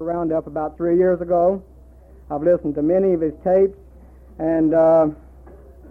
Roundup 0.00 0.46
about 0.46 0.76
three 0.76 0.96
years 0.96 1.20
ago. 1.20 1.62
I've 2.30 2.42
listened 2.42 2.74
to 2.76 2.82
many 2.82 3.14
of 3.14 3.20
his 3.20 3.32
tapes, 3.42 3.76
and 4.38 4.72
uh, 4.72 5.06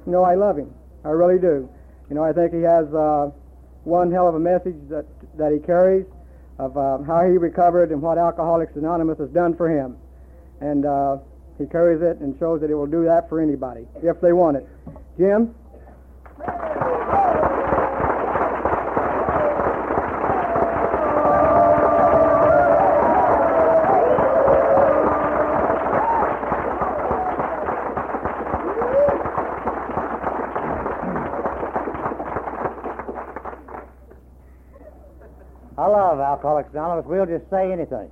you 0.06 0.12
know 0.12 0.24
I 0.24 0.36
love 0.36 0.58
him. 0.58 0.74
I 1.04 1.10
really 1.10 1.40
do. 1.40 1.68
You 2.10 2.16
know 2.16 2.24
I 2.24 2.32
think 2.32 2.54
he 2.54 2.62
has 2.62 2.86
uh, 2.94 3.32
one 3.84 4.12
hell 4.12 4.28
of 4.28 4.36
a 4.36 4.40
message 4.40 4.78
that 4.90 5.06
that 5.38 5.52
he 5.52 5.60
carries 5.60 6.06
of 6.58 6.78
uh, 6.78 7.00
how 7.04 7.24
he 7.24 7.38
recovered 7.38 7.92
and 7.92 8.02
what 8.02 8.18
Alcoholics 8.18 8.76
Anonymous 8.76 9.20
has 9.20 9.30
done 9.30 9.56
for 9.56 9.70
him, 9.70 9.98
and 10.62 10.86
uh, 10.86 11.18
he 11.58 11.66
carries 11.66 12.02
it 12.02 12.18
and 12.20 12.38
shows 12.40 12.62
that 12.62 12.70
it 12.70 12.76
will 12.76 12.88
do 12.88 13.04
that 13.04 13.28
for 13.28 13.42
anybody 13.42 13.86
if 14.04 14.22
they 14.22 14.32
want 14.32 14.58
it. 14.58 14.68
Jim. 15.18 15.54
I 36.47 36.47
Anonymous. 36.74 37.06
We'll 37.08 37.26
just 37.26 37.50
say 37.50 37.72
anything. 37.72 38.10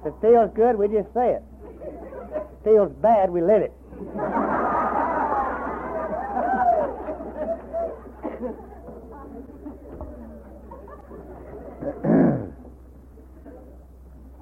if 0.00 0.06
it 0.06 0.14
feels 0.20 0.50
good, 0.54 0.76
we 0.76 0.88
just 0.88 1.12
say 1.14 1.38
it. 1.38 1.42
If 2.34 2.42
it 2.42 2.48
feels 2.64 2.92
bad, 3.00 3.30
we 3.30 3.40
live 3.40 3.62
it. 3.62 3.72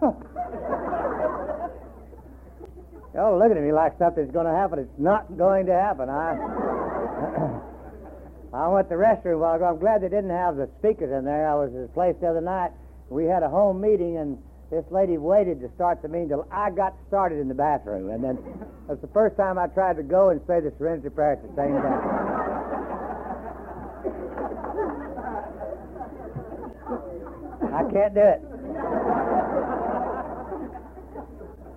Oh, 0.02 0.14
Y'all 3.14 3.38
looking 3.38 3.56
at 3.56 3.62
me 3.62 3.72
like 3.72 3.96
something's 3.98 4.30
going 4.30 4.44
to 4.44 4.52
happen. 4.52 4.78
It's 4.78 4.98
not 4.98 5.38
going 5.38 5.64
to 5.66 5.72
happen. 5.72 6.10
I, 6.10 6.36
I 8.66 8.68
went 8.68 8.88
to 8.88 8.96
the 8.96 9.00
restroom 9.00 9.38
while. 9.38 9.62
I'm 9.62 9.78
glad 9.78 10.02
they 10.02 10.08
didn't 10.08 10.30
have 10.30 10.56
the 10.56 10.68
speakers 10.80 11.12
in 11.16 11.24
there. 11.24 11.48
I 11.48 11.54
was 11.54 11.72
at 11.72 11.84
a 11.84 11.92
place 11.94 12.16
the 12.20 12.26
other 12.26 12.40
night. 12.40 12.72
We 13.10 13.22
had 13.24 13.44
a 13.44 13.48
home 13.48 13.80
meeting, 13.80 14.16
and 14.16 14.42
this 14.72 14.84
lady 14.90 15.18
waited 15.18 15.60
to 15.60 15.70
start 15.76 16.02
the 16.02 16.08
meeting 16.08 16.30
till 16.30 16.48
I 16.50 16.70
got 16.70 16.96
started 17.06 17.38
in 17.38 17.46
the 17.46 17.54
bathroom. 17.54 18.10
And 18.10 18.24
then 18.24 18.36
that's 18.88 19.00
the 19.00 19.06
first 19.14 19.36
time 19.36 19.56
I 19.56 19.68
tried 19.68 19.98
to 19.98 20.02
go 20.02 20.30
and 20.30 20.40
say 20.48 20.58
the 20.58 20.72
Serenity 20.78 21.10
Prayer 21.10 21.34
at 21.34 21.42
the 21.42 21.54
same 21.54 21.78
time. 21.78 22.02
I 27.70 27.84
can't 27.86 28.14
do 28.14 28.26
it. 28.26 28.42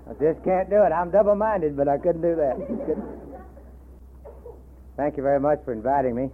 I 0.09 0.13
just 0.17 0.43
can't 0.43 0.71
do 0.71 0.81
it. 0.81 0.91
I'm 0.91 1.11
double 1.11 1.35
minded, 1.35 1.77
but 1.77 1.87
I 1.87 1.99
couldn't 1.99 2.23
do 2.23 2.35
that. 2.35 2.57
Thank 4.97 5.17
you 5.17 5.23
very 5.23 5.39
much 5.39 5.59
for 5.63 5.71
inviting 5.71 6.15
me. 6.15 6.31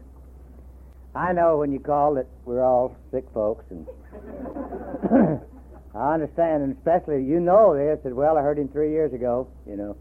I 1.16 1.32
know 1.32 1.58
when 1.58 1.72
you 1.72 1.80
call 1.80 2.16
that 2.16 2.28
we're 2.44 2.64
all 2.64 2.98
sick 3.12 3.24
folks, 3.34 3.64
and 3.70 3.88
I 5.96 6.14
understand, 6.14 6.64
and 6.64 6.76
especially 6.78 7.24
you 7.24 7.40
know 7.40 7.74
this 7.74 8.00
that 8.04 8.14
well, 8.14 8.38
I 8.38 8.42
heard 8.42 8.60
him 8.60 8.68
three 8.68 8.92
years 8.92 9.14
ago, 9.14 9.48
you 9.66 9.78
know, 9.78 9.96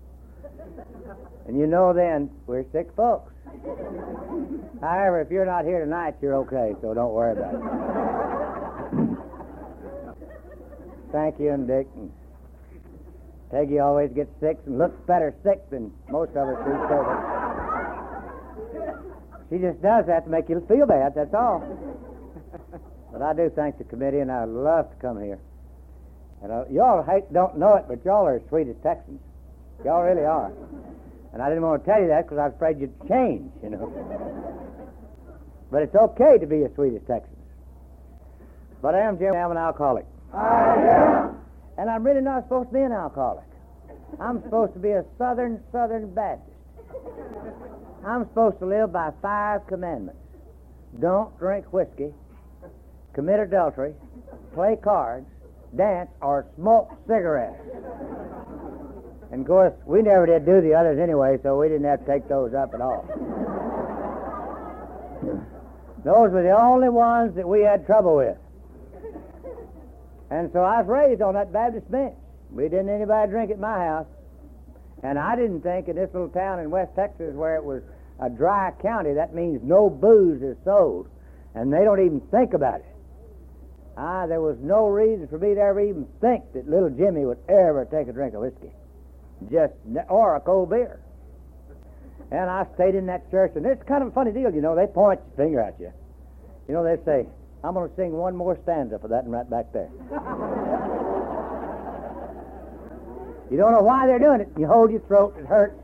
and 1.47 1.57
you 1.57 1.69
know 1.69 1.93
then 1.93 2.31
we're 2.47 2.65
sick 2.73 2.89
folks. 2.97 3.33
However, 4.81 5.21
if 5.21 5.31
you're 5.31 5.47
not 5.47 5.65
here 5.65 5.85
tonight, 5.85 6.15
you're 6.21 6.35
okay, 6.37 6.75
so 6.83 6.93
don't 6.95 7.13
worry 7.13 7.33
about 7.33 7.55
it. 7.55 7.61
Thank 11.13 11.39
you, 11.39 11.53
and 11.53 11.69
Dick. 11.69 11.87
And 11.95 12.11
Peggy 13.53 13.79
always 13.79 14.11
gets 14.11 14.31
sick 14.41 14.59
and 14.67 14.79
looks 14.79 15.01
better 15.07 15.33
sick 15.45 15.71
than 15.71 15.93
most 16.11 16.31
of 16.31 16.49
us 16.49 16.59
do. 16.67 17.74
She 19.51 19.59
just 19.59 19.81
does 19.83 20.07
that 20.07 20.25
to 20.25 20.31
make 20.31 20.49
you 20.49 20.65
feel 20.69 20.87
bad, 20.87 21.15
that's 21.15 21.35
all. 21.35 21.63
but 23.13 23.23
I 23.23 23.33
do 23.35 23.51
thank 23.55 23.79
the 23.79 23.85
committee, 23.85 24.21
and 24.21 24.31
I 24.31 24.45
love 24.45 24.91
to 24.91 24.97
come 24.97 25.23
here. 25.23 25.39
And 26.43 26.53
uh, 26.53 26.65
y'all 26.71 27.03
hate, 27.03 27.33
don't 27.33 27.57
know 27.59 27.75
it, 27.77 27.85
but 27.89 28.05
y'all 28.05 28.27
are 28.27 28.37
as 28.37 28.43
sweet 28.49 28.69
as 28.69 28.77
Texans. 28.83 29.21
Y'all 29.85 30.03
really 30.03 30.25
are. 30.25 30.53
And 31.33 31.43
I 31.43 31.49
didn't 31.49 31.63
want 31.63 31.85
to 31.85 31.91
tell 31.91 32.01
you 32.01 32.09
that 32.09 32.27
because 32.27 32.39
I 32.39 32.47
was 32.47 32.55
afraid 32.55 32.81
you'd 32.81 32.95
change, 33.09 33.51
you 33.63 33.71
know. 33.71 33.91
but 35.71 35.83
it's 35.83 35.95
okay 35.95 36.39
to 36.39 36.47
be 36.47 36.63
as 36.65 36.75
sweet 36.75 36.95
as 36.95 37.03
Texans. 37.07 37.35
But 38.81 38.95
I 38.95 39.01
am 39.01 39.19
Jim. 39.19 39.35
I'm 39.35 39.51
an 39.51 39.57
alcoholic. 39.57 40.07
I 40.33 40.77
am. 40.77 41.39
And 41.79 41.91
I'm 41.91 42.05
really 42.05 42.21
not 42.21 42.45
supposed 42.45 42.69
to 42.69 42.75
be 42.75 42.83
an 42.83 42.93
alcoholic. 42.93 43.45
I'm 44.21 44.43
supposed 44.43 44.75
to 44.75 44.79
be 44.79 44.91
a 44.91 45.05
Southern, 45.19 45.63
Southern 45.73 46.13
Baptist. 46.15 46.54
I'm 48.05 48.25
supposed 48.29 48.59
to 48.59 48.67
live 48.67 48.93
by 48.93 49.13
five 49.23 49.67
commandments. 49.67 50.21
Don't 51.01 51.37
drink 51.39 51.73
whiskey, 51.73 52.13
commit 53.15 53.41
adultery, 53.41 53.95
play 54.53 54.77
cards, 54.83 55.27
dance, 55.77 56.11
or 56.21 56.47
smoke 56.57 56.93
cigarettes. 57.07 57.61
And 59.33 59.41
of 59.41 59.47
course, 59.47 59.73
we 59.87 60.03
never 60.03 60.27
did 60.27 60.47
do 60.47 60.61
the 60.61 60.75
others 60.75 60.99
anyway, 60.99 61.39
so 61.43 61.59
we 61.59 61.69
didn't 61.69 61.87
have 61.87 62.01
to 62.01 62.07
take 62.07 62.29
those 62.29 62.55
up 62.55 62.75
at 62.75 62.81
all. 62.81 63.05
those 66.05 66.31
were 66.31 66.43
the 66.43 66.57
only 66.57 66.89
ones 66.89 67.35
that 67.35 67.49
we 67.49 67.63
had 67.63 67.87
trouble 67.87 68.17
with. 68.17 68.37
And 70.31 70.51
so 70.53 70.61
I 70.61 70.83
was 70.83 70.87
raised 70.89 71.23
on 71.23 71.35
that 71.35 71.53
Baptist 71.53 71.91
bench. 71.91 72.15
We 72.51 72.65
didn't 72.65 72.91
anybody 72.91 73.31
drink 73.31 73.51
at 73.51 73.59
my 73.59 73.87
house. 73.87 74.07
And 75.05 75.19
I 75.19 75.37
didn't 75.37 75.61
think 75.61 75.89
in 75.89 75.97
this 75.97 76.09
little 76.15 76.31
town 76.31 76.61
in 76.61 76.71
West 76.71 76.97
Texas 76.97 77.35
where 77.35 77.57
it 77.57 77.65
was 77.65 77.83
a 78.21 78.31
dry 78.31 78.73
county, 78.81 79.13
that 79.13 79.35
means 79.35 79.61
no 79.63 79.91
booze 79.91 80.41
is 80.41 80.57
sold. 80.65 81.09
And 81.55 81.71
they 81.71 81.85
don't 81.85 82.01
even 82.01 82.21
think 82.33 82.55
about 82.55 82.81
it. 82.81 82.87
Ah, 83.99 84.27
there 84.27 84.41
was 84.41 84.57
no 84.61 84.89
reason 84.89 85.29
for 85.29 85.39
me 85.39 85.55
to 85.55 85.61
ever 85.61 85.81
even 85.81 86.09
think 86.21 86.43
that 86.55 86.69
little 86.69 86.89
Jimmy 86.89 87.27
would 87.27 87.39
ever 87.49 87.87
take 87.91 88.09
a 88.09 88.13
drink 88.13 88.35
of 88.35 88.41
whiskey. 88.41 88.73
Just, 89.53 89.75
or 90.09 90.37
a 90.37 90.41
cold 90.41 90.71
beer. 90.71 90.99
And 92.31 92.49
I 92.49 92.67
stayed 92.75 92.95
in 92.95 93.07
that 93.07 93.31
church, 93.31 93.53
and 93.57 93.67
it's 93.67 93.83
kind 93.85 94.03
of 94.03 94.09
a 94.09 94.13
funny 94.13 94.33
deal, 94.33 94.53
you 94.53 94.63
know. 94.63 94.75
They 94.75 94.87
point 94.87 95.21
their 95.37 95.47
finger 95.47 95.61
at 95.61 95.79
you. 95.79 95.93
You 96.67 96.75
know, 96.75 96.83
they 96.83 96.97
say, 97.05 97.29
I'm 97.63 97.75
going 97.75 97.91
to 97.91 97.95
sing 97.95 98.13
one 98.13 98.35
more 98.35 98.59
stanza 98.63 98.99
for 98.99 99.09
that 99.09 99.25
and 99.25 99.33
right 99.33 99.49
back 99.49 99.71
there. 99.73 99.91
you 103.51 103.57
don't 103.57 103.73
know 103.73 103.83
why 103.83 104.07
they're 104.07 104.19
doing 104.19 104.41
it. 104.41 104.49
You 104.59 104.67
hold 104.67 104.91
your 104.91 105.01
throat, 105.01 105.37
it 105.39 105.47
hurts. 105.47 105.75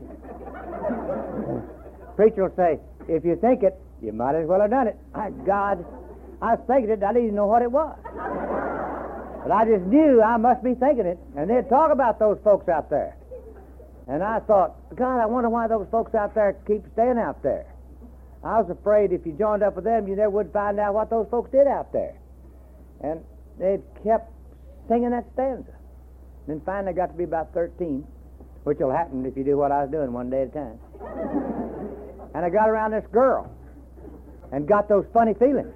Preacher 2.15 2.43
will 2.43 2.55
say, 2.55 2.79
if 3.07 3.25
you 3.25 3.35
think 3.35 3.63
it, 3.63 3.79
you 4.01 4.11
might 4.11 4.35
as 4.35 4.47
well 4.47 4.61
have 4.61 4.69
done 4.71 4.87
it. 4.87 4.97
My 5.13 5.29
God, 5.45 5.85
I 6.41 6.55
was 6.55 6.63
thinking 6.67 6.89
it, 6.89 7.03
I 7.03 7.13
didn't 7.13 7.23
even 7.23 7.35
know 7.35 7.47
what 7.47 7.61
it 7.61 7.71
was. 7.71 7.97
But 9.43 9.51
I 9.51 9.65
just 9.65 9.85
knew 9.85 10.21
I 10.21 10.37
must 10.37 10.63
be 10.63 10.73
thinking 10.75 11.05
it. 11.05 11.19
And 11.35 11.49
they'd 11.49 11.69
talk 11.69 11.91
about 11.91 12.19
those 12.19 12.39
folks 12.43 12.69
out 12.69 12.89
there. 12.89 13.15
And 14.07 14.23
I 14.23 14.39
thought, 14.39 14.75
God, 14.95 15.19
I 15.19 15.25
wonder 15.25 15.49
why 15.49 15.67
those 15.67 15.87
folks 15.89 16.13
out 16.15 16.35
there 16.35 16.53
keep 16.67 16.83
staying 16.93 17.17
out 17.17 17.41
there. 17.43 17.65
I 18.43 18.59
was 18.59 18.69
afraid 18.69 19.13
if 19.13 19.25
you 19.25 19.33
joined 19.33 19.61
up 19.61 19.75
with 19.75 19.85
them, 19.85 20.07
you 20.07 20.15
never 20.15 20.31
would 20.31 20.51
find 20.51 20.79
out 20.79 20.93
what 20.95 21.09
those 21.09 21.27
folks 21.29 21.51
did 21.51 21.67
out 21.67 21.93
there. 21.93 22.15
And 23.01 23.23
they'd 23.59 23.81
kept 24.03 24.31
singing 24.87 25.11
that 25.11 25.25
stanza. 25.33 25.73
Then 26.47 26.61
finally 26.65 26.93
got 26.93 27.07
to 27.07 27.13
be 27.13 27.23
about 27.23 27.53
13, 27.53 28.05
which 28.63 28.79
will 28.79 28.91
happen 28.91 29.25
if 29.25 29.37
you 29.37 29.43
do 29.43 29.57
what 29.57 29.71
I 29.71 29.83
was 29.83 29.91
doing 29.91 30.11
one 30.11 30.29
day 30.29 30.43
at 30.43 30.47
a 30.47 30.51
time. 30.51 30.79
and 32.33 32.45
I 32.45 32.49
got 32.49 32.69
around 32.69 32.91
this 32.91 33.05
girl 33.11 33.51
and 34.51 34.67
got 34.67 34.89
those 34.89 35.05
funny 35.13 35.33
feelings. 35.33 35.73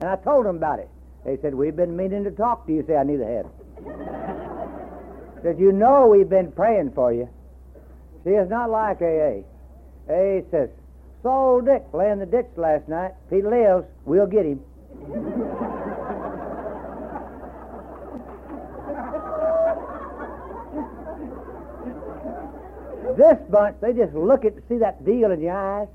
And 0.00 0.08
I 0.08 0.16
told 0.16 0.46
them 0.46 0.56
about 0.56 0.78
it. 0.78 0.88
They 1.24 1.36
said, 1.42 1.54
We've 1.54 1.76
been 1.76 1.96
meaning 1.96 2.24
to 2.24 2.30
talk 2.30 2.66
to 2.66 2.72
you. 2.72 2.84
Say, 2.86 2.96
I 2.96 3.02
knew 3.02 3.18
the 3.18 3.26
head. 3.26 3.46
said, 5.42 5.58
You 5.58 5.72
know 5.72 6.06
we've 6.06 6.28
been 6.28 6.52
praying 6.52 6.92
for 6.92 7.12
you. 7.12 7.28
See, 8.24 8.30
it's 8.30 8.50
not 8.50 8.70
like 8.70 9.00
AA. 9.02 9.42
AA 10.08 10.42
says, 10.50 10.70
old 11.24 11.66
Dick 11.66 11.84
lay 11.92 12.10
in 12.10 12.18
the 12.18 12.26
ditch 12.26 12.48
last 12.56 12.88
night. 12.88 13.12
If 13.26 13.30
he 13.30 13.42
lives, 13.42 13.86
we'll 14.04 14.26
get 14.26 14.44
him. 14.44 14.60
This 23.20 23.38
bunch, 23.50 23.76
they 23.80 23.92
just 23.92 24.14
look 24.14 24.44
at 24.44 24.54
see 24.68 24.78
that 24.78 25.04
deal 25.04 25.30
in 25.30 25.40
your 25.40 25.56
eyes. 25.56 25.88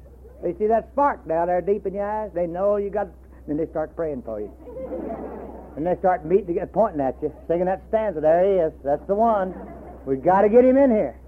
They 0.43 0.53
see 0.53 0.67
that 0.67 0.89
spark 0.91 1.27
down 1.27 1.47
there 1.47 1.61
deep 1.61 1.85
in 1.85 1.95
your 1.95 2.07
eyes. 2.07 2.31
They 2.33 2.45
know 2.45 2.77
you 2.77 2.89
got, 2.89 3.07
then 3.47 3.57
they 3.57 3.65
start 3.67 3.95
praying 3.95 4.21
for 4.21 4.39
you. 4.39 4.51
And 5.75 5.85
they 5.85 5.95
start 5.97 6.25
meeting, 6.25 6.57
pointing 6.71 7.01
at 7.01 7.15
you, 7.21 7.33
singing 7.47 7.65
that 7.65 7.81
stanza. 7.89 8.21
There 8.21 8.43
he 8.45 8.59
is. 8.59 8.73
That's 8.83 9.05
the 9.07 9.15
one. 9.15 9.55
We've 10.05 10.23
got 10.23 10.41
to 10.41 10.49
get 10.49 10.63
him 10.63 10.77
in 10.77 10.91
here. 10.91 11.19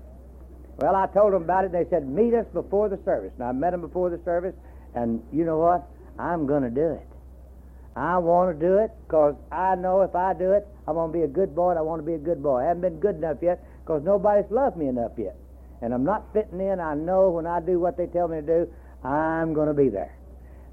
Well, 0.77 0.95
I 0.95 1.07
told 1.07 1.33
them 1.33 1.43
about 1.43 1.65
it. 1.65 1.71
They 1.71 1.85
said, 1.89 2.07
meet 2.07 2.33
us 2.35 2.45
before 2.53 2.87
the 2.87 2.99
service. 3.03 3.31
And 3.39 3.47
I 3.47 3.51
met 3.51 3.71
them 3.71 3.81
before 3.81 4.11
the 4.11 4.19
service, 4.23 4.53
and 4.93 5.23
you 5.33 5.43
know 5.43 5.57
what? 5.57 5.89
I'm 6.19 6.45
going 6.45 6.63
to 6.63 6.69
do 6.69 6.91
it. 6.91 7.07
I 7.95 8.19
want 8.19 8.57
to 8.57 8.65
do 8.65 8.77
it 8.77 8.91
because 9.07 9.33
I 9.51 9.73
know 9.73 10.01
if 10.01 10.15
I 10.15 10.33
do 10.33 10.51
it, 10.51 10.67
I'm 10.87 10.93
going 10.93 11.11
to 11.11 11.17
be 11.17 11.23
a 11.23 11.27
good 11.27 11.55
boy 11.55 11.71
and 11.71 11.79
I 11.79 11.81
want 11.81 11.99
to 11.99 12.05
be 12.05 12.13
a 12.13 12.19
good 12.19 12.43
boy. 12.43 12.59
I 12.59 12.65
haven't 12.65 12.81
been 12.81 12.99
good 12.99 13.15
enough 13.15 13.37
yet 13.41 13.65
because 13.81 14.03
nobody's 14.03 14.49
loved 14.51 14.77
me 14.77 14.87
enough 14.87 15.13
yet. 15.17 15.35
And 15.81 15.93
I'm 15.93 16.03
not 16.03 16.33
fitting 16.33 16.59
in. 16.59 16.79
I 16.79 16.95
know 16.95 17.29
when 17.29 17.45
I 17.45 17.59
do 17.59 17.79
what 17.79 17.97
they 17.97 18.07
tell 18.07 18.27
me 18.27 18.37
to 18.37 18.41
do, 18.41 18.73
I'm 19.03 19.53
going 19.53 19.67
to 19.67 19.73
be 19.73 19.89
there. 19.89 20.15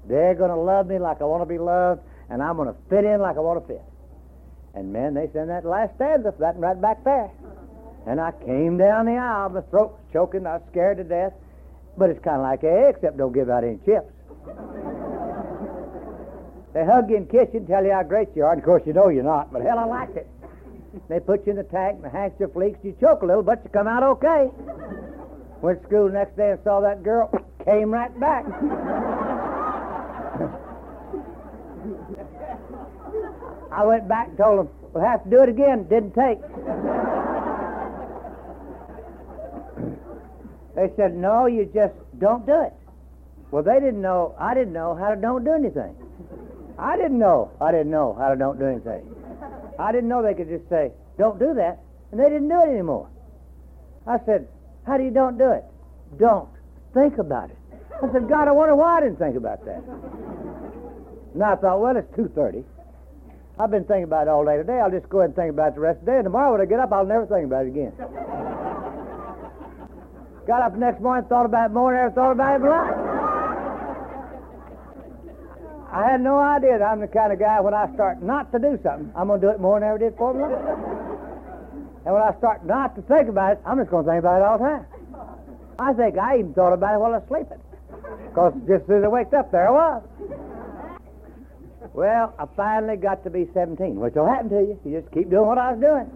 They're 0.07 0.35
going 0.35 0.49
to 0.49 0.55
love 0.55 0.87
me 0.87 0.99
like 0.99 1.21
I 1.21 1.25
want 1.25 1.41
to 1.41 1.45
be 1.45 1.57
loved, 1.57 2.01
and 2.29 2.41
I'm 2.41 2.55
going 2.55 2.67
to 2.67 2.75
fit 2.89 3.05
in 3.05 3.21
like 3.21 3.37
I 3.37 3.39
want 3.39 3.61
to 3.61 3.73
fit. 3.73 3.83
And 4.73 4.91
man, 4.91 5.13
they 5.13 5.29
send 5.31 5.49
that 5.49 5.65
last 5.65 5.95
stanza, 5.95 6.33
that 6.39 6.57
right 6.57 6.79
back 6.79 7.03
there. 7.03 7.31
And 8.05 8.19
I 8.19 8.31
came 8.31 8.77
down 8.77 9.05
the 9.05 9.13
aisle, 9.13 9.49
my 9.49 9.61
throat 9.61 9.97
choking, 10.13 10.45
I 10.45 10.57
was 10.57 10.63
scared 10.69 10.97
to 10.97 11.03
death. 11.03 11.33
But 11.97 12.09
it's 12.09 12.23
kind 12.23 12.37
of 12.37 12.43
like 12.43 12.63
AA, 12.63 12.89
except 12.89 13.17
don't 13.17 13.31
give 13.31 13.49
out 13.49 13.63
any 13.63 13.77
chips. 13.85 14.11
they 16.73 16.83
hug 16.85 17.09
you 17.09 17.17
and 17.17 17.29
kiss 17.29 17.47
you 17.53 17.59
and 17.59 17.67
tell 17.67 17.83
you 17.83 17.93
how 17.93 18.03
great 18.03 18.29
you 18.35 18.43
are, 18.43 18.51
and 18.51 18.59
of 18.59 18.65
course 18.65 18.83
you 18.85 18.93
know 18.93 19.07
you're 19.09 19.23
not, 19.23 19.51
but 19.51 19.61
hell, 19.61 19.79
I 19.79 19.85
liked 19.85 20.17
it. 20.17 20.27
They 21.09 21.19
put 21.19 21.45
you 21.45 21.51
in 21.51 21.57
the 21.57 21.63
tank, 21.63 22.01
the 22.01 22.09
handkerchief 22.09 22.55
leaks, 22.55 22.79
you 22.83 22.95
choke 22.99 23.21
a 23.21 23.25
little, 23.25 23.43
but 23.43 23.61
you 23.63 23.69
come 23.69 23.87
out 23.87 24.03
okay. 24.03 24.49
Went 25.61 25.81
to 25.81 25.87
school 25.87 26.07
the 26.07 26.13
next 26.13 26.37
day 26.37 26.51
and 26.51 26.59
saw 26.63 26.81
that 26.81 27.03
girl, 27.03 27.29
came 27.65 27.91
right 27.91 28.17
back. 28.19 28.45
I 33.71 33.83
went 33.85 34.07
back 34.07 34.29
and 34.29 34.37
told 34.37 34.59
them, 34.59 34.69
we'll 34.93 35.03
have 35.03 35.23
to 35.25 35.29
do 35.29 35.41
it 35.41 35.49
again. 35.49 35.83
Didn't 35.89 36.13
take. 36.13 36.39
they 40.75 40.91
said, 40.95 41.15
no, 41.15 41.45
you 41.45 41.69
just 41.73 41.93
don't 42.19 42.45
do 42.45 42.61
it. 42.61 42.73
Well, 43.51 43.63
they 43.63 43.79
didn't 43.79 44.01
know, 44.01 44.35
I 44.39 44.53
didn't 44.53 44.73
know 44.73 44.95
how 44.95 45.09
to 45.13 45.15
don't 45.19 45.43
do 45.43 45.51
anything. 45.51 45.95
I 46.77 46.97
didn't 46.97 47.19
know, 47.19 47.51
I 47.61 47.71
didn't 47.71 47.91
know 47.91 48.15
how 48.17 48.29
to 48.29 48.35
don't 48.35 48.59
do 48.59 48.65
anything. 48.65 49.03
I 49.79 49.91
didn't 49.91 50.09
know 50.09 50.21
they 50.21 50.33
could 50.33 50.49
just 50.49 50.67
say, 50.69 50.91
don't 51.17 51.39
do 51.39 51.53
that, 51.55 51.79
and 52.11 52.19
they 52.19 52.29
didn't 52.29 52.47
do 52.47 52.61
it 52.61 52.69
anymore. 52.69 53.09
I 54.07 54.17
said, 54.25 54.47
how 54.85 54.97
do 54.97 55.03
you 55.03 55.11
don't 55.11 55.37
do 55.37 55.51
it? 55.51 55.63
Don't. 56.17 56.49
Think 56.93 57.17
about 57.17 57.49
it. 57.49 57.57
I 58.01 58.11
said, 58.11 58.29
God, 58.29 58.47
I 58.47 58.51
wonder 58.51 58.75
why 58.75 58.97
I 58.97 59.01
didn't 59.01 59.17
think 59.17 59.35
about 59.35 59.65
that. 59.65 59.83
And 61.33 61.43
I 61.43 61.55
thought, 61.55 61.81
well, 61.81 61.97
it's 61.97 62.09
2.30. 62.15 62.63
I've 63.57 63.71
been 63.71 63.85
thinking 63.85 64.03
about 64.03 64.27
it 64.27 64.29
all 64.29 64.45
day 64.45 64.57
today. 64.57 64.79
I'll 64.79 64.91
just 64.91 65.09
go 65.09 65.19
ahead 65.19 65.29
and 65.29 65.35
think 65.35 65.49
about 65.51 65.69
it 65.69 65.75
the 65.75 65.81
rest 65.81 65.99
of 65.99 66.05
the 66.05 66.11
day. 66.11 66.17
And 66.17 66.25
tomorrow 66.25 66.51
when 66.51 66.61
I 66.61 66.65
get 66.65 66.79
up, 66.79 66.91
I'll 66.91 67.05
never 67.05 67.25
think 67.25 67.45
about 67.45 67.65
it 67.65 67.69
again. 67.69 67.93
Got 70.45 70.61
up 70.61 70.73
the 70.73 70.79
next 70.79 71.01
morning, 71.01 71.27
thought 71.27 71.45
about 71.45 71.71
it 71.71 71.73
more 71.73 71.91
than 71.91 72.01
I 72.01 72.05
ever 72.05 72.13
thought 72.13 72.31
about 72.31 72.55
it 72.55 72.59
my 72.59 72.69
life. 72.69 73.24
I 75.95 76.11
had 76.11 76.19
no 76.19 76.37
idea 76.37 76.77
that 76.77 76.83
I'm 76.83 76.99
the 76.99 77.07
kind 77.07 77.31
of 77.31 77.39
guy 77.39 77.61
when 77.61 77.73
I 77.73 77.87
start 77.93 78.21
not 78.21 78.51
to 78.51 78.59
do 78.59 78.77
something, 78.83 79.13
I'm 79.15 79.27
going 79.27 79.39
to 79.39 79.47
do 79.47 79.51
it 79.51 79.61
more 79.61 79.79
than 79.79 79.87
I 79.87 79.91
ever 79.91 79.97
did 79.97 80.11
before. 80.11 80.35
And 82.03 82.13
when 82.13 82.21
I 82.21 82.35
start 82.37 82.65
not 82.65 82.97
to 82.97 83.01
think 83.03 83.29
about 83.29 83.53
it, 83.53 83.59
I'm 83.65 83.77
just 83.77 83.89
going 83.89 84.03
to 84.03 84.11
think 84.11 84.19
about 84.19 84.41
it 84.41 84.43
all 84.43 84.57
the 84.57 84.65
time. 84.65 84.85
I 85.79 85.93
think 85.93 86.17
I 86.17 86.39
even 86.39 86.53
thought 86.53 86.73
about 86.73 86.95
it 86.95 86.99
while 86.99 87.13
I 87.13 87.19
was 87.19 87.27
sleeping. 87.29 87.63
Because 88.27 88.53
just 88.67 88.89
as 88.91 89.05
I 89.05 89.07
waked 89.07 89.33
up, 89.33 89.51
there 89.53 89.69
I 89.69 89.71
was. 89.71 90.03
Well, 91.93 92.35
I 92.37 92.45
finally 92.57 92.97
got 92.97 93.23
to 93.23 93.29
be 93.29 93.47
17, 93.53 93.95
which 93.95 94.15
will 94.15 94.27
happen 94.27 94.49
to 94.49 94.59
you. 94.67 94.79
You 94.83 94.99
just 94.99 95.13
keep 95.13 95.29
doing 95.29 95.47
what 95.47 95.57
I 95.57 95.71
was 95.71 95.79
doing. 95.79 96.11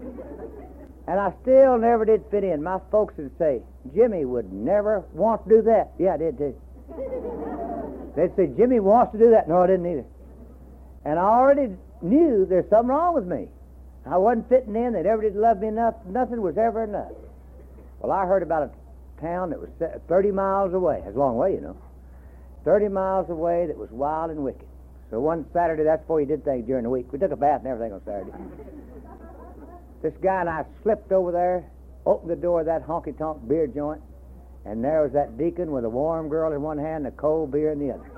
And 1.08 1.18
I 1.18 1.32
still 1.40 1.78
never 1.78 2.04
did 2.04 2.22
fit 2.30 2.44
in. 2.44 2.62
My 2.62 2.80
folks 2.90 3.14
would 3.16 3.32
say, 3.38 3.62
Jimmy 3.94 4.26
would 4.26 4.52
never 4.52 5.04
want 5.14 5.48
to 5.48 5.56
do 5.56 5.62
that. 5.62 5.92
Yeah, 5.98 6.14
I 6.14 6.16
did 6.18 6.36
too. 6.36 6.54
They'd 8.16 8.34
say, 8.36 8.48
Jimmy 8.56 8.80
wants 8.80 9.12
to 9.12 9.18
do 9.18 9.30
that. 9.30 9.48
No, 9.48 9.62
I 9.62 9.66
didn't 9.66 9.86
either. 9.86 10.04
And 11.04 11.18
I 11.18 11.22
already 11.22 11.76
knew 12.02 12.46
there's 12.46 12.68
something 12.68 12.88
wrong 12.88 13.14
with 13.14 13.26
me. 13.26 13.48
I 14.06 14.16
wasn't 14.16 14.48
fitting 14.48 14.76
in. 14.76 14.92
They 14.92 15.02
never 15.02 15.22
did 15.22 15.36
love 15.36 15.60
me 15.60 15.68
enough. 15.68 15.94
Nothing 16.06 16.42
was 16.42 16.58
ever 16.58 16.84
enough. 16.84 17.12
Well, 18.00 18.12
I 18.12 18.26
heard 18.26 18.42
about 18.42 18.62
a 18.62 19.20
town 19.20 19.50
that 19.50 19.60
was 19.60 19.70
30 20.08 20.30
miles 20.32 20.74
away. 20.74 21.02
That's 21.04 21.16
a 21.16 21.18
long 21.18 21.36
way, 21.36 21.52
you 21.52 21.60
know. 21.60 21.76
30 22.64 22.88
miles 22.88 23.30
away 23.30 23.66
that 23.66 23.76
was 23.76 23.90
wild 23.90 24.30
and 24.30 24.40
wicked. 24.40 24.66
So 25.10 25.20
one 25.20 25.44
Saturday, 25.52 25.84
that's 25.84 26.02
before 26.02 26.20
you 26.20 26.26
did 26.26 26.44
things 26.44 26.66
during 26.66 26.84
the 26.84 26.90
week. 26.90 27.12
We 27.12 27.18
took 27.18 27.32
a 27.32 27.36
bath 27.36 27.60
and 27.60 27.68
everything 27.68 27.92
on 27.92 28.02
Saturday. 28.04 28.32
this 30.02 30.14
guy 30.22 30.40
and 30.40 30.48
I 30.48 30.64
slipped 30.82 31.10
over 31.12 31.32
there, 31.32 31.64
opened 32.06 32.30
the 32.30 32.36
door 32.36 32.60
of 32.60 32.66
that 32.66 32.86
honky 32.86 33.16
tonk 33.16 33.46
beer 33.48 33.66
joint, 33.66 34.00
and 34.64 34.84
there 34.84 35.02
was 35.02 35.12
that 35.12 35.38
deacon 35.38 35.72
with 35.72 35.84
a 35.84 35.88
warm 35.88 36.28
girl 36.28 36.52
in 36.52 36.60
one 36.60 36.78
hand 36.78 37.06
and 37.06 37.14
a 37.14 37.16
cold 37.16 37.50
beer 37.50 37.72
in 37.72 37.78
the 37.78 37.94
other. 37.94 38.10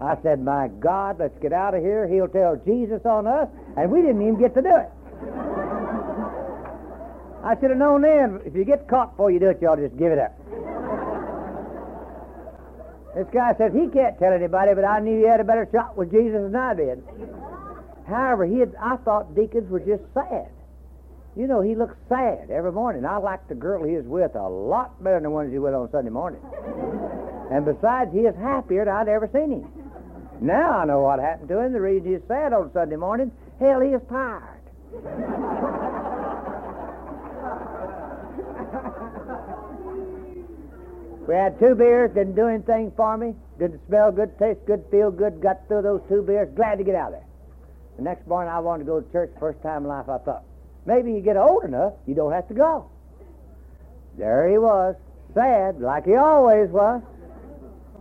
I 0.00 0.16
said, 0.22 0.42
My 0.42 0.68
God, 0.68 1.18
let's 1.18 1.38
get 1.40 1.52
out 1.52 1.74
of 1.74 1.82
here. 1.82 2.08
He'll 2.08 2.28
tell 2.28 2.56
Jesus 2.64 3.04
on 3.04 3.26
us, 3.26 3.48
and 3.76 3.90
we 3.90 4.00
didn't 4.00 4.22
even 4.22 4.38
get 4.38 4.54
to 4.54 4.62
do 4.62 4.74
it. 4.74 4.90
I 7.42 7.54
should 7.58 7.70
have 7.70 7.78
known 7.78 8.02
then, 8.02 8.40
if 8.44 8.54
you 8.54 8.64
get 8.64 8.86
caught 8.88 9.12
before 9.12 9.30
you 9.30 9.40
do 9.40 9.48
it, 9.48 9.60
to 9.60 9.76
just 9.76 9.98
give 9.98 10.12
it 10.12 10.18
up. 10.18 10.36
This 13.14 13.26
guy 13.32 13.54
says 13.58 13.72
he 13.72 13.88
can't 13.88 14.18
tell 14.18 14.32
anybody, 14.32 14.72
but 14.74 14.84
I 14.84 15.00
knew 15.00 15.18
he 15.18 15.26
had 15.26 15.40
a 15.40 15.44
better 15.44 15.68
shot 15.72 15.96
with 15.96 16.12
Jesus 16.12 16.42
than 16.42 16.54
I 16.54 16.74
did. 16.74 17.02
However, 18.06 18.46
he 18.46 18.60
had, 18.60 18.74
I 18.80 18.96
thought 18.96 19.34
deacons 19.34 19.68
were 19.70 19.80
just 19.80 20.02
sad. 20.14 20.48
You 21.36 21.46
know, 21.46 21.60
he 21.60 21.74
looks 21.74 21.96
sad 22.08 22.50
every 22.50 22.72
morning. 22.72 23.04
I 23.04 23.18
like 23.18 23.46
the 23.48 23.54
girl 23.54 23.84
he 23.84 23.94
is 23.94 24.04
with 24.04 24.34
a 24.34 24.48
lot 24.48 25.02
better 25.02 25.16
than 25.16 25.24
the 25.24 25.30
ones 25.30 25.52
he's 25.52 25.60
with 25.60 25.74
on 25.74 25.90
Sunday 25.90 26.10
morning. 26.10 26.40
and 27.50 27.64
besides, 27.64 28.12
he 28.12 28.20
is 28.20 28.34
happier 28.36 28.84
than 28.84 28.94
I'd 28.94 29.08
ever 29.08 29.28
seen 29.32 29.50
him. 29.52 29.72
Now 30.40 30.78
I 30.78 30.84
know 30.86 31.00
what 31.00 31.20
happened 31.20 31.48
to 31.50 31.60
him. 31.60 31.72
The 31.72 31.80
reason 31.80 32.12
he's 32.12 32.26
sad 32.26 32.52
on 32.52 32.72
Sunday 32.72 32.96
morning, 32.96 33.30
hell, 33.60 33.80
he 33.80 33.90
is 33.90 34.02
tired. 34.08 34.60
We 41.28 41.36
had 41.36 41.60
two 41.60 41.76
beers, 41.76 42.10
didn't 42.12 42.34
do 42.34 42.48
anything 42.48 42.90
for 42.96 43.16
me, 43.16 43.34
didn't 43.58 43.86
smell 43.86 44.10
good, 44.10 44.36
taste 44.38 44.66
good, 44.66 44.84
feel 44.90 45.12
good, 45.12 45.40
got 45.40 45.68
through 45.68 45.82
those 45.82 46.00
two 46.08 46.22
beers, 46.22 46.48
glad 46.56 46.78
to 46.78 46.84
get 46.84 46.96
out 46.96 47.12
of 47.12 47.20
there. 47.20 47.26
The 47.98 48.02
next 48.02 48.26
morning 48.26 48.52
I 48.52 48.58
wanted 48.58 48.84
to 48.84 48.86
go 48.90 49.00
to 49.00 49.12
church, 49.12 49.30
first 49.38 49.62
time 49.62 49.82
in 49.82 49.88
life 49.88 50.08
I 50.08 50.18
thought, 50.18 50.42
maybe 50.90 51.12
you 51.12 51.20
get 51.20 51.36
old 51.36 51.62
enough, 51.62 51.92
you 52.06 52.14
don't 52.16 52.32
have 52.32 52.48
to 52.48 52.54
go. 52.54 52.90
There 54.18 54.48
he 54.50 54.58
was, 54.58 54.96
sad, 55.34 55.80
like 55.80 56.04
he 56.04 56.16
always 56.16 56.68
was. 56.70 57.00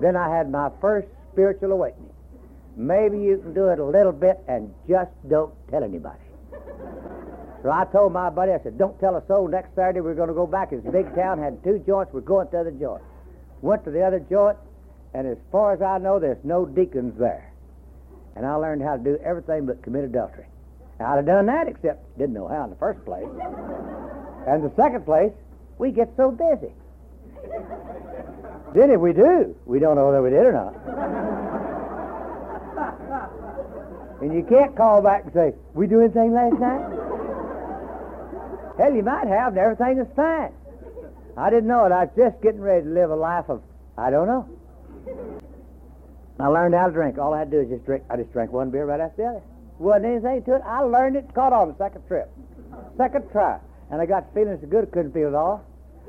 Then 0.01 0.15
I 0.15 0.36
had 0.36 0.50
my 0.50 0.71
first 0.81 1.07
spiritual 1.31 1.71
awakening. 1.71 2.09
Maybe 2.75 3.19
you 3.19 3.38
can 3.38 3.53
do 3.53 3.68
it 3.68 3.77
a 3.77 3.86
little 3.86 4.12
bit 4.12 4.39
and 4.47 4.74
just 4.88 5.12
don't 5.30 5.53
tell 5.69 5.83
anybody. 5.83 6.19
So 7.61 7.69
I 7.69 7.85
told 7.92 8.13
my 8.13 8.30
buddy, 8.30 8.54
I 8.54 8.59
said, 8.63 8.78
don't 8.78 8.97
tell 8.99 9.18
a 9.18 9.28
soul. 9.28 9.47
Next 9.47 9.75
Saturday 9.75 9.99
we're 9.99 10.16
going 10.16 10.30
to 10.30 10.33
go 10.33 10.47
back. 10.47 10.71
A 10.71 10.78
big 10.78 11.13
town, 11.13 11.37
had 11.37 11.63
two 11.63 11.83
joints. 11.85 12.11
We're 12.11 12.21
going 12.21 12.47
to 12.47 12.52
the 12.54 12.59
other 12.61 12.71
joint. 12.71 13.04
Went 13.61 13.83
to 13.83 13.92
the 13.92 14.02
other 14.02 14.21
joint, 14.21 14.57
and 15.13 15.28
as 15.28 15.37
far 15.52 15.73
as 15.73 15.81
I 15.81 15.97
know, 15.97 16.18
there's 16.18 16.44
no 16.45 16.66
deacons 16.66 17.19
there. 17.19 17.52
And 18.35 18.45
I 18.45 18.56
learned 18.56 18.81
how 18.81 18.95
to 18.95 19.04
do 19.04 19.18
everything 19.23 19.66
but 19.66 19.83
commit 19.83 20.06
adultery. 20.06 20.45
I'd 20.99 21.15
have 21.15 21.25
done 21.25 21.45
that, 21.45 21.68
except 21.68 22.18
didn't 22.18 22.33
know 22.33 22.47
how 22.47 22.65
in 22.65 22.71
the 22.71 22.75
first 22.75 23.03
place. 23.06 23.27
And 24.47 24.63
the 24.63 24.71
second 24.75 25.06
place, 25.06 25.31
we 25.77 25.91
get 25.91 26.11
so 26.18 26.31
busy. 26.31 26.73
then 28.75 28.91
if 28.91 28.99
we 28.99 29.13
do, 29.13 29.56
we 29.65 29.79
don't 29.79 29.95
know 29.95 30.07
whether 30.07 30.21
we 30.21 30.29
did 30.29 30.45
or 30.45 30.51
not. 30.51 30.75
and 34.21 34.33
you 34.33 34.44
can't 34.44 34.75
call 34.75 35.01
back 35.01 35.23
and 35.23 35.33
say, 35.33 35.53
we 35.73 35.87
do 35.87 36.01
anything 36.01 36.33
last 36.33 36.59
night? 36.59 36.81
Hell, 38.77 38.94
you 38.94 39.03
might 39.03 39.27
have, 39.27 39.53
and 39.53 39.57
everything 39.57 39.99
is 39.99 40.07
fine. 40.15 40.51
I 41.37 41.49
didn't 41.49 41.68
know 41.68 41.85
it. 41.85 41.94
I 41.94 42.06
was 42.06 42.13
just 42.18 42.41
getting 42.41 42.61
ready 42.61 42.83
to 42.83 42.89
live 42.89 43.11
a 43.11 43.15
life 43.15 43.45
of, 43.49 43.61
I 43.97 44.09
don't 44.09 44.27
know. 44.27 44.49
I 46.39 46.47
learned 46.47 46.75
how 46.75 46.87
to 46.87 46.91
drink. 46.91 47.18
All 47.18 47.33
I 47.33 47.39
had 47.39 47.51
to 47.51 47.57
do 47.57 47.63
is 47.63 47.69
just 47.69 47.85
drink. 47.85 48.03
I 48.09 48.18
just 48.18 48.31
drank 48.31 48.51
one 48.51 48.69
beer 48.69 48.85
right 48.85 48.99
after 48.99 49.23
the 49.23 49.29
other. 49.29 49.41
Wasn't 49.80 50.06
anything 50.06 50.44
to 50.44 50.56
it. 50.56 50.62
I 50.66 50.81
learned 50.81 51.16
it, 51.16 51.33
caught 51.33 51.54
on 51.54 51.69
the 51.69 51.76
second 51.78 52.06
trip. 52.07 52.30
Second 52.98 53.31
try. 53.31 53.59
And 53.92 54.02
I 54.02 54.06
got 54.06 54.33
feeling 54.33 54.57
so 54.62 54.68
good, 54.68 54.92
couldn't 54.92 55.14
feel 55.14 55.30
it 55.30 55.36
all. 55.36 55.66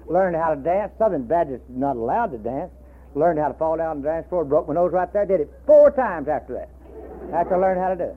Learned 0.07 0.37
how 0.37 0.55
to 0.55 0.61
dance. 0.61 0.93
Southern 0.99 1.25
Baptist 1.25 1.63
not 1.69 1.97
allowed 1.97 2.33
to 2.33 2.39
dance. 2.39 2.71
Learned 3.15 3.39
how 3.39 3.49
to 3.49 3.55
fall 3.55 3.77
down 3.77 4.03
the 4.03 4.09
dance 4.09 4.29
floor. 4.29 4.45
Broke 4.45 4.69
my 4.69 4.75
nose 4.75 4.93
right 4.93 5.11
there. 5.13 5.25
Did 5.25 5.41
it 5.41 5.53
four 5.67 5.91
times 5.91 6.29
after 6.29 6.55
that. 6.55 6.69
After 7.33 7.55
I 7.55 7.59
learned 7.59 7.81
how 7.81 7.89
to 7.91 7.97
do 7.97 8.05
it. 8.05 8.17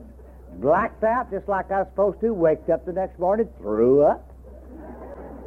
Blacked 0.60 1.02
out 1.04 1.30
just 1.30 1.48
like 1.48 1.70
I 1.70 1.78
was 1.80 1.88
supposed 1.88 2.20
to. 2.20 2.32
Waked 2.32 2.68
up 2.70 2.84
the 2.84 2.92
next 2.92 3.18
morning. 3.18 3.48
Threw 3.58 4.02
up. 4.02 4.30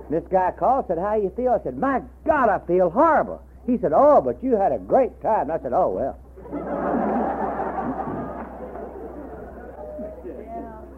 This 0.09 0.23
guy 0.31 0.51
called, 0.57 0.85
said, 0.87 0.97
How 0.97 1.15
you 1.15 1.31
feel? 1.35 1.51
I 1.59 1.63
said, 1.63 1.77
My 1.77 2.01
God, 2.25 2.49
I 2.49 2.65
feel 2.65 2.89
horrible. 2.89 3.41
He 3.65 3.77
said, 3.77 3.91
Oh, 3.93 4.21
but 4.21 4.41
you 4.41 4.55
had 4.55 4.71
a 4.71 4.79
great 4.79 5.21
time. 5.21 5.51
I 5.51 5.59
said, 5.59 5.73
Oh, 5.73 5.89
well. 5.89 7.06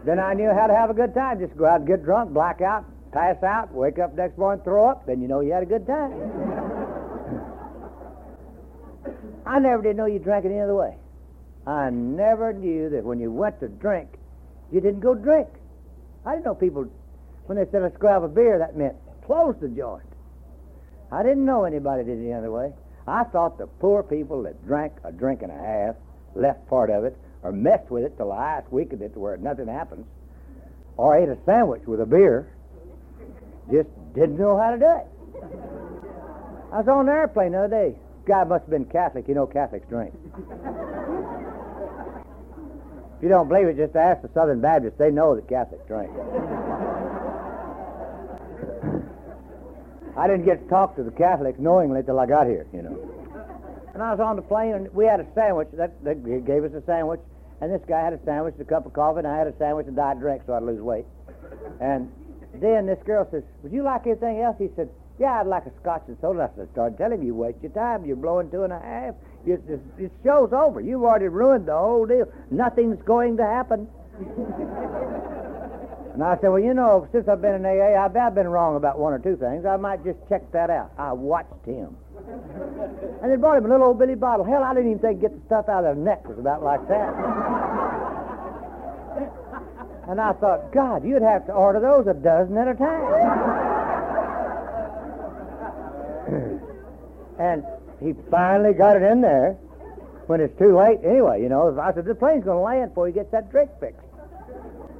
Then 0.04 0.18
I 0.18 0.34
knew 0.34 0.50
how 0.52 0.66
to 0.66 0.74
have 0.74 0.90
a 0.90 0.94
good 0.94 1.14
time. 1.14 1.38
Just 1.40 1.56
go 1.56 1.66
out 1.66 1.80
and 1.80 1.86
get 1.86 2.04
drunk, 2.04 2.32
black 2.32 2.60
out, 2.60 2.84
pass 3.12 3.42
out, 3.42 3.72
wake 3.72 3.98
up 3.98 4.14
next 4.14 4.38
morning, 4.38 4.64
throw 4.64 4.88
up. 4.88 5.06
Then 5.06 5.20
you 5.20 5.28
know 5.28 5.40
you 5.40 5.52
had 5.52 5.62
a 5.62 5.66
good 5.66 5.86
time. 5.86 6.12
I 9.46 9.58
never 9.58 9.82
did 9.82 9.96
know 9.96 10.06
you 10.06 10.18
drank 10.18 10.44
it 10.44 10.50
any 10.50 10.60
other 10.60 10.74
way. 10.74 10.96
I 11.66 11.90
never 11.90 12.52
knew 12.52 12.88
that 12.90 13.04
when 13.04 13.20
you 13.20 13.30
went 13.30 13.60
to 13.60 13.68
drink, 13.68 14.08
you 14.72 14.80
didn't 14.80 15.00
go 15.00 15.14
drink. 15.14 15.48
I 16.24 16.32
didn't 16.32 16.44
know 16.44 16.54
people, 16.54 16.86
when 17.46 17.56
they 17.56 17.66
said, 17.70 17.82
let's 17.82 17.96
go 17.96 18.08
have 18.08 18.22
a 18.22 18.28
beer, 18.28 18.58
that 18.58 18.76
meant 18.76 18.96
close 19.26 19.54
the 19.60 19.68
joint. 19.68 20.04
I 21.12 21.22
didn't 21.22 21.44
know 21.44 21.64
anybody 21.64 22.04
did 22.04 22.18
it 22.18 22.24
the 22.24 22.32
other 22.32 22.50
way. 22.50 22.72
I 23.06 23.24
thought 23.24 23.58
the 23.58 23.66
poor 23.66 24.02
people 24.02 24.42
that 24.44 24.64
drank 24.66 24.92
a 25.04 25.12
drink 25.12 25.42
and 25.42 25.50
a 25.50 25.56
half, 25.56 25.96
left 26.34 26.66
part 26.68 26.90
of 26.90 27.04
it, 27.04 27.16
or 27.42 27.52
messed 27.52 27.90
with 27.90 28.04
it 28.04 28.16
till 28.16 28.28
the 28.28 28.34
last 28.34 28.70
week 28.72 28.92
of 28.92 29.02
it 29.02 29.16
where 29.16 29.36
nothing 29.36 29.66
happens, 29.66 30.06
or 30.96 31.16
ate 31.16 31.28
a 31.28 31.38
sandwich 31.46 31.82
with 31.86 32.00
a 32.00 32.06
beer, 32.06 32.48
just 33.70 33.88
didn't 34.14 34.38
know 34.38 34.58
how 34.58 34.70
to 34.70 34.78
do 34.78 34.84
it. 34.84 35.06
I 36.72 36.78
was 36.78 36.88
on 36.88 37.08
an 37.08 37.14
airplane 37.14 37.52
the 37.52 37.64
other 37.64 37.68
day. 37.68 37.96
Guy 38.26 38.44
must 38.44 38.62
have 38.62 38.70
been 38.70 38.84
Catholic. 38.84 39.26
You 39.26 39.34
know 39.34 39.46
Catholics 39.46 39.86
drink. 39.88 40.12
if 43.16 43.22
you 43.22 43.28
don't 43.28 43.48
believe 43.48 43.66
it, 43.66 43.76
just 43.76 43.96
ask 43.96 44.22
the 44.22 44.30
Southern 44.34 44.60
Baptists. 44.60 44.98
They 44.98 45.10
know 45.10 45.34
that 45.34 45.48
Catholics 45.48 45.84
drink. 45.88 46.10
I 50.16 50.26
didn't 50.26 50.44
get 50.44 50.62
to 50.62 50.68
talk 50.68 50.96
to 50.96 51.02
the 51.02 51.10
Catholics 51.10 51.58
knowingly 51.58 52.02
till 52.02 52.18
I 52.20 52.26
got 52.26 52.46
here, 52.46 52.66
you 52.72 52.82
know. 52.82 52.98
And 53.94 54.02
I 54.02 54.10
was 54.12 54.20
on 54.20 54.36
the 54.36 54.42
plane, 54.42 54.74
and 54.74 54.94
we 54.94 55.06
had 55.06 55.18
a 55.18 55.26
sandwich. 55.34 55.68
That, 55.72 56.04
they 56.04 56.14
gave 56.14 56.62
us 56.64 56.72
a 56.74 56.82
sandwich, 56.84 57.20
and 57.60 57.72
this 57.72 57.82
guy 57.86 58.00
had 58.00 58.12
a 58.12 58.20
sandwich, 58.24 58.54
a 58.60 58.64
cup 58.64 58.86
of 58.86 58.92
coffee, 58.92 59.18
and 59.18 59.26
I 59.26 59.36
had 59.36 59.46
a 59.46 59.56
sandwich 59.58 59.86
and 59.86 59.96
diet 59.96 60.18
drink 60.18 60.42
so 60.46 60.54
I'd 60.54 60.62
lose 60.62 60.80
weight. 60.80 61.06
And 61.80 62.10
then 62.54 62.86
this 62.86 62.98
girl 63.04 63.26
says, 63.30 63.42
"Would 63.62 63.72
you 63.72 63.82
like 63.82 64.06
anything 64.06 64.40
else?" 64.40 64.56
He 64.58 64.70
said, 64.76 64.88
"Yeah, 65.18 65.40
I'd 65.40 65.46
like 65.46 65.66
a 65.66 65.72
scotch 65.80 66.02
and 66.08 66.16
soda." 66.20 66.50
I 66.52 66.56
said, 66.56 66.68
"Start 66.72 66.98
telling 66.98 67.20
him 67.20 67.26
you 67.26 67.34
waste 67.34 67.62
your 67.62 67.72
time. 67.72 68.04
You're 68.04 68.16
blowing 68.16 68.50
two 68.50 68.64
and 68.64 68.72
a 68.72 68.78
half. 68.78 69.14
This 69.44 69.60
show's 70.24 70.52
over. 70.52 70.80
You've 70.80 71.04
already 71.04 71.28
ruined 71.28 71.66
the 71.66 71.76
whole 71.76 72.06
deal. 72.06 72.26
Nothing's 72.50 73.00
going 73.02 73.36
to 73.36 73.44
happen." 73.44 73.88
And 76.12 76.24
I 76.24 76.34
said, 76.40 76.48
well, 76.48 76.58
you 76.58 76.74
know, 76.74 77.08
since 77.12 77.28
I've 77.28 77.40
been 77.40 77.54
in 77.54 77.64
AA, 77.64 77.94
I've 77.94 78.34
been 78.34 78.48
wrong 78.48 78.76
about 78.76 78.98
one 78.98 79.12
or 79.12 79.20
two 79.20 79.36
things. 79.36 79.64
I 79.64 79.76
might 79.76 80.04
just 80.04 80.18
check 80.28 80.42
that 80.52 80.68
out. 80.68 80.92
I 80.98 81.12
watched 81.12 81.64
him. 81.64 81.96
And 83.22 83.30
they 83.30 83.36
brought 83.36 83.58
him 83.58 83.66
a 83.66 83.68
little 83.68 83.88
old 83.88 83.98
Billy 83.98 84.14
bottle. 84.14 84.44
Hell, 84.44 84.62
I 84.62 84.74
didn't 84.74 84.90
even 84.90 85.02
think 85.02 85.20
get 85.20 85.34
the 85.34 85.40
stuff 85.46 85.68
out 85.68 85.84
of 85.84 85.96
their 85.96 86.04
neck 86.04 86.26
was 86.28 86.38
about 86.38 86.62
like 86.62 86.86
that. 86.88 87.08
and 90.08 90.20
I 90.20 90.32
thought, 90.34 90.72
God, 90.72 91.04
you'd 91.04 91.22
have 91.22 91.46
to 91.46 91.52
order 91.52 91.80
those 91.80 92.06
a 92.06 92.14
dozen 92.14 92.56
at 92.56 92.68
a 92.68 92.74
time. 92.74 93.80
and 97.38 97.64
he 98.00 98.14
finally 98.30 98.72
got 98.72 98.96
it 98.96 99.02
in 99.02 99.20
there 99.20 99.52
when 100.26 100.40
it's 100.40 100.56
too 100.58 100.76
late 100.76 101.00
anyway, 101.04 101.42
you 101.42 101.48
know. 101.48 101.78
I 101.78 101.92
said, 101.92 102.04
the 102.04 102.14
plane's 102.14 102.44
going 102.44 102.58
to 102.58 102.62
land 102.62 102.90
before 102.92 103.06
he 103.06 103.12
gets 103.12 103.30
that 103.32 103.50
drink 103.50 103.70
fixed. 103.80 104.00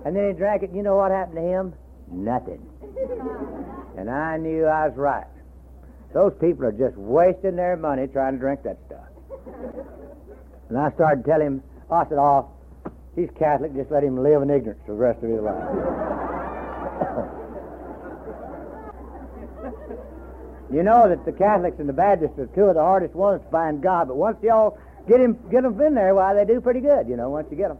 And 0.05 0.17
then 0.17 0.29
he 0.29 0.33
drank 0.35 0.63
it, 0.63 0.71
you 0.75 0.83
know 0.83 0.97
what 0.97 1.11
happened 1.11 1.37
to 1.37 1.43
him? 1.43 1.75
Nothing. 2.11 2.67
And 3.97 4.11
I 4.11 4.37
knew 4.37 4.65
I 4.67 4.89
was 4.89 4.97
right. 4.97 5.27
Those 6.13 6.33
people 6.41 6.65
are 6.65 6.73
just 6.73 6.97
wasting 6.97 7.57
their 7.57 7.77
money 7.77 8.09
trying 8.09 8.35
to 8.35 8.39
drink 8.39 8.63
that 8.65 8.79
stuff. 8.87 9.05
And 10.69 10.79
I 10.79 10.91
started 10.93 11.25
telling 11.25 11.47
him, 11.47 11.63
I 11.91 12.05
said, 12.05 12.19
oh, 12.19 12.51
he's 13.15 13.29
Catholic, 13.39 13.75
just 13.75 13.91
let 13.91 14.03
him 14.03 14.23
live 14.23 14.43
in 14.43 14.51
ignorance 14.51 14.81
for 14.87 14.93
the 14.93 14.99
rest 14.99 15.23
of 15.23 15.31
his 15.31 15.41
life. 15.41 15.55
you 20.73 20.83
know 20.83 21.09
that 21.09 21.25
the 21.25 21.33
Catholics 21.33 21.79
and 21.79 21.89
the 21.89 21.93
Baptists 21.93 22.39
are 22.39 22.47
two 22.55 22.65
of 22.65 22.75
the 22.75 22.83
hardest 22.83 23.15
ones 23.15 23.43
to 23.43 23.51
find 23.51 23.81
God, 23.83 24.09
but 24.09 24.17
once 24.17 24.37
y'all 24.43 24.79
get 25.09 25.21
him, 25.21 25.39
get 25.51 25.63
them 25.63 25.81
in 25.81 25.95
there, 25.95 26.15
why, 26.15 26.35
they 26.35 26.45
do 26.45 26.61
pretty 26.61 26.81
good, 26.81 27.09
you 27.09 27.17
know, 27.17 27.31
once 27.31 27.47
you 27.51 27.57
get 27.57 27.69
them. 27.69 27.79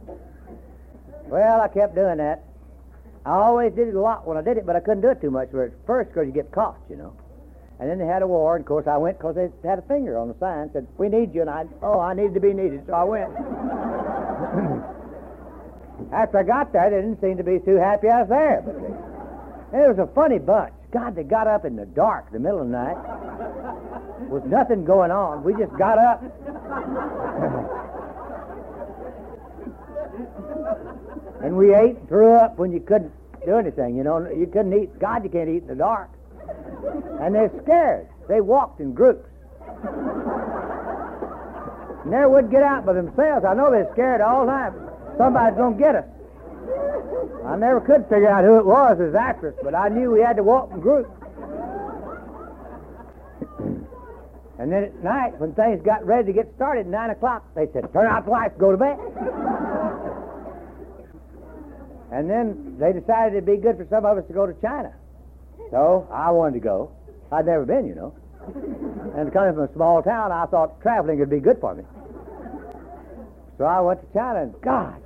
Well, 1.27 1.61
I 1.61 1.67
kept 1.67 1.95
doing 1.95 2.17
that. 2.17 2.43
I 3.25 3.35
always 3.35 3.73
did 3.73 3.87
it 3.87 3.95
a 3.95 4.01
lot 4.01 4.25
when 4.25 4.37
I 4.37 4.41
did 4.41 4.57
it, 4.57 4.65
but 4.65 4.75
I 4.75 4.79
couldn't 4.79 5.01
do 5.01 5.09
it 5.09 5.21
too 5.21 5.31
much 5.31 5.53
at 5.53 5.71
first 5.85 6.09
because 6.09 6.25
you 6.25 6.33
get 6.33 6.51
caught, 6.51 6.77
you 6.89 6.95
know. 6.95 7.13
And 7.81 7.89
then 7.89 7.97
they 7.97 8.05
had 8.05 8.21
a 8.21 8.27
war, 8.27 8.55
and 8.55 8.61
of 8.61 8.67
course 8.67 8.85
I 8.85 8.97
went 8.97 9.17
because 9.17 9.33
they 9.33 9.49
had 9.67 9.79
a 9.79 9.81
finger 9.81 10.15
on 10.15 10.27
the 10.27 10.35
sign 10.39 10.69
said, 10.71 10.85
"We 10.99 11.09
need 11.09 11.33
you," 11.33 11.41
and 11.41 11.49
I, 11.49 11.65
oh, 11.81 11.99
I 11.99 12.13
needed 12.13 12.35
to 12.35 12.39
be 12.39 12.53
needed, 12.53 12.85
so 12.85 12.93
I 12.93 13.03
went. 13.03 13.31
After 16.13 16.37
I 16.37 16.43
got 16.43 16.71
there, 16.73 16.91
they 16.91 16.97
didn't 16.97 17.19
seem 17.21 17.37
to 17.37 17.43
be 17.43 17.57
too 17.57 17.77
happy 17.77 18.07
I 18.07 18.19
was 18.21 18.29
there. 18.29 18.61
But 18.63 18.79
they, 18.79 18.93
it 19.83 19.89
was 19.89 19.97
a 19.97 20.05
funny 20.13 20.37
bunch. 20.37 20.73
God, 20.91 21.15
they 21.15 21.23
got 21.23 21.47
up 21.47 21.65
in 21.65 21.75
the 21.75 21.87
dark, 21.87 22.31
the 22.31 22.37
middle 22.37 22.61
of 22.61 22.67
the 22.67 22.71
night, 22.71 22.97
with 24.29 24.45
nothing 24.45 24.85
going 24.85 25.09
on. 25.09 25.43
We 25.43 25.55
just 25.55 25.75
got 25.75 25.97
up. 25.97 26.21
And 31.41 31.57
we 31.57 31.73
ate 31.73 31.97
and 31.97 32.07
threw 32.07 32.33
up 32.33 32.59
when 32.59 32.71
you 32.71 32.79
couldn't 32.79 33.11
do 33.43 33.57
anything. 33.57 33.97
You 33.97 34.03
know, 34.03 34.29
you 34.29 34.45
couldn't 34.45 34.79
eat. 34.79 34.99
God, 34.99 35.23
you 35.23 35.29
can't 35.31 35.49
eat 35.49 35.63
in 35.63 35.67
the 35.67 35.73
dark. 35.73 36.11
And 37.19 37.35
they're 37.35 37.51
scared. 37.63 38.07
They 38.27 38.41
walked 38.41 38.79
in 38.79 38.93
groups. 38.93 39.27
Never 42.05 42.29
would 42.29 42.49
get 42.49 42.63
out 42.63 42.85
by 42.85 42.93
themselves. 42.93 43.45
I 43.45 43.53
know 43.53 43.69
they're 43.69 43.89
scared 43.93 44.21
all 44.21 44.45
the 44.45 44.51
time. 44.51 44.73
Somebody's 45.17 45.57
going 45.57 45.77
to 45.77 45.79
get 45.79 45.95
us. 45.95 46.05
I 47.45 47.55
never 47.57 47.81
could 47.81 48.03
figure 48.03 48.29
out 48.29 48.43
who 48.43 48.57
it 48.57 48.65
was 48.65 48.99
as 48.99 49.15
actress, 49.15 49.55
but 49.63 49.75
I 49.75 49.89
knew 49.89 50.11
we 50.11 50.21
had 50.21 50.37
to 50.37 50.43
walk 50.43 50.71
in 50.71 50.79
groups. 50.79 51.09
and 54.59 54.71
then 54.71 54.83
at 54.83 55.03
night, 55.03 55.39
when 55.39 55.53
things 55.53 55.81
got 55.83 56.05
ready 56.05 56.27
to 56.27 56.33
get 56.33 56.53
started, 56.55 56.87
9 56.87 57.09
o'clock, 57.11 57.45
they 57.55 57.67
said, 57.73 57.91
turn 57.93 58.07
out 58.07 58.25
the 58.25 58.31
lights, 58.31 58.55
go 58.57 58.71
to 58.71 58.77
bed. 58.77 58.97
And 62.11 62.29
then 62.29 62.77
they 62.77 62.93
decided 62.93 63.33
it'd 63.33 63.45
be 63.45 63.57
good 63.57 63.77
for 63.77 63.87
some 63.89 64.05
of 64.05 64.17
us 64.17 64.25
to 64.27 64.33
go 64.33 64.45
to 64.45 64.53
China. 64.61 64.93
So 65.69 66.07
I 66.11 66.31
wanted 66.31 66.55
to 66.55 66.59
go. 66.59 66.91
I'd 67.31 67.45
never 67.45 67.65
been, 67.65 67.87
you 67.87 67.95
know. 67.95 68.13
And 69.15 69.31
coming 69.31 69.53
from 69.53 69.63
a 69.63 69.73
small 69.73 70.01
town, 70.01 70.31
I 70.31 70.45
thought 70.45 70.81
traveling 70.81 71.19
would 71.19 71.29
be 71.29 71.39
good 71.39 71.59
for 71.61 71.75
me. 71.75 71.83
So 73.57 73.65
I 73.65 73.79
went 73.81 74.01
to 74.01 74.07
China, 74.13 74.41
and 74.41 74.61
God, 74.61 75.01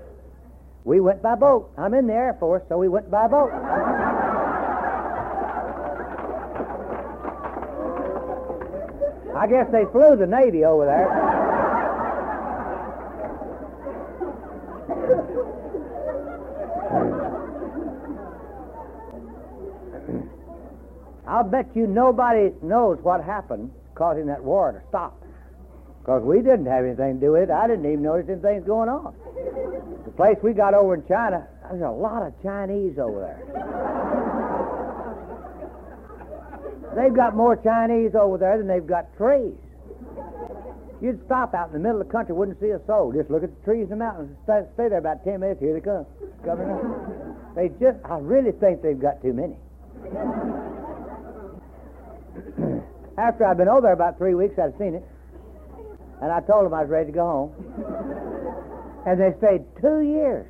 we 0.86 1.00
went 1.02 1.22
by 1.22 1.36
boat. 1.36 1.72
I'm 1.78 1.94
in 1.94 2.08
the 2.08 2.14
Air 2.14 2.38
Force, 2.40 2.64
so 2.70 2.78
we 2.78 2.88
went 2.88 3.12
by 3.12 3.28
boat. 3.28 3.52
I 9.36 9.48
guess 9.48 9.70
they 9.72 9.84
flew 9.92 10.16
the 10.16 10.26
Navy 10.26 10.64
over 10.64 10.86
there. 10.86 11.35
I'll 21.36 21.44
bet 21.44 21.68
you 21.76 21.86
nobody 21.86 22.54
knows 22.62 22.98
what 23.04 23.22
happened 23.22 23.70
causing 23.94 24.28
that 24.28 24.42
war 24.42 24.72
to 24.72 24.80
stop. 24.88 25.22
Because 26.00 26.24
we 26.24 26.38
didn't 26.38 26.66
have 26.66 26.86
anything 26.86 27.20
to 27.20 27.26
do 27.26 27.34
with 27.34 27.50
it. 27.50 27.52
I 27.52 27.68
didn't 27.68 27.86
even 27.86 28.04
notice 28.04 28.30
anything 28.30 28.64
going 28.64 28.88
on. 28.88 29.14
The 30.06 30.12
place 30.12 30.38
we 30.42 30.54
got 30.54 30.74
over 30.74 30.94
in 30.94 31.06
China, 31.10 31.46
there's 31.68 31.82
a 31.82 31.90
lot 31.90 32.24
of 32.24 32.32
Chinese 32.42 32.98
over 32.98 33.20
there. 33.20 33.44
They've 36.96 37.14
got 37.14 37.36
more 37.36 37.58
Chinese 37.58 38.16
over 38.16 38.38
there 38.38 38.58
than 38.58 38.68
they've 38.68 38.88
got 38.88 39.14
trees. 39.18 39.60
You'd 41.02 41.20
stop 41.26 41.54
out 41.54 41.68
in 41.68 41.74
the 41.74 41.80
middle 41.80 42.00
of 42.00 42.08
the 42.08 42.14
country, 42.14 42.34
wouldn't 42.34 42.62
see 42.62 42.70
a 42.70 42.80
soul. 42.88 43.12
Just 43.12 43.30
look 43.30 43.44
at 43.44 43.50
the 43.54 43.66
trees 43.66 43.92
and 43.92 44.00
the 44.00 44.06
mountains. 44.08 44.38
Stay, 44.46 44.64
stay 44.76 44.88
there 44.88 45.00
about 45.00 45.26
ten 45.26 45.42
minutes. 45.42 45.60
Here 45.60 45.74
they 45.74 45.82
come, 45.82 46.06
coming 46.46 46.72
up. 46.72 46.80
They 47.56 47.68
just, 47.76 48.00
I 48.06 48.20
really 48.20 48.54
think 48.54 48.82
they've 48.82 48.98
got 48.98 49.22
too 49.22 49.34
many. 49.34 49.58
After 53.18 53.46
I'd 53.46 53.58
been 53.58 53.68
over 53.68 53.82
there 53.82 53.94
about 53.94 54.18
three 54.18 54.36
weeks, 54.36 54.60
I'd 54.60 54.78
seen 54.78 54.96
it. 54.96 55.04
And 56.22 56.32
I 56.32 56.42
told 56.42 56.66
them 56.66 56.74
I 56.74 56.82
was 56.82 56.90
ready 56.90 57.08
to 57.08 57.12
go 57.12 57.26
home. 57.26 57.52
And 59.06 59.20
they 59.20 59.34
stayed 59.38 59.64
two 59.82 60.02
years. 60.02 60.48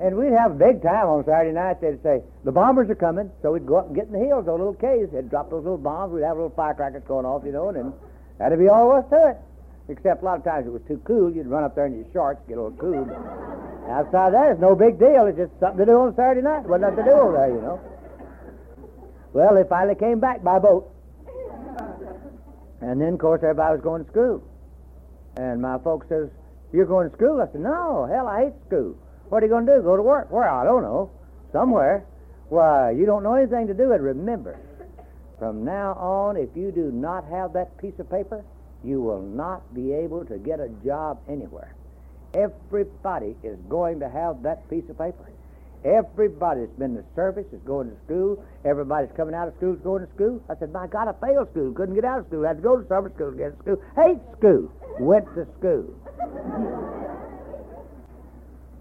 And 0.00 0.16
we'd 0.16 0.32
have 0.32 0.52
a 0.52 0.54
big 0.54 0.82
time 0.82 1.08
on 1.08 1.24
Saturday 1.24 1.52
night. 1.52 1.80
They'd 1.80 2.02
say, 2.02 2.22
the 2.44 2.52
bombers 2.52 2.88
are 2.90 2.94
coming. 2.94 3.30
So 3.42 3.52
we'd 3.52 3.66
go 3.66 3.76
up 3.76 3.86
and 3.86 3.96
get 3.96 4.06
in 4.06 4.12
the 4.12 4.18
hills, 4.18 4.46
those 4.46 4.58
little 4.58 4.74
caves. 4.74 5.10
They'd 5.12 5.28
drop 5.28 5.50
those 5.50 5.64
little 5.64 5.78
bombs. 5.78 6.12
We'd 6.12 6.22
have 6.22 6.36
little 6.36 6.54
firecrackers 6.54 7.02
going 7.08 7.26
off, 7.26 7.42
you 7.44 7.50
know, 7.50 7.70
and 7.70 7.92
that'd 8.38 8.58
be 8.58 8.68
all 8.68 8.88
there 8.88 9.02
was 9.02 9.10
to 9.10 9.30
it. 9.30 9.36
Except 9.90 10.22
a 10.22 10.24
lot 10.24 10.38
of 10.38 10.44
times 10.44 10.66
it 10.66 10.70
was 10.72 10.82
too 10.86 11.00
cool. 11.04 11.32
You'd 11.32 11.48
run 11.48 11.64
up 11.64 11.74
there 11.74 11.86
in 11.86 11.96
your 11.96 12.06
shorts, 12.12 12.40
get 12.46 12.58
a 12.58 12.62
little 12.62 12.78
cool. 12.78 13.08
Outside 13.88 14.34
that, 14.34 14.52
it's 14.52 14.60
no 14.60 14.76
big 14.76 14.98
deal. 14.98 15.26
It's 15.26 15.38
just 15.38 15.50
something 15.58 15.78
to 15.78 15.86
do 15.86 15.98
on 15.98 16.14
Saturday 16.14 16.42
night. 16.42 16.68
Wasn't 16.68 16.82
nothing 16.82 17.04
to 17.04 17.10
do 17.10 17.16
over 17.16 17.32
there, 17.32 17.48
you 17.48 17.60
know. 17.62 17.80
Well, 19.32 19.54
they 19.54 19.64
finally 19.68 19.94
came 19.94 20.20
back 20.20 20.42
by 20.42 20.58
boat. 20.58 20.90
And 22.80 23.00
then, 23.00 23.14
of 23.14 23.18
course, 23.18 23.40
everybody 23.42 23.74
was 23.74 23.82
going 23.82 24.04
to 24.04 24.10
school. 24.10 24.42
And 25.36 25.60
my 25.60 25.78
folks 25.78 26.08
says, 26.08 26.28
you're 26.72 26.86
going 26.86 27.10
to 27.10 27.16
school? 27.16 27.40
I 27.40 27.50
said, 27.50 27.60
no, 27.60 28.06
hell, 28.06 28.26
I 28.26 28.44
hate 28.46 28.54
school. 28.66 28.96
What 29.28 29.42
are 29.42 29.46
you 29.46 29.50
going 29.50 29.66
to 29.66 29.76
do? 29.76 29.82
Go 29.82 29.96
to 29.96 30.02
work? 30.02 30.30
Where? 30.30 30.48
I 30.48 30.64
don't 30.64 30.82
know. 30.82 31.10
Somewhere. 31.52 32.04
Why, 32.48 32.92
you 32.92 33.04
don't 33.04 33.22
know 33.22 33.34
anything 33.34 33.66
to 33.66 33.74
do 33.74 33.92
it. 33.92 34.00
Remember, 34.00 34.58
from 35.38 35.64
now 35.64 35.92
on, 35.94 36.36
if 36.36 36.48
you 36.56 36.72
do 36.72 36.90
not 36.90 37.24
have 37.28 37.52
that 37.52 37.76
piece 37.78 37.98
of 37.98 38.10
paper, 38.10 38.44
you 38.82 39.00
will 39.00 39.20
not 39.20 39.74
be 39.74 39.92
able 39.92 40.24
to 40.24 40.38
get 40.38 40.60
a 40.60 40.68
job 40.84 41.20
anywhere. 41.28 41.74
Everybody 42.34 43.36
is 43.42 43.58
going 43.68 44.00
to 44.00 44.08
have 44.08 44.42
that 44.42 44.68
piece 44.70 44.88
of 44.88 44.98
paper. 44.98 45.30
Everybody 45.84 46.62
that's 46.62 46.78
been 46.78 46.90
in 46.90 46.96
the 46.96 47.04
service 47.14 47.46
is 47.52 47.60
going 47.64 47.88
to 47.90 47.96
school. 48.04 48.44
Everybody's 48.64 49.10
coming 49.16 49.34
out 49.34 49.46
of 49.46 49.54
school 49.56 49.74
is 49.74 49.80
going 49.80 50.04
to 50.04 50.12
school. 50.14 50.42
I 50.50 50.54
said, 50.58 50.72
my 50.72 50.88
God, 50.88 51.06
I 51.06 51.14
failed 51.24 51.50
school. 51.50 51.72
Couldn't 51.72 51.94
get 51.94 52.04
out 52.04 52.18
of 52.20 52.26
school. 52.26 52.44
I 52.44 52.48
had 52.48 52.56
to 52.58 52.62
go 52.62 52.76
to 52.80 52.88
summer 52.88 53.12
school 53.14 53.30
to 53.30 53.36
get 53.36 53.56
to 53.56 53.62
school. 53.62 53.82
Hate 53.94 54.18
school. 54.36 54.72
Went 54.98 55.26
to 55.36 55.46
school. 55.58 55.94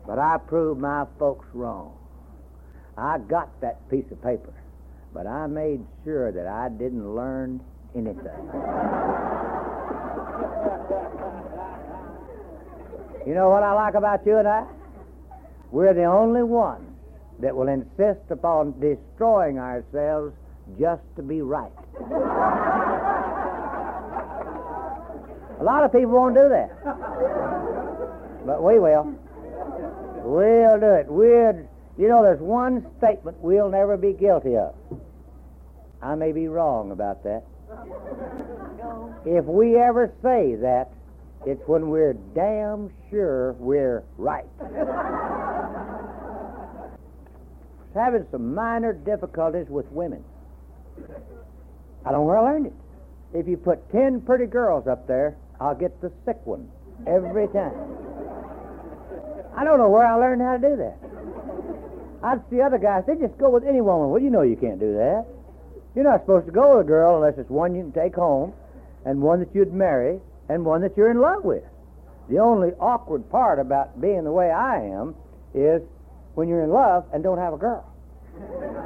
but 0.08 0.18
I 0.18 0.38
proved 0.48 0.82
my 0.82 1.06
folks 1.20 1.46
wrong. 1.54 1.94
I 2.98 3.20
got 3.20 3.62
that 3.62 3.88
piece 3.92 4.10
of 4.12 4.20
paper, 4.24 4.54
but 5.14 5.28
I 5.28 5.46
made 5.46 5.86
sure 6.04 6.32
that 6.32 6.48
I 6.48 6.70
didn't 6.70 7.14
learn 7.14 7.62
anything. 7.94 8.18
you 13.28 13.36
know 13.36 13.50
what 13.50 13.62
I 13.62 13.74
like 13.74 13.94
about 13.94 14.26
you 14.26 14.38
and 14.38 14.48
I? 14.48 14.66
We're 15.72 15.94
the 15.94 16.06
only 16.06 16.44
ones 16.44 16.90
that 17.40 17.56
will 17.56 17.68
insist 17.68 18.32
upon 18.32 18.80
destroying 18.80 19.60
ourselves 19.60 20.34
just 20.80 21.04
to 21.16 21.22
be 21.22 21.42
right. 21.42 21.72
A 25.60 25.64
lot 25.64 25.84
of 25.84 25.92
people 25.92 26.12
won't 26.12 26.36
do 26.36 26.50
that. 26.50 26.70
But 28.46 28.64
we 28.64 28.80
will. 28.80 29.14
We'll 30.24 30.80
do 30.80 30.94
it. 30.94 31.08
We'll, 31.08 31.68
you 31.98 32.08
know, 32.08 32.24
there's 32.24 32.40
one 32.40 32.86
statement 32.98 33.38
we'll 33.42 33.70
never 33.70 33.98
be 33.98 34.14
guilty 34.14 34.56
of. 34.56 34.76
I 36.02 36.16
may 36.16 36.32
be 36.32 36.48
wrong 36.48 36.92
about 36.92 37.24
that. 37.24 37.44
If 39.26 39.46
we 39.46 39.78
ever 39.78 40.14
say 40.22 40.56
that, 40.56 40.92
it's 41.48 41.66
when 41.66 41.90
we're 41.90 42.14
damn 42.36 42.92
sure 43.10 43.54
we're 43.54 44.04
right. 44.18 44.46
having 47.96 48.28
some 48.32 48.54
minor 48.54 48.94
difficulties 48.94 49.66
with 49.70 49.86
women. 49.92 50.24
I 52.06 52.12
don't 52.12 52.22
know 52.22 52.24
where 52.24 52.38
I 52.38 52.52
learned 52.52 52.68
it. 52.68 52.74
If 53.34 53.48
you 53.48 53.58
put 53.58 53.90
ten 53.92 54.22
pretty 54.22 54.46
girls 54.46 54.88
up 54.88 55.08
there, 55.08 55.36
I'll 55.60 55.76
get 55.76 56.00
the 56.02 56.12
sick 56.26 56.38
one 56.46 56.70
every 57.08 57.48
time. 57.48 57.74
I 59.56 59.64
don't 59.64 59.80
know 59.80 59.90
where 59.90 60.06
I 60.06 60.16
learned 60.16 60.42
how 60.42 60.58
to 60.58 60.70
do 60.70 60.76
that. 60.78 60.98
I'd 62.24 62.42
see 62.50 62.62
other 62.62 62.78
guys, 62.78 63.04
they 63.08 63.16
just 63.16 63.38
go 63.38 63.50
with 63.50 63.64
any 63.64 63.82
woman. 63.82 64.10
Well, 64.10 64.22
you 64.22 64.30
know 64.30 64.42
you 64.42 64.58
can't 64.58 64.80
do 64.80 64.94
that. 64.94 65.26
You're 65.96 66.06
not 66.06 66.22
supposed 66.22 66.46
to 66.46 66.52
go 66.52 66.78
with 66.78 66.86
a 66.86 66.88
girl 66.88 67.16
unless 67.16 67.38
it's 67.38 67.50
one 67.50 67.74
you 67.74 67.84
can 67.84 67.92
take 67.92 68.16
home, 68.16 68.54
and 69.06 69.22
one 69.22 69.40
that 69.40 69.56
you'd 69.56 69.74
marry, 69.74 70.20
and 70.50 70.66
one 70.66 70.82
that 70.82 70.98
you're 70.98 71.12
in 71.12 71.20
love 71.20 71.44
with. 71.44 71.64
The 72.30 72.40
only 72.40 72.70
awkward 72.80 73.30
part 73.30 73.60
about 73.60 74.02
being 74.02 74.24
the 74.24 74.32
way 74.32 74.50
I 74.52 74.82
am 74.82 75.16
is 75.54 75.82
when 76.36 76.48
you're 76.48 76.64
in 76.64 76.72
love 76.72 77.06
and 77.14 77.22
don't 77.24 77.38
have 77.38 77.54
a 77.54 77.58
girl. 77.58 77.86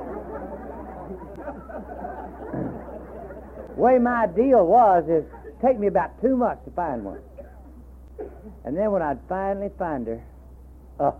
way 3.76 3.98
my 3.98 4.28
deal 4.28 4.66
was 4.66 5.04
is 5.10 5.26
take 5.62 5.80
me 5.80 5.88
about 5.88 6.22
two 6.22 6.38
months 6.38 6.64
to 6.66 6.72
find 6.72 7.04
one. 7.04 7.20
And 8.64 8.78
then 8.78 8.92
when 8.92 9.02
I'd 9.02 9.20
finally 9.28 9.72
find 9.78 10.08
her, 10.08 10.24
oh, 11.00 11.16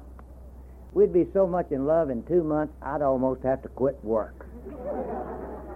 we'd 0.94 1.12
be 1.12 1.28
so 1.34 1.48
much 1.48 1.72
in 1.72 1.86
love 1.86 2.10
in 2.10 2.24
two 2.24 2.44
months, 2.44 2.74
I'd 2.82 3.02
almost 3.02 3.44
have 3.44 3.62
to 3.64 3.70
quit 3.70 3.98
work. 4.04 4.46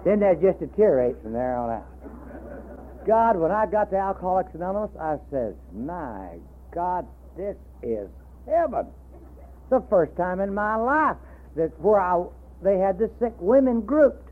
then 0.03 0.19
that 0.19 0.41
just 0.41 0.59
deteriorates 0.59 1.21
from 1.23 1.33
there 1.33 1.57
on 1.57 1.71
out. 1.71 1.94
God, 3.05 3.37
when 3.37 3.51
I 3.51 3.67
got 3.67 3.91
to 3.91 3.97
Alcoholics 3.97 4.55
Anonymous, 4.55 4.89
I 4.99 5.17
says, 5.29 5.53
my 5.71 6.39
God, 6.73 7.07
this 7.37 7.55
is 7.83 8.09
heaven. 8.47 8.87
The 9.69 9.83
first 9.89 10.15
time 10.17 10.39
in 10.39 10.53
my 10.53 10.75
life 10.75 11.17
that 11.55 11.79
where 11.79 12.01
I, 12.01 12.23
they 12.63 12.79
had 12.79 12.97
the 12.97 13.11
sick 13.19 13.33
women 13.39 13.81
grouped. 13.81 14.27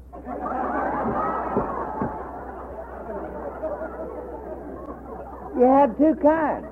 you 5.56 5.64
had 5.64 5.98
two 5.98 6.16
kinds. 6.22 6.68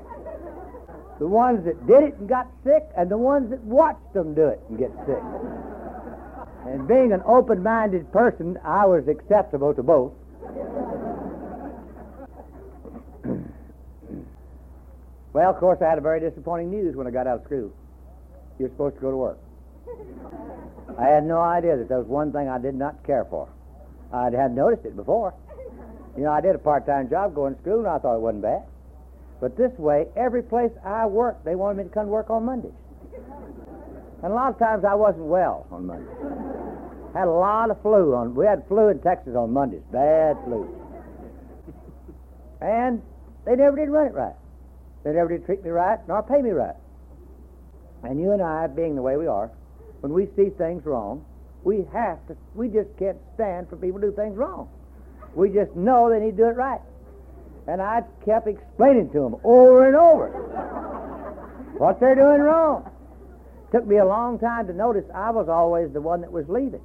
The 1.20 1.28
ones 1.28 1.64
that 1.66 1.86
did 1.86 2.04
it 2.04 2.18
and 2.18 2.28
got 2.28 2.48
sick, 2.64 2.84
and 2.98 3.10
the 3.12 3.18
ones 3.18 3.52
that 3.52 3.62
watched 3.62 4.12
them 4.14 4.34
do 4.34 4.48
it 4.48 4.60
and 4.70 4.80
get 4.80 4.90
sick. 5.06 5.22
And 6.66 6.88
being 6.88 7.14
an 7.14 7.22
open 7.28 7.62
minded 7.62 8.12
person, 8.12 8.58
I 8.66 8.88
was 8.88 9.08
acceptable 9.08 9.74
to 9.76 9.84
both. 9.84 10.14
Well, 15.34 15.50
of 15.50 15.58
course, 15.58 15.80
I 15.82 15.90
had 15.90 15.98
a 15.98 16.02
very 16.02 16.20
disappointing 16.20 16.70
news 16.72 16.96
when 16.96 17.08
I 17.08 17.12
got 17.12 17.28
out 17.28 17.40
of 17.40 17.46
school 17.46 17.72
you're 18.62 18.70
supposed 18.70 18.96
to 18.96 19.02
go 19.02 19.12
to 19.12 19.18
work. 19.18 19.40
I 20.98 21.08
had 21.08 21.26
no 21.26 21.42
idea 21.42 21.78
that 21.78 21.90
there 21.90 21.98
was 21.98 22.08
one 22.08 22.32
thing 22.32 22.48
I 22.48 22.60
did 22.60 22.76
not 22.76 23.04
care 23.06 23.26
for. 23.26 23.50
I 24.14 24.26
hadn't 24.26 24.56
noticed 24.56 24.86
it 24.86 24.96
before. 24.96 25.34
You 26.16 26.24
know, 26.24 26.32
I 26.32 26.42
did 26.42 26.54
a 26.54 26.60
part-time 26.60 27.10
job 27.10 27.34
going 27.34 27.56
to 27.56 27.62
school, 27.62 27.80
and 27.80 27.88
I 27.88 27.98
thought 27.98 28.16
it 28.16 28.22
wasn't 28.22 28.44
bad. 28.44 28.64
But 29.40 29.58
this 29.58 29.72
way, 29.80 30.06
every 30.16 30.44
place 30.44 30.72
I 30.86 31.08
worked, 31.08 31.44
they 31.44 31.56
wanted 31.56 31.78
me 31.78 31.84
to 31.86 31.90
come 31.90 32.06
to 32.06 32.12
work 32.12 32.30
on 32.30 32.46
Mondays. 32.46 32.78
And 34.22 34.32
a 34.32 34.36
lot 34.36 34.52
of 34.52 34.60
times 34.60 34.86
I 34.86 34.94
wasn't 34.94 35.26
well 35.26 35.66
on 35.72 35.88
Mondays. 35.88 36.14
Had 37.14 37.28
a 37.28 37.32
lot 37.32 37.72
of 37.72 37.82
flu 37.82 38.14
on. 38.14 38.36
We 38.36 38.46
had 38.46 38.68
flu 38.68 38.90
in 38.90 39.00
Texas 39.00 39.36
on 39.36 39.52
Mondays, 39.52 39.82
bad 39.92 40.38
flu. 40.46 40.70
And 42.62 43.02
they 43.46 43.56
never 43.56 43.76
did 43.76 43.90
run 43.90 44.08
it 44.08 44.14
right. 44.14 44.36
They 45.04 45.12
never 45.14 45.30
did 45.30 45.46
treat 45.46 45.64
me 45.64 45.70
right, 45.70 46.00
nor 46.08 46.22
pay 46.24 46.42
me 46.42 46.52
right. 46.52 46.76
And 48.04 48.20
you 48.20 48.32
and 48.32 48.42
I, 48.42 48.68
being 48.68 48.96
the 48.96 49.02
way 49.02 49.18
we 49.18 49.28
are, 49.28 49.52
when 50.02 50.14
we 50.14 50.28
see 50.36 50.50
things 50.50 50.86
wrong, 50.86 51.26
we 51.64 51.86
have 51.94 52.26
to, 52.28 52.36
we 52.56 52.68
just 52.70 52.90
can't 52.98 53.18
stand 53.36 53.70
for 53.70 53.76
people 53.78 54.00
to 54.02 54.10
do 54.10 54.16
things 54.16 54.36
wrong. 54.36 54.70
We 55.36 55.50
just 55.50 55.76
know 55.76 56.10
they 56.10 56.20
need 56.20 56.32
to 56.32 56.38
do 56.38 56.48
it 56.48 56.56
right. 56.56 56.82
And 57.68 57.82
I 57.82 58.04
kept 58.26 58.48
explaining 58.48 59.12
to 59.12 59.20
them 59.22 59.36
over 59.44 59.86
and 59.88 59.96
over 59.96 60.30
what 61.78 62.00
they're 62.00 62.16
doing 62.16 62.42
wrong. 62.42 62.90
Took 63.72 63.86
me 63.86 63.98
a 63.98 64.06
long 64.06 64.40
time 64.40 64.68
to 64.68 64.74
notice 64.74 65.06
I 65.14 65.30
was 65.30 65.48
always 65.48 65.94
the 65.94 66.02
one 66.02 66.22
that 66.22 66.32
was 66.32 66.46
leaving. 66.50 66.82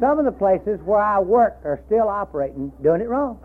Some 0.00 0.18
of 0.18 0.24
the 0.24 0.32
places 0.32 0.80
where 0.80 1.00
I 1.00 1.20
work 1.20 1.60
are 1.64 1.80
still 1.86 2.08
operating, 2.08 2.72
doing 2.82 3.00
it 3.00 3.08
wrong. 3.08 3.38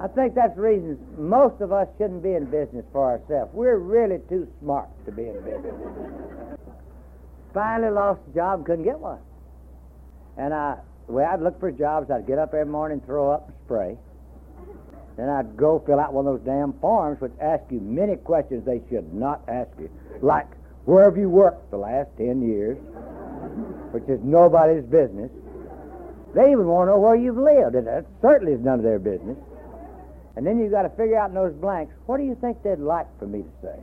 I 0.00 0.08
think 0.08 0.34
that's 0.34 0.56
the 0.56 0.62
reason 0.62 0.98
most 1.18 1.60
of 1.60 1.72
us 1.72 1.86
shouldn't 1.98 2.22
be 2.22 2.32
in 2.32 2.46
business 2.46 2.86
for 2.90 3.10
ourselves. 3.10 3.52
We're 3.52 3.76
really 3.76 4.18
too 4.30 4.48
smart 4.60 4.88
to 5.04 5.12
be 5.12 5.26
in 5.28 5.34
business. 5.44 5.74
Finally 7.52 7.90
lost 7.90 8.20
a 8.30 8.34
job 8.34 8.64
couldn't 8.64 8.84
get 8.84 8.98
one. 8.98 9.18
And 10.38 10.54
I, 10.54 10.78
the 11.06 11.12
way 11.12 11.24
I'd 11.24 11.42
look 11.42 11.60
for 11.60 11.70
jobs, 11.70 12.10
I'd 12.10 12.26
get 12.26 12.38
up 12.38 12.54
every 12.54 12.72
morning, 12.72 13.02
throw 13.04 13.30
up 13.30 13.48
and 13.48 13.56
spray. 13.66 13.98
Then 15.18 15.28
I'd 15.28 15.54
go 15.54 15.82
fill 15.84 16.00
out 16.00 16.14
one 16.14 16.26
of 16.26 16.38
those 16.38 16.46
damn 16.46 16.72
forms 16.80 17.20
which 17.20 17.32
ask 17.38 17.64
you 17.70 17.80
many 17.80 18.16
questions 18.16 18.64
they 18.64 18.80
should 18.88 19.12
not 19.12 19.42
ask 19.48 19.68
you. 19.78 19.90
Like, 20.22 20.46
where 20.86 21.04
have 21.04 21.18
you 21.18 21.28
worked 21.28 21.70
the 21.70 21.76
last 21.76 22.08
ten 22.16 22.40
years? 22.40 22.78
Which 23.92 24.08
is 24.08 24.20
nobody's 24.22 24.84
business. 24.84 25.30
They 26.34 26.52
even 26.52 26.66
want 26.68 26.88
to 26.88 26.92
know 26.92 27.00
where 27.00 27.16
you've 27.16 27.36
lived, 27.36 27.74
and 27.74 27.86
that 27.86 28.06
certainly 28.22 28.52
is 28.54 28.60
none 28.60 28.78
of 28.78 28.84
their 28.84 28.98
business. 28.98 29.36
And 30.36 30.46
then 30.46 30.58
you've 30.58 30.70
got 30.70 30.82
to 30.82 30.90
figure 30.90 31.18
out 31.18 31.30
in 31.30 31.34
those 31.34 31.54
blanks, 31.54 31.94
what 32.06 32.18
do 32.18 32.24
you 32.24 32.36
think 32.40 32.62
they'd 32.62 32.78
like 32.78 33.06
for 33.18 33.26
me 33.26 33.42
to 33.42 33.50
say? 33.62 33.78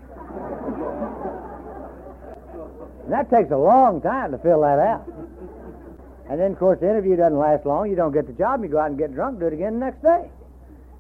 and 3.03 3.11
that 3.13 3.29
takes 3.29 3.51
a 3.51 3.57
long 3.57 4.01
time 4.01 4.31
to 4.31 4.37
fill 4.37 4.61
that 4.61 4.79
out. 4.79 5.07
And 6.29 6.39
then, 6.39 6.51
of 6.51 6.59
course, 6.59 6.79
the 6.79 6.89
interview 6.89 7.15
doesn't 7.15 7.37
last 7.37 7.65
long. 7.65 7.89
You 7.89 7.95
don't 7.95 8.11
get 8.11 8.27
the 8.27 8.33
job, 8.33 8.63
you 8.63 8.69
go 8.69 8.79
out 8.79 8.89
and 8.89 8.97
get 8.97 9.13
drunk, 9.13 9.39
do 9.39 9.47
it 9.47 9.53
again 9.53 9.79
the 9.79 9.85
next 9.85 10.03
day. 10.03 10.29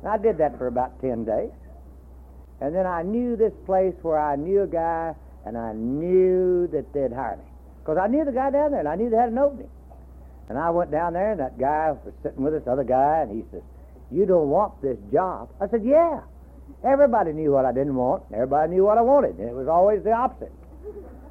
And 0.01 0.09
I 0.09 0.17
did 0.17 0.37
that 0.37 0.57
for 0.57 0.67
about 0.67 1.01
10 1.01 1.25
days. 1.25 1.51
And 2.61 2.73
then 2.73 2.85
I 2.85 3.03
knew 3.03 3.35
this 3.35 3.53
place 3.65 3.93
where 4.01 4.19
I 4.19 4.35
knew 4.35 4.63
a 4.63 4.67
guy, 4.67 5.15
and 5.45 5.57
I 5.57 5.73
knew 5.73 6.67
that 6.67 6.93
they'd 6.93 7.11
hire 7.11 7.37
me. 7.37 7.43
Because 7.79 7.97
I 7.97 8.07
knew 8.07 8.25
the 8.25 8.31
guy 8.31 8.51
down 8.51 8.71
there, 8.71 8.79
and 8.79 8.87
I 8.87 8.95
knew 8.95 9.09
they 9.09 9.17
had 9.17 9.29
an 9.29 9.37
opening. 9.37 9.69
And 10.49 10.57
I 10.57 10.69
went 10.69 10.91
down 10.91 11.13
there, 11.13 11.31
and 11.31 11.39
that 11.39 11.59
guy 11.59 11.91
was 11.91 12.13
sitting 12.23 12.41
with 12.41 12.53
this 12.53 12.67
other 12.67 12.83
guy, 12.83 13.19
and 13.21 13.31
he 13.31 13.43
says, 13.51 13.63
you 14.11 14.25
don't 14.25 14.49
want 14.49 14.81
this 14.81 14.97
job. 15.11 15.49
I 15.61 15.67
said, 15.67 15.83
Yeah. 15.83 16.21
Everybody 16.85 17.33
knew 17.33 17.51
what 17.51 17.65
I 17.65 17.71
didn't 17.71 17.95
want. 17.95 18.23
Everybody 18.31 18.75
knew 18.75 18.85
what 18.85 18.97
I 18.97 19.01
wanted. 19.01 19.39
And 19.39 19.49
it 19.49 19.55
was 19.55 19.67
always 19.67 20.03
the 20.03 20.11
opposite. 20.11 20.51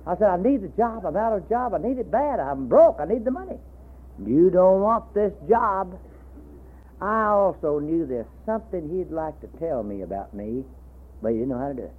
I 0.06 0.16
said, 0.16 0.28
I 0.28 0.36
need 0.36 0.62
the 0.62 0.72
job. 0.76 1.04
I'm 1.06 1.16
out 1.16 1.36
of 1.36 1.46
a 1.46 1.48
job. 1.48 1.74
I 1.74 1.78
need 1.78 1.98
it 1.98 2.10
bad. 2.10 2.40
I'm 2.40 2.68
broke. 2.68 2.98
I 3.00 3.04
need 3.04 3.24
the 3.24 3.30
money. 3.30 3.58
You 4.24 4.50
don't 4.50 4.80
want 4.80 5.14
this 5.14 5.32
job. 5.48 5.98
I 7.00 7.28
also 7.28 7.78
knew 7.78 8.06
there's 8.06 8.26
something 8.44 8.88
he'd 8.88 9.12
like 9.12 9.38
to 9.40 9.46
tell 9.58 9.82
me 9.82 10.02
about 10.02 10.32
me, 10.32 10.64
but 11.22 11.28
he 11.28 11.38
didn't 11.38 11.50
know 11.50 11.58
how 11.58 11.68
to 11.68 11.74
do 11.74 11.82
it. 11.82 11.94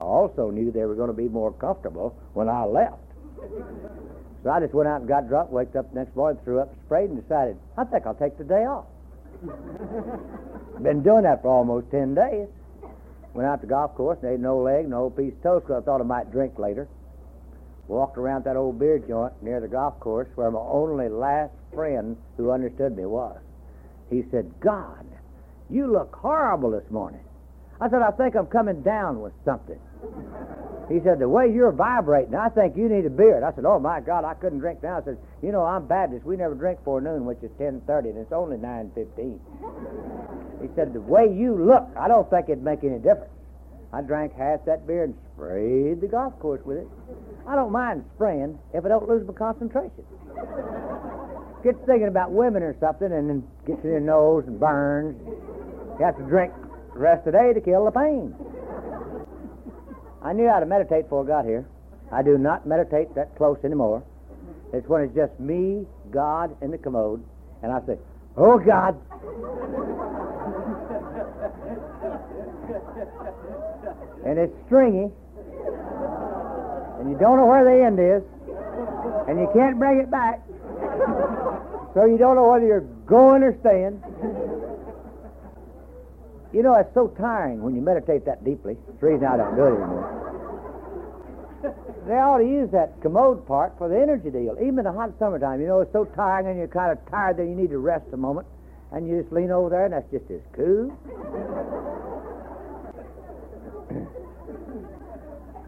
I 0.00 0.04
also 0.04 0.50
knew 0.50 0.70
they 0.70 0.84
were 0.84 0.94
going 0.94 1.08
to 1.08 1.16
be 1.16 1.28
more 1.28 1.52
comfortable 1.52 2.16
when 2.32 2.48
I 2.48 2.64
left. 2.64 3.02
So 4.42 4.50
I 4.50 4.60
just 4.60 4.72
went 4.72 4.88
out 4.88 5.00
and 5.00 5.08
got 5.08 5.28
drunk, 5.28 5.50
waked 5.50 5.76
up 5.76 5.92
the 5.92 5.98
next 6.00 6.16
morning, 6.16 6.40
threw 6.44 6.60
up, 6.60 6.74
sprayed, 6.86 7.10
and 7.10 7.20
decided, 7.20 7.58
I 7.76 7.84
think 7.84 8.06
I'll 8.06 8.14
take 8.14 8.38
the 8.38 8.44
day 8.44 8.64
off. 8.64 8.86
Been 10.82 11.02
doing 11.02 11.22
that 11.22 11.42
for 11.42 11.48
almost 11.48 11.90
10 11.90 12.14
days. 12.14 12.48
Went 13.34 13.48
out 13.48 13.60
to 13.60 13.66
golf 13.66 13.94
course 13.94 14.18
and 14.22 14.32
ate 14.32 14.40
no 14.40 14.58
leg, 14.58 14.88
no 14.88 15.10
piece 15.10 15.34
of 15.34 15.42
toast 15.42 15.66
because 15.66 15.82
I 15.82 15.84
thought 15.84 16.00
I 16.00 16.04
might 16.04 16.32
drink 16.32 16.58
later. 16.58 16.88
Walked 17.88 18.18
around 18.18 18.44
that 18.44 18.56
old 18.56 18.78
beer 18.78 18.98
joint 18.98 19.32
near 19.42 19.60
the 19.60 19.68
golf 19.68 20.00
course 20.00 20.28
where 20.34 20.50
my 20.50 20.58
only 20.58 21.08
last 21.08 21.52
friend 21.72 22.16
who 22.36 22.50
understood 22.50 22.96
me 22.96 23.04
was. 23.04 23.38
He 24.10 24.24
said, 24.30 24.52
God, 24.60 25.06
you 25.68 25.90
look 25.92 26.14
horrible 26.14 26.70
this 26.70 26.90
morning. 26.90 27.20
I 27.80 27.90
said, 27.90 28.02
I 28.02 28.10
think 28.12 28.34
I'm 28.34 28.46
coming 28.46 28.82
down 28.82 29.20
with 29.20 29.34
something. 29.44 29.78
He 30.88 31.00
said, 31.02 31.18
the 31.18 31.28
way 31.28 31.50
you're 31.52 31.72
vibrating, 31.72 32.36
I 32.36 32.48
think 32.48 32.76
you 32.76 32.88
need 32.88 33.06
a 33.06 33.10
beer. 33.10 33.44
I 33.44 33.52
said, 33.54 33.64
oh, 33.64 33.80
my 33.80 34.00
God, 34.00 34.24
I 34.24 34.34
couldn't 34.34 34.60
drink 34.60 34.84
now. 34.84 34.98
I 34.98 35.02
said, 35.02 35.18
you 35.42 35.50
know, 35.50 35.64
I'm 35.64 35.86
Baptist. 35.86 36.24
We 36.24 36.36
never 36.36 36.54
drink 36.54 36.78
before 36.78 37.00
noon, 37.00 37.24
which 37.26 37.42
is 37.42 37.50
10.30, 37.58 38.10
and 38.10 38.18
it's 38.18 38.32
only 38.32 38.56
9.15. 38.56 39.40
He 40.62 40.68
said, 40.76 40.92
the 40.92 41.00
way 41.00 41.26
you 41.26 41.56
look, 41.56 41.88
I 41.98 42.06
don't 42.06 42.30
think 42.30 42.48
it'd 42.48 42.62
make 42.62 42.84
any 42.84 42.98
difference. 42.98 43.32
I 43.92 44.02
drank 44.02 44.36
half 44.36 44.64
that 44.66 44.86
beer 44.86 45.04
and 45.04 45.14
sprayed 45.34 46.00
the 46.00 46.06
golf 46.06 46.38
course 46.38 46.60
with 46.64 46.78
it. 46.78 46.88
I 47.48 47.56
don't 47.56 47.72
mind 47.72 48.04
spraying 48.14 48.58
if 48.72 48.84
I 48.84 48.88
don't 48.88 49.08
lose 49.08 49.26
my 49.26 49.32
concentration. 49.32 50.04
gets 51.64 51.78
thinking 51.86 52.08
about 52.08 52.30
women 52.30 52.62
or 52.62 52.76
something, 52.78 53.12
and 53.12 53.28
then 53.28 53.44
gets 53.66 53.82
in 53.82 53.90
your 53.90 54.00
nose 54.00 54.44
and 54.46 54.58
burns. 54.60 55.20
You 55.98 56.04
have 56.04 56.16
to 56.16 56.22
drink 56.24 56.52
the 56.92 56.98
rest 57.00 57.26
of 57.26 57.32
the 57.32 57.38
day 57.38 57.52
to 57.52 57.60
kill 57.60 57.84
the 57.84 57.90
pain. 57.90 58.34
I 60.26 60.32
knew 60.32 60.48
how 60.48 60.58
to 60.58 60.66
meditate 60.66 61.04
before 61.04 61.22
I 61.22 61.26
got 61.28 61.44
here. 61.44 61.64
I 62.10 62.20
do 62.20 62.36
not 62.36 62.66
meditate 62.66 63.14
that 63.14 63.36
close 63.36 63.58
anymore. 63.62 64.02
It's 64.72 64.88
when 64.88 65.02
it's 65.02 65.14
just 65.14 65.38
me, 65.38 65.86
God, 66.10 66.56
and 66.60 66.72
the 66.72 66.78
commode, 66.78 67.22
and 67.62 67.70
I 67.70 67.78
say, 67.86 67.96
Oh, 68.36 68.58
God. 68.58 68.98
and 74.26 74.36
it's 74.36 74.52
stringy, 74.66 75.12
and 76.98 77.08
you 77.08 77.16
don't 77.20 77.36
know 77.36 77.46
where 77.46 77.62
the 77.62 77.84
end 77.84 78.00
is, 78.00 78.24
and 79.28 79.38
you 79.38 79.48
can't 79.54 79.78
bring 79.78 80.00
it 80.00 80.10
back, 80.10 80.42
so 81.94 82.04
you 82.04 82.18
don't 82.18 82.34
know 82.34 82.50
whether 82.50 82.66
you're 82.66 82.80
going 83.06 83.44
or 83.44 83.56
staying. 83.60 84.02
You 86.56 86.62
know, 86.62 86.74
it's 86.76 86.94
so 86.94 87.08
tiring 87.08 87.60
when 87.60 87.74
you 87.74 87.82
meditate 87.82 88.24
that 88.24 88.42
deeply. 88.42 88.78
It's 88.88 88.98
the 88.98 89.06
reason 89.08 89.26
I 89.26 89.36
don't 89.36 89.56
do 89.56 89.64
it 89.64 89.76
anymore. 89.76 90.32
They 92.08 92.14
ought 92.14 92.38
to 92.38 92.48
use 92.48 92.70
that 92.70 92.98
commode 93.02 93.46
part 93.46 93.76
for 93.76 93.90
the 93.90 94.00
energy 94.00 94.30
deal. 94.30 94.56
Even 94.56 94.78
in 94.78 94.84
the 94.84 94.92
hot 94.92 95.12
summertime, 95.18 95.60
you 95.60 95.66
know, 95.66 95.80
it's 95.80 95.92
so 95.92 96.06
tiring 96.06 96.46
and 96.46 96.56
you're 96.56 96.66
kind 96.66 96.92
of 96.92 97.10
tired 97.10 97.36
that 97.36 97.44
you 97.44 97.54
need 97.54 97.68
to 97.68 97.78
rest 97.78 98.06
a 98.14 98.16
moment. 98.16 98.46
And 98.90 99.06
you 99.06 99.20
just 99.20 99.34
lean 99.34 99.50
over 99.50 99.68
there 99.68 99.84
and 99.84 99.92
that's 99.92 100.10
just 100.10 100.30
as 100.30 100.40
cool. 100.54 100.96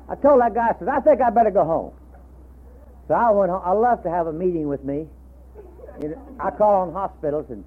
I 0.08 0.14
told 0.14 0.40
that 0.40 0.54
guy, 0.54 0.68
I 0.70 0.78
said, 0.78 0.88
I 0.88 1.00
think 1.00 1.20
I 1.20 1.28
better 1.28 1.50
go 1.50 1.64
home. 1.64 1.92
So 3.08 3.14
I 3.14 3.30
went 3.30 3.50
home. 3.50 3.60
I 3.62 3.72
love 3.72 4.02
to 4.04 4.10
have 4.10 4.26
a 4.26 4.32
meeting 4.32 4.68
with 4.68 4.84
me. 4.84 5.06
You 6.00 6.08
know, 6.08 6.36
I 6.40 6.50
call 6.50 6.88
on 6.88 6.94
hospitals 6.94 7.44
and 7.50 7.62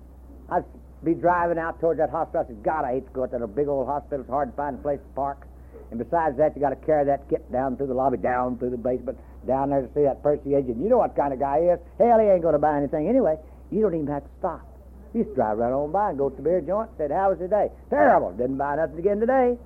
I'd 0.50 0.66
be 1.04 1.14
driving 1.14 1.58
out 1.58 1.80
towards 1.80 2.00
that 2.00 2.10
hospital. 2.10 2.46
I 2.46 2.48
said, 2.48 2.64
God, 2.64 2.86
I 2.86 2.94
hate 2.94 3.08
to 3.08 3.14
go 3.14 3.26
to 3.26 3.38
that 3.38 3.56
big 3.56 3.68
old 3.68 3.88
hospital. 3.88 4.22
It's 4.22 4.30
hard 4.30 4.52
to 4.52 4.56
find 4.56 4.78
a 4.78 4.82
place 4.82 5.00
to 5.00 5.16
park. 5.16 5.48
And 5.90 6.00
besides 6.00 6.38
that, 6.38 6.56
you 6.56 6.62
got 6.62 6.70
to 6.70 6.86
carry 6.86 7.06
that 7.06 7.28
kit 7.30 7.52
down 7.52 7.76
through 7.76 7.88
the 7.88 7.94
lobby, 7.94 8.18
down 8.18 8.58
through 8.58 8.70
the 8.70 8.78
basement, 8.78 9.18
down 9.48 9.72
there 9.72 9.82
to 9.82 9.90
see 9.94 10.04
that 10.04 10.24
Percy 10.24 10.56
agent. 10.56 10.78
You 10.78 10.90
know 10.90 11.00
what 11.00 11.16
kind 11.16 11.34
of 11.34 11.40
guy 11.40 11.62
he 11.62 11.66
is. 11.68 11.80
Hell, 11.98 12.20
he 12.20 12.28
ain't 12.28 12.42
going 12.42 12.54
to 12.54 12.60
buy 12.60 12.78
anything 12.78 13.10
anyway. 13.10 13.36
You 13.72 13.82
don't 13.82 13.96
even 13.96 14.08
have 14.08 14.24
to 14.24 14.30
stop. 14.40 14.68
You 15.14 15.24
just 15.24 15.36
drive 15.36 15.58
right 15.58 15.74
on 15.74 15.92
by 15.92 16.10
and 16.10 16.18
go 16.18 16.30
to 16.30 16.36
the 16.36 16.42
beer 16.42 16.62
joint. 16.62 16.90
Said, 16.98 17.12
how 17.12 17.32
was 17.32 17.40
the 17.40 17.48
day? 17.48 17.68
Terrible. 17.90 18.32
Didn't 18.32 18.58
buy 18.58 18.76
nothing 18.78 19.00
again 19.00 19.20
today. 19.20 19.58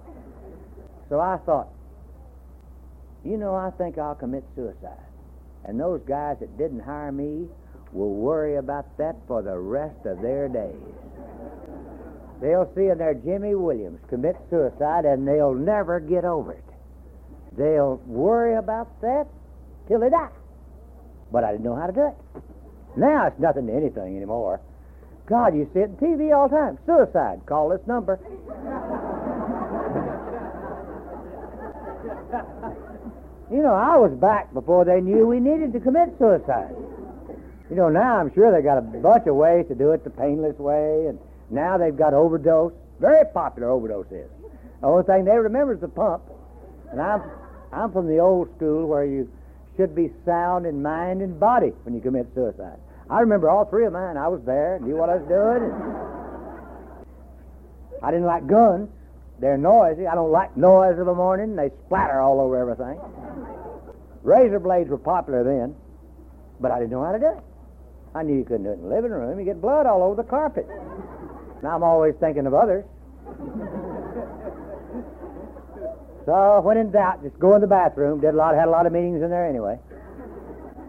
So 1.10 1.20
I 1.20 1.38
thought, 1.46 1.68
you 3.24 3.38
know, 3.38 3.54
I 3.54 3.70
think 3.78 3.98
I'll 3.98 4.16
commit 4.16 4.44
suicide. 4.56 4.98
And 5.66 5.80
those 5.80 6.02
guys 6.08 6.38
that 6.40 6.58
didn't 6.58 6.80
hire 6.80 7.12
me 7.12 7.48
will 7.92 8.14
worry 8.14 8.56
about 8.56 8.98
that 8.98 9.16
for 9.28 9.44
the 9.44 9.58
rest 9.58 10.06
of 10.06 10.22
their 10.22 10.48
days. 10.48 10.74
They'll 12.42 12.72
see 12.76 12.88
in 12.88 12.98
their 12.98 13.14
Jimmy 13.14 13.56
Williams 13.56 14.00
commit 14.10 14.36
suicide 14.50 15.06
and 15.06 15.28
they'll 15.28 15.54
never 15.54 16.00
get 16.00 16.26
over 16.26 16.54
it. 16.54 16.64
They'll 17.58 18.02
worry 18.06 18.56
about 18.56 19.02
that 19.02 19.28
till 19.88 20.00
they 20.00 20.10
die. 20.10 20.30
But 21.32 21.44
I 21.44 21.52
didn't 21.52 21.64
know 21.64 21.76
how 21.76 21.88
to 21.88 21.94
do 21.94 22.08
it. 22.08 22.44
Now 22.98 23.28
it's 23.28 23.40
nothing 23.40 23.68
to 23.68 23.74
anything 23.74 24.16
anymore. 24.16 24.62
God, 25.28 25.56
you 25.56 25.70
see 25.74 25.80
it 25.80 26.00
TV 26.00 26.36
all 26.36 26.50
the 26.50 26.56
time. 26.56 26.78
Suicide. 26.86 27.42
Call 27.46 27.70
this 27.70 27.86
number. 27.88 28.20
you 33.52 33.64
know, 33.64 33.74
I 33.74 33.98
was 33.98 34.12
back 34.20 34.54
before 34.54 34.86
they 34.86 35.02
knew 35.02 35.26
we 35.26 35.40
needed 35.40 35.74
to 35.74 35.80
commit 35.80 36.14
suicide. 36.20 36.76
You 37.70 37.76
know, 37.76 37.90
now 37.90 38.18
I'm 38.18 38.34
sure 38.34 38.52
they 38.52 38.62
got 38.62 38.78
a 38.78 38.82
bunch 38.82 39.26
of 39.28 39.36
ways 39.36 39.68
to 39.70 39.76
do 39.76 39.92
it 39.92 40.04
the 40.04 40.12
painless 40.12 40.58
way, 40.60 41.08
and 41.08 41.20
now 41.50 41.78
they've 41.78 41.96
got 41.96 42.14
overdose. 42.14 42.74
Very 43.00 43.26
popular 43.34 43.70
overdose 43.70 44.06
is. 44.12 44.30
The 44.82 44.88
only 44.88 45.04
thing 45.04 45.26
they 45.26 45.36
remember 45.36 45.74
is 45.74 45.82
the 45.82 45.88
pump. 45.88 46.22
And 46.92 47.02
I'm, 47.02 47.24
I'm 47.74 47.92
from 47.92 48.08
the 48.08 48.20
old 48.20 48.56
school 48.56 48.88
where 48.88 49.06
you 49.06 49.30
should 49.78 49.96
be 49.96 50.12
sound 50.26 50.66
in 50.66 50.82
mind 50.82 51.22
and 51.22 51.40
body 51.40 51.74
when 51.84 51.96
you 51.96 52.02
commit 52.02 52.28
suicide. 52.36 52.78
I 53.10 53.20
remember 53.20 53.50
all 53.50 53.66
three 53.66 53.86
of 53.86 53.94
mine. 53.94 54.16
I 54.16 54.28
was 54.28 54.42
there, 54.46 54.80
knew 54.80 54.96
what 54.96 55.10
I 55.10 55.16
was 55.18 55.28
doing. 55.28 55.72
I 58.02 58.12
didn't 58.12 58.26
like 58.26 58.46
guns. 58.48 58.90
They're 59.40 59.58
noisy. 59.58 60.08
I 60.08 60.16
don't 60.16 60.32
like 60.32 60.56
noise 60.56 60.98
of 60.98 61.06
the 61.06 61.14
morning. 61.14 61.56
They 61.56 61.72
splatter 61.86 62.22
all 62.22 62.40
over 62.40 62.58
everything. 62.58 63.00
Razor 64.24 64.60
blades 64.60 64.90
were 64.90 64.98
popular 64.98 65.44
then, 65.44 65.76
but 66.60 66.72
I 66.72 66.80
didn't 66.80 66.92
know 66.92 67.04
how 67.04 67.12
to 67.12 67.20
do 67.20 67.28
it. 67.28 67.44
I 68.16 68.24
knew 68.24 68.38
you 68.38 68.46
couldn't 68.46 68.64
do 68.64 68.70
it 68.72 68.80
in 68.80 68.84
the 68.84 68.88
living 68.88 69.12
room. 69.12 69.38
You 69.38 69.46
get 69.46 69.62
blood 69.62 69.86
all 69.86 70.02
over 70.02 70.16
the 70.16 70.28
carpet. 70.28 70.66
Now 71.62 71.76
I'm 71.76 71.84
always 71.84 72.16
thinking 72.20 72.48
of 72.48 72.54
others. 72.54 72.86
so 76.26 76.62
when 76.62 76.78
in 76.78 76.92
doubt, 76.92 77.22
just 77.24 77.38
go 77.38 77.56
in 77.56 77.62
the 77.62 77.68
bathroom. 77.68 78.22
Did 78.22 78.34
a 78.34 78.38
lot, 78.38 78.56
had 78.56 78.70
a 78.70 78.72
lot 78.72 78.86
of 78.86 78.94
meetings 78.94 79.22
in 79.22 79.30
there 79.30 79.46
anyway. 79.46 79.78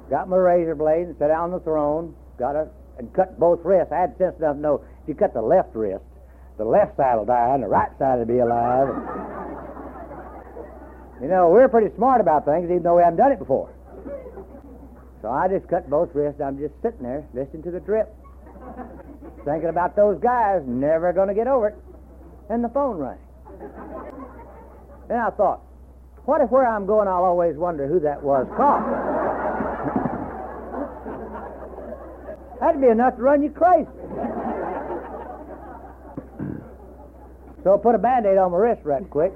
Got 0.08 0.28
my 0.28 0.36
razor 0.36 0.76
blade 0.76 1.08
and 1.08 1.18
sat 1.18 1.28
down 1.28 1.50
on 1.50 1.50
the 1.50 1.60
throne. 1.60 2.14
Got 2.38 2.54
a 2.54 2.68
and 2.98 3.12
cut 3.12 3.38
both 3.38 3.60
wrists. 3.64 3.92
I 3.92 4.00
had 4.00 4.16
sense 4.18 4.38
enough 4.38 4.56
to 4.56 4.60
know 4.60 4.84
if 5.02 5.08
you 5.08 5.14
cut 5.14 5.34
the 5.34 5.42
left 5.42 5.74
wrist, 5.74 6.04
the 6.58 6.64
left 6.64 6.96
side 6.96 7.16
will 7.16 7.24
die 7.24 7.54
and 7.54 7.62
the 7.62 7.68
right 7.68 7.90
side 7.98 8.18
will 8.18 8.26
be 8.26 8.38
alive. 8.38 8.88
you 11.20 11.28
know, 11.28 11.50
we're 11.50 11.68
pretty 11.68 11.94
smart 11.96 12.20
about 12.20 12.44
things, 12.44 12.64
even 12.70 12.82
though 12.82 12.96
we 12.96 13.02
haven't 13.02 13.18
done 13.18 13.32
it 13.32 13.38
before. 13.38 13.70
So 15.22 15.31
I 15.31 15.48
just 15.48 15.68
cut 15.68 15.88
both 15.88 16.14
wrists. 16.14 16.40
I'm 16.40 16.59
just 16.59 16.74
sitting 16.83 17.02
there 17.02 17.26
listening 17.35 17.62
to 17.64 17.70
the 17.70 17.81
drip, 17.81 18.14
thinking 19.44 19.68
about 19.68 19.96
those 19.96 20.20
guys 20.20 20.62
never 20.66 21.12
going 21.12 21.29
to 21.29 21.35
get 21.35 21.46
over 21.46 21.68
it. 21.68 21.76
And 22.48 22.62
the 22.62 22.68
phone 22.68 22.96
rang. 22.98 23.18
Then 25.09 25.18
I 25.18 25.31
thought, 25.31 25.62
what 26.26 26.40
if 26.40 26.50
where 26.50 26.66
I'm 26.66 26.87
going 26.87 27.09
I'll 27.09 27.24
always 27.24 27.57
wonder 27.57 27.87
who 27.87 28.00
that 28.00 28.22
was 28.22 28.46
calling? 28.57 28.92
That'd 32.61 32.81
be 32.81 32.88
enough 32.88 33.16
to 33.16 33.22
run 33.22 33.42
you 33.42 33.50
crazy. 33.50 33.87
so 37.62 37.74
I 37.74 37.79
put 37.83 37.94
a 37.94 37.98
band-aid 37.98 38.38
on 38.38 38.52
my 38.52 38.59
wrist 38.59 38.83
right 38.85 39.09
quick. 39.11 39.33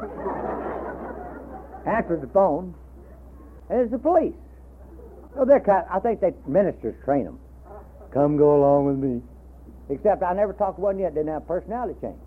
Answered 1.87 2.23
the 2.23 2.31
phone. 2.33 2.75
And 3.69 3.81
it's 3.81 3.91
the 3.91 3.99
police. 3.99 4.35
Oh, 5.37 5.45
they're 5.45 5.61
kind 5.61 5.85
I 5.91 5.99
think 6.01 6.21
they 6.21 6.35
ministers 6.47 6.95
train 7.05 7.25
them. 7.25 7.39
Come 8.13 8.37
go 8.37 8.57
along 8.57 8.87
with 8.87 8.99
me. 8.99 9.23
Except 9.89 10.23
I 10.23 10.33
never 10.35 10.53
talked 10.53 10.77
to 10.77 10.83
one 10.83 10.99
yet 10.99 11.15
didn't 11.15 11.33
have 11.33 11.47
personality 11.47 11.99
change. 12.01 12.19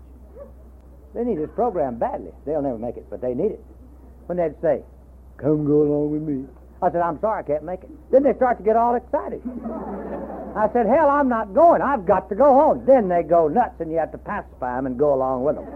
They 1.14 1.24
need 1.24 1.38
this 1.38 1.50
program 1.54 1.96
badly. 1.96 2.32
They'll 2.44 2.62
never 2.62 2.78
make 2.78 2.96
it, 2.96 3.06
but 3.08 3.20
they 3.20 3.34
need 3.34 3.52
it. 3.52 3.64
When 4.26 4.38
they'd 4.38 4.60
say, 4.60 4.82
"Come 5.36 5.64
go 5.64 5.82
along 5.82 6.10
with 6.10 6.22
me," 6.22 6.46
I 6.82 6.90
said, 6.90 7.02
"I'm 7.02 7.20
sorry, 7.20 7.40
I 7.40 7.42
can't 7.42 7.62
make 7.62 7.84
it." 7.84 7.90
Then 8.10 8.22
they 8.22 8.34
start 8.34 8.58
to 8.58 8.64
get 8.64 8.76
all 8.76 8.94
excited. 8.94 9.42
I 10.56 10.68
said, 10.72 10.86
"Hell, 10.86 11.08
I'm 11.08 11.28
not 11.28 11.54
going. 11.54 11.82
I've 11.82 12.04
got 12.06 12.28
to 12.30 12.34
go 12.34 12.52
home." 12.54 12.84
Then 12.84 13.08
they 13.08 13.22
go 13.22 13.48
nuts, 13.48 13.80
and 13.80 13.90
you 13.90 13.98
have 13.98 14.12
to 14.12 14.18
pacify 14.18 14.76
them 14.76 14.86
and 14.86 14.98
go 14.98 15.14
along 15.14 15.44
with 15.44 15.56
them. 15.56 15.66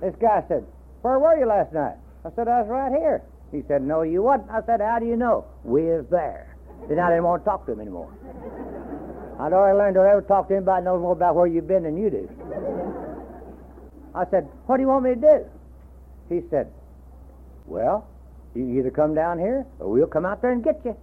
this 0.00 0.14
guy 0.16 0.44
said, 0.48 0.64
"Where 1.02 1.18
were 1.18 1.36
you 1.36 1.46
last 1.46 1.72
night?" 1.72 1.96
I 2.24 2.30
said, 2.30 2.48
"I 2.48 2.62
was 2.62 2.68
right 2.68 2.92
here." 2.92 3.22
He 3.56 3.62
said, 3.66 3.82
No, 3.82 4.02
you 4.02 4.22
wasn't. 4.22 4.50
I 4.50 4.60
said, 4.66 4.82
How 4.82 4.98
do 4.98 5.06
you 5.06 5.16
know? 5.16 5.46
We 5.64 5.82
is 5.88 6.04
there. 6.10 6.54
Then 6.88 6.98
I 6.98 7.08
didn't 7.08 7.24
want 7.24 7.42
to 7.42 7.48
talk 7.48 7.64
to 7.66 7.72
him 7.72 7.80
anymore. 7.80 8.12
I'd 9.40 9.52
already 9.52 9.78
learned 9.78 9.94
don't 9.94 10.06
ever 10.06 10.20
talk 10.20 10.48
to 10.48 10.56
anybody 10.56 10.84
knows 10.84 11.00
more 11.00 11.12
about 11.12 11.34
where 11.34 11.46
you've 11.46 11.66
been 11.66 11.84
than 11.84 11.96
you 11.96 12.10
do. 12.10 12.28
I 14.14 14.26
said, 14.30 14.46
What 14.66 14.76
do 14.76 14.82
you 14.82 14.88
want 14.88 15.04
me 15.04 15.14
to 15.14 15.20
do? 15.20 15.46
He 16.28 16.42
said, 16.50 16.70
Well, 17.64 18.06
you 18.54 18.78
either 18.78 18.90
come 18.90 19.14
down 19.14 19.38
here 19.38 19.64
or 19.78 19.90
we'll 19.90 20.06
come 20.06 20.26
out 20.26 20.42
there 20.42 20.52
and 20.52 20.62
get 20.62 20.84
you. 20.84 20.94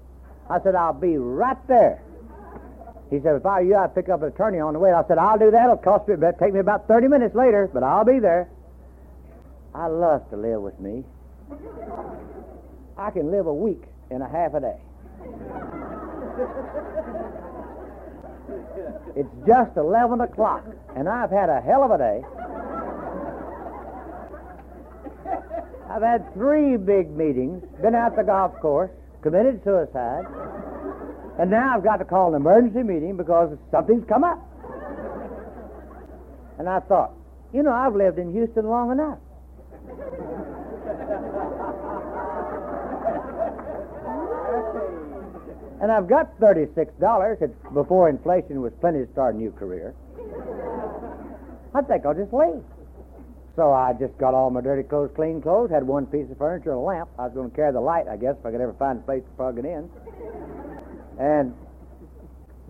I 0.48 0.62
said, 0.62 0.76
I'll 0.76 0.94
be 0.94 1.18
right 1.18 1.58
there. 1.68 2.04
He 3.10 3.20
said, 3.20 3.36
if 3.36 3.46
I 3.46 3.62
were 3.62 3.68
you, 3.68 3.76
I'd 3.76 3.96
pick 3.96 4.10
up 4.10 4.22
an 4.22 4.30
attorney 4.30 4.60
on 4.60 4.74
the 4.74 4.80
way. 4.80 4.92
I 4.92 5.04
said, 5.08 5.18
I'll 5.18 5.38
do 5.38 5.50
that. 5.52 5.64
It'll 5.64 5.78
cost 5.78 6.08
me, 6.08 6.16
it'll 6.16 6.34
take 6.34 6.54
me 6.54 6.60
about 6.60 6.88
30 6.88 7.08
minutes 7.08 7.36
later, 7.36 7.70
but 7.72 7.84
I'll 7.84 8.06
be 8.06 8.20
there. 8.20 8.50
I 9.74 9.88
love 9.88 10.30
to 10.32 10.38
live 10.38 10.62
with 10.62 10.80
me. 10.80 11.04
I 12.98 13.10
can 13.12 13.32
live 13.32 13.48
a 13.48 13.54
week 13.54 13.84
in 14.12 14.22
a 14.22 14.30
half 14.30 14.54
a 14.54 14.60
day. 14.60 14.78
It's 19.16 19.30
just 19.48 19.78
11 19.78 20.22
o'clock, 20.22 20.64
and 20.96 21.08
I've 21.08 21.32
had 21.32 21.50
a 21.50 21.62
hell 21.62 21.84
of 21.84 21.92
a 21.92 21.98
day. 21.98 22.24
I've 25.90 26.02
had 26.02 26.34
three 26.34 26.78
big 26.78 27.16
meetings, 27.16 27.64
been 27.82 27.94
out 27.94 28.16
the 28.16 28.24
golf 28.24 28.60
course, 28.60 28.90
committed 29.22 29.64
suicide, 29.64 30.26
and 31.40 31.52
now 31.52 31.76
I've 31.76 31.84
got 31.84 31.98
to 31.98 32.06
call 32.06 32.30
an 32.30 32.42
emergency 32.42 32.84
meeting 32.84 33.18
because 33.18 33.58
something's 33.72 34.06
come 34.08 34.24
up. 34.24 34.40
And 36.58 36.70
I 36.70 36.80
thought, 36.80 37.14
you 37.54 37.64
know, 37.64 37.72
I've 37.72 37.96
lived 37.96 38.20
in 38.20 38.32
Houston 38.34 38.68
long 38.68 38.92
enough. 38.92 39.20
And 45.84 45.92
I've 45.92 46.08
got 46.08 46.40
$36. 46.40 47.42
It's 47.42 47.54
before 47.74 48.08
inflation 48.08 48.62
was 48.62 48.72
plenty 48.80 49.06
to 49.06 49.12
start 49.12 49.36
a 49.36 49.38
new 49.38 49.52
career. 49.52 49.94
I 51.76 51.82
think 51.82 52.06
I'll 52.06 52.14
just 52.14 52.32
leave. 52.32 52.64
So 53.58 53.74
I 53.74 53.92
just 53.92 54.18
got 54.18 54.34
all 54.34 54.50
my 54.50 54.62
dirty 54.62 54.88
clothes, 54.88 55.12
clean 55.14 55.42
clothes, 55.42 55.72
had 55.72 55.84
one 55.84 56.06
piece 56.06 56.32
of 56.32 56.38
furniture 56.38 56.72
and 56.72 56.80
a 56.80 56.82
lamp. 56.82 57.10
I 57.20 57.24
was 57.24 57.34
going 57.34 57.50
to 57.50 57.56
carry 57.56 57.74
the 57.74 57.82
light, 57.82 58.08
I 58.08 58.16
guess, 58.16 58.36
if 58.40 58.46
I 58.46 58.52
could 58.52 58.62
ever 58.62 58.74
find 58.80 59.00
a 59.00 59.02
place 59.02 59.24
to 59.24 59.30
plug 59.36 59.60
it 59.60 59.66
in. 59.66 59.90
And 61.20 61.54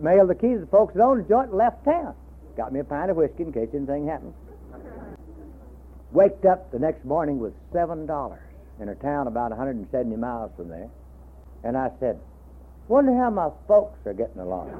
mailed 0.00 0.28
the 0.28 0.34
keys 0.34 0.58
to 0.58 0.60
the 0.62 0.66
folks 0.66 0.94
that 0.94 1.02
owned 1.04 1.24
the 1.24 1.28
joint 1.28 1.50
and 1.50 1.56
left 1.56 1.84
town. 1.84 2.16
Got 2.56 2.72
me 2.72 2.80
a 2.80 2.84
pint 2.84 3.12
of 3.12 3.16
whiskey 3.16 3.44
in 3.44 3.52
case 3.52 3.68
anything 3.72 4.08
happened. 4.08 4.34
Waked 6.10 6.46
up 6.46 6.72
the 6.72 6.80
next 6.80 7.04
morning 7.04 7.38
with 7.38 7.54
$7 7.72 8.38
in 8.80 8.88
a 8.88 8.94
town 8.96 9.28
about 9.28 9.50
170 9.50 10.16
miles 10.16 10.50
from 10.56 10.68
there. 10.68 10.90
And 11.62 11.76
I 11.78 11.90
said, 12.00 12.18
Wonder 12.88 13.16
how 13.16 13.30
my 13.30 13.48
folks 13.66 13.98
are 14.06 14.12
getting 14.12 14.40
along. 14.40 14.70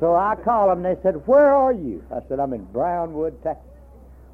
so 0.00 0.14
I 0.14 0.36
called 0.36 0.70
them, 0.70 0.84
and 0.84 0.96
they 0.96 1.02
said, 1.02 1.26
Where 1.26 1.52
are 1.52 1.72
you? 1.72 2.04
I 2.14 2.20
said, 2.28 2.38
I'm 2.38 2.52
in 2.52 2.64
Brownwood, 2.66 3.42
Texas. 3.42 3.64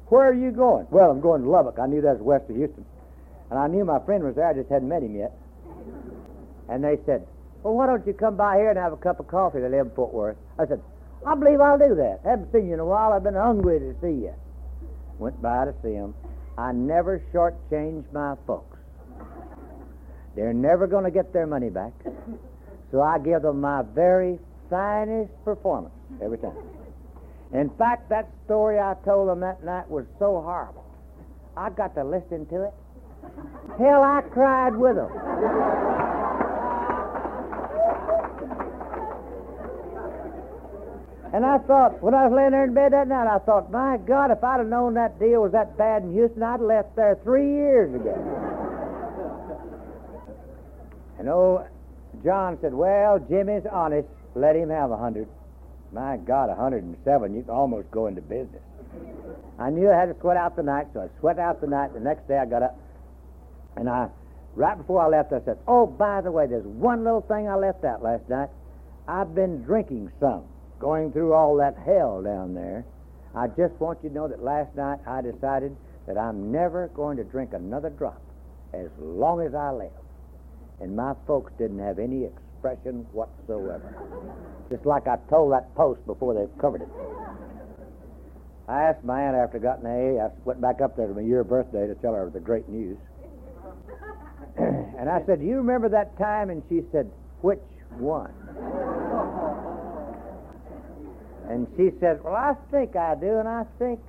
Where 0.07 0.29
are 0.29 0.33
you 0.33 0.51
going? 0.51 0.85
Well, 0.91 1.09
I'm 1.09 1.19
going 1.19 1.41
to 1.41 1.49
Lubbock. 1.49 1.79
I 1.79 1.87
knew 1.87 2.01
that 2.01 2.19
was 2.19 2.21
west 2.21 2.49
of 2.49 2.55
Houston. 2.55 2.85
And 3.49 3.59
I 3.59 3.67
knew 3.67 3.85
my 3.85 3.99
friend 3.99 4.23
was 4.23 4.35
there, 4.35 4.47
I 4.47 4.53
just 4.53 4.69
hadn't 4.69 4.89
met 4.89 5.01
him 5.01 5.15
yet. 5.15 5.33
And 6.69 6.83
they 6.83 6.97
said, 7.05 7.25
Well, 7.63 7.73
why 7.73 7.87
don't 7.87 8.05
you 8.05 8.13
come 8.13 8.35
by 8.35 8.57
here 8.57 8.69
and 8.69 8.77
have 8.77 8.93
a 8.93 8.97
cup 8.97 9.19
of 9.19 9.27
coffee? 9.27 9.59
They 9.59 9.69
live 9.69 9.87
in 9.87 9.91
Fort 9.95 10.13
Worth. 10.13 10.37
I 10.59 10.67
said, 10.67 10.81
I 11.25 11.33
believe 11.33 11.59
I'll 11.59 11.77
do 11.77 11.95
that. 11.95 12.21
Haven't 12.23 12.51
seen 12.51 12.67
you 12.67 12.75
in 12.75 12.79
a 12.79 12.85
while. 12.85 13.13
I've 13.13 13.23
been 13.23 13.33
hungry 13.33 13.79
to 13.79 13.95
see 14.01 14.25
you. 14.25 14.33
Went 15.17 15.41
by 15.41 15.65
to 15.65 15.73
see 15.81 15.93
him. 15.93 16.13
I 16.57 16.71
never 16.71 17.23
shortchanged 17.33 18.11
my 18.13 18.35
folks. 18.45 18.74
They're 20.35 20.53
never 20.53 20.87
going 20.87 21.05
to 21.05 21.11
get 21.11 21.31
their 21.31 21.47
money 21.47 21.69
back. 21.69 21.93
So 22.91 23.01
I 23.01 23.19
give 23.19 23.41
them 23.41 23.61
my 23.61 23.83
very 23.93 24.37
finest 24.69 25.31
performance 25.43 25.93
every 26.21 26.37
time. 26.37 26.57
In 27.53 27.69
fact, 27.77 28.09
that 28.09 28.29
story 28.45 28.79
I 28.79 28.95
told 29.05 29.29
them 29.29 29.39
that 29.39 29.63
night 29.63 29.89
was 29.89 30.05
so 30.19 30.41
horrible. 30.41 30.85
I 31.55 31.69
got 31.69 31.95
to 31.95 32.03
listen 32.03 32.45
to 32.47 32.63
it. 32.65 32.73
Hell, 33.77 34.03
I 34.03 34.21
cried 34.31 34.75
with 34.75 34.95
them. 34.95 35.11
And 41.33 41.45
I 41.45 41.57
thought, 41.59 42.01
when 42.01 42.13
I 42.13 42.25
was 42.27 42.33
laying 42.33 42.51
there 42.51 42.63
in 42.63 42.73
bed 42.73 42.93
that 42.93 43.07
night, 43.07 43.27
I 43.27 43.39
thought, 43.39 43.69
my 43.69 43.97
God, 43.97 44.31
if 44.31 44.41
I'd 44.43 44.59
have 44.59 44.67
known 44.67 44.93
that 44.93 45.19
deal 45.19 45.41
was 45.41 45.51
that 45.51 45.77
bad 45.77 46.03
in 46.03 46.13
Houston, 46.13 46.41
I'd 46.43 46.51
have 46.51 46.61
left 46.61 46.95
there 46.95 47.19
three 47.23 47.47
years 47.47 47.93
ago. 47.93 48.64
And 51.17 51.29
old 51.29 51.65
John 52.23 52.57
said, 52.61 52.73
Well, 52.73 53.19
Jimmy's 53.19 53.65
honest. 53.71 54.07
Let 54.35 54.55
him 54.55 54.69
have 54.69 54.91
a 54.91 54.97
hundred. 54.97 55.27
My 55.91 56.17
God, 56.17 56.49
a 56.49 56.55
hundred 56.55 56.83
and 56.83 56.97
seven. 57.03 57.33
You 57.33 57.41
can 57.41 57.51
almost 57.51 57.89
go 57.91 58.07
into 58.07 58.21
business. 58.21 58.61
I 59.57 59.69
knew 59.69 59.89
I 59.89 59.95
had 59.95 60.13
to 60.13 60.19
sweat 60.19 60.37
out 60.37 60.55
the 60.55 60.63
night, 60.63 60.87
so 60.93 61.01
I 61.01 61.19
sweat 61.19 61.39
out 61.39 61.61
the 61.61 61.67
night. 61.67 61.93
The 61.93 61.99
next 61.99 62.27
day 62.27 62.37
I 62.37 62.45
got 62.45 62.63
up, 62.63 62.77
and 63.77 63.89
I, 63.89 64.09
right 64.55 64.77
before 64.77 65.01
I 65.01 65.07
left, 65.07 65.31
I 65.31 65.39
said, 65.45 65.57
Oh, 65.67 65.85
by 65.87 66.21
the 66.21 66.31
way, 66.31 66.47
there's 66.47 66.65
one 66.65 67.03
little 67.03 67.21
thing 67.21 67.47
I 67.47 67.55
left 67.55 67.83
out 67.85 68.03
last 68.03 68.27
night. 68.29 68.49
I've 69.07 69.33
been 69.33 69.63
drinking 69.63 70.11
some, 70.19 70.43
going 70.79 71.11
through 71.11 71.33
all 71.33 71.55
that 71.57 71.77
hell 71.77 72.21
down 72.21 72.53
there. 72.53 72.85
I 73.33 73.47
just 73.47 73.73
want 73.79 73.99
you 74.03 74.09
to 74.09 74.15
know 74.15 74.27
that 74.27 74.43
last 74.43 74.75
night 74.75 74.99
I 75.05 75.21
decided 75.21 75.75
that 76.07 76.17
I'm 76.17 76.51
never 76.51 76.87
going 76.89 77.17
to 77.17 77.23
drink 77.23 77.53
another 77.53 77.89
drop 77.89 78.21
as 78.73 78.87
long 78.99 79.41
as 79.41 79.53
I 79.53 79.71
live 79.71 79.91
and 80.81 80.95
my 80.95 81.13
folks 81.27 81.51
didn't 81.57 81.79
have 81.79 81.99
any 81.99 82.25
expression 82.25 83.05
whatsoever. 83.11 83.95
Just 84.69 84.85
like 84.85 85.07
I 85.07 85.17
told 85.29 85.53
that 85.53 85.73
post 85.75 86.05
before 86.05 86.33
they 86.33 86.47
covered 86.59 86.81
it. 86.81 86.89
I 88.67 88.81
asked 88.83 89.03
my 89.03 89.21
aunt 89.21 89.35
after 89.35 89.57
I 89.57 89.61
got 89.61 89.79
an 89.79 89.85
A, 89.85 90.19
I 90.19 90.29
went 90.43 90.59
back 90.59 90.81
up 90.81 90.97
there 90.97 91.07
to 91.07 91.13
my 91.13 91.21
year 91.21 91.43
birthday 91.43 91.85
to 91.87 91.93
tell 91.95 92.13
her 92.13 92.29
the 92.31 92.39
great 92.39 92.67
news. 92.67 92.97
and 94.57 95.07
I 95.09 95.23
said, 95.25 95.39
Do 95.39 95.45
you 95.45 95.57
remember 95.57 95.87
that 95.89 96.17
time? 96.17 96.49
And 96.49 96.63
she 96.67 96.81
said, 96.91 97.11
Which 97.41 97.59
one? 97.91 98.33
and 101.47 101.67
she 101.77 101.91
said, 101.99 102.23
Well, 102.23 102.33
I 102.33 102.55
think 102.71 102.95
I 102.95 103.13
do. 103.15 103.37
And 103.37 103.47
I 103.47 103.65
think 103.77 103.99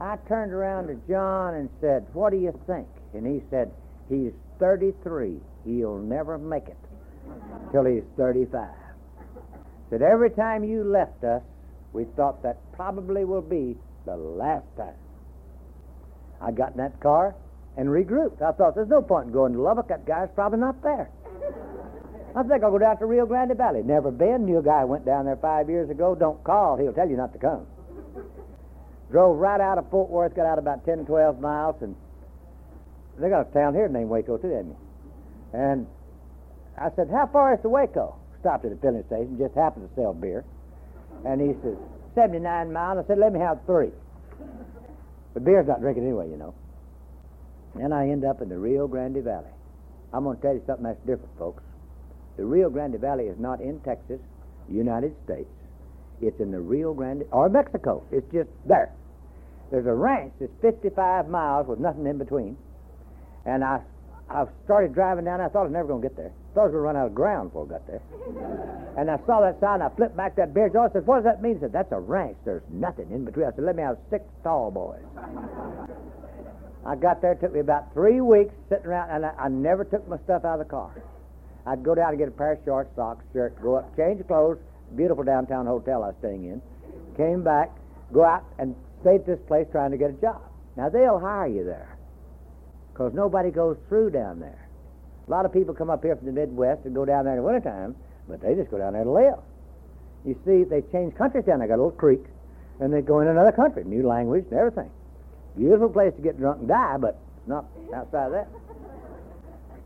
I 0.00 0.16
turned 0.26 0.52
around 0.52 0.88
to 0.88 0.96
John 1.08 1.54
and 1.54 1.70
said, 1.80 2.04
What 2.12 2.30
do 2.30 2.38
you 2.38 2.58
think? 2.66 2.88
And 3.14 3.24
he 3.26 3.42
said, 3.48 3.70
He's 4.08 4.32
33 4.58 5.38
he'll 5.64 5.98
never 5.98 6.38
make 6.38 6.66
it 6.68 6.76
till 7.72 7.84
he's 7.84 8.04
35. 8.16 8.68
Said 9.90 10.02
every 10.02 10.30
time 10.30 10.64
you 10.64 10.84
left 10.84 11.24
us, 11.24 11.42
we 11.92 12.04
thought 12.16 12.42
that 12.42 12.58
probably 12.72 13.24
will 13.24 13.42
be 13.42 13.76
the 14.04 14.16
last 14.16 14.66
time. 14.76 14.94
I 16.40 16.50
got 16.52 16.72
in 16.72 16.78
that 16.78 17.00
car 17.00 17.34
and 17.76 17.88
regrouped. 17.88 18.42
I 18.42 18.52
thought 18.52 18.74
there's 18.74 18.88
no 18.88 19.02
point 19.02 19.28
in 19.28 19.32
going 19.32 19.52
to 19.52 19.60
Lubbock. 19.60 19.88
That 19.88 20.06
guy's 20.06 20.28
probably 20.34 20.60
not 20.60 20.82
there. 20.82 21.10
I 22.36 22.42
think 22.42 22.62
I'll 22.62 22.70
go 22.70 22.78
down 22.78 22.98
to 22.98 23.06
Rio 23.06 23.26
Grande 23.26 23.56
Valley. 23.56 23.82
Never 23.82 24.10
been. 24.10 24.44
Knew 24.44 24.58
a 24.58 24.62
guy 24.62 24.84
went 24.84 25.04
down 25.04 25.24
there 25.24 25.36
five 25.36 25.68
years 25.68 25.90
ago. 25.90 26.14
Don't 26.14 26.42
call. 26.44 26.76
He'll 26.76 26.92
tell 26.92 27.08
you 27.08 27.16
not 27.16 27.32
to 27.32 27.38
come. 27.38 27.66
Drove 29.10 29.38
right 29.38 29.60
out 29.60 29.78
of 29.78 29.88
Fort 29.90 30.10
Worth, 30.10 30.36
got 30.36 30.44
out 30.44 30.58
about 30.58 30.84
10, 30.84 31.06
12 31.06 31.40
miles, 31.40 31.76
and 31.80 31.96
they 33.18 33.30
got 33.30 33.48
a 33.48 33.52
town 33.52 33.74
here 33.74 33.88
named 33.88 34.10
Waco, 34.10 34.36
too, 34.36 34.48
haven't 34.48 34.68
you? 34.68 34.76
And 35.52 35.86
I 36.76 36.90
said, 36.96 37.08
How 37.10 37.28
far 37.32 37.54
is 37.54 37.62
to 37.62 37.68
Waco? 37.68 38.16
Stopped 38.40 38.64
at 38.64 38.72
a 38.72 38.76
filling 38.76 39.04
station, 39.06 39.38
just 39.38 39.54
happened 39.54 39.88
to 39.88 39.94
sell 39.94 40.12
beer. 40.12 40.44
And 41.24 41.40
he 41.40 41.54
says, 41.62 41.76
79 42.14 42.72
miles. 42.72 43.04
I 43.04 43.06
said, 43.06 43.18
Let 43.18 43.32
me 43.32 43.40
have 43.40 43.58
three. 43.66 43.90
But 45.34 45.44
beer's 45.44 45.66
not 45.66 45.80
drinking 45.80 46.04
anyway, 46.04 46.30
you 46.30 46.36
know. 46.36 46.54
And 47.74 47.92
I 47.94 48.08
end 48.08 48.24
up 48.24 48.40
in 48.40 48.48
the 48.48 48.58
Rio 48.58 48.88
Grande 48.88 49.22
Valley. 49.22 49.50
I'm 50.12 50.24
going 50.24 50.36
to 50.36 50.42
tell 50.42 50.54
you 50.54 50.62
something 50.66 50.84
that's 50.84 51.00
different, 51.00 51.30
folks. 51.38 51.62
The 52.36 52.44
Rio 52.44 52.70
Grande 52.70 52.98
Valley 53.00 53.24
is 53.24 53.38
not 53.38 53.60
in 53.60 53.80
Texas, 53.80 54.20
United 54.68 55.14
States. 55.24 55.50
It's 56.20 56.40
in 56.40 56.50
the 56.50 56.60
Rio 56.60 56.94
Grande, 56.94 57.24
or 57.30 57.48
Mexico. 57.48 58.02
It's 58.10 58.26
just 58.32 58.48
there. 58.66 58.92
There's 59.70 59.86
a 59.86 59.92
ranch 59.92 60.32
that's 60.40 60.52
55 60.62 61.28
miles 61.28 61.66
with 61.68 61.78
nothing 61.78 62.06
in 62.06 62.18
between. 62.18 62.56
And 63.44 63.62
I 63.62 63.80
I 64.30 64.44
started 64.64 64.92
driving 64.92 65.24
down. 65.24 65.40
I 65.40 65.48
thought 65.48 65.60
I 65.60 65.62
was 65.64 65.72
never 65.72 65.88
going 65.88 66.02
to 66.02 66.08
get 66.08 66.16
there. 66.16 66.32
I 66.32 66.54
thought 66.54 66.60
I 66.60 66.64
was 66.64 66.72
going 66.72 66.82
to 66.84 66.86
run 66.92 66.96
out 66.96 67.06
of 67.06 67.14
ground 67.14 67.48
before 67.48 67.64
I 67.64 67.68
got 67.68 67.86
there. 67.86 68.02
And 68.98 69.08
I 69.08 69.16
saw 69.26 69.40
that 69.40 69.60
sign. 69.60 69.80
I 69.80 69.90
flipped 69.90 70.16
back 70.16 70.34
that 70.36 70.52
beer 70.52 70.68
jar. 70.68 70.88
I 70.88 70.92
said, 70.92 71.06
"What 71.06 71.22
does 71.22 71.24
that 71.24 71.40
mean?" 71.40 71.54
He 71.54 71.60
said, 71.60 71.70
"That's 71.72 71.92
a 71.92 72.00
ranch. 72.00 72.36
There's 72.44 72.64
nothing 72.68 73.12
in 73.12 73.24
between." 73.24 73.46
I 73.46 73.52
said, 73.52 73.62
"Let 73.62 73.76
me 73.76 73.82
have 73.84 73.96
six 74.10 74.24
tall 74.42 74.72
boys." 74.72 75.04
I 76.84 76.96
got 76.96 77.22
there. 77.22 77.30
It 77.30 77.40
took 77.40 77.54
me 77.54 77.60
about 77.60 77.94
three 77.94 78.20
weeks 78.20 78.52
sitting 78.68 78.86
around, 78.86 79.10
and 79.10 79.24
I, 79.24 79.34
I 79.38 79.48
never 79.48 79.84
took 79.84 80.08
my 80.08 80.18
stuff 80.24 80.44
out 80.44 80.58
of 80.58 80.66
the 80.66 80.70
car. 80.70 81.00
I'd 81.64 81.84
go 81.84 81.94
down 81.94 82.08
and 82.08 82.18
get 82.18 82.26
a 82.26 82.32
pair 82.32 82.54
of 82.54 82.58
shorts, 82.64 82.90
socks, 82.96 83.24
shirt, 83.32 83.54
go 83.62 83.76
up, 83.76 83.96
change 83.96 84.26
clothes. 84.26 84.58
Beautiful 84.96 85.22
downtown 85.22 85.66
hotel 85.66 86.02
I 86.02 86.08
was 86.08 86.16
staying 86.18 86.46
in. 86.46 86.60
Came 87.16 87.44
back, 87.44 87.70
go 88.12 88.24
out 88.24 88.42
and 88.58 88.74
stayed 89.02 89.20
at 89.20 89.26
this 89.26 89.40
place 89.46 89.68
trying 89.70 89.92
to 89.92 89.96
get 89.96 90.10
a 90.10 90.14
job. 90.14 90.42
Now 90.76 90.88
they'll 90.88 91.20
hire 91.20 91.46
you 91.46 91.62
there 91.62 91.97
because 92.98 93.14
nobody 93.14 93.52
goes 93.52 93.76
through 93.88 94.10
down 94.10 94.40
there. 94.40 94.68
A 95.28 95.30
lot 95.30 95.46
of 95.46 95.52
people 95.52 95.72
come 95.72 95.88
up 95.88 96.02
here 96.02 96.16
from 96.16 96.26
the 96.26 96.32
Midwest 96.32 96.84
and 96.84 96.92
go 96.92 97.04
down 97.04 97.26
there 97.26 97.34
in 97.34 97.38
the 97.38 97.46
wintertime, 97.46 97.94
but 98.28 98.40
they 98.40 98.56
just 98.56 98.72
go 98.72 98.78
down 98.78 98.94
there 98.94 99.04
to 99.04 99.10
live. 99.10 99.38
You 100.26 100.36
see, 100.44 100.64
they 100.64 100.82
change 100.90 101.14
countries 101.14 101.44
down 101.44 101.60
there. 101.60 101.68
Got 101.68 101.76
a 101.76 101.84
little 101.84 101.90
creek, 101.92 102.24
and 102.80 102.92
they 102.92 103.00
go 103.00 103.20
in 103.20 103.28
another 103.28 103.52
country, 103.52 103.84
new 103.84 104.04
language 104.04 104.46
and 104.50 104.58
everything. 104.58 104.90
Beautiful 105.56 105.88
place 105.88 106.12
to 106.16 106.22
get 106.22 106.38
drunk 106.38 106.58
and 106.58 106.68
die, 106.68 106.96
but 106.98 107.20
not 107.46 107.66
outside 107.94 108.26
of 108.26 108.32
that. 108.32 108.48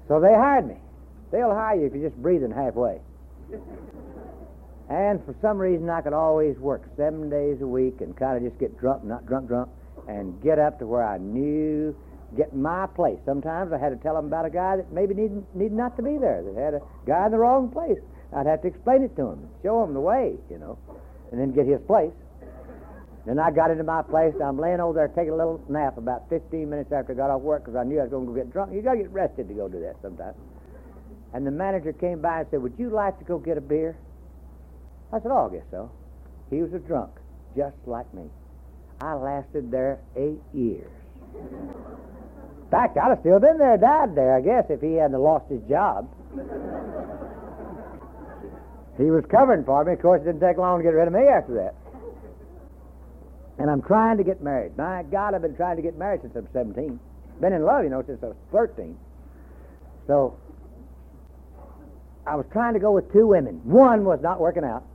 So 0.09 0.19
they 0.19 0.33
hired 0.33 0.67
me. 0.67 0.77
They'll 1.33 1.55
hire 1.55 1.79
you 1.79 1.87
if 1.87 1.93
you're 1.93 2.09
just 2.09 2.21
breathing 2.23 2.51
halfway. 2.51 2.99
And 4.89 5.23
for 5.27 5.35
some 5.43 5.59
reason, 5.59 5.91
I 5.91 6.01
could 6.01 6.15
always 6.15 6.57
work 6.59 6.83
seven 6.97 7.29
days 7.29 7.61
a 7.61 7.67
week 7.67 8.01
and 8.01 8.17
kind 8.17 8.39
of 8.39 8.43
just 8.43 8.59
get 8.59 8.79
drunk, 8.79 9.05
not 9.05 9.27
drunk, 9.27 9.49
drunk, 9.49 9.69
and 10.09 10.41
get 10.43 10.59
up 10.59 10.79
to 10.79 10.87
where 10.87 11.05
I 11.05 11.19
knew, 11.19 11.95
get 12.37 12.55
my 12.55 12.87
place. 12.87 13.19
Sometimes 13.25 13.73
I 13.73 13.79
had 13.79 13.91
to 13.91 13.97
tell 13.97 14.15
them 14.15 14.27
about 14.27 14.47
a 14.47 14.51
guy 14.51 14.77
that 14.77 14.93
maybe 14.93 15.15
needed, 15.15 15.45
needed 15.55 15.73
not 15.73 15.97
to 15.97 16.03
be 16.03 16.19
there, 16.19 16.43
that 16.43 16.55
had 16.55 16.75
a 16.75 16.83
guy 17.07 17.27
in 17.27 17.33
the 17.33 17.39
wrong 17.39 17.71
place. 17.71 17.99
I'd 18.35 18.47
have 18.47 18.63
to 18.63 18.69
explain 18.69 19.03
it 19.03 19.15
to 19.17 19.29
him, 19.29 19.49
show 19.63 19.85
him 19.85 19.93
the 19.93 20.01
way, 20.01 20.35
you 20.51 20.59
know, 20.59 20.79
and 21.31 21.41
then 21.41 21.53
get 21.53 21.67
his 21.67 21.81
place. 21.87 22.13
Then 23.25 23.39
I 23.39 23.51
got 23.51 23.71
into 23.71 23.85
my 23.85 24.03
place. 24.03 24.35
I'm 24.43 24.59
laying 24.59 24.81
over 24.81 24.95
there 24.95 25.09
taking 25.09 25.31
a 25.31 25.37
little 25.37 25.63
nap 25.69 25.97
about 25.97 26.29
15 26.29 26.69
minutes 26.69 26.91
after 26.91 27.13
I 27.13 27.17
got 27.17 27.31
off 27.31 27.43
work 27.43 27.65
because 27.65 27.77
I 27.77 27.85
knew 27.85 28.01
I 28.01 28.03
was 28.03 28.11
going 28.11 28.27
to 28.27 28.33
go 28.33 28.37
get 28.37 28.53
drunk. 28.53 28.73
You 28.75 28.83
got 28.83 28.95
to 28.95 28.99
get 28.99 29.11
rested 29.11 29.47
to 29.49 29.55
go 29.55 29.69
do 29.69 29.81
that 29.81 29.97
sometimes. 30.03 30.37
And 31.33 31.47
the 31.47 31.51
manager 31.51 31.93
came 31.93 32.21
by 32.21 32.41
and 32.41 32.49
said, 32.51 32.63
Would 32.63 32.75
you 32.79 32.91
like 32.91 33.19
to 33.21 33.25
go 33.25 33.39
get 33.39 33.57
a 33.57 33.61
beer? 33.61 33.97
I 35.13 35.21
said, 35.21 35.31
Oh, 35.31 35.49
I 35.51 35.55
guess 35.55 35.67
so. 35.71 35.91
He 36.51 36.63
was 36.63 36.73
a 36.75 36.79
drunk, 36.79 37.13
just 37.57 37.77
like 37.87 38.13
me. 38.13 38.25
I 39.01 39.15
lasted 39.15 39.71
there 39.71 40.01
eight 40.17 40.41
years. 40.53 40.91
Fact, 42.73 42.97
I'd 42.97 43.11
have 43.11 43.21
still 43.21 43.39
been 43.39 43.59
there, 43.59 43.77
died 43.77 44.15
there, 44.17 44.35
I 44.35 44.41
guess, 44.41 44.65
if 44.71 44.81
he 44.81 44.95
hadn't 44.95 45.21
lost 45.21 45.45
his 45.51 45.61
job. 45.69 46.09
he 48.97 49.11
was 49.11 49.27
covering 49.31 49.63
for 49.63 49.85
me. 49.85 49.93
Of 49.93 50.01
course, 50.01 50.23
it 50.23 50.25
didn't 50.25 50.41
take 50.41 50.57
long 50.57 50.79
to 50.79 50.83
get 50.83 50.95
rid 50.95 51.07
of 51.07 51.13
me 51.13 51.29
after 51.29 51.53
that. 51.53 51.75
And 53.59 53.71
I'm 53.71 53.83
trying 53.83 54.17
to 54.17 54.25
get 54.25 54.43
married. 54.43 54.79
My 54.79 55.03
God, 55.03 55.35
I've 55.35 55.43
been 55.43 55.55
trying 55.55 55.77
to 55.77 55.83
get 55.83 55.99
married 55.99 56.23
since 56.23 56.35
I'm 56.35 56.49
17. 56.55 56.99
Been 57.43 57.53
in 57.53 57.63
love, 57.63 57.85
you 57.85 57.91
know, 57.91 58.03
since 58.07 58.23
I 58.23 58.29
was 58.29 58.37
13. 58.53 58.97
So 60.07 60.39
I 62.27 62.37
was 62.37 62.47
trying 62.53 62.73
to 62.73 62.81
go 62.81 62.93
with 62.93 63.13
two 63.13 63.27
women. 63.27 63.61
One 63.65 64.03
was 64.03 64.21
not 64.23 64.41
working 64.41 64.65
out. 64.65 64.87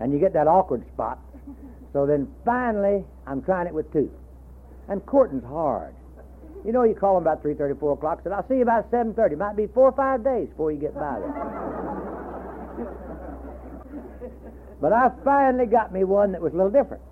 And 0.00 0.14
you 0.14 0.18
get 0.18 0.32
that 0.32 0.46
awkward 0.46 0.86
spot. 0.94 1.18
So 1.92 2.06
then 2.06 2.26
finally, 2.46 3.04
I'm 3.26 3.42
trying 3.42 3.66
it 3.66 3.74
with 3.74 3.92
two. 3.92 4.10
And 4.88 5.04
courting's 5.04 5.44
hard. 5.44 5.94
You 6.64 6.72
know, 6.72 6.84
you 6.84 6.94
call 6.94 7.14
them 7.14 7.22
about 7.22 7.42
3.30, 7.42 7.80
4 7.80 7.92
o'clock. 7.94 8.20
Said, 8.22 8.32
I'll 8.32 8.46
see 8.48 8.56
you 8.56 8.62
about 8.62 8.90
7.30. 8.90 9.38
Might 9.38 9.56
be 9.56 9.66
four 9.66 9.88
or 9.88 9.92
five 9.92 10.22
days 10.22 10.48
before 10.48 10.72
you 10.72 10.78
get 10.78 10.94
by 10.94 11.18
there. 11.18 11.32
but 14.80 14.92
I 14.92 15.10
finally 15.24 15.66
got 15.66 15.92
me 15.92 16.04
one 16.04 16.32
that 16.32 16.40
was 16.40 16.52
a 16.52 16.56
little 16.56 16.70
different. 16.70 17.02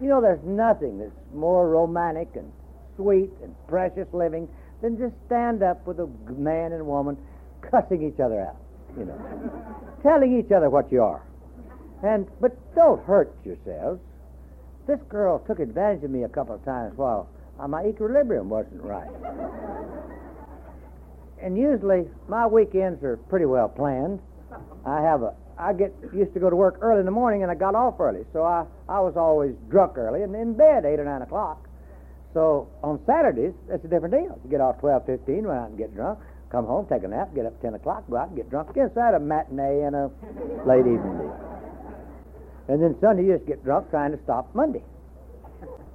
You 0.00 0.08
know, 0.08 0.20
there's 0.20 0.42
nothing 0.44 0.98
that's 0.98 1.10
more 1.34 1.68
romantic 1.68 2.28
and 2.34 2.52
sweet 2.96 3.30
and 3.42 3.54
precious 3.66 4.06
living 4.12 4.48
than 4.82 4.98
just 4.98 5.14
stand 5.26 5.62
up 5.62 5.86
with 5.86 5.98
a 6.00 6.08
man 6.32 6.72
and 6.72 6.86
woman 6.86 7.16
cussing 7.60 8.02
each 8.02 8.20
other 8.20 8.40
out, 8.40 8.56
you 8.98 9.04
know, 9.04 9.18
telling 10.02 10.38
each 10.38 10.50
other 10.52 10.68
what 10.70 10.90
you 10.90 11.02
are. 11.02 11.22
And 12.02 12.26
but 12.40 12.56
don't 12.74 13.02
hurt 13.04 13.32
yourselves. 13.44 14.00
This 14.86 14.98
girl 15.08 15.38
took 15.46 15.60
advantage 15.60 16.02
of 16.02 16.10
me 16.10 16.24
a 16.24 16.28
couple 16.28 16.56
of 16.56 16.64
times 16.64 16.96
while 16.96 17.28
my 17.66 17.86
equilibrium 17.86 18.48
wasn't 18.48 18.82
right. 18.82 19.10
And 21.42 21.58
usually 21.58 22.04
my 22.28 22.46
weekends 22.46 23.02
are 23.02 23.16
pretty 23.16 23.46
well 23.46 23.68
planned. 23.68 24.20
I 24.86 25.00
have 25.00 25.22
a 25.22 25.34
I 25.58 25.72
get 25.72 25.94
used 26.14 26.32
to 26.34 26.40
go 26.40 26.50
to 26.50 26.56
work 26.56 26.78
early 26.80 27.00
in 27.00 27.06
the 27.06 27.12
morning 27.12 27.42
and 27.42 27.50
I 27.50 27.54
got 27.54 27.74
off 27.74 28.00
early. 28.00 28.24
So 28.32 28.42
I, 28.42 28.64
I 28.88 29.00
was 29.00 29.16
always 29.16 29.54
drunk 29.68 29.96
early 29.96 30.22
and 30.22 30.34
in 30.34 30.54
bed 30.54 30.84
eight 30.84 30.98
or 30.98 31.04
nine 31.04 31.22
o'clock. 31.22 31.68
So 32.32 32.68
on 32.82 32.98
Saturdays, 33.06 33.52
that's 33.68 33.84
a 33.84 33.88
different 33.88 34.14
deal. 34.14 34.40
You 34.42 34.50
get 34.50 34.60
off 34.60 34.80
twelve 34.80 35.04
fifteen, 35.06 35.44
run 35.44 35.58
out 35.58 35.68
and 35.68 35.78
get 35.78 35.94
drunk, 35.94 36.18
come 36.50 36.64
home, 36.64 36.86
take 36.88 37.04
a 37.04 37.08
nap, 37.08 37.34
get 37.34 37.44
up 37.44 37.60
ten 37.60 37.74
o'clock, 37.74 38.04
go 38.08 38.16
out 38.16 38.28
and 38.28 38.36
get 38.36 38.48
drunk 38.50 38.70
again. 38.70 38.90
So 38.94 39.00
I 39.00 39.06
had 39.06 39.14
a 39.14 39.20
matinee 39.20 39.82
and 39.82 39.94
a 39.94 40.10
late 40.66 40.86
evening 40.86 41.18
deal. 41.18 41.36
And 42.68 42.82
then 42.82 42.96
Sunday 43.00 43.26
you 43.26 43.34
just 43.34 43.46
get 43.46 43.62
drunk 43.62 43.90
trying 43.90 44.12
to 44.12 44.18
stop 44.24 44.54
Monday. 44.54 44.82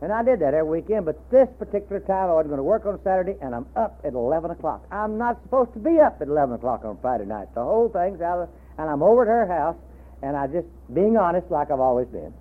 And 0.02 0.14
I 0.14 0.22
did 0.24 0.40
that 0.42 0.54
every 0.54 0.82
weekend, 0.82 1.06
but 1.06 1.18
this 1.32 1.50
particular 1.58 2.00
time 2.00 2.30
I 2.30 2.34
wasn't 2.34 2.50
going 2.50 2.60
to 2.60 2.64
work 2.64 2.86
on 2.86 3.00
Saturday, 3.04 3.36
and 3.42 3.56
I'm 3.56 3.66
up 3.76 4.00
at 4.06 4.14
11 4.14 4.52
o'clock. 4.52 4.86
I'm 4.92 5.18
not 5.18 5.42
supposed 5.42 5.74
to 5.74 5.80
be 5.80 6.00
up 6.00 6.22
at 6.22 6.28
11 6.28 6.56
o'clock 6.56 6.86
on 6.86 7.00
Friday 7.02 7.26
night. 7.26 7.48
The 7.56 7.64
whole 7.64 7.90
thing's 7.90 8.22
out 8.22 8.44
of 8.44 8.50
and 8.78 8.90
I'm 8.90 9.02
over 9.02 9.24
at 9.24 9.28
her 9.28 9.48
house, 9.48 9.76
and 10.22 10.38
I 10.38 10.48
just, 10.48 10.68
being 10.94 11.18
honest 11.18 11.50
like 11.50 11.72
I've 11.72 11.80
always 11.80 12.08
been, 12.08 12.34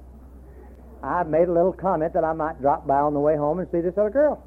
I 1.03 1.23
made 1.23 1.49
a 1.49 1.53
little 1.53 1.73
comment 1.73 2.13
that 2.15 2.25
I 2.25 2.33
might 2.33 2.61
drop 2.61 2.87
by 2.87 2.99
on 2.99 3.15
the 3.15 3.21
way 3.21 3.37
home 3.37 3.59
and 3.59 3.69
see 3.73 3.81
this 3.81 3.97
other 3.97 4.11
girl. 4.11 4.43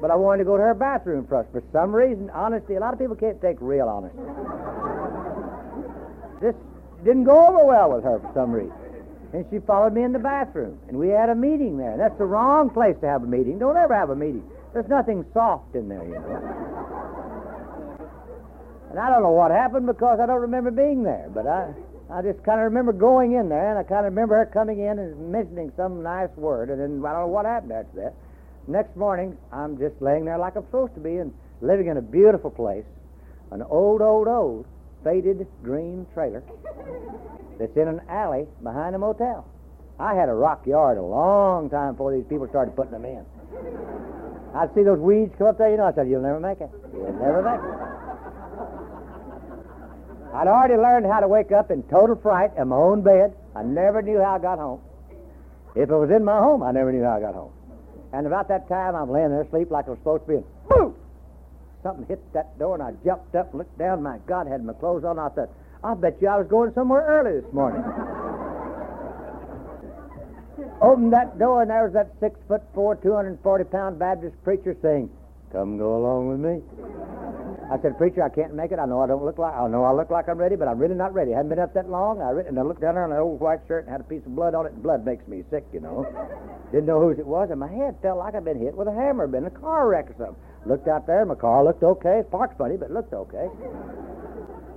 But 0.00 0.10
I 0.10 0.16
wanted 0.16 0.38
to 0.38 0.44
go 0.44 0.56
to 0.56 0.62
her 0.62 0.74
bathroom 0.74 1.26
first. 1.28 1.50
For 1.52 1.62
some 1.72 1.94
reason, 1.94 2.30
honesty, 2.30 2.74
a 2.74 2.80
lot 2.80 2.92
of 2.92 2.98
people 2.98 3.16
can't 3.16 3.40
take 3.40 3.56
real 3.60 3.88
honesty. 3.88 4.18
this 6.40 6.56
didn't 7.04 7.24
go 7.24 7.46
over 7.46 7.64
well 7.64 7.92
with 7.92 8.04
her 8.04 8.18
for 8.20 8.30
some 8.34 8.52
reason. 8.52 8.81
And 9.32 9.46
she 9.50 9.60
followed 9.60 9.94
me 9.94 10.02
in 10.02 10.12
the 10.12 10.18
bathroom, 10.18 10.78
and 10.88 10.98
we 10.98 11.08
had 11.08 11.30
a 11.30 11.34
meeting 11.34 11.78
there. 11.78 11.96
That's 11.96 12.16
the 12.18 12.26
wrong 12.26 12.68
place 12.68 12.96
to 13.00 13.06
have 13.08 13.22
a 13.22 13.26
meeting. 13.26 13.58
Don't 13.58 13.78
ever 13.78 13.94
have 13.94 14.10
a 14.10 14.16
meeting. 14.16 14.44
There's 14.74 14.88
nothing 14.88 15.24
soft 15.32 15.74
in 15.74 15.88
there, 15.88 16.04
you 16.04 16.14
know. 16.14 17.98
And 18.90 18.98
I 18.98 19.08
don't 19.08 19.22
know 19.22 19.30
what 19.30 19.50
happened 19.50 19.86
because 19.86 20.20
I 20.20 20.26
don't 20.26 20.42
remember 20.42 20.70
being 20.70 21.02
there, 21.02 21.30
but 21.32 21.46
I, 21.46 21.72
I 22.10 22.20
just 22.20 22.42
kind 22.44 22.60
of 22.60 22.64
remember 22.64 22.92
going 22.92 23.32
in 23.32 23.48
there, 23.48 23.70
and 23.70 23.78
I 23.78 23.84
kind 23.84 24.04
of 24.04 24.12
remember 24.12 24.36
her 24.36 24.44
coming 24.44 24.80
in 24.80 24.98
and 24.98 25.32
mentioning 25.32 25.72
some 25.76 26.02
nice 26.02 26.28
word, 26.36 26.68
and 26.68 26.78
then 26.78 27.02
I 27.02 27.12
don't 27.12 27.22
know 27.22 27.26
what 27.28 27.46
happened 27.46 27.72
after 27.72 27.96
that. 28.02 28.14
Next 28.68 28.94
morning, 28.96 29.38
I'm 29.50 29.78
just 29.78 29.94
laying 30.02 30.26
there 30.26 30.36
like 30.36 30.56
I'm 30.56 30.64
supposed 30.66 30.94
to 30.94 31.00
be 31.00 31.16
and 31.16 31.32
living 31.62 31.86
in 31.86 31.96
a 31.96 32.02
beautiful 32.02 32.50
place, 32.50 32.84
an 33.50 33.62
old, 33.62 34.02
old, 34.02 34.28
old 34.28 34.66
faded 35.02 35.46
green 35.62 36.06
trailer 36.12 36.44
that's 37.58 37.76
in 37.76 37.88
an 37.88 38.00
alley 38.08 38.46
behind 38.62 38.94
a 38.94 38.98
motel. 38.98 39.46
I 39.98 40.14
had 40.14 40.28
a 40.28 40.34
rock 40.34 40.66
yard 40.66 40.98
a 40.98 41.02
long 41.02 41.70
time 41.70 41.92
before 41.92 42.12
these 42.12 42.24
people 42.28 42.48
started 42.48 42.74
putting 42.74 42.92
them 42.92 43.04
in. 43.04 43.24
I'd 44.54 44.74
see 44.74 44.82
those 44.82 44.98
weeds 44.98 45.34
come 45.38 45.46
up 45.48 45.58
there, 45.58 45.70
you 45.70 45.76
know, 45.76 45.86
I 45.86 45.92
said, 45.92 46.08
You'll 46.08 46.22
never 46.22 46.40
make 46.40 46.60
it. 46.60 46.70
You'll 46.92 47.12
never 47.12 47.42
make 47.42 47.60
it. 47.60 47.92
I'd 50.34 50.48
already 50.48 50.76
learned 50.76 51.06
how 51.06 51.20
to 51.20 51.28
wake 51.28 51.52
up 51.52 51.70
in 51.70 51.82
total 51.84 52.16
fright 52.16 52.52
in 52.56 52.68
my 52.68 52.76
own 52.76 53.02
bed. 53.02 53.34
I 53.54 53.62
never 53.62 54.00
knew 54.00 54.18
how 54.18 54.36
I 54.36 54.38
got 54.38 54.58
home. 54.58 54.80
If 55.74 55.90
it 55.90 55.94
was 55.94 56.10
in 56.10 56.24
my 56.24 56.38
home, 56.38 56.62
I 56.62 56.72
never 56.72 56.90
knew 56.92 57.02
how 57.02 57.16
I 57.16 57.20
got 57.20 57.34
home. 57.34 57.52
And 58.12 58.26
about 58.26 58.48
that 58.48 58.68
time, 58.68 58.94
I'm 58.94 59.10
laying 59.10 59.30
there 59.30 59.42
asleep 59.42 59.70
like 59.70 59.86
I 59.86 59.90
was 59.90 59.98
supposed 59.98 60.24
to 60.24 60.28
be, 60.28 60.34
and 60.36 60.44
boom! 60.68 60.94
Something 61.82 62.06
hit 62.06 62.20
that 62.32 62.58
door, 62.58 62.74
and 62.74 62.82
I 62.82 62.92
jumped 63.04 63.34
up 63.34 63.50
and 63.50 63.58
looked 63.58 63.76
down. 63.78 64.02
My 64.02 64.18
God, 64.26 64.46
had 64.46 64.64
my 64.64 64.72
clothes 64.74 65.04
on. 65.04 65.18
I 65.18 65.28
thought, 65.30 65.50
I 65.84 65.94
bet 65.94 66.16
you 66.20 66.28
I 66.28 66.38
was 66.38 66.46
going 66.46 66.72
somewhere 66.74 67.04
early 67.06 67.40
this 67.40 67.52
morning. 67.52 67.82
Opened 70.80 71.12
that 71.12 71.38
door, 71.38 71.62
and 71.62 71.70
there 71.70 71.84
was 71.84 71.92
that 71.94 72.10
six 72.20 72.38
foot 72.46 72.62
four, 72.74 72.96
240 72.96 73.64
pound 73.64 73.98
Baptist 73.98 74.34
preacher 74.44 74.76
saying, 74.82 75.10
Come 75.52 75.78
go 75.78 75.96
along 75.96 76.28
with 76.28 76.40
me. 76.40 76.62
I 77.70 77.80
said, 77.80 77.98
Preacher, 77.98 78.22
I 78.22 78.28
can't 78.28 78.54
make 78.54 78.72
it. 78.72 78.78
I 78.78 78.86
know 78.86 79.00
I 79.00 79.06
don't 79.06 79.24
look 79.24 79.38
like, 79.38 79.54
I 79.54 79.66
know 79.68 79.84
I 79.84 79.92
look 79.92 80.10
like 80.10 80.28
I'm 80.28 80.38
ready, 80.38 80.56
but 80.56 80.68
I'm 80.68 80.78
really 80.78 80.94
not 80.94 81.14
ready. 81.14 81.34
I 81.34 81.38
haven't 81.38 81.50
been 81.50 81.58
up 81.58 81.74
that 81.74 81.88
long. 81.88 82.20
I 82.20 82.30
re- 82.30 82.46
and 82.46 82.58
I 82.58 82.62
looked 82.62 82.80
down 82.80 82.94
there 82.94 83.04
on 83.04 83.12
an 83.12 83.18
old 83.18 83.40
white 83.40 83.60
shirt 83.68 83.84
and 83.84 83.92
had 83.92 84.00
a 84.00 84.04
piece 84.04 84.24
of 84.26 84.34
blood 84.34 84.54
on 84.54 84.66
it, 84.66 84.82
blood 84.82 85.04
makes 85.04 85.26
me 85.28 85.42
sick, 85.50 85.64
you 85.72 85.80
know. 85.80 86.06
Didn't 86.70 86.86
know 86.86 87.00
whose 87.00 87.18
it 87.18 87.26
was, 87.26 87.50
and 87.50 87.60
my 87.60 87.68
head 87.68 87.96
felt 88.02 88.18
like 88.18 88.34
I'd 88.34 88.44
been 88.44 88.60
hit 88.60 88.74
with 88.74 88.88
a 88.88 88.92
hammer, 88.94 89.26
been 89.26 89.44
in 89.44 89.54
a 89.54 89.58
car 89.58 89.88
wreck 89.88 90.10
or 90.10 90.14
something. 90.18 90.36
Looked 90.66 90.88
out 90.88 91.06
there, 91.06 91.20
and 91.20 91.28
my 91.28 91.34
car 91.34 91.64
looked 91.64 91.82
okay. 91.82 92.22
Parked 92.30 92.58
funny, 92.58 92.76
but 92.76 92.90
looked 92.90 93.12
okay. 93.12 93.48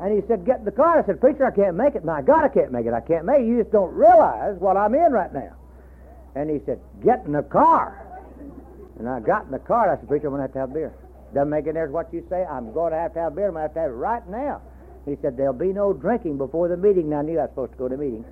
And 0.02 0.14
he 0.14 0.28
said, 0.28 0.46
Get 0.46 0.60
in 0.60 0.66
the 0.66 0.72
car. 0.72 1.00
I 1.00 1.06
said, 1.06 1.22
Preacher, 1.22 1.46
I 1.46 1.52
can't 1.52 1.76
make 1.76 1.96
it. 1.96 2.04
My 2.04 2.22
God, 2.22 2.44
I 2.44 2.50
can't 2.50 2.72
make 2.72 2.86
it. 2.86 2.94
I 2.94 3.02
can't 3.02 3.26
make 3.26 3.40
it. 3.40 3.48
You 3.48 3.60
just 3.62 3.72
don't 3.72 3.94
realize 3.94 4.58
what 4.60 4.78
I'm 4.78 4.94
in 4.94 5.12
right 5.12 5.34
now. 5.34 5.56
And 6.36 6.50
he 6.50 6.60
said, 6.66 6.80
Get 7.04 7.26
in 7.26 7.32
the 7.32 7.44
car. 7.44 8.02
And 9.00 9.10
I 9.10 9.20
got 9.20 9.46
in 9.46 9.52
the 9.52 9.60
car. 9.60 9.92
I 9.92 10.00
said, 10.00 10.08
Preacher, 10.08 10.28
I'm 10.28 10.34
going 10.34 10.40
to 10.40 10.48
have 10.48 10.54
to 10.54 10.60
have 10.60 10.74
beer. 10.74 10.94
Doesn't 11.34 11.50
make 11.50 11.66
any 11.66 11.74
difference 11.74 11.94
what 11.94 12.14
you 12.14 12.26
say. 12.30 12.46
I'm 12.46 12.74
going 12.74 12.92
to 12.92 12.98
have 13.00 13.14
to 13.14 13.20
have 13.20 13.36
beer. 13.36 13.48
I'm 13.48 13.54
going 13.54 13.64
to 13.64 13.68
have 13.68 13.74
to 13.74 13.80
have 13.82 13.92
it 13.92 13.96
right 13.96 14.28
now. 14.30 14.62
He 15.06 15.18
said, 15.22 15.38
There'll 15.38 15.54
be 15.54 15.74
no 15.74 15.94
drinking 15.94 16.38
before 16.38 16.68
the 16.68 16.78
meeting. 16.78 17.10
Now, 17.10 17.20
I 17.20 17.22
knew 17.24 17.40
I 17.40 17.44
was 17.44 17.52
supposed 17.52 17.72
to 17.74 17.78
go 17.78 17.88
to 17.88 17.96
the 17.96 18.04
meeting. 18.04 18.26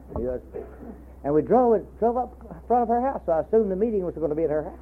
And 1.24 1.34
we 1.34 1.42
drove, 1.42 1.86
drove 2.00 2.18
up 2.18 2.38
in 2.50 2.68
front 2.68 2.84
of 2.84 2.90
her 2.90 3.00
house, 3.00 3.22
so 3.26 3.32
I 3.32 3.40
assumed 3.42 3.72
the 3.72 3.78
meeting 3.78 4.04
was 4.04 4.16
going 4.16 4.30
to 4.30 4.36
be 4.36 4.44
at 4.44 4.50
her 4.50 4.64
house. 4.64 4.80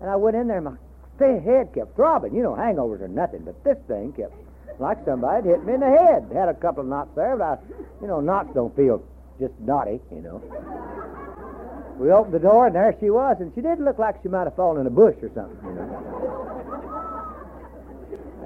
And 0.00 0.10
I 0.10 0.16
went 0.16 0.36
in 0.36 0.48
there, 0.48 0.58
and 0.58 0.64
my 0.64 0.76
head 1.20 1.72
kept 1.72 1.94
throbbing. 1.94 2.34
You 2.34 2.42
know, 2.42 2.54
hangovers 2.54 3.00
are 3.00 3.08
nothing, 3.08 3.44
but 3.44 3.62
this 3.62 3.78
thing 3.86 4.12
kept 4.12 4.34
like 4.78 4.98
somebody 5.04 5.48
hit 5.48 5.64
me 5.64 5.74
in 5.74 5.80
the 5.80 5.86
head. 5.86 6.30
Had 6.32 6.48
a 6.48 6.54
couple 6.54 6.82
of 6.82 6.88
knots 6.88 7.10
there, 7.14 7.36
but 7.36 7.44
I, 7.44 7.58
you 8.00 8.06
know, 8.06 8.20
knots 8.20 8.50
don't 8.54 8.74
feel 8.76 9.02
just 9.40 9.54
naughty, 9.60 10.00
you 10.10 10.20
know. 10.20 10.42
We 11.98 12.10
opened 12.10 12.34
the 12.34 12.40
door, 12.40 12.66
and 12.66 12.74
there 12.74 12.94
she 12.98 13.10
was, 13.10 13.36
and 13.40 13.52
she 13.54 13.60
didn't 13.60 13.84
look 13.84 13.98
like 13.98 14.16
she 14.22 14.28
might 14.28 14.44
have 14.44 14.56
fallen 14.56 14.80
in 14.80 14.86
a 14.86 14.90
bush 14.90 15.16
or 15.22 15.30
something, 15.34 15.58
you 15.64 15.74
know. 15.74 16.14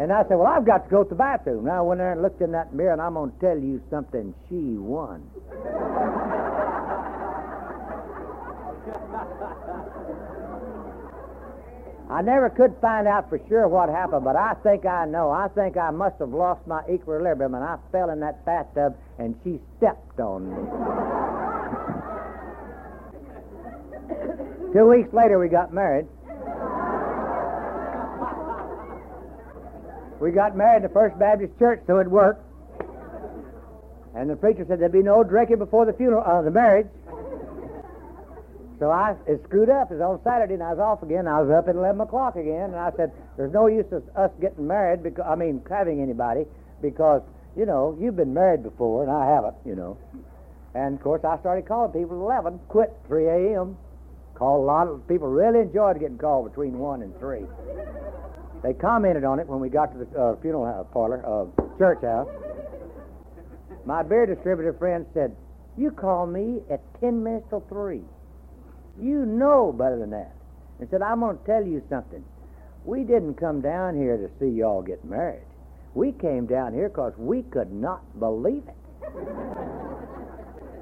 And 0.01 0.12
I 0.12 0.22
said, 0.29 0.37
Well, 0.37 0.47
I've 0.47 0.64
got 0.64 0.85
to 0.85 0.91
go 0.91 1.03
to 1.03 1.09
the 1.09 1.16
bathroom. 1.16 1.64
Now 1.64 1.79
I 1.79 1.81
went 1.81 1.99
there 1.99 2.12
and 2.12 2.22
looked 2.22 2.41
in 2.41 2.53
that 2.53 2.72
mirror, 2.72 2.93
and 2.93 3.03
I'm 3.03 3.14
going 3.14 3.33
to 3.33 3.39
tell 3.39 3.59
you 3.59 3.83
something. 3.91 4.35
She 4.49 4.76
won. 4.76 5.29
I 12.11 12.22
never 12.22 12.48
could 12.48 12.74
find 12.80 13.06
out 13.06 13.28
for 13.28 13.38
sure 13.48 13.68
what 13.68 13.90
happened, 13.90 14.24
but 14.24 14.34
I 14.34 14.54
think 14.62 14.86
I 14.86 15.04
know. 15.04 15.30
I 15.30 15.48
think 15.48 15.76
I 15.76 15.90
must 15.90 16.18
have 16.20 16.30
lost 16.30 16.66
my 16.66 16.82
equilibrium 16.90 17.54
and 17.54 17.62
I 17.62 17.76
fell 17.92 18.09
in 18.09 18.20
that 18.20 18.46
bathtub 18.46 18.96
and 19.18 19.38
she 19.44 19.61
stepped 19.76 20.18
on 20.18 20.48
me. 20.48 20.56
Two 24.72 24.86
weeks 24.86 25.12
later, 25.12 25.38
we 25.38 25.48
got 25.48 25.72
married. 25.72 26.06
We 30.20 30.30
got 30.32 30.56
married 30.56 30.78
in 30.78 30.82
the 30.84 30.88
First 30.88 31.18
Baptist 31.18 31.59
Church, 31.59 31.80
so 31.86 31.98
it 31.98 32.09
worked. 32.09 32.44
And 34.14 34.28
the 34.28 34.36
preacher 34.36 34.64
said 34.66 34.80
there'd 34.80 34.92
be 34.92 35.02
no 35.02 35.22
drinking 35.22 35.59
before 35.59 35.84
the 35.86 35.92
funeral, 35.92 36.24
uh, 36.24 36.42
the 36.42 36.50
marriage. 36.50 36.88
So 38.79 38.91
I 38.91 39.16
it 39.26 39.43
screwed 39.45 39.70
up. 39.70 39.91
It 39.91 39.95
was 39.99 40.03
on 40.03 40.20
Saturday, 40.22 40.55
and 40.55 40.62
I 40.62 40.70
was 40.70 40.79
off 40.79 41.03
again. 41.03 41.26
I 41.26 41.43
was 41.43 41.51
up 41.51 41.68
at 41.68 41.74
11 41.74 42.01
o'clock 42.01 42.37
again, 42.37 42.70
and 42.70 42.76
I 42.76 42.93
said, 42.97 43.12
"There's 43.37 43.53
no 43.53 43.66
use 43.66 43.91
of 43.91 44.05
us 44.14 44.31
getting 44.41 44.66
married 44.66 45.03
because 45.03 45.24
I 45.26 45.35
mean 45.35 45.61
having 45.68 46.01
anybody 46.01 46.47
because 46.81 47.22
you 47.57 47.66
know 47.66 47.97
you've 47.99 48.14
been 48.14 48.33
married 48.33 48.62
before, 48.62 49.03
and 49.03 49.11
I 49.11 49.26
haven't, 49.26 49.57
you 49.64 49.74
know." 49.74 49.97
And 50.74 50.95
of 50.95 51.03
course, 51.03 51.24
I 51.24 51.39
started 51.39 51.66
calling 51.66 51.91
people 51.91 52.16
at 52.31 52.39
11. 52.39 52.61
Quit 52.68 52.95
3 53.09 53.26
a.m. 53.26 53.76
Called 54.35 54.62
a 54.62 54.66
lot 54.66 54.87
of 54.87 55.07
people. 55.09 55.26
Really 55.26 55.61
enjoyed 55.61 55.99
getting 55.99 56.18
called 56.18 56.49
between 56.49 56.79
one 56.79 57.03
and 57.03 57.18
three. 57.18 57.47
They 58.62 58.74
commented 58.74 59.24
on 59.24 59.41
it 59.41 59.49
when 59.49 59.59
we 59.59 59.70
got 59.70 59.93
to 59.93 60.05
the 60.05 60.20
uh, 60.20 60.37
funeral 60.37 60.66
house, 60.66 60.87
parlor, 60.93 61.22
uh, 61.26 61.47
church 61.79 62.03
house. 62.03 62.29
My 63.85 64.05
beer 64.05 64.26
distributor 64.26 64.72
friend 64.74 65.05
said, 65.14 65.35
"You 65.76 65.91
call 65.91 66.26
me 66.26 66.62
at 66.70 66.81
10 67.01 67.24
minutes 67.24 67.47
till 67.49 67.64
three." 67.68 68.05
You 69.01 69.26
know 69.26 69.72
better 69.72 69.99
than 69.99 70.11
that. 70.11 70.34
And 70.80 70.88
said, 70.90 71.03
I'm 71.03 71.20
going 71.20 71.38
to 71.38 71.44
tell 71.44 71.64
you 71.64 71.82
something. 71.88 72.24
We 72.84 73.05
didn't 73.05 73.34
come 73.34 73.61
down 73.61 73.96
here 73.96 74.16
to 74.16 74.30
see 74.38 74.51
y'all 74.51 74.82
get 74.82 75.05
married. 75.05 75.44
We 75.94 76.12
came 76.12 76.46
down 76.46 76.74
here 76.74 76.88
because 76.88 77.12
we 77.16 77.42
could 77.42 77.72
not 77.72 78.03
believe 78.18 78.62
it. 78.66 78.76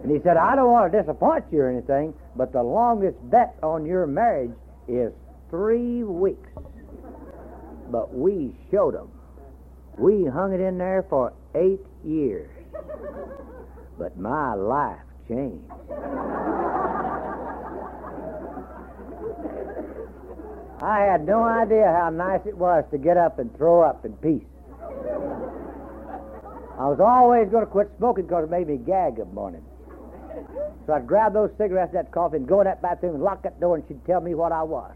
and 0.03 0.11
he 0.11 0.19
said, 0.23 0.37
I 0.37 0.55
don't 0.57 0.71
want 0.71 0.93
to 0.93 1.01
disappoint 1.01 1.45
you 1.51 1.61
or 1.61 1.71
anything, 1.71 2.15
but 2.37 2.53
the 2.53 2.63
longest 2.63 3.17
bet 3.31 3.57
on 3.63 3.87
your 3.87 4.07
marriage 4.07 4.53
is 4.89 5.13
three 5.51 6.03
weeks. 6.05 6.51
But 7.91 8.15
we 8.15 8.55
showed 8.71 8.95
them. 8.95 9.11
We 9.99 10.27
hung 10.27 10.53
it 10.53 10.61
in 10.61 10.77
there 10.79 11.07
for 11.09 11.33
eight 11.55 11.81
years. 12.05 12.51
But 13.99 14.19
my 14.19 14.55
life 14.55 15.01
changed. 15.29 15.73
I 20.87 21.01
had 21.01 21.27
no 21.27 21.43
idea 21.43 21.93
how 21.93 22.11
nice 22.11 22.47
it 22.47 22.57
was 22.57 22.85
to 22.93 22.99
get 22.99 23.17
up 23.17 23.41
and 23.41 23.53
throw 23.57 23.83
up 23.83 24.05
in 24.05 24.13
peace. 24.19 24.47
I 26.79 26.87
was 26.87 27.01
always 27.01 27.49
going 27.49 27.65
to 27.65 27.71
quit 27.71 27.91
smoking 27.99 28.27
because 28.27 28.45
it 28.45 28.51
made 28.51 28.69
me 28.69 28.77
gag 28.77 29.19
of 29.19 29.33
morning. 29.35 29.65
So 30.87 30.93
I'd 30.93 31.05
grab 31.05 31.33
those 31.33 31.51
cigarettes, 31.59 31.93
that 31.95 32.13
coffee, 32.13 32.37
and 32.37 32.47
go 32.47 32.61
in 32.61 32.67
that 32.67 32.83
bathroom 32.83 33.17
and 33.17 33.25
lock 33.25 33.43
that 33.43 33.59
door, 33.59 33.75
and 33.75 33.85
she'd 33.89 34.05
tell 34.07 34.21
me 34.21 34.37
what 34.37 34.53
I 34.53 34.63
was. 34.63 34.93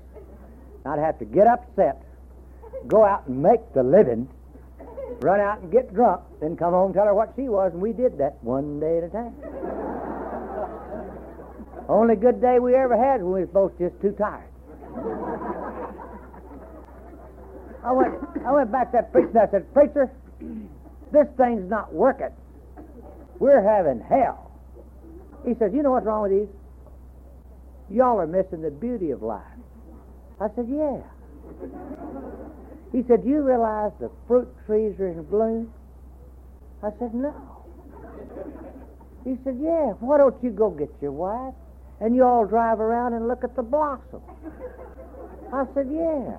I'd 0.86 1.01
have 1.01 1.18
to 1.18 1.24
get 1.24 1.49
upset, 1.49 2.01
go 2.86 3.05
out 3.05 3.26
and 3.26 3.43
make 3.43 3.72
the 3.74 3.82
living, 3.82 4.28
run 5.18 5.41
out 5.41 5.59
and 5.59 5.72
get 5.72 5.93
drunk, 5.93 6.20
then 6.41 6.57
come 6.57 6.72
home 6.72 6.86
and 6.86 6.95
tell 6.95 7.07
her 7.07 7.14
what 7.14 7.32
she 7.34 7.49
was, 7.49 7.72
and 7.72 7.82
we 7.82 7.93
did 7.93 8.16
that 8.18 8.36
one 8.45 8.78
day 8.78 8.99
at 8.99 9.05
a 9.05 9.09
time. 9.09 9.34
Only 11.88 12.14
good 12.14 12.41
day 12.41 12.61
we 12.61 12.76
ever 12.76 12.97
had 12.97 13.24
when 13.24 13.32
we 13.32 13.41
was 13.41 13.51
both 13.51 13.76
just 13.76 14.01
too 14.01 14.12
tired. 14.12 14.47
I 17.84 17.92
went, 17.92 18.14
I 18.44 18.52
went 18.52 18.70
back 18.70 18.90
to 18.92 18.98
that 18.98 19.12
preacher 19.12 19.28
and 19.28 19.38
I 19.38 19.50
said, 19.50 19.72
Preacher, 19.72 20.10
this 21.12 21.26
thing's 21.36 21.68
not 21.68 21.92
working. 21.92 22.30
We're 23.38 23.62
having 23.62 24.00
hell. 24.00 24.50
He 25.46 25.54
says, 25.54 25.72
You 25.74 25.82
know 25.82 25.92
what's 25.92 26.06
wrong 26.06 26.22
with 26.22 26.32
these? 26.32 26.48
Y'all 27.90 28.20
are 28.20 28.26
missing 28.26 28.62
the 28.62 28.70
beauty 28.70 29.10
of 29.10 29.22
life. 29.22 29.42
I 30.40 30.48
said, 30.54 30.66
Yeah. 30.68 31.00
He 32.92 33.02
said, 33.08 33.24
Do 33.24 33.28
you 33.30 33.42
realize 33.42 33.92
the 34.00 34.10
fruit 34.26 34.48
trees 34.66 34.98
are 35.00 35.08
in 35.08 35.22
bloom? 35.24 35.72
I 36.82 36.90
said, 36.98 37.14
No. 37.14 37.34
He 39.24 39.36
said, 39.44 39.58
Yeah, 39.60 39.92
why 40.00 40.18
don't 40.18 40.36
you 40.42 40.50
go 40.50 40.70
get 40.70 40.90
your 41.00 41.12
wife 41.12 41.54
and 42.00 42.14
you 42.14 42.24
all 42.24 42.44
drive 42.44 42.80
around 42.80 43.14
and 43.14 43.26
look 43.26 43.42
at 43.42 43.56
the 43.56 43.62
blossom? 43.62 44.20
I 45.52 45.64
said, 45.74 45.88
Yeah. 45.90 46.36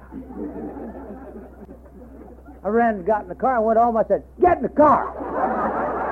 I 2.63 2.67
ran 2.69 2.95
and 2.95 3.05
got 3.05 3.23
in 3.23 3.29
the 3.29 3.35
car 3.35 3.57
and 3.57 3.65
went 3.65 3.79
home. 3.79 3.97
I 3.97 4.03
said, 4.07 4.23
Get 4.39 4.57
in 4.57 4.63
the 4.63 4.69
car. 4.69 6.11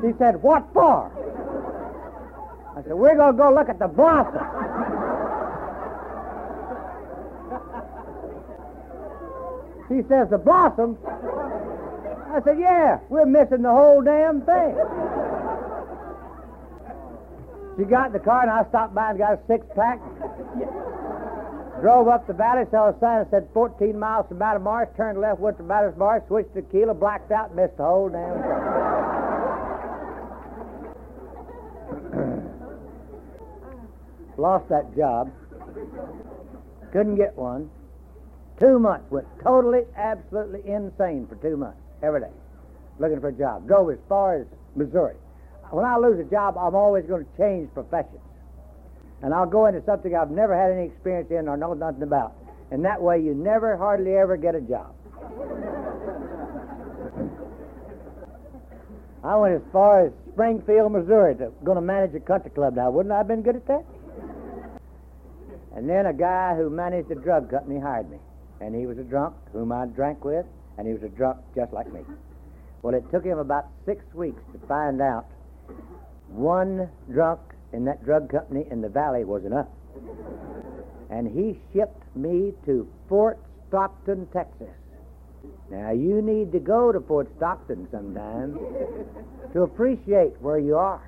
She 0.00 0.12
said, 0.18 0.40
What 0.42 0.64
for? 0.72 1.10
I 2.76 2.82
said, 2.82 2.94
We're 2.94 3.16
going 3.16 3.32
to 3.32 3.38
go 3.38 3.52
look 3.52 3.68
at 3.68 3.78
the 3.80 3.88
blossom. 3.88 4.46
She 9.88 10.02
says, 10.08 10.28
The 10.30 10.38
blossom? 10.38 10.96
I 12.30 12.40
said, 12.44 12.58
Yeah, 12.58 12.98
we're 13.08 13.26
missing 13.26 13.62
the 13.62 13.70
whole 13.70 14.02
damn 14.02 14.42
thing. 14.42 14.76
She 17.78 17.84
got 17.84 18.08
in 18.08 18.12
the 18.12 18.18
car, 18.18 18.42
and 18.42 18.50
I 18.50 18.64
stopped 18.68 18.94
by 18.94 19.10
and 19.10 19.18
got 19.18 19.34
a 19.34 19.38
six 19.46 19.64
pack. 19.76 20.00
Drove 21.80 22.08
up 22.08 22.26
the 22.26 22.32
valley, 22.32 22.64
saw 22.72 22.88
a 22.88 22.98
sign 22.98 23.20
that 23.20 23.30
said 23.30 23.48
14 23.54 23.96
miles 23.96 24.26
to 24.30 24.34
Marsh, 24.34 24.88
turned 24.96 25.20
left, 25.20 25.38
went 25.38 25.58
to 25.58 25.62
Marsh, 25.62 25.94
switched 26.26 26.52
to 26.54 26.62
Keeler, 26.62 26.94
blacked 26.94 27.30
out, 27.30 27.54
missed 27.54 27.76
the 27.76 27.84
whole 27.84 28.08
damn 28.08 28.34
thing. 28.34 28.42
Lost 34.36 34.68
that 34.70 34.96
job. 34.96 35.30
Couldn't 36.92 37.14
get 37.14 37.36
one. 37.36 37.70
Two 38.58 38.80
months. 38.80 39.08
Went 39.12 39.28
totally, 39.44 39.84
absolutely 39.96 40.68
insane 40.68 41.28
for 41.28 41.36
two 41.36 41.56
months, 41.56 41.78
every 42.02 42.20
day, 42.20 42.32
looking 42.98 43.20
for 43.20 43.28
a 43.28 43.32
job. 43.32 43.66
Drove 43.66 43.90
as 43.90 43.98
far 44.08 44.36
as 44.36 44.46
Missouri 44.76 45.16
when 45.70 45.84
I 45.84 45.96
lose 45.98 46.18
a 46.18 46.30
job, 46.30 46.56
I'm 46.56 46.74
always 46.74 47.04
going 47.04 47.24
to 47.24 47.30
change 47.36 47.72
professions. 47.74 48.22
And 49.22 49.34
I'll 49.34 49.46
go 49.46 49.66
into 49.66 49.82
something 49.84 50.14
I've 50.14 50.30
never 50.30 50.56
had 50.56 50.70
any 50.70 50.86
experience 50.86 51.30
in 51.30 51.48
or 51.48 51.56
know 51.56 51.74
nothing 51.74 52.02
about. 52.02 52.34
And 52.70 52.84
that 52.84 53.00
way 53.00 53.20
you 53.20 53.34
never, 53.34 53.76
hardly 53.76 54.14
ever 54.14 54.36
get 54.36 54.54
a 54.54 54.60
job. 54.60 54.94
I 59.24 59.36
went 59.36 59.54
as 59.54 59.62
far 59.72 60.06
as 60.06 60.12
Springfield, 60.32 60.92
Missouri, 60.92 61.34
to 61.36 61.52
going 61.64 61.76
to 61.76 61.82
manage 61.82 62.14
a 62.14 62.20
country 62.20 62.50
club 62.50 62.76
now. 62.76 62.90
Wouldn't 62.90 63.12
I 63.12 63.18
have 63.18 63.28
been 63.28 63.42
good 63.42 63.56
at 63.56 63.66
that? 63.66 63.84
And 65.74 65.88
then 65.88 66.06
a 66.06 66.12
guy 66.12 66.54
who 66.54 66.70
managed 66.70 67.10
a 67.10 67.14
drug 67.14 67.50
company 67.50 67.80
hired 67.80 68.10
me. 68.10 68.18
And 68.60 68.74
he 68.74 68.86
was 68.86 68.98
a 68.98 69.02
drunk 69.02 69.34
whom 69.52 69.72
I 69.72 69.86
drank 69.86 70.24
with, 70.24 70.46
and 70.78 70.86
he 70.86 70.94
was 70.94 71.02
a 71.02 71.08
drunk 71.08 71.38
just 71.54 71.72
like 71.72 71.92
me. 71.92 72.00
Well, 72.82 72.94
it 72.94 73.04
took 73.10 73.24
him 73.24 73.38
about 73.38 73.66
six 73.84 74.04
weeks 74.14 74.40
to 74.52 74.66
find 74.66 75.02
out 75.02 75.26
one 76.28 76.88
drunk 77.10 77.40
in 77.72 77.84
that 77.84 78.04
drug 78.04 78.30
company 78.30 78.64
in 78.70 78.80
the 78.80 78.88
valley 78.88 79.24
was 79.24 79.44
enough. 79.44 79.66
And 81.10 81.26
he 81.26 81.58
shipped 81.72 82.04
me 82.16 82.52
to 82.66 82.88
Fort 83.08 83.38
Stockton, 83.68 84.28
Texas. 84.32 84.68
Now, 85.70 85.90
you 85.90 86.22
need 86.22 86.52
to 86.52 86.60
go 86.60 86.92
to 86.92 87.00
Fort 87.00 87.28
Stockton 87.36 87.88
sometime 87.90 88.58
to 89.52 89.62
appreciate 89.62 90.40
where 90.40 90.58
you 90.58 90.76
are. 90.76 91.02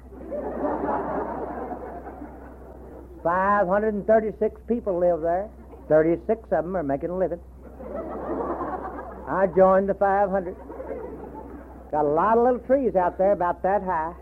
536 3.22 4.60
people 4.66 4.98
live 4.98 5.20
there. 5.20 5.48
36 5.88 6.42
of 6.44 6.64
them 6.64 6.76
are 6.76 6.82
making 6.82 7.10
a 7.10 7.16
living. 7.16 7.40
I 9.30 9.46
joined 9.46 9.88
the 9.88 9.94
500. 9.94 10.56
Got 11.92 12.04
a 12.04 12.08
lot 12.08 12.36
of 12.36 12.44
little 12.44 12.58
trees 12.60 12.96
out 12.96 13.16
there 13.16 13.30
about 13.32 13.62
that 13.62 13.82
high. 13.82 14.12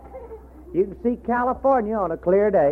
You 0.73 0.83
can 0.85 1.01
see 1.01 1.17
California 1.25 1.95
on 1.95 2.11
a 2.11 2.17
clear 2.17 2.51
day. 2.51 2.71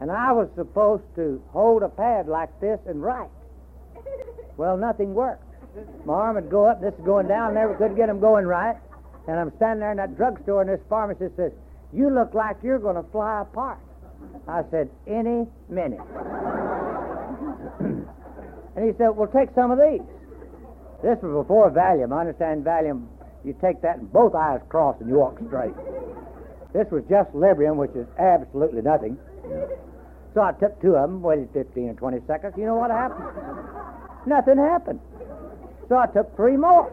And 0.00 0.12
I 0.12 0.30
was 0.30 0.48
supposed 0.54 1.02
to 1.16 1.42
hold 1.50 1.82
a 1.82 1.88
pad 1.88 2.28
like 2.28 2.60
this 2.60 2.78
and 2.86 3.02
write. 3.02 3.30
Well, 4.56 4.76
nothing 4.76 5.12
worked. 5.12 5.42
My 6.04 6.14
arm 6.14 6.36
would 6.36 6.48
go 6.48 6.66
up, 6.66 6.80
this 6.80 6.94
is 6.94 7.04
going 7.04 7.26
down, 7.26 7.54
never 7.54 7.74
could 7.74 7.96
get 7.96 8.06
them 8.06 8.20
going 8.20 8.46
right. 8.46 8.76
And 9.26 9.40
I'm 9.40 9.50
standing 9.56 9.80
there 9.80 9.90
in 9.90 9.96
that 9.96 10.16
drugstore, 10.16 10.60
and 10.62 10.70
this 10.70 10.80
pharmacist 10.88 11.34
says, 11.36 11.50
You 11.92 12.10
look 12.10 12.32
like 12.32 12.56
you're 12.62 12.78
going 12.78 12.94
to 12.94 13.02
fly 13.10 13.42
apart. 13.42 13.78
I 14.46 14.62
said, 14.70 14.88
Any 15.08 15.46
minute. 15.68 16.00
and 18.76 18.84
he 18.84 18.92
said, 18.98 19.08
Well, 19.16 19.28
take 19.28 19.48
some 19.54 19.70
of 19.70 19.78
these. 19.78 20.04
This 21.02 21.18
was 21.22 21.44
before 21.44 21.70
Valium. 21.70 22.12
I 22.12 22.20
understand 22.20 22.64
Valium 22.64 23.08
You 23.44 23.56
take 23.60 23.80
that 23.82 23.98
and 23.98 24.12
both 24.12 24.34
eyes 24.34 24.60
cross 24.68 24.96
and 25.00 25.08
you 25.08 25.16
walk 25.16 25.38
straight. 25.48 25.74
This 26.72 26.86
was 26.90 27.02
just 27.08 27.32
Librium, 27.32 27.76
which 27.76 27.96
is 27.96 28.06
absolutely 28.18 28.82
nothing. 28.82 29.16
So 30.34 30.42
I 30.42 30.52
took 30.52 30.80
two 30.82 30.96
of 30.96 31.08
them, 31.08 31.22
waited 31.22 31.48
15 31.54 31.88
or 31.88 31.94
20 31.94 32.18
seconds. 32.26 32.54
You 32.58 32.66
know 32.66 32.76
what 32.76 32.90
happened? 32.90 33.24
Nothing 34.26 34.58
happened. 34.58 35.00
So 35.88 35.96
I 35.96 36.06
took 36.06 36.34
three 36.36 36.56
more. 36.56 36.90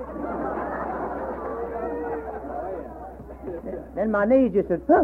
Then 3.95 4.11
my 4.11 4.25
knees 4.25 4.53
just 4.53 4.69
said, 4.69 4.81
huh. 4.88 5.03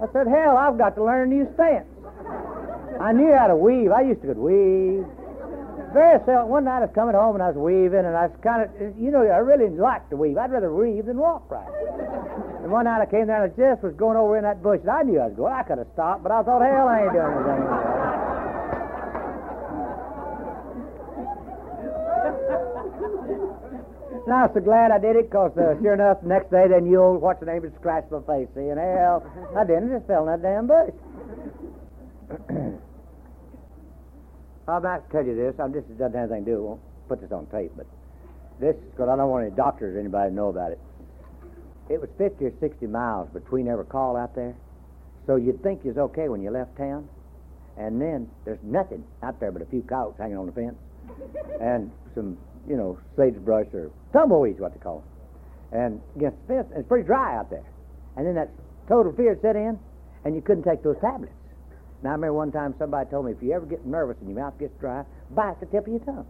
I 0.00 0.06
said, 0.12 0.26
hell, 0.28 0.56
I've 0.56 0.78
got 0.78 0.94
to 0.94 1.04
learn 1.04 1.30
a 1.30 1.34
new 1.34 1.48
stance. 1.54 1.86
I 3.00 3.12
knew 3.12 3.32
how 3.32 3.46
to 3.46 3.56
weave. 3.56 3.92
I 3.92 4.02
used 4.02 4.20
to 4.22 4.28
could 4.28 4.38
weave. 4.38 5.06
Very 5.94 6.18
seldom. 6.26 6.48
One 6.50 6.64
night 6.64 6.82
I 6.82 6.90
was 6.90 6.94
coming 6.94 7.14
home 7.14 7.34
and 7.36 7.42
I 7.42 7.48
was 7.48 7.56
weaving, 7.56 8.04
and 8.04 8.12
I 8.12 8.26
was 8.26 8.36
kind 8.42 8.66
of, 8.66 8.68
you 8.98 9.10
know, 9.10 9.22
I 9.22 9.38
really 9.38 9.70
like 9.70 10.08
to 10.10 10.16
weave. 10.16 10.36
I'd 10.36 10.50
rather 10.50 10.72
weave 10.74 11.06
than 11.06 11.16
walk 11.16 11.48
right. 11.50 11.64
And 12.62 12.70
one 12.70 12.84
night 12.84 13.00
I 13.00 13.06
came 13.06 13.26
down 13.28 13.44
and 13.44 13.56
just 13.56 13.82
was 13.82 13.94
going 13.94 14.16
over 14.18 14.36
in 14.36 14.42
that 14.44 14.62
bush, 14.62 14.80
and 14.82 14.90
I 14.90 15.02
knew 15.02 15.18
I 15.18 15.28
was 15.28 15.36
going. 15.36 15.52
I 15.54 15.62
could 15.62 15.78
have 15.78 15.86
stopped, 15.94 16.22
but 16.22 16.32
I 16.32 16.42
thought, 16.42 16.60
hell, 16.60 16.88
I 16.88 17.08
ain't 17.08 17.12
doing 17.14 17.24
anything. 17.24 17.64
And 24.28 24.34
I 24.36 24.44
was 24.44 24.50
so 24.52 24.60
glad 24.60 24.90
I 24.90 24.98
did 24.98 25.16
it, 25.16 25.30
because 25.30 25.56
uh, 25.56 25.80
sure 25.80 25.94
enough, 25.94 26.20
the 26.20 26.28
next 26.28 26.50
day, 26.50 26.68
then 26.68 26.84
you 26.84 27.00
old, 27.00 27.22
what's 27.22 27.40
the 27.40 27.46
name, 27.46 27.62
would 27.62 27.74
scratch 27.80 28.04
my 28.10 28.20
face, 28.28 28.48
see, 28.52 28.68
and 28.68 28.76
hell, 28.76 29.24
I 29.56 29.64
didn't, 29.64 29.88
just 29.88 30.04
fell 30.06 30.28
in 30.28 30.36
that 30.36 30.42
damn 30.44 30.66
bush. 30.68 30.92
Not 34.68 34.80
to 34.82 35.00
tell 35.10 35.24
you 35.24 35.34
this. 35.34 35.54
I'm, 35.58 35.72
this 35.72 35.82
doesn't 35.96 36.12
have 36.12 36.30
anything 36.30 36.44
to 36.44 36.50
do. 36.50 36.56
I 36.58 36.60
won't 36.60 36.80
put 37.08 37.20
this 37.22 37.32
on 37.32 37.46
tape, 37.46 37.72
but 37.74 37.86
this 38.60 38.76
because 38.92 39.08
I 39.08 39.16
don't 39.16 39.30
want 39.30 39.46
any 39.46 39.56
doctors 39.56 39.96
or 39.96 39.98
anybody 39.98 40.28
to 40.28 40.34
know 40.34 40.48
about 40.48 40.72
it. 40.72 40.78
It 41.88 41.98
was 41.98 42.10
50 42.18 42.44
or 42.44 42.52
60 42.60 42.86
miles 42.86 43.30
between 43.32 43.66
every 43.66 43.86
call 43.86 44.14
out 44.14 44.36
there, 44.36 44.54
so 45.26 45.36
you'd 45.36 45.62
think 45.62 45.84
you 45.84 45.92
was 45.92 45.98
okay 46.12 46.28
when 46.28 46.42
you 46.42 46.50
left 46.50 46.76
town, 46.76 47.08
and 47.78 47.98
then 47.98 48.28
there's 48.44 48.58
nothing 48.62 49.02
out 49.22 49.40
there 49.40 49.50
but 49.50 49.62
a 49.62 49.66
few 49.66 49.80
coyotes 49.80 50.18
hanging 50.18 50.36
on 50.36 50.44
the 50.44 50.52
fence, 50.52 50.76
and 51.62 51.90
some, 52.14 52.36
you 52.68 52.76
know, 52.76 52.98
sagebrush 53.16 53.68
or 53.72 53.90
tumbleweeds, 54.12 54.60
what 54.60 54.74
they 54.74 54.80
call 54.80 55.02
them, 55.72 55.80
and 55.80 56.00
against 56.14 56.36
the 56.46 56.54
fence. 56.54 56.66
And 56.72 56.80
it's 56.80 56.88
pretty 56.88 57.06
dry 57.06 57.38
out 57.38 57.48
there, 57.48 57.64
and 58.18 58.26
then 58.26 58.34
that 58.34 58.50
total 58.86 59.12
fear 59.12 59.38
set 59.40 59.56
in, 59.56 59.78
and 60.26 60.34
you 60.34 60.42
couldn't 60.42 60.64
take 60.64 60.82
those 60.82 60.96
tablets. 61.00 61.32
Now, 62.02 62.10
I 62.10 62.12
remember 62.12 62.34
one 62.34 62.52
time 62.52 62.74
somebody 62.78 63.10
told 63.10 63.26
me 63.26 63.32
if 63.32 63.42
you 63.42 63.52
ever 63.52 63.66
get 63.66 63.84
nervous 63.84 64.16
and 64.20 64.30
your 64.30 64.38
mouth 64.38 64.58
gets 64.58 64.78
dry, 64.78 65.04
bite 65.30 65.58
the 65.60 65.66
tip 65.66 65.86
of 65.86 65.92
your 65.92 66.00
tongue. 66.00 66.26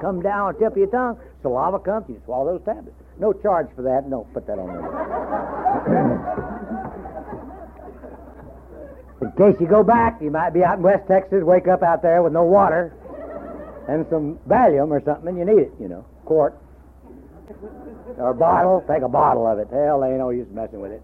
Come 0.00 0.22
down 0.22 0.48
on 0.48 0.54
the 0.54 0.60
tip 0.60 0.72
of 0.72 0.78
your 0.78 0.86
tongue, 0.88 1.18
saliva 1.42 1.78
comes, 1.78 2.08
you 2.08 2.20
swallow 2.24 2.56
those 2.56 2.64
tablets. 2.64 2.96
No 3.18 3.32
charge 3.32 3.68
for 3.76 3.82
that. 3.82 4.08
Don't 4.08 4.32
put 4.32 4.46
that 4.46 4.58
on 4.58 4.66
there. 4.66 4.82
in 9.28 9.32
case 9.52 9.60
you 9.60 9.66
go 9.66 9.84
back, 9.84 10.20
you 10.20 10.30
might 10.30 10.50
be 10.50 10.64
out 10.64 10.78
in 10.78 10.82
West 10.82 11.06
Texas, 11.06 11.44
wake 11.44 11.68
up 11.68 11.82
out 11.82 12.02
there 12.02 12.22
with 12.22 12.32
no 12.32 12.44
water 12.44 12.92
and 13.88 14.06
some 14.08 14.38
Valium 14.48 14.90
or 14.90 15.02
something, 15.04 15.28
and 15.28 15.38
you 15.38 15.44
need 15.44 15.62
it, 15.62 15.72
you 15.80 15.88
know, 15.88 16.04
quart. 16.24 16.58
Or 18.16 18.30
a 18.30 18.34
bottle, 18.34 18.84
take 18.88 19.02
a 19.02 19.08
bottle 19.08 19.46
of 19.46 19.58
it. 19.58 19.68
Hell, 19.70 20.04
ain't 20.04 20.18
no 20.18 20.30
use 20.30 20.48
messing 20.50 20.80
with 20.80 20.92
it. 20.92 21.02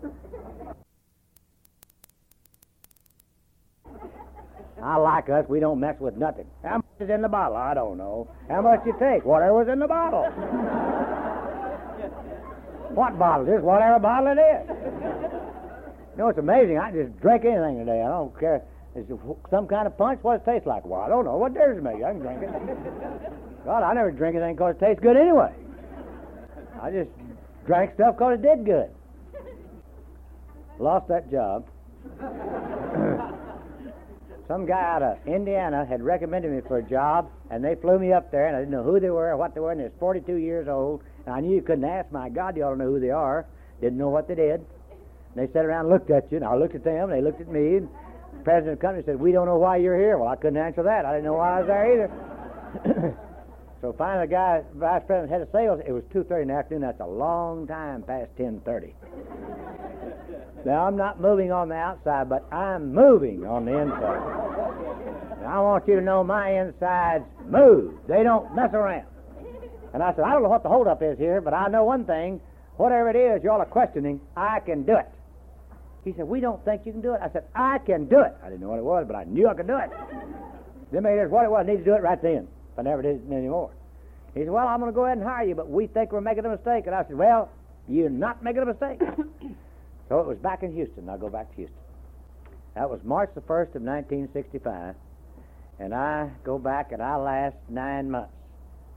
I 4.82 4.96
like 4.96 5.28
us. 5.28 5.44
We 5.48 5.60
don't 5.60 5.78
mess 5.80 5.96
with 6.00 6.16
nothing. 6.16 6.46
How 6.62 6.76
much 6.76 6.84
is 7.00 7.10
in 7.10 7.22
the 7.22 7.28
bottle? 7.28 7.56
I 7.56 7.74
don't 7.74 7.98
know. 7.98 8.28
How 8.48 8.62
much 8.62 8.80
you 8.86 8.94
take? 8.98 9.24
Whatever's 9.24 9.68
in 9.68 9.78
the 9.78 9.86
bottle. 9.86 10.24
what 12.94 13.18
bottle? 13.18 13.46
Just 13.46 13.62
whatever 13.62 13.98
bottle 13.98 14.32
it 14.32 14.40
is. 14.40 14.68
You 16.12 16.18
know, 16.18 16.28
it's 16.28 16.38
amazing. 16.38 16.78
I 16.78 16.90
just 16.90 17.18
drink 17.20 17.44
anything 17.44 17.78
today. 17.78 18.02
I 18.02 18.08
don't 18.08 18.38
care. 18.38 18.62
Is 18.96 19.08
it 19.08 19.18
some 19.50 19.68
kind 19.68 19.86
of 19.86 19.96
punch? 19.96 20.18
What 20.22 20.38
does 20.38 20.48
it 20.48 20.58
taste 20.58 20.66
like? 20.66 20.84
Well, 20.84 21.00
I 21.00 21.08
don't 21.08 21.24
know. 21.24 21.36
What 21.36 21.54
difference 21.54 21.78
it 21.78 21.84
make? 21.84 22.02
I 22.02 22.10
can 22.12 22.20
drink 22.20 22.42
it. 22.42 22.50
God, 23.64 23.82
I 23.84 23.94
never 23.94 24.10
drink 24.10 24.34
anything 24.34 24.56
because 24.56 24.74
it 24.74 24.80
tastes 24.80 25.00
good 25.02 25.16
anyway. 25.16 25.52
I 26.82 26.90
just 26.90 27.10
drank 27.66 27.94
stuff 27.94 28.16
because 28.16 28.38
it 28.38 28.42
did 28.42 28.64
good. 28.64 28.90
Lost 30.78 31.08
that 31.08 31.30
job. 31.30 31.66
Some 34.50 34.66
guy 34.66 34.82
out 34.82 35.00
of 35.00 35.16
Indiana 35.28 35.86
had 35.88 36.02
recommended 36.02 36.50
me 36.50 36.60
for 36.66 36.78
a 36.78 36.82
job, 36.82 37.30
and 37.52 37.62
they 37.62 37.76
flew 37.76 38.00
me 38.00 38.12
up 38.12 38.32
there, 38.32 38.48
and 38.48 38.56
I 38.56 38.58
didn't 38.58 38.72
know 38.72 38.82
who 38.82 38.98
they 38.98 39.08
were 39.08 39.30
or 39.30 39.36
what 39.36 39.54
they 39.54 39.60
were, 39.60 39.70
and 39.70 39.78
they 39.78 39.84
was 39.84 39.92
42 40.00 40.34
years 40.34 40.66
old, 40.66 41.04
and 41.24 41.32
I 41.32 41.38
knew 41.38 41.54
you 41.54 41.62
couldn't 41.62 41.84
ask. 41.84 42.10
My 42.10 42.28
God, 42.28 42.56
you 42.56 42.64
ought 42.64 42.72
to 42.72 42.76
know 42.76 42.90
who 42.90 42.98
they 42.98 43.10
are. 43.10 43.46
Didn't 43.80 43.96
know 43.96 44.08
what 44.08 44.26
they 44.26 44.34
did. 44.34 44.58
And 44.58 45.36
they 45.36 45.46
sat 45.52 45.64
around 45.64 45.86
and 45.86 45.90
looked 45.90 46.10
at 46.10 46.32
you, 46.32 46.38
and 46.38 46.44
I 46.44 46.56
looked 46.56 46.74
at 46.74 46.82
them, 46.82 47.10
and 47.10 47.12
they 47.12 47.22
looked 47.22 47.40
at 47.40 47.46
me, 47.46 47.76
and 47.76 47.88
the 48.38 48.42
president 48.42 48.72
of 48.72 48.78
the 48.80 48.82
company 48.82 49.04
said, 49.06 49.20
we 49.20 49.30
don't 49.30 49.46
know 49.46 49.56
why 49.56 49.76
you're 49.76 49.96
here. 49.96 50.18
Well, 50.18 50.28
I 50.28 50.34
couldn't 50.34 50.56
answer 50.56 50.82
that. 50.82 51.06
I 51.06 51.12
didn't 51.12 51.26
know 51.26 51.34
why 51.34 51.54
I 51.54 51.60
was 51.60 51.68
there 51.68 51.92
either. 51.94 53.16
so 53.80 53.94
finally, 53.96 54.26
the 54.26 54.30
guy, 54.30 54.62
vice 54.74 55.02
president, 55.06 55.32
head 55.32 55.40
of 55.40 55.48
sales, 55.52 55.80
it 55.86 55.92
was 55.92 56.02
2.30 56.12 56.42
in 56.42 56.48
the 56.48 56.54
afternoon. 56.54 56.82
That's 56.82 57.00
a 57.00 57.06
long 57.06 57.66
time 57.66 58.02
past 58.02 58.30
10.30. 58.36 58.92
Now, 60.66 60.86
I'm 60.86 60.96
not 60.96 61.20
moving 61.20 61.50
on 61.50 61.70
the 61.70 61.76
outside, 61.76 62.28
but 62.28 62.46
I'm 62.52 62.94
moving 62.94 63.46
on 63.46 63.64
the 63.64 63.78
inside. 63.78 65.38
And 65.38 65.46
I 65.46 65.58
want 65.60 65.88
you 65.88 65.94
to 65.96 66.02
know 66.02 66.22
my 66.22 66.60
insides 66.60 67.24
move. 67.46 67.94
They 68.06 68.22
don't 68.22 68.54
mess 68.54 68.70
around. 68.74 69.06
And 69.94 70.02
I 70.02 70.14
said, 70.14 70.24
I 70.24 70.32
don't 70.32 70.42
know 70.42 70.50
what 70.50 70.62
the 70.62 70.68
holdup 70.68 71.02
is 71.02 71.16
here, 71.18 71.40
but 71.40 71.54
I 71.54 71.68
know 71.68 71.84
one 71.84 72.04
thing. 72.04 72.40
Whatever 72.76 73.10
it 73.10 73.16
is 73.16 73.42
y'all 73.42 73.60
are 73.60 73.66
questioning, 73.66 74.20
I 74.36 74.60
can 74.60 74.84
do 74.84 74.96
it. 74.96 75.08
He 76.04 76.12
said, 76.16 76.26
We 76.26 76.40
don't 76.40 76.64
think 76.64 76.82
you 76.86 76.92
can 76.92 77.00
do 77.00 77.12
it. 77.12 77.20
I 77.22 77.30
said, 77.30 77.44
I 77.54 77.78
can 77.78 78.06
do 78.06 78.20
it. 78.20 78.32
I 78.42 78.48
didn't 78.48 78.60
know 78.60 78.70
what 78.70 78.78
it 78.78 78.84
was, 78.84 79.04
but 79.06 79.16
I 79.16 79.24
knew 79.24 79.48
I 79.48 79.54
could 79.54 79.66
do 79.66 79.76
it. 79.76 79.90
Then 80.92 81.02
made 81.02 81.26
what 81.30 81.44
it 81.44 81.50
was. 81.50 81.64
I 81.66 81.70
need 81.70 81.78
to 81.78 81.84
do 81.84 81.94
it 81.94 82.02
right 82.02 82.20
then. 82.20 82.48
I 82.78 82.82
never 82.82 83.02
did 83.02 83.16
it 83.16 83.32
anymore. 83.32 83.70
He 84.34 84.40
said, 84.40 84.50
Well, 84.50 84.66
I'm 84.66 84.80
going 84.80 84.92
to 84.92 84.94
go 84.94 85.04
ahead 85.04 85.18
and 85.18 85.26
hire 85.26 85.44
you, 85.44 85.54
but 85.54 85.68
we 85.68 85.86
think 85.86 86.12
we're 86.12 86.20
making 86.20 86.44
a 86.44 86.50
mistake. 86.50 86.86
And 86.86 86.94
I 86.94 87.04
said, 87.04 87.16
Well, 87.16 87.50
you're 87.88 88.10
not 88.10 88.42
making 88.42 88.62
a 88.62 88.66
mistake. 88.66 89.00
So 90.08 90.18
it 90.18 90.26
was 90.26 90.38
back 90.38 90.64
in 90.64 90.74
Houston. 90.74 91.08
I'll 91.08 91.18
go 91.18 91.28
back 91.28 91.50
to 91.50 91.54
Houston. 91.56 91.78
That 92.74 92.90
was 92.90 92.98
March 93.04 93.30
the 93.36 93.42
1st 93.42 93.76
of 93.76 93.82
1965. 93.82 94.96
And 95.78 95.94
I 95.94 96.30
go 96.42 96.58
back 96.58 96.90
and 96.90 97.00
I 97.00 97.14
last 97.14 97.54
nine 97.68 98.10
months. 98.10 98.32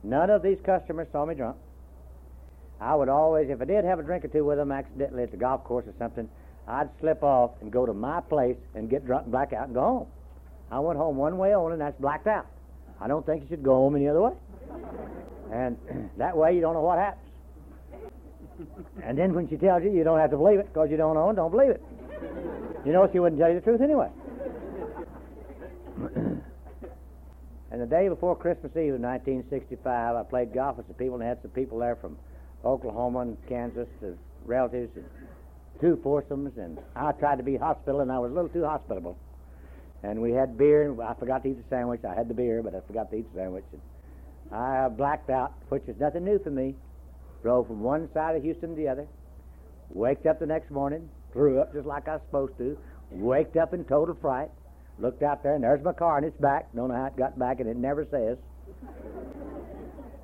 None 0.01 0.31
of 0.31 0.41
these 0.41 0.57
customers 0.65 1.07
saw 1.11 1.23
me 1.23 1.35
drunk. 1.35 1.57
I 2.81 2.95
would 2.95 3.09
always, 3.09 3.49
if 3.49 3.61
I 3.61 3.65
did 3.65 3.85
have 3.85 3.99
a 3.99 4.03
drink 4.03 4.25
or 4.25 4.27
two 4.27 4.43
with 4.43 4.57
them 4.57 4.71
accidentally 4.71 5.21
at 5.21 5.29
the 5.29 5.37
golf 5.37 5.63
course 5.63 5.85
or 5.85 5.93
something, 5.99 6.27
I'd 6.67 6.89
slip 6.99 7.23
off 7.23 7.51
and 7.61 7.71
go 7.71 7.85
to 7.85 7.93
my 7.93 8.19
place 8.21 8.57
and 8.73 8.89
get 8.89 9.05
drunk 9.05 9.23
and 9.23 9.31
black 9.31 9.53
out 9.53 9.65
and 9.65 9.73
go 9.73 9.81
home. 9.81 10.07
I 10.71 10.79
went 10.79 10.97
home 10.97 11.15
one 11.15 11.37
way 11.37 11.53
only, 11.53 11.73
and 11.73 11.81
that's 11.81 11.99
blacked 12.01 12.27
out. 12.27 12.47
I 13.03 13.07
don't 13.07 13.25
think 13.25 13.41
you 13.43 13.49
should 13.49 13.63
go 13.63 13.73
home 13.73 13.97
any 13.97 14.07
other 14.07 14.21
way. 14.21 14.31
And 15.51 15.77
that 16.17 16.37
way 16.37 16.55
you 16.55 16.61
don't 16.61 16.73
know 16.73 16.81
what 16.81 16.99
happens. 16.99 17.19
And 19.03 19.17
then 19.17 19.33
when 19.33 19.49
she 19.49 19.57
tells 19.57 19.83
you, 19.83 19.91
you 19.91 20.05
don't 20.05 20.19
have 20.19 20.31
to 20.31 20.37
believe 20.37 20.59
it 20.59 20.67
because 20.67 20.89
you 20.89 20.95
don't 20.95 21.15
know 21.15 21.27
and 21.27 21.35
don't 21.35 21.51
believe 21.51 21.71
it. 21.71 21.83
You 22.85 22.93
know, 22.93 23.09
she 23.11 23.19
wouldn't 23.19 23.41
tell 23.41 23.49
you 23.49 23.55
the 23.55 23.61
truth 23.61 23.81
anyway. 23.81 24.07
and 27.71 27.81
the 27.81 27.85
day 27.85 28.07
before 28.07 28.37
Christmas 28.37 28.71
Eve 28.71 28.93
of 28.93 29.01
1965, 29.01 30.15
I 30.15 30.23
played 30.23 30.53
golf 30.53 30.77
with 30.77 30.87
some 30.87 30.95
people 30.95 31.15
and 31.15 31.23
had 31.23 31.41
some 31.41 31.51
people 31.51 31.79
there 31.79 31.97
from 31.97 32.17
Oklahoma 32.63 33.19
and 33.19 33.37
Kansas, 33.49 33.89
as 34.01 34.13
relatives, 34.45 34.95
and 34.95 35.05
two 35.81 35.99
foursomes. 36.01 36.57
And 36.57 36.79
I 36.95 37.11
tried 37.11 37.35
to 37.37 37.43
be 37.43 37.57
hospitable, 37.57 37.99
and 37.99 38.11
I 38.11 38.19
was 38.19 38.31
a 38.31 38.33
little 38.33 38.49
too 38.49 38.63
hospitable. 38.63 39.17
And 40.03 40.21
we 40.21 40.31
had 40.31 40.57
beer, 40.57 40.89
and 40.89 41.01
I 41.01 41.13
forgot 41.13 41.43
to 41.43 41.49
eat 41.49 41.57
the 41.57 41.75
sandwich. 41.75 42.01
I 42.03 42.13
had 42.13 42.27
the 42.27 42.33
beer, 42.33 42.61
but 42.61 42.75
I 42.75 42.81
forgot 42.81 43.09
to 43.11 43.17
eat 43.17 43.33
the 43.33 43.39
sandwich. 43.39 43.63
And 43.71 43.81
I 44.53 44.89
blacked 44.89 45.29
out, 45.29 45.53
which 45.69 45.83
is 45.87 45.97
nothing 45.99 46.25
new 46.25 46.39
for 46.39 46.51
me. 46.51 46.75
Drove 47.41 47.67
from 47.67 47.81
one 47.81 48.09
side 48.13 48.35
of 48.35 48.43
Houston 48.43 48.71
to 48.71 48.75
the 48.75 48.87
other. 48.87 49.07
Waked 49.89 50.25
up 50.25 50.39
the 50.39 50.45
next 50.45 50.71
morning, 50.71 51.09
threw 51.31 51.59
up 51.59 51.73
just 51.73 51.85
like 51.85 52.07
I 52.07 52.13
was 52.13 52.21
supposed 52.27 52.57
to. 52.57 52.77
Waked 53.11 53.57
up 53.57 53.73
in 53.73 53.85
total 53.85 54.15
fright. 54.15 54.49
Looked 54.99 55.23
out 55.23 55.41
there, 55.41 55.55
and 55.55 55.63
there's 55.63 55.83
my 55.83 55.93
car 55.93 56.17
in 56.17 56.23
its 56.23 56.37
back. 56.37 56.73
Don't 56.75 56.89
know 56.89 56.95
how 56.95 57.05
it 57.05 57.17
got 57.17 57.39
back, 57.39 57.59
and 57.59 57.69
it 57.69 57.77
never 57.77 58.05
says. 58.11 58.37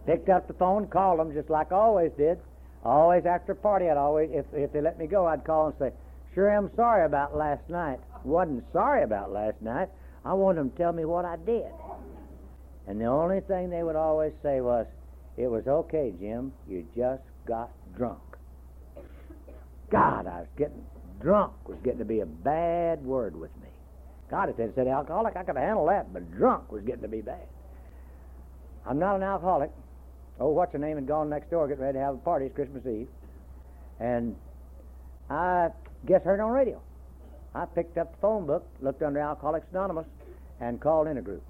Picked 0.06 0.30
up 0.30 0.48
the 0.48 0.54
phone, 0.54 0.88
called 0.88 1.20
them 1.20 1.34
just 1.34 1.50
like 1.50 1.72
I 1.72 1.76
always 1.76 2.12
did. 2.18 2.40
Always 2.84 3.26
after 3.26 3.54
a 3.54 3.56
party, 3.56 3.90
I'd 3.90 3.98
always, 3.98 4.30
if, 4.32 4.46
if 4.54 4.72
they 4.72 4.82
let 4.82 4.98
me 4.98 5.08
go, 5.08 5.26
I'd 5.26 5.44
call 5.44 5.68
and 5.68 5.76
say, 5.80 5.92
Sure 6.34 6.50
I'm 6.50 6.70
sorry 6.76 7.06
about 7.06 7.36
last 7.36 7.68
night. 7.70 8.00
Wasn't 8.24 8.64
sorry 8.74 9.04
about 9.04 9.32
last 9.32 9.62
night. 9.62 9.90
I 10.26 10.34
wanted 10.34 10.60
them 10.60 10.72
to 10.72 10.78
tell 10.78 10.94
me 10.94 11.06
what 11.06 11.26
I 11.26 11.38
did. 11.38 11.72
And 12.88 13.00
the 13.00 13.06
only 13.06 13.42
thing 13.42 13.70
they 13.70 13.84
would 13.84 13.96
always 13.96 14.34
say 14.44 14.62
was, 14.62 14.88
It 15.38 15.48
was 15.48 15.68
okay, 15.68 16.14
Jim. 16.20 16.52
You 16.68 16.86
just 16.96 17.24
got 17.46 17.72
drunk. 17.96 18.20
God, 19.90 20.28
I 20.28 20.40
was 20.42 20.48
getting 20.58 20.84
drunk 21.20 21.54
was 21.68 21.78
getting 21.84 22.00
to 22.00 22.06
be 22.06 22.22
a 22.22 22.26
bad 22.26 23.04
word 23.04 23.36
with 23.36 23.56
me. 23.62 23.68
God, 24.30 24.50
if 24.50 24.58
they'd 24.58 24.74
said 24.76 24.88
alcoholic, 24.88 25.36
I 25.36 25.44
could 25.44 25.56
have 25.56 25.66
handled 25.66 25.90
that, 25.90 26.14
but 26.14 26.32
drunk 26.32 26.72
was 26.72 26.84
getting 26.84 27.02
to 27.02 27.08
be 27.08 27.22
bad. 27.22 27.48
I'm 28.86 29.00
not 29.00 29.16
an 29.16 29.24
alcoholic. 29.24 29.72
oh, 30.40 30.50
what's 30.50 30.72
her 30.74 30.80
name, 30.80 30.96
had 30.96 31.08
gone 31.08 31.30
next 31.30 31.50
door 31.50 31.68
getting 31.68 31.84
ready 31.84 31.98
to 31.98 32.04
have 32.04 32.16
a 32.16 32.20
party. 32.20 32.46
It's 32.46 32.56
Christmas 32.56 32.86
Eve. 32.86 33.08
And 34.00 34.36
I 35.30 35.70
guess 36.06 36.24
heard 36.24 36.40
on 36.40 36.52
radio. 36.52 36.82
I 37.56 37.66
picked 37.66 37.98
up 37.98 38.12
the 38.12 38.18
phone 38.22 38.46
book, 38.46 38.68
looked 38.82 39.02
under 39.02 39.20
Alcoholics 39.20 39.68
Anonymous, 39.72 40.06
and 40.62 40.80
called 40.80 41.08
in 41.08 41.18
a 41.18 41.22
group. 41.22 41.44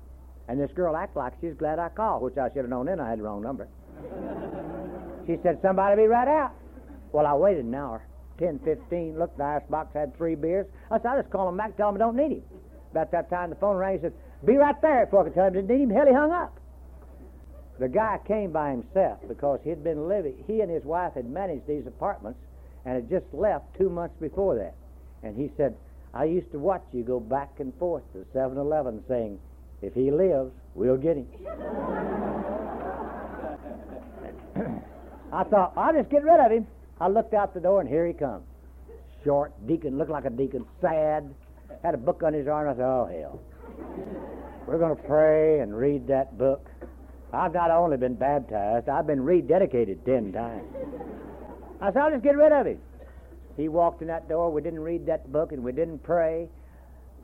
And 0.47 0.59
this 0.59 0.71
girl 0.71 0.95
acted 0.95 1.19
like 1.19 1.33
she's 1.41 1.53
glad 1.53 1.77
I 1.77 1.89
called, 1.89 2.23
which 2.23 2.37
I 2.37 2.47
should 2.49 2.63
have 2.63 2.69
known 2.69 2.85
then 2.85 2.99
I 2.99 3.09
had 3.09 3.19
the 3.19 3.23
wrong 3.23 3.41
number. 3.41 3.67
she 5.27 5.37
said, 5.43 5.59
somebody 5.61 6.01
be 6.01 6.07
right 6.07 6.27
out. 6.27 6.53
Well, 7.11 7.25
I 7.25 7.33
waited 7.33 7.65
an 7.65 7.75
hour, 7.75 8.03
10, 8.39 8.59
15, 8.59 9.19
looked, 9.19 9.37
the 9.37 9.43
icebox 9.43 9.93
had 9.93 10.15
three 10.17 10.35
beers. 10.35 10.65
I 10.89 10.97
said, 10.97 11.07
I'll 11.07 11.21
just 11.21 11.31
call 11.31 11.49
him 11.49 11.57
back, 11.57 11.75
tell 11.75 11.89
him 11.89 11.95
I 11.95 11.99
don't 11.99 12.15
need 12.15 12.31
him. 12.31 12.43
About 12.91 13.11
that 13.11 13.29
time, 13.29 13.49
the 13.49 13.55
phone 13.57 13.75
rang. 13.75 13.97
He 13.97 14.01
said, 14.01 14.13
be 14.45 14.55
right 14.55 14.79
there 14.81 15.05
before 15.05 15.21
I 15.21 15.23
could 15.25 15.35
tell 15.35 15.45
him 15.45 15.53
I 15.53 15.55
didn't 15.61 15.69
need 15.69 15.83
him. 15.83 15.89
Hell, 15.89 16.07
he 16.07 16.13
hung 16.13 16.31
up. 16.31 16.57
The 17.79 17.87
guy 17.87 18.19
came 18.27 18.51
by 18.51 18.71
himself 18.71 19.19
because 19.27 19.59
he'd 19.63 19.83
been 19.83 20.07
living, 20.07 20.43
he 20.47 20.61
and 20.61 20.71
his 20.71 20.83
wife 20.83 21.13
had 21.13 21.29
managed 21.29 21.67
these 21.67 21.87
apartments 21.87 22.39
and 22.85 22.95
had 22.95 23.09
just 23.09 23.25
left 23.33 23.65
two 23.77 23.89
months 23.89 24.15
before 24.19 24.55
that. 24.55 24.75
And 25.23 25.37
he 25.37 25.51
said, 25.55 25.75
I 26.13 26.25
used 26.25 26.51
to 26.51 26.59
watch 26.59 26.83
you 26.91 27.03
go 27.03 27.19
back 27.19 27.59
and 27.59 27.73
forth 27.75 28.03
to 28.13 28.25
7 28.33 28.57
Eleven 28.57 29.03
saying, 29.07 29.39
if 29.81 29.93
he 29.93 30.11
lives, 30.11 30.51
we'll 30.75 30.97
get 30.97 31.17
him. 31.17 31.27
I 35.31 35.43
thought, 35.43 35.73
I'll 35.77 35.93
just 35.93 36.09
get 36.09 36.23
rid 36.23 36.39
of 36.39 36.51
him. 36.51 36.67
I 36.99 37.07
looked 37.07 37.33
out 37.33 37.53
the 37.53 37.59
door, 37.59 37.79
and 37.79 37.87
here 37.87 38.05
he 38.05 38.13
comes. 38.13 38.43
Short, 39.23 39.53
deacon, 39.67 39.97
looked 39.97 40.09
like 40.09 40.25
a 40.25 40.29
deacon, 40.29 40.65
sad, 40.81 41.33
had 41.83 41.93
a 41.93 41.97
book 41.97 42.23
on 42.23 42.33
his 42.33 42.47
arm. 42.47 42.67
I 42.67 42.73
said, 42.73 42.81
oh, 42.81 43.05
hell. 43.05 43.39
We're 44.67 44.79
going 44.79 44.95
to 44.95 45.03
pray 45.03 45.59
and 45.59 45.77
read 45.77 46.07
that 46.07 46.37
book. 46.37 46.67
I've 47.31 47.53
not 47.53 47.69
only 47.69 47.97
been 47.97 48.15
baptized, 48.15 48.89
I've 48.89 49.05
been 49.05 49.19
rededicated 49.19 50.03
ten 50.03 50.33
times. 50.33 50.65
I 51.79 51.91
said, 51.91 51.97
I'll 51.97 52.11
just 52.11 52.23
get 52.23 52.35
rid 52.35 52.51
of 52.51 52.65
him. 52.65 52.79
He 53.59 53.67
walked 53.67 54.01
in 54.01 54.07
that 54.07 54.29
door. 54.29 54.51
We 54.51 54.61
didn't 54.61 54.79
read 54.79 55.05
that 55.07 55.31
book 55.31 55.51
and 55.51 55.63
we 55.63 55.71
didn't 55.71 56.03
pray. 56.03 56.47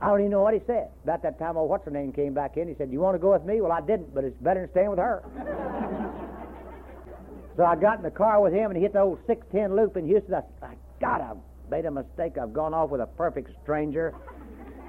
I 0.01 0.07
don't 0.07 0.19
even 0.19 0.31
know 0.31 0.41
what 0.41 0.53
he 0.53 0.59
said. 0.67 0.89
About 1.03 1.23
that 1.23 1.39
time, 1.39 1.55
old 1.55 1.69
what's 1.69 1.85
her 1.85 1.91
name 1.91 2.11
came 2.11 2.33
back 2.33 2.57
in. 2.57 2.67
He 2.67 2.75
said, 2.75 2.91
"You 2.91 2.99
want 2.99 3.15
to 3.15 3.19
go 3.19 3.31
with 3.31 3.45
me?" 3.45 3.61
Well, 3.61 3.71
I 3.71 3.79
didn't, 3.79 4.13
but 4.13 4.25
it's 4.25 4.37
better 4.41 4.59
than 4.59 4.69
staying 4.71 4.89
with 4.89 4.99
her. 4.99 5.23
so 7.55 7.63
I 7.63 7.77
got 7.77 7.97
in 7.97 8.03
the 8.03 8.11
car 8.11 8.41
with 8.41 8.51
him 8.51 8.71
and 8.71 8.75
he 8.75 8.83
hit 8.83 8.93
the 8.93 8.99
old 8.99 9.19
610 9.25 9.75
loop 9.75 9.95
in 9.95 10.05
Houston. 10.05 10.33
I 10.33 10.41
said, 10.59 10.77
God, 10.99 11.21
I've 11.21 11.71
made 11.71 11.85
a 11.85 11.91
mistake. 11.91 12.37
I've 12.37 12.53
gone 12.53 12.73
off 12.73 12.89
with 12.89 12.99
a 12.99 13.07
perfect 13.07 13.51
stranger. 13.63 14.13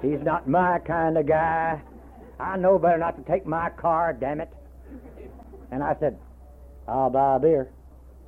He's 0.02 0.20
not 0.20 0.48
my 0.48 0.80
kind 0.80 1.16
of 1.16 1.26
guy. 1.26 1.80
I 2.40 2.56
know 2.56 2.78
better 2.78 2.98
not 2.98 3.16
to 3.16 3.30
take 3.30 3.46
my 3.46 3.70
car, 3.70 4.12
damn 4.12 4.40
it. 4.40 4.52
And 5.70 5.82
I 5.82 5.94
said, 6.00 6.18
I'll 6.86 7.10
buy 7.10 7.36
a 7.36 7.38
beer. 7.38 7.70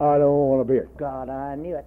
I 0.00 0.18
don't 0.18 0.48
want 0.48 0.62
a 0.62 0.64
beer. 0.64 0.88
God, 0.96 1.28
I 1.28 1.56
knew 1.56 1.76
it. 1.76 1.86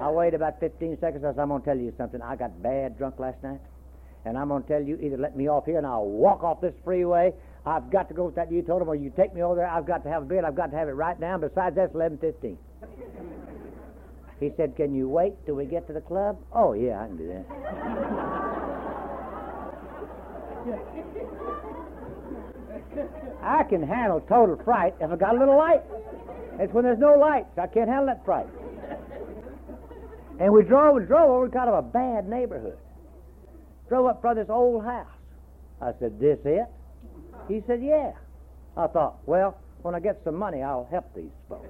I 0.00 0.10
waited 0.10 0.34
about 0.34 0.60
15 0.60 0.98
seconds. 1.00 1.24
I 1.24 1.30
said, 1.30 1.38
I'm 1.38 1.48
going 1.48 1.62
to 1.62 1.66
tell 1.66 1.78
you 1.78 1.92
something. 1.96 2.20
I 2.20 2.36
got 2.36 2.62
bad 2.62 2.98
drunk 2.98 3.18
last 3.18 3.42
night. 3.42 3.60
And 4.24 4.36
I'm 4.38 4.48
going 4.48 4.62
to 4.62 4.68
tell 4.68 4.82
you, 4.82 4.98
either 5.00 5.16
let 5.16 5.36
me 5.36 5.48
off 5.48 5.66
here 5.66 5.78
and 5.78 5.86
I'll 5.86 6.06
walk 6.06 6.42
off 6.42 6.60
this 6.60 6.74
freeway. 6.84 7.32
I've 7.66 7.90
got 7.90 8.08
to 8.08 8.14
go 8.14 8.24
with 8.24 8.34
that 8.34 8.50
you 8.52 8.62
told 8.62 8.82
him, 8.82 8.88
or 8.88 8.94
you 8.94 9.12
take 9.16 9.34
me 9.34 9.42
over 9.42 9.54
there. 9.56 9.68
I've 9.68 9.86
got 9.86 10.02
to 10.04 10.10
have 10.10 10.22
a 10.22 10.26
beer. 10.26 10.44
I've 10.44 10.54
got 10.54 10.70
to 10.70 10.76
have 10.76 10.88
it 10.88 10.92
right 10.92 11.18
now. 11.18 11.38
Besides, 11.38 11.76
that's 11.76 11.94
11.15. 11.94 12.56
He 14.40 14.50
said, 14.56 14.76
can 14.76 14.94
you 14.94 15.08
wait 15.08 15.32
till 15.46 15.54
we 15.54 15.64
get 15.64 15.86
to 15.86 15.92
the 15.92 16.00
club? 16.00 16.38
Oh, 16.52 16.72
yeah, 16.72 17.02
I 17.02 17.06
can 17.06 17.16
do 17.16 17.28
that. 17.28 17.46
I 23.42 23.62
can 23.64 23.82
handle 23.82 24.20
total 24.20 24.56
fright 24.64 24.94
if 25.00 25.10
I 25.10 25.16
got 25.16 25.36
a 25.36 25.38
little 25.38 25.56
light. 25.56 25.82
It's 26.58 26.72
when 26.72 26.84
there's 26.84 26.98
no 26.98 27.14
lights. 27.14 27.58
I 27.58 27.66
can't 27.66 27.88
handle 27.88 28.06
that 28.06 28.24
fright. 28.24 28.46
And 30.40 30.52
we 30.52 30.64
drove 30.64 30.96
and 30.96 31.06
drove 31.06 31.30
over 31.30 31.48
kind 31.48 31.68
of 31.68 31.74
a 31.74 31.82
bad 31.82 32.28
neighborhood. 32.28 32.78
Drove 33.88 34.06
up 34.06 34.20
front 34.20 34.38
of 34.38 34.46
this 34.46 34.52
old 34.52 34.84
house. 34.84 35.06
I 35.80 35.92
said, 35.98 36.18
This 36.18 36.38
it? 36.44 36.66
He 37.48 37.62
said, 37.66 37.82
Yeah. 37.82 38.12
I 38.76 38.86
thought, 38.88 39.18
well, 39.26 39.56
when 39.82 39.94
I 39.94 40.00
get 40.00 40.20
some 40.24 40.34
money, 40.34 40.62
I'll 40.62 40.88
help 40.90 41.14
these 41.14 41.30
folks. 41.48 41.68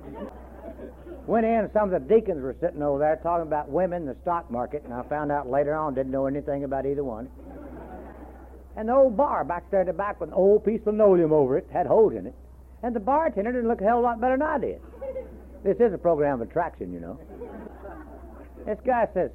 Went 1.26 1.44
in, 1.44 1.68
some 1.72 1.92
of 1.92 2.02
the 2.02 2.14
deacons 2.14 2.42
were 2.42 2.56
sitting 2.60 2.82
over 2.82 2.98
there 2.98 3.16
talking 3.22 3.46
about 3.46 3.68
women 3.68 4.02
in 4.02 4.08
the 4.08 4.16
stock 4.22 4.50
market, 4.50 4.84
and 4.84 4.94
I 4.94 5.02
found 5.02 5.32
out 5.32 5.50
later 5.50 5.74
on 5.74 5.94
didn't 5.94 6.12
know 6.12 6.26
anything 6.26 6.64
about 6.64 6.86
either 6.86 7.04
one. 7.04 7.28
And 8.76 8.88
the 8.88 8.94
old 8.94 9.16
bar 9.16 9.44
back 9.44 9.70
there 9.70 9.82
in 9.82 9.86
the 9.86 9.92
back 9.92 10.20
with 10.20 10.30
an 10.30 10.34
old 10.34 10.64
piece 10.64 10.80
of 10.80 10.88
linoleum 10.88 11.32
over 11.32 11.58
it, 11.58 11.68
had 11.72 11.86
holes 11.86 12.14
in 12.14 12.26
it. 12.26 12.34
And 12.82 12.94
the 12.94 13.00
bartender 13.00 13.52
didn't 13.52 13.68
look 13.68 13.80
a 13.80 13.84
hell 13.84 13.98
of 13.98 14.04
a 14.04 14.06
lot 14.06 14.20
better 14.20 14.36
than 14.36 14.46
I 14.46 14.58
did. 14.58 14.80
This 15.62 15.76
is 15.80 15.94
a 15.94 15.98
program 15.98 16.40
of 16.40 16.48
attraction, 16.48 16.92
you 16.92 17.00
know. 17.00 17.18
This 18.66 18.78
guy 18.84 19.06
says, 19.12 19.30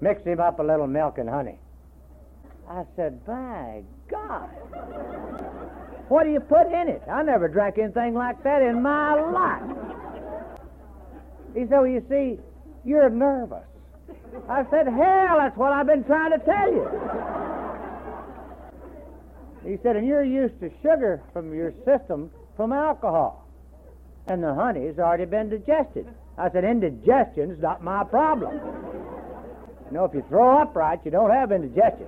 mix 0.00 0.22
him 0.24 0.40
up 0.40 0.58
a 0.60 0.62
little 0.62 0.86
milk 0.86 1.18
and 1.18 1.28
honey. 1.28 1.58
I 2.68 2.84
said, 2.96 3.24
by 3.26 3.82
God, 4.10 4.48
what 6.08 6.24
do 6.24 6.30
you 6.30 6.40
put 6.40 6.66
in 6.68 6.88
it? 6.88 7.02
I 7.10 7.22
never 7.22 7.48
drank 7.48 7.78
anything 7.78 8.14
like 8.14 8.42
that 8.44 8.62
in 8.62 8.82
my 8.82 9.20
life. 9.20 9.76
He 11.54 11.60
said, 11.60 11.70
well, 11.70 11.86
you 11.86 12.04
see, 12.08 12.38
you're 12.84 13.10
nervous. 13.10 13.64
I 14.48 14.64
said, 14.70 14.86
hell, 14.86 15.36
that's 15.38 15.56
what 15.56 15.72
I've 15.72 15.86
been 15.86 16.04
trying 16.04 16.32
to 16.32 16.38
tell 16.38 16.72
you. 16.72 16.88
He 19.70 19.76
said, 19.82 19.96
and 19.96 20.06
you're 20.06 20.24
used 20.24 20.58
to 20.60 20.70
sugar 20.82 21.22
from 21.32 21.54
your 21.54 21.72
system 21.84 22.30
from 22.56 22.72
alcohol. 22.72 23.46
And 24.28 24.42
the 24.42 24.54
honey's 24.54 24.98
already 24.98 25.24
been 25.26 25.50
digested. 25.50 26.06
I 26.38 26.50
said, 26.50 26.64
indigestion's 26.64 27.60
not 27.60 27.82
my 27.82 28.04
problem. 28.04 28.54
You 29.86 29.92
know, 29.92 30.04
if 30.04 30.14
you 30.14 30.24
throw 30.28 30.58
up 30.60 30.74
right, 30.74 30.98
you 31.04 31.10
don't 31.10 31.30
have 31.30 31.52
indigestion. 31.52 32.06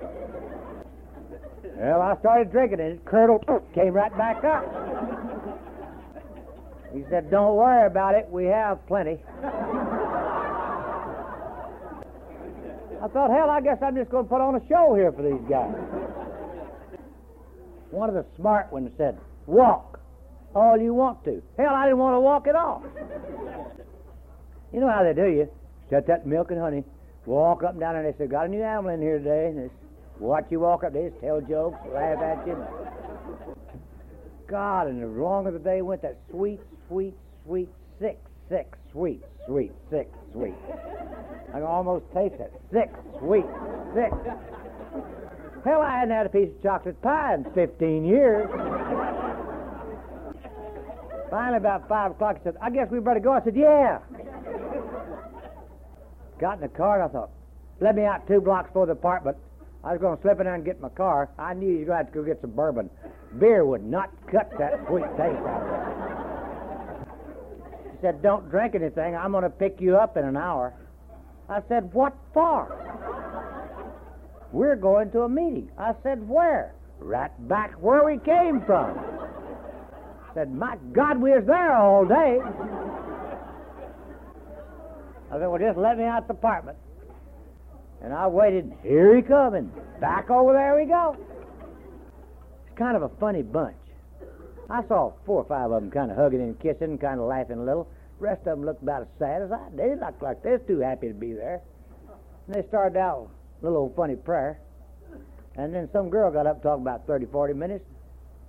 Well, 1.77 2.01
I 2.01 2.17
started 2.19 2.51
drinking 2.51 2.79
and 2.79 2.93
it 2.93 3.05
curdled, 3.05 3.45
came 3.73 3.93
right 3.93 4.15
back 4.17 4.43
up. 4.43 4.65
He 6.93 7.03
said, 7.09 7.29
Don't 7.29 7.55
worry 7.55 7.85
about 7.85 8.15
it, 8.15 8.27
we 8.31 8.45
have 8.45 8.85
plenty. 8.87 9.19
I 13.03 13.07
thought, 13.09 13.29
hell, 13.29 13.49
I 13.51 13.61
guess 13.61 13.77
I'm 13.83 13.95
just 13.95 14.09
going 14.09 14.23
to 14.25 14.29
put 14.29 14.41
on 14.41 14.55
a 14.55 14.67
show 14.67 14.95
here 14.95 15.11
for 15.11 15.21
these 15.21 15.41
guys. 15.49 15.75
One 17.91 18.09
of 18.09 18.15
the 18.15 18.25
smart 18.37 18.71
ones 18.71 18.89
said, 18.97 19.19
Walk 19.45 19.99
all 20.55 20.79
you 20.79 20.93
want 20.93 21.23
to. 21.25 21.43
Hell, 21.57 21.75
I 21.75 21.85
didn't 21.85 21.99
want 21.99 22.15
to 22.15 22.21
walk 22.21 22.47
at 22.47 22.55
all. 22.55 22.83
You 24.75 24.81
know 24.81 24.89
how 24.89 25.03
they 25.03 25.13
do 25.13 25.27
you. 25.27 25.49
Set 25.89 26.05
that 26.07 26.27
milk 26.27 26.51
and 26.51 26.59
honey. 26.59 26.83
Walk 27.25 27.63
up 27.63 27.71
and 27.71 27.79
down, 27.79 27.95
and 27.95 28.05
they 28.05 28.17
say, 28.17 28.27
Got 28.27 28.47
a 28.47 28.49
new 28.49 28.61
animal 28.61 28.91
in 28.91 29.01
here 29.01 29.19
today. 29.19 29.47
And 29.47 29.69
watch 30.19 30.47
you 30.49 30.59
walk 30.59 30.83
up, 30.83 30.91
just 30.91 31.17
tell 31.21 31.39
jokes, 31.39 31.77
laugh 31.93 32.21
at 32.21 32.45
you. 32.45 32.57
God, 34.49 34.87
and 34.87 35.01
the 35.01 35.07
longer 35.07 35.51
the 35.51 35.59
day 35.59 35.81
went, 35.81 36.01
that 36.01 36.17
sweet, 36.29 36.59
sweet, 36.89 37.13
sweet, 37.45 37.69
sick, 38.01 38.19
sick, 38.49 38.75
sweet, 38.91 39.23
sweet, 39.47 39.71
sick, 39.89 40.11
sweet. 40.33 40.55
I 41.49 41.53
can 41.53 41.63
almost 41.63 42.03
taste 42.13 42.35
it. 42.35 42.51
Sick, 42.73 42.91
sweet, 43.19 43.45
sick. 43.95 44.11
Hell, 45.63 45.79
I 45.79 45.99
hadn't 45.99 46.13
had 46.13 46.25
a 46.25 46.29
piece 46.29 46.49
of 46.49 46.61
chocolate 46.61 47.01
pie 47.01 47.35
in 47.35 47.45
15 47.53 48.03
years. 48.03 48.49
Finally, 51.29 51.57
about 51.57 51.87
5 51.87 52.11
o'clock, 52.11 52.37
he 52.39 52.43
said, 52.43 52.57
I 52.61 52.69
guess 52.69 52.89
we 52.91 52.99
better 52.99 53.21
go. 53.21 53.31
I 53.31 53.41
said, 53.41 53.55
yeah. 53.55 53.99
Got 56.39 56.55
in 56.55 56.61
the 56.61 56.67
car, 56.67 57.01
and 57.01 57.09
I 57.09 57.13
thought, 57.13 57.29
let 57.79 57.95
me 57.95 58.03
out 58.03 58.27
two 58.27 58.41
blocks 58.41 58.69
for 58.73 58.85
the 58.85 58.91
apartment. 58.93 59.37
I 59.83 59.91
was 59.91 60.01
going 60.01 60.17
to 60.17 60.21
slip 60.21 60.39
in 60.39 60.45
there 60.45 60.55
and 60.55 60.65
get 60.65 60.81
my 60.81 60.89
car. 60.89 61.29
I 61.37 61.53
knew 61.53 61.69
you 61.69 61.85
were 61.85 61.85
going 61.85 62.05
to 62.07 62.11
go 62.11 62.23
get 62.23 62.41
some 62.41 62.51
bourbon. 62.51 62.89
Beer 63.39 63.65
would 63.65 63.83
not 63.83 64.09
cut 64.31 64.51
that 64.57 64.79
sweet 64.87 65.05
taste 65.17 65.45
out 65.45 65.61
of 65.61 65.67
it. 65.69 67.11
He 67.91 67.97
said, 68.01 68.21
Don't 68.21 68.49
drink 68.49 68.75
anything. 68.75 69.15
I'm 69.15 69.31
going 69.31 69.43
to 69.43 69.49
pick 69.49 69.79
you 69.79 69.95
up 69.97 70.17
in 70.17 70.25
an 70.25 70.37
hour. 70.37 70.73
I 71.47 71.61
said, 71.69 71.93
What 71.93 72.15
for? 72.33 72.81
We're 74.51 74.75
going 74.75 75.11
to 75.11 75.21
a 75.21 75.29
meeting. 75.29 75.69
I 75.77 75.93
said, 76.01 76.27
Where? 76.27 76.73
Right 76.99 77.31
back 77.47 77.73
where 77.73 78.03
we 78.03 78.17
came 78.17 78.61
from. 78.65 78.97
I 78.97 80.33
said, 80.33 80.51
My 80.51 80.77
God, 80.93 81.21
we 81.21 81.31
was 81.31 81.43
there 81.45 81.75
all 81.75 82.05
day. 82.05 82.39
I 85.35 85.39
said, 85.39 85.47
Well, 85.47 85.59
just 85.59 85.77
let 85.77 85.97
me 85.97 86.05
out 86.05 86.27
the 86.27 86.33
apartment. 86.33 86.77
And 88.01 88.13
I 88.13 88.27
waited. 88.27 88.71
Here 88.83 89.15
he 89.15 89.21
coming. 89.21 89.71
Back 89.99 90.29
over 90.29 90.53
there 90.53 90.75
we 90.77 90.85
go. 90.85 91.17
It's 92.67 92.77
kind 92.77 92.95
of 92.95 93.03
a 93.03 93.09
funny 93.19 93.41
bunch. 93.41 93.75
I 94.69 94.81
saw 94.87 95.13
four 95.25 95.41
or 95.41 95.45
five 95.45 95.71
of 95.71 95.81
them 95.81 95.91
kind 95.91 96.09
of 96.09 96.17
hugging 96.17 96.41
and 96.41 96.59
kissing, 96.59 96.97
kind 96.97 97.19
of 97.19 97.27
laughing 97.27 97.59
a 97.59 97.63
little. 97.63 97.87
The 98.19 98.25
rest 98.25 98.39
of 98.47 98.57
them 98.57 98.65
looked 98.65 98.81
about 98.81 99.01
as 99.01 99.07
sad 99.19 99.41
as 99.41 99.51
I. 99.51 99.59
They 99.75 99.95
looked 99.95 100.23
like 100.23 100.41
they're 100.41 100.59
too 100.59 100.79
happy 100.79 101.09
to 101.09 101.13
be 101.13 101.33
there. 101.33 101.61
And 102.47 102.55
they 102.55 102.65
started 102.69 102.97
out 102.97 103.29
a 103.61 103.65
little 103.65 103.79
old 103.79 103.95
funny 103.95 104.15
prayer. 104.15 104.59
And 105.57 105.73
then 105.73 105.89
some 105.91 106.09
girl 106.09 106.31
got 106.31 106.47
up 106.47 106.63
talking 106.63 106.83
about 106.83 107.07
30, 107.07 107.25
40 107.25 107.53
minutes. 107.53 107.85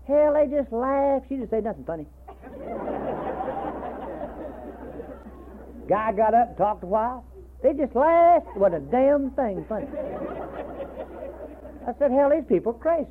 Hell, 0.06 0.34
they 0.34 0.46
just 0.46 0.72
laughed. 0.72 1.26
She 1.28 1.36
didn't 1.36 1.50
say 1.50 1.60
nothing 1.60 1.84
funny. 1.84 2.06
Guy 5.88 6.12
got 6.12 6.34
up 6.34 6.48
and 6.48 6.56
talked 6.56 6.82
a 6.82 6.86
while. 6.86 7.24
They 7.62 7.72
just 7.72 7.94
laughed. 7.94 8.56
What 8.56 8.74
a 8.74 8.80
damn 8.80 9.30
thing 9.32 9.64
funny. 9.68 9.86
I 11.86 11.92
said, 11.98 12.10
hell, 12.10 12.30
these 12.30 12.44
people 12.48 12.72
are 12.72 12.78
crazy. 12.78 13.06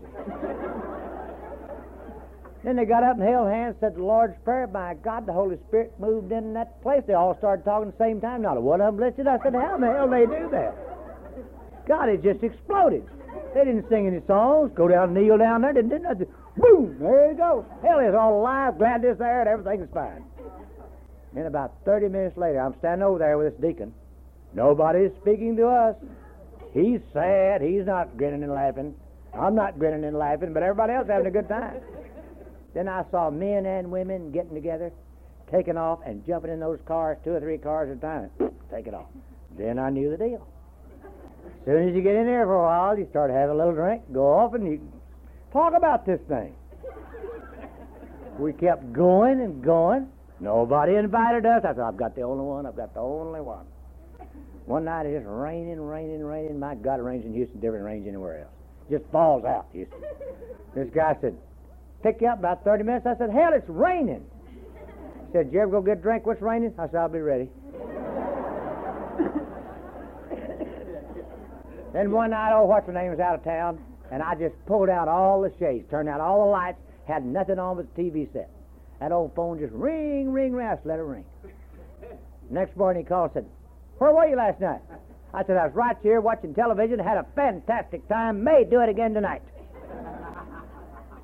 then 2.64 2.76
they 2.76 2.86
got 2.86 3.04
up 3.04 3.18
and 3.18 3.24
held 3.24 3.48
hands, 3.48 3.76
said 3.80 3.96
the 3.96 4.04
Lord's 4.04 4.36
Prayer. 4.44 4.68
My 4.68 4.96
God, 4.96 5.26
the 5.26 5.34
Holy 5.34 5.58
Spirit 5.68 5.94
moved 6.00 6.32
in 6.32 6.54
that 6.54 6.82
place. 6.82 7.04
They 7.08 7.14
all 7.14 7.38
started 7.38 7.64
talking 7.64 7.88
at 7.90 7.98
the 7.98 8.04
same 8.04 8.20
time. 8.20 8.42
Not 8.42 8.58
a 8.58 8.62
one 8.62 8.82
of 8.82 8.96
them 8.96 9.04
listened. 9.04 9.30
I 9.30 9.40
said, 9.42 9.54
how 9.54 9.76
in 9.76 9.82
the 9.82 9.88
hell 9.88 10.10
they 10.10 10.26
do 10.26 10.50
that? 10.52 10.76
God, 11.88 12.10
it 12.10 12.24
just 12.24 12.44
exploded. 12.44 13.06
They 13.54 13.64
didn't 13.64 13.88
sing 13.88 14.08
any 14.08 14.20
songs, 14.28 14.72
go 14.76 14.88
down, 14.88 15.14
kneel 15.14 15.38
down 15.38 15.62
there, 15.62 15.72
didn't 15.72 15.92
do 15.92 16.00
nothing. 16.00 16.28
Boom, 16.58 16.98
there 17.00 17.32
you 17.32 17.38
go. 17.38 17.66
Hell 17.82 18.00
is 18.00 18.14
all 18.14 18.40
alive, 18.42 18.78
glad 18.78 19.02
this 19.02 19.18
there, 19.18 19.42
and 19.42 19.50
everything's 19.50 19.90
fine. 19.94 20.26
Then 21.36 21.48
about 21.48 21.74
30 21.84 22.08
minutes 22.08 22.38
later, 22.38 22.60
I'm 22.62 22.76
standing 22.80 23.04
over 23.04 23.20
there 23.20 23.38
with 23.38 23.54
this 23.54 23.62
deacon. 23.62 23.94
Nobody's 24.54 25.12
speaking 25.22 25.58
to 25.58 25.68
us. 25.68 25.96
He's 26.74 27.02
sad. 27.12 27.62
He's 27.62 27.86
not 27.86 28.16
grinning 28.18 28.42
and 28.44 28.54
laughing. 28.54 28.96
I'm 29.34 29.54
not 29.54 29.78
grinning 29.78 30.06
and 30.06 30.18
laughing, 30.18 30.54
but 30.54 30.64
everybody 30.64 30.94
else 30.94 31.08
having 31.08 31.28
a 31.28 31.32
good 31.32 31.50
time. 31.50 31.82
Then 32.74 32.88
I 32.88 33.04
saw 33.12 33.30
men 33.30 33.66
and 33.66 33.92
women 33.92 34.32
getting 34.32 34.54
together, 34.54 34.92
taking 35.52 35.78
off 35.78 36.00
and 36.06 36.26
jumping 36.26 36.52
in 36.52 36.60
those 36.62 36.80
cars, 36.88 37.18
two 37.26 37.32
or 37.32 37.42
three 37.42 37.58
cars 37.58 37.90
at 37.92 37.98
a 37.98 38.00
time. 38.00 38.30
Take 38.72 38.88
it 38.88 38.94
off. 38.94 39.08
Then 39.58 39.78
I 39.78 39.90
knew 39.90 40.10
the 40.10 40.18
deal. 40.18 40.48
As 41.04 41.66
soon 41.66 41.90
as 41.90 41.96
you 41.96 42.02
get 42.02 42.16
in 42.16 42.26
there 42.26 42.46
for 42.46 42.56
a 42.56 42.64
while, 42.64 42.98
you 42.98 43.08
start 43.10 43.30
having 43.30 43.56
a 43.56 43.58
little 43.58 43.74
drink, 43.74 44.04
go 44.14 44.26
off, 44.26 44.54
and 44.54 44.66
you 44.66 44.80
talk 45.52 45.74
about 45.76 46.06
this 46.06 46.20
thing. 46.30 46.56
We 48.40 48.54
kept 48.54 48.94
going 48.94 49.42
and 49.42 49.64
going. 49.64 50.10
Nobody 50.40 50.96
invited 50.96 51.46
us. 51.46 51.64
I 51.64 51.74
said, 51.74 51.80
I've 51.80 51.98
got 51.98 52.16
the 52.16 52.22
only 52.24 52.44
one. 52.44 52.66
I've 52.66 52.76
got 52.76 52.94
the 52.94 53.00
only 53.00 53.42
one. 53.42 53.66
One 54.66 54.86
night 54.86 55.06
it's 55.06 55.26
raining, 55.26 55.80
raining, 55.80 56.24
raining. 56.24 56.60
My 56.60 56.76
God, 56.76 57.00
it 57.00 57.04
rains 57.04 57.26
in 57.26 57.34
Houston 57.34 57.60
different 57.60 57.84
than 57.84 57.94
rains 57.94 58.08
anywhere 58.08 58.42
else. 58.42 58.52
Just 58.90 59.06
falls 59.12 59.46
out, 59.46 59.68
Houston. 59.74 60.00
This 60.74 60.90
guy 60.94 61.16
said, 61.22 61.38
pick 62.04 62.20
you 62.22 62.28
up 62.28 62.40
about 62.40 62.64
30 62.64 62.84
minutes. 62.84 63.06
I 63.06 63.16
said, 63.18 63.30
hell, 63.30 63.54
it's 63.54 63.70
raining. 63.70 64.26
He 65.28 65.32
said, 65.34 65.50
you 65.52 65.62
ever 65.62 65.72
go 65.72 65.82
get 65.82 66.00
a 66.00 66.02
drink? 66.02 66.26
What's 66.26 66.42
raining? 66.42 66.74
I 66.78 66.88
said, 66.88 66.96
I'll 66.96 67.10
be 67.10 67.20
ready. 67.20 67.50
then 71.94 72.12
one 72.12 72.32
night, 72.32 72.54
oh, 72.54 72.66
what's 72.66 72.88
her 72.88 72.94
name 72.94 73.12
was 73.12 73.20
out 73.20 73.36
of 73.36 73.44
town, 73.44 73.80
and 74.12 74.22
I 74.22 74.36
just 74.36 74.56
pulled 74.66 74.90
out 74.90 75.08
all 75.08 75.42
the 75.42 75.54
shades, 75.60 75.90
turned 75.90 76.10
out 76.10 76.20
all 76.20 76.46
the 76.46 76.52
lights, 76.52 76.80
had 77.08 77.26
nothing 77.26 77.60
on 77.60 77.78
but 77.78 77.96
the 77.96 78.02
TV 78.02 78.32
set. 78.34 78.50
That 79.00 79.12
old 79.12 79.36
phone 79.36 79.60
just 79.60 79.74
ring, 79.74 80.32
ring, 80.32 80.54
ring. 80.54 80.78
Let 80.86 81.00
it 81.00 81.04
ring. 81.04 81.26
Next 82.50 82.76
morning 82.78 83.04
he 83.04 83.08
called 83.08 83.32
and 83.36 83.46
said, 83.46 83.52
where 83.98 84.12
were 84.12 84.28
you 84.28 84.36
last 84.36 84.60
night? 84.60 84.82
I 85.34 85.44
said, 85.46 85.58
I 85.58 85.66
was 85.66 85.76
right 85.76 85.98
here 86.02 86.22
watching 86.22 86.54
television, 86.54 87.00
had 87.00 87.18
a 87.18 87.26
fantastic 87.36 88.08
time, 88.08 88.44
may 88.44 88.64
do 88.64 88.82
it 88.82 88.90
again 88.90 89.14
tonight. 89.14 89.42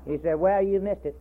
He 0.06 0.18
said, 0.22 0.34
Well, 0.34 0.62
you 0.62 0.80
missed 0.80 1.04
it. 1.04 1.20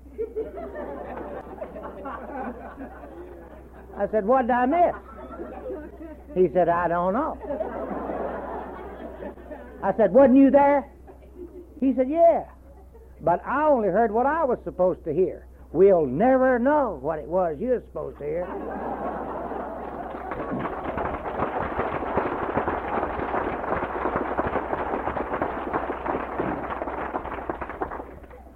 I 3.97 4.07
said, 4.11 4.25
What 4.25 4.43
did 4.43 4.51
I 4.51 4.65
miss? 4.65 4.95
He 6.33 6.49
said, 6.53 6.67
I 6.67 6.87
don't 6.87 7.13
know. 7.13 7.37
I 9.83 9.93
said, 9.97 10.13
Wasn't 10.13 10.37
you 10.37 10.49
there? 10.51 10.89
He 11.79 11.93
said, 11.95 12.09
Yeah. 12.09 12.45
But 13.21 13.45
I 13.45 13.67
only 13.67 13.89
heard 13.89 14.11
what 14.11 14.25
I 14.25 14.43
was 14.45 14.57
supposed 14.63 15.03
to 15.03 15.13
hear. 15.13 15.45
We'll 15.73 16.05
never 16.05 16.59
know 16.59 16.99
what 17.01 17.19
it 17.19 17.27
was 17.27 17.57
you 17.59 17.69
were 17.69 17.83
supposed 17.87 18.17
to 18.19 18.23
hear. 18.25 18.47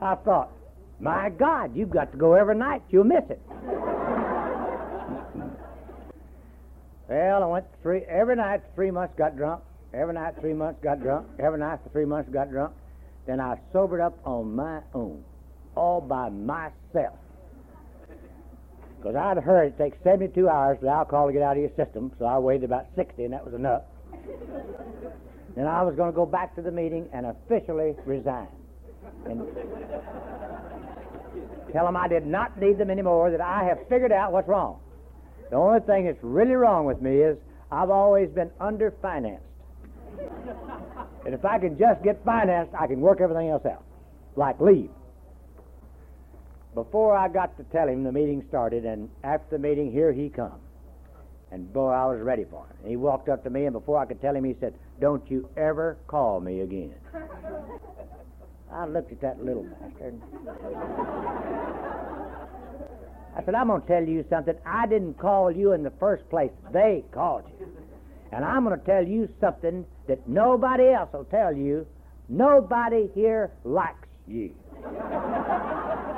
I 0.02 0.16
thought, 0.16 0.52
my 1.00 1.30
God, 1.30 1.76
you've 1.76 1.90
got 1.90 2.12
to 2.12 2.18
go 2.18 2.34
every 2.34 2.56
night. 2.56 2.84
You'll 2.90 3.06
miss 3.06 3.24
it. 3.30 3.42
well, 7.10 7.44
I 7.44 7.46
went 7.48 7.66
three 7.82 8.02
every 8.02 8.36
night 8.36 8.62
for 8.62 8.76
three 8.76 8.92
months, 8.92 9.16
got 9.18 9.36
drunk. 9.36 9.64
Every 9.94 10.14
night, 10.14 10.36
three 10.42 10.54
months, 10.54 10.80
got 10.84 11.02
drunk. 11.02 11.28
Every 11.40 11.60
night 11.60 11.80
for 11.82 11.90
three 11.90 12.06
months, 12.06 12.30
got 12.30 12.52
drunk. 12.52 12.74
Then 13.26 13.40
I 13.40 13.58
sobered 13.72 14.02
up 14.02 14.20
on 14.26 14.54
my 14.56 14.82
own, 14.94 15.24
all 15.76 16.02
by 16.02 16.30
myself. 16.30 17.18
Because 18.98 19.16
I'd 19.16 19.38
heard 19.38 19.68
it 19.68 19.78
takes 19.78 19.98
72 20.04 20.50
hours 20.50 20.80
for 20.80 20.88
alcohol 20.88 21.28
to 21.28 21.34
get 21.34 21.44
out 21.44 21.58
of 21.58 21.62
your 21.62 21.72
system, 21.76 22.12
so 22.18 22.26
I 22.26 22.40
waited 22.40 22.64
about 22.64 22.88
60, 22.96 23.24
and 23.24 23.34
that 23.34 23.46
was 23.46 23.54
enough. 23.54 23.84
then 25.56 25.68
I 25.68 25.84
was 25.84 25.96
going 25.96 26.12
to 26.12 26.16
go 26.16 26.26
back 26.26 26.56
to 26.56 26.62
the 26.62 26.72
meeting 26.72 27.08
and 27.14 27.28
officially 27.28 27.96
resign 28.06 28.48
and 29.26 29.42
tell 31.72 31.86
them 31.86 31.98
I 31.98 32.08
did 32.08 32.26
not 32.26 32.60
need 32.60 32.78
them 32.78 32.90
anymore, 32.90 33.32
that 33.32 33.42
I 33.42 33.64
have 33.66 33.80
figured 33.90 34.12
out 34.12 34.32
what's 34.32 34.48
wrong. 34.48 34.80
The 35.50 35.56
only 35.56 35.82
thing 35.82 36.06
that's 36.06 36.24
really 36.24 36.54
wrong 36.54 36.86
with 36.86 37.02
me 37.02 37.18
is 37.18 37.38
I've 37.72 37.90
always 37.90 38.30
been 38.30 38.50
underfinanced. 38.62 39.40
and 41.26 41.34
if 41.34 41.44
I 41.46 41.60
can 41.60 41.78
just 41.78 42.04
get 42.04 42.24
financed, 42.24 42.74
I 42.74 42.88
can 42.88 43.02
work 43.02 43.22
everything 43.22 43.50
else 43.50 43.66
out, 43.66 43.84
like 44.36 44.60
leave. 44.60 44.90
Before 46.76 47.16
I 47.16 47.30
got 47.30 47.58
to 47.58 47.64
tell 47.64 47.88
him, 47.88 48.04
the 48.04 48.12
meeting 48.12 48.44
started, 48.50 48.86
and 48.86 49.10
after 49.24 49.58
the 49.58 49.60
meeting, 49.60 49.94
here 49.94 50.12
he 50.12 50.28
come. 50.28 50.60
And 51.52 51.72
boy, 51.72 51.92
I 51.92 52.06
was 52.06 52.20
ready 52.20 52.44
for 52.44 52.66
him. 52.66 52.76
And 52.82 52.90
he 52.90 52.98
walked 52.98 53.30
up 53.30 53.46
to 53.46 53.50
me, 53.50 53.64
and 53.64 53.72
before 53.72 53.98
I 53.98 54.06
could 54.06 54.22
tell 54.22 54.36
him, 54.36 54.44
he 54.44 54.58
said, 54.60 54.74
Don't 55.00 55.24
you 55.32 55.48
ever 55.56 55.98
call 56.08 56.42
me 56.42 56.60
again. 56.60 56.94
I 58.74 58.86
looked 58.88 59.14
at 59.14 59.22
that 59.22 59.42
little 59.44 59.64
bastard. 59.64 60.22
I 63.38 63.44
said, 63.46 63.56
I'm 63.56 63.68
going 63.68 63.82
to 63.82 63.88
tell 63.88 64.04
you 64.04 64.26
something. 64.30 64.56
I 64.66 64.86
didn't 64.86 65.18
call 65.18 65.50
you 65.50 65.72
in 65.72 65.82
the 65.82 65.92
first 65.92 66.30
place. 66.30 66.52
They 66.74 67.06
called 67.14 67.44
you. 67.58 67.68
And 68.34 68.44
I'm 68.44 68.66
going 68.66 68.78
to 68.78 68.86
tell 68.86 69.06
you 69.06 69.30
something 69.40 69.86
that 70.08 70.28
nobody 70.28 70.90
else 70.90 71.14
will 71.14 71.24
tell 71.26 71.56
you. 71.56 71.88
Nobody 72.28 73.10
here 73.16 73.52
likes 73.64 74.10
you. 74.28 74.54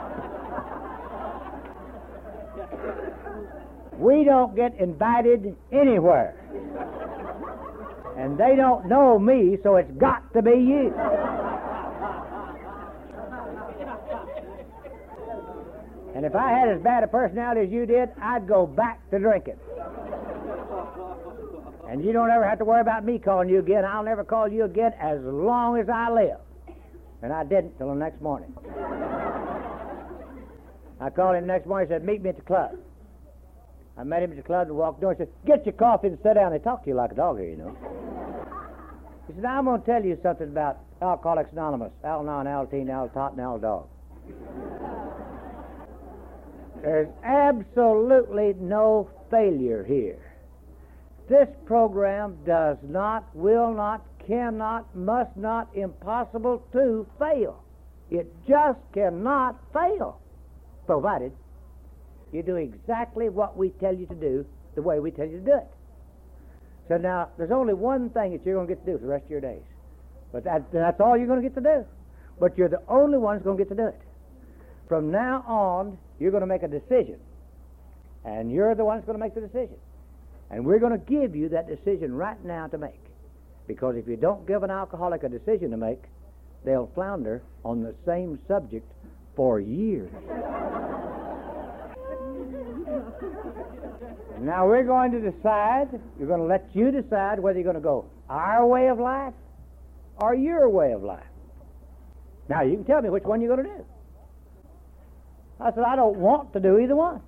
we 3.98 4.24
don't 4.24 4.56
get 4.56 4.80
invited 4.80 5.56
anywhere. 5.72 6.36
And 8.18 8.38
they 8.38 8.56
don't 8.56 8.88
know 8.88 9.20
me, 9.20 9.58
so 9.64 9.76
it's 9.76 9.92
got 10.00 10.34
to 10.34 10.42
be 10.42 10.52
you. 10.52 10.94
And 16.16 16.26
if 16.26 16.34
I 16.36 16.50
had 16.50 16.68
as 16.70 16.82
bad 16.82 17.04
a 17.04 17.08
personality 17.08 17.62
as 17.62 17.70
you 17.70 17.86
did, 17.86 18.10
I'd 18.20 18.48
go 18.48 18.66
back 18.66 19.08
to 19.12 19.20
drinking. 19.20 19.60
And 21.88 22.04
you 22.04 22.12
don't 22.12 22.32
ever 22.32 22.48
have 22.48 22.58
to 22.58 22.66
worry 22.66 22.82
about 22.82 23.06
me 23.06 23.20
calling 23.20 23.50
you 23.50 23.60
again. 23.60 23.86
I'll 23.86 24.04
never 24.04 24.24
call 24.24 24.48
you 24.48 24.66
again 24.66 24.94
as 25.00 25.20
long 25.22 25.78
as 25.78 25.88
I 25.90 26.12
live. 26.12 26.40
And 27.22 27.32
I 27.32 27.44
didn't 27.44 27.78
till 27.78 27.90
the 27.90 27.96
next 27.96 28.22
morning. 28.22 28.52
I 31.00 31.10
called 31.10 31.36
him 31.36 31.42
the 31.42 31.48
next 31.48 31.68
morning 31.68 31.92
and 31.92 32.02
said, 32.02 32.06
Meet 32.06 32.24
me 32.24 32.30
at 32.30 32.36
the 32.36 32.42
club. 32.42 32.78
I 33.98 34.04
met 34.04 34.24
him 34.24 34.32
at 34.32 34.38
the 34.38 34.44
club 34.44 34.68
and 34.68 34.78
walked 34.78 35.02
door 35.02 35.12
and 35.12 35.20
said, 35.20 35.30
Get 35.46 35.66
your 35.66 35.74
coffee 35.74 36.08
and 36.08 36.18
sit 36.24 36.36
down. 36.36 36.52
They 36.52 36.60
talk 36.60 36.84
to 36.84 36.90
you 36.90 36.96
like 36.96 37.12
a 37.12 37.16
dog 37.16 37.40
here, 37.40 37.50
you 37.50 37.58
know. 37.58 37.76
He 39.28 39.34
said, 39.34 39.46
I'm 39.46 39.66
going 39.66 39.82
to 39.82 39.86
tell 39.86 40.04
you 40.04 40.18
something 40.24 40.48
about 40.48 40.80
Alcoholics 41.02 41.52
Anonymous, 41.52 41.92
Al 42.04 42.24
Non, 42.24 42.48
Al 42.48 42.66
Teen, 42.68 42.90
Al 42.90 43.10
Tot, 43.10 43.34
and 43.34 43.42
Al 43.42 43.60
Dog. 43.60 43.88
There's 46.82 47.10
absolutely 47.24 48.54
no 48.60 49.10
failure 49.30 49.84
here. 49.84 50.34
This 51.28 51.50
program 51.66 52.38
does 52.46 52.78
not, 52.84 53.36
will 53.36 53.74
not, 53.74 54.06
cannot, 54.26 54.96
must 54.96 55.36
not, 55.36 55.68
impossible 55.76 56.64
to 56.72 57.06
fail. 57.20 57.64
It 58.10 58.34
just 58.48 58.80
cannot 58.94 59.60
fail, 59.74 60.22
provided 60.88 61.32
you 62.32 62.42
do 62.42 62.56
exactly 62.56 63.30
what 63.30 63.56
we 63.56 63.70
tell 63.80 63.96
you 63.96 64.06
to 64.08 64.16
do 64.16 64.46
the 64.76 64.82
way 64.82 65.00
we 65.00 65.12
tell 65.12 65.26
you 65.26 65.40
to 65.40 65.46
do 65.46 65.54
it. 65.54 65.68
So 66.88 66.98
now, 66.98 67.30
there's 67.38 67.52
only 67.52 67.74
one 67.74 68.10
thing 68.10 68.32
that 68.32 68.46
you're 68.46 68.56
going 68.56 68.68
to 68.68 68.76
get 68.76 68.86
to 68.86 68.92
do 68.92 68.98
for 68.98 69.06
the 69.06 69.12
rest 69.12 69.26
of 69.26 69.32
your 69.32 69.42
days. 69.42 69.64
But 70.32 70.44
that, 70.46 70.72
that's 70.72 71.00
all 71.00 71.18
you're 71.18 71.28
going 71.28 71.42
to 71.42 71.48
get 71.48 71.56
to 71.56 71.62
do. 71.62 71.86
But 72.40 72.58
you're 72.58 72.70
the 72.70 72.82
only 72.88 73.18
one 73.18 73.36
who's 73.36 73.44
going 73.44 73.58
to 73.58 73.64
get 73.64 73.70
to 73.70 73.76
do 73.76 73.88
it. 73.88 74.00
From 74.88 75.12
now 75.12 75.44
on, 75.48 75.98
you're 76.20 76.32
going 76.32 76.42
to 76.42 76.48
make 76.48 76.64
a 76.64 76.68
decision. 76.68 77.20
And 78.24 78.52
you're 78.52 78.76
the 78.76 78.86
one 78.86 78.98
that's 78.98 79.06
going 79.06 79.18
to 79.18 79.24
make 79.24 79.36
the 79.36 79.42
decision. 79.42 79.76
And 80.50 80.66
we're 80.66 80.80
going 80.80 80.94
to 80.94 81.06
give 81.06 81.36
you 81.36 81.50
that 81.50 81.68
decision 81.68 82.14
right 82.14 82.42
now 82.46 82.68
to 82.68 82.78
make. 82.78 83.02
Because 83.68 83.96
if 83.98 84.08
you 84.08 84.16
don't 84.16 84.48
give 84.48 84.64
an 84.64 84.72
alcoholic 84.72 85.24
a 85.24 85.30
decision 85.30 85.72
to 85.72 85.78
make, 85.78 86.04
they'll 86.64 86.90
flounder 86.96 87.42
on 87.66 87.84
the 87.84 87.94
same 88.06 88.40
subject 88.48 88.90
for 89.38 89.60
years. 89.62 90.12
now 94.42 94.68
we're 94.68 94.84
going 94.84 95.12
to 95.12 95.20
decide, 95.32 95.88
we're 96.18 96.26
going 96.26 96.42
to 96.42 96.46
let 96.46 96.68
you 96.74 96.92
decide 96.92 97.40
whether 97.40 97.60
you're 97.60 97.64
going 97.64 97.76
to 97.76 97.82
go 97.82 98.06
our 98.30 98.66
way 98.66 98.90
of 98.90 99.00
life 99.00 99.34
or 100.18 100.36
your 100.36 100.68
way 100.68 100.92
of 100.92 101.04
life. 101.04 101.24
Now 102.50 102.64
you 102.64 102.76
can 102.76 102.84
tell 102.84 103.02
me 103.02 103.10
which 103.10 103.24
one 103.24 103.40
you're 103.40 103.56
going 103.56 103.68
to 103.68 103.76
do. 103.78 103.86
I 105.60 105.72
said, 105.72 105.84
I 105.84 105.96
don't 105.96 106.18
want 106.18 106.52
to 106.54 106.60
do 106.60 106.80
either 106.80 106.96
one. 106.96 107.22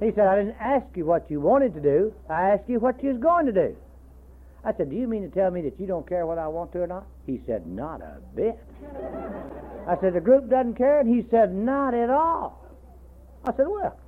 He 0.00 0.12
said, 0.14 0.26
I 0.26 0.36
didn't 0.36 0.56
ask 0.60 0.86
you 0.96 1.04
what 1.04 1.30
you 1.30 1.40
wanted 1.40 1.74
to 1.74 1.80
do. 1.80 2.14
I 2.30 2.50
asked 2.50 2.68
you 2.68 2.78
what 2.78 3.02
you 3.02 3.10
was 3.10 3.18
going 3.18 3.46
to 3.46 3.52
do. 3.52 3.76
I 4.64 4.72
said, 4.76 4.90
Do 4.90 4.96
you 4.96 5.08
mean 5.08 5.22
to 5.22 5.28
tell 5.28 5.50
me 5.50 5.62
that 5.62 5.78
you 5.80 5.86
don't 5.86 6.06
care 6.06 6.26
whether 6.26 6.40
I 6.40 6.48
want 6.48 6.72
to 6.72 6.80
or 6.80 6.86
not? 6.86 7.06
He 7.26 7.40
said, 7.46 7.66
Not 7.66 8.00
a 8.00 8.18
bit. 8.34 8.58
I 9.88 9.98
said, 10.00 10.12
The 10.12 10.20
group 10.20 10.50
doesn't 10.50 10.74
care? 10.74 11.00
And 11.00 11.08
he 11.08 11.26
said, 11.30 11.54
Not 11.54 11.94
at 11.94 12.10
all. 12.10 12.62
I 13.44 13.52
said, 13.56 13.66
Well, 13.66 13.98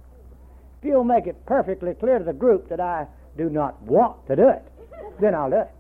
if 0.81 0.87
you'll 0.87 1.05
make 1.05 1.27
it 1.27 1.47
perfectly 1.47 1.95
clear 1.95 2.19
to 2.19 2.25
the 2.25 2.35
group 2.35 2.69
that 2.69 2.81
I 2.81 3.07
do 3.39 3.49
not 3.49 3.81
want 3.83 4.27
to 4.27 4.37
do 4.37 4.49
it, 4.49 4.63
then 5.21 5.35
I'll 5.35 5.51
do 5.51 5.57
it. 5.57 5.71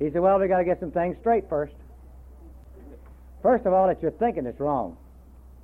He 0.00 0.10
said, 0.10 0.20
Well, 0.20 0.40
we 0.40 0.48
got 0.48 0.58
to 0.58 0.64
get 0.64 0.80
some 0.80 0.90
things 0.90 1.16
straight 1.20 1.48
first. 1.48 1.74
First 3.40 3.66
of 3.66 3.72
all, 3.72 3.86
that 3.86 4.02
you're 4.02 4.10
thinking 4.10 4.46
it's 4.46 4.58
wrong. 4.58 4.96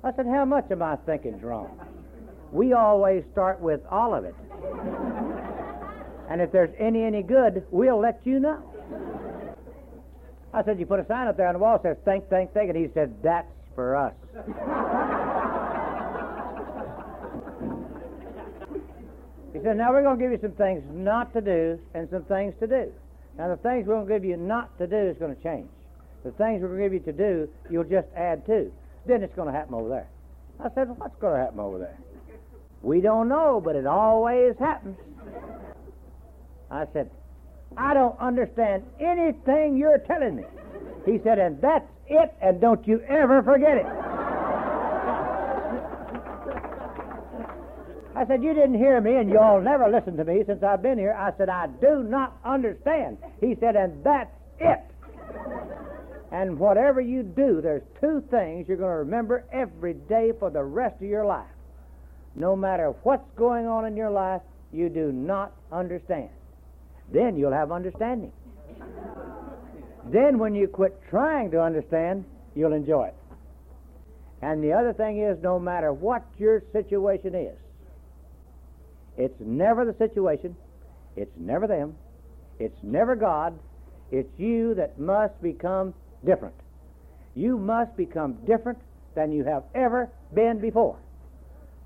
I 0.01 0.13
said, 0.13 0.25
How 0.25 0.45
much 0.45 0.71
am 0.71 0.81
I 0.81 0.95
thinking's 0.95 1.43
wrong? 1.43 1.77
We 2.51 2.73
always 2.73 3.23
start 3.31 3.59
with 3.59 3.81
all 3.89 4.13
of 4.13 4.25
it. 4.25 4.35
And 6.29 6.41
if 6.41 6.51
there's 6.51 6.73
any 6.79 7.03
any 7.03 7.23
good, 7.23 7.65
we'll 7.71 7.99
let 7.99 8.21
you 8.23 8.39
know. 8.39 8.63
I 10.53 10.63
said, 10.63 10.79
You 10.79 10.85
put 10.85 10.99
a 10.99 11.05
sign 11.07 11.27
up 11.27 11.37
there 11.37 11.47
on 11.47 11.53
the 11.53 11.59
wall 11.59 11.77
that 11.77 11.83
says, 11.83 11.97
Think, 12.03 12.29
think, 12.29 12.53
think. 12.53 12.69
And 12.69 12.77
he 12.77 12.89
said, 12.93 13.13
That's 13.23 13.47
for 13.75 13.95
us. 13.95 14.13
he 19.53 19.59
said, 19.63 19.77
Now 19.77 19.91
we're 19.91 20.03
going 20.03 20.17
to 20.17 20.23
give 20.23 20.31
you 20.31 20.39
some 20.41 20.55
things 20.57 20.83
not 20.91 21.33
to 21.33 21.41
do 21.41 21.79
and 21.93 22.09
some 22.09 22.23
things 22.25 22.53
to 22.59 22.67
do. 22.67 22.91
Now, 23.37 23.47
the 23.47 23.57
things 23.57 23.87
we're 23.87 23.95
going 23.95 24.07
to 24.07 24.13
give 24.13 24.25
you 24.25 24.35
not 24.35 24.77
to 24.77 24.87
do 24.87 24.97
is 24.97 25.17
going 25.17 25.35
to 25.35 25.41
change. 25.41 25.69
The 26.25 26.31
things 26.31 26.61
we're 26.61 26.67
going 26.67 26.79
to 26.79 26.83
give 26.83 26.93
you 26.93 27.11
to 27.11 27.17
do, 27.17 27.49
you'll 27.69 27.85
just 27.85 28.07
add 28.15 28.45
to. 28.47 28.71
Then 29.07 29.23
it's 29.23 29.33
going 29.35 29.47
to 29.47 29.53
happen 29.53 29.73
over 29.73 29.89
there. 29.89 30.07
I 30.59 30.69
said, 30.75 30.89
What's 30.97 31.15
going 31.21 31.35
to 31.35 31.39
happen 31.39 31.59
over 31.59 31.77
there? 31.79 31.97
We 32.81 33.01
don't 33.01 33.27
know, 33.27 33.61
but 33.63 33.75
it 33.75 33.85
always 33.85 34.55
happens. 34.57 34.97
I 36.69 36.85
said, 36.93 37.11
I 37.77 37.93
don't 37.93 38.19
understand 38.19 38.83
anything 38.99 39.77
you're 39.77 39.99
telling 39.99 40.35
me. 40.37 40.43
He 41.05 41.19
said, 41.23 41.39
And 41.39 41.61
that's 41.61 41.87
it, 42.07 42.33
and 42.41 42.59
don't 42.59 42.85
you 42.87 43.01
ever 43.01 43.43
forget 43.43 43.77
it. 43.77 43.85
I 48.15 48.25
said, 48.27 48.43
You 48.43 48.53
didn't 48.53 48.75
hear 48.75 48.99
me, 48.99 49.15
and 49.15 49.29
y'all 49.29 49.61
never 49.61 49.89
listened 49.89 50.17
to 50.17 50.25
me 50.25 50.43
since 50.45 50.63
I've 50.63 50.81
been 50.81 50.97
here. 50.97 51.13
I 51.13 51.35
said, 51.37 51.49
I 51.49 51.67
do 51.67 52.03
not 52.03 52.37
understand. 52.43 53.17
He 53.39 53.55
said, 53.59 53.75
And 53.75 54.03
that's 54.03 54.31
it. 54.59 54.81
And 56.31 56.57
whatever 56.57 57.01
you 57.01 57.23
do, 57.23 57.61
there's 57.61 57.83
two 57.99 58.23
things 58.31 58.67
you're 58.67 58.77
going 58.77 58.89
to 58.89 58.97
remember 58.97 59.43
every 59.51 59.93
day 59.93 60.31
for 60.39 60.49
the 60.49 60.63
rest 60.63 60.95
of 60.95 61.07
your 61.07 61.25
life. 61.25 61.47
No 62.35 62.55
matter 62.55 62.93
what's 63.03 63.29
going 63.35 63.67
on 63.67 63.85
in 63.85 63.95
your 63.95 64.09
life, 64.09 64.41
you 64.71 64.89
do 64.89 65.11
not 65.11 65.53
understand. 65.71 66.29
Then 67.11 67.37
you'll 67.37 67.51
have 67.51 67.71
understanding. 67.71 68.31
then, 70.05 70.39
when 70.39 70.55
you 70.55 70.67
quit 70.67 70.99
trying 71.09 71.51
to 71.51 71.61
understand, 71.61 72.25
you'll 72.55 72.73
enjoy 72.73 73.07
it. 73.07 73.15
And 74.41 74.63
the 74.63 74.73
other 74.73 74.93
thing 74.93 75.19
is, 75.19 75.37
no 75.43 75.59
matter 75.59 75.93
what 75.93 76.23
your 76.39 76.63
situation 76.71 77.35
is, 77.35 77.57
it's 79.17 79.39
never 79.39 79.85
the 79.85 79.93
situation, 79.97 80.55
it's 81.15 81.35
never 81.37 81.67
them, 81.67 81.95
it's 82.59 82.77
never 82.81 83.15
God, 83.15 83.57
it's 84.09 84.29
you 84.39 84.73
that 84.75 84.99
must 84.99 85.39
become 85.41 85.93
different. 86.25 86.55
You 87.35 87.57
must 87.57 87.95
become 87.95 88.37
different 88.47 88.79
than 89.15 89.31
you 89.31 89.43
have 89.43 89.63
ever 89.75 90.09
been 90.33 90.59
before. 90.59 90.97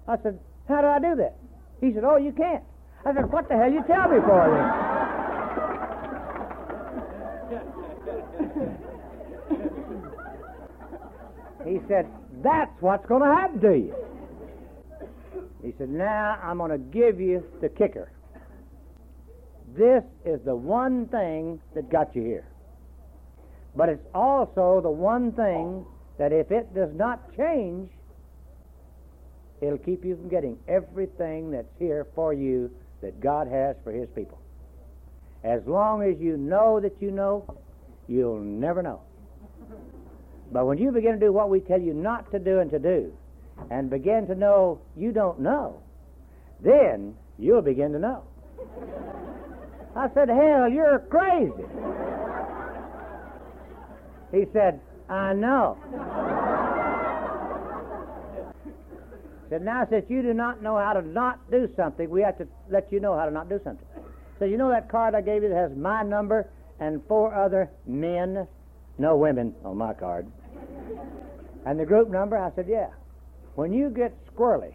I 0.07 0.17
said, 0.21 0.39
How 0.67 0.81
do 0.81 0.87
I 0.87 0.99
do 0.99 1.15
that? 1.15 1.35
He 1.81 1.93
said, 1.93 2.03
Oh, 2.03 2.17
you 2.17 2.31
can't. 2.31 2.63
I 3.05 3.13
said, 3.13 3.31
What 3.31 3.47
the 3.49 3.55
hell 3.55 3.71
you 3.71 3.83
tell 3.87 4.09
me 4.09 4.19
for 4.21 4.49
then? 4.49 4.95
he 11.67 11.79
said, 11.87 12.07
That's 12.43 12.71
what's 12.81 13.05
going 13.07 13.21
to 13.21 13.27
happen 13.35 13.59
to 13.61 13.73
you. 13.77 13.95
He 15.63 15.73
said, 15.77 15.89
Now 15.89 16.39
I'm 16.43 16.57
going 16.57 16.71
to 16.71 16.77
give 16.77 17.19
you 17.19 17.43
the 17.61 17.69
kicker. 17.69 18.11
This 19.75 20.03
is 20.23 20.39
the 20.45 20.55
one 20.55 21.07
thing 21.07 21.59
that 21.73 21.89
got 21.91 22.15
you 22.15 22.23
here. 22.23 22.47
But 23.75 23.89
it's 23.89 24.05
also 24.13 24.79
the 24.81 24.89
one 24.89 25.33
thing 25.33 25.85
that 26.17 26.31
if 26.31 26.49
it 26.51 26.73
does 26.73 26.91
not 26.93 27.35
change, 27.35 27.89
it'll 29.65 29.77
keep 29.77 30.05
you 30.05 30.15
from 30.15 30.29
getting 30.29 30.57
everything 30.67 31.51
that's 31.51 31.67
here 31.79 32.07
for 32.15 32.33
you 32.33 32.71
that 33.01 33.19
God 33.19 33.47
has 33.47 33.75
for 33.83 33.91
His 33.91 34.09
people. 34.15 34.39
As 35.43 35.61
long 35.65 36.03
as 36.03 36.19
you 36.19 36.37
know 36.37 36.79
that 36.79 36.93
you 36.99 37.11
know, 37.11 37.45
you'll 38.07 38.39
never 38.39 38.81
know. 38.81 39.01
But 40.51 40.65
when 40.65 40.77
you 40.77 40.91
begin 40.91 41.13
to 41.13 41.19
do 41.19 41.31
what 41.31 41.49
we 41.49 41.59
tell 41.59 41.79
you 41.79 41.93
not 41.93 42.31
to 42.31 42.39
do 42.39 42.59
and 42.59 42.71
to 42.71 42.79
do, 42.79 43.13
and 43.69 43.89
begin 43.89 44.27
to 44.27 44.35
know 44.35 44.81
you 44.95 45.11
don't 45.11 45.39
know, 45.39 45.81
then 46.61 47.15
you'll 47.37 47.61
begin 47.61 47.91
to 47.93 47.99
know. 47.99 48.23
I 49.95 50.09
said, 50.13 50.29
Hell, 50.29 50.69
you're 50.69 50.99
crazy. 51.09 51.51
He 54.31 54.45
said, 54.51 54.81
I 55.09 55.33
know. 55.33 55.77
Said, 59.49 59.61
now 59.63 59.85
since 59.89 60.05
you 60.09 60.21
do 60.21 60.33
not 60.33 60.61
know 60.61 60.77
how 60.77 60.93
to 60.93 61.01
not 61.01 61.39
do 61.51 61.69
something, 61.75 62.09
we 62.09 62.21
have 62.21 62.37
to 62.37 62.47
let 62.69 62.91
you 62.91 62.99
know 62.99 63.17
how 63.17 63.25
to 63.25 63.31
not 63.31 63.49
do 63.49 63.59
something. 63.63 63.85
So 64.39 64.45
you 64.45 64.57
know 64.57 64.69
that 64.69 64.89
card 64.89 65.15
I 65.15 65.21
gave 65.21 65.43
you 65.43 65.49
that 65.49 65.55
has 65.55 65.77
my 65.77 66.03
number 66.03 66.49
and 66.79 67.01
four 67.07 67.33
other 67.33 67.69
men, 67.85 68.47
no 68.97 69.15
women 69.15 69.53
on 69.63 69.77
my 69.77 69.93
card, 69.93 70.27
and 71.65 71.79
the 71.79 71.85
group 71.85 72.09
number? 72.09 72.37
I 72.37 72.51
said, 72.55 72.67
yeah. 72.67 72.89
When 73.55 73.71
you 73.71 73.89
get 73.89 74.13
squirrely, 74.27 74.73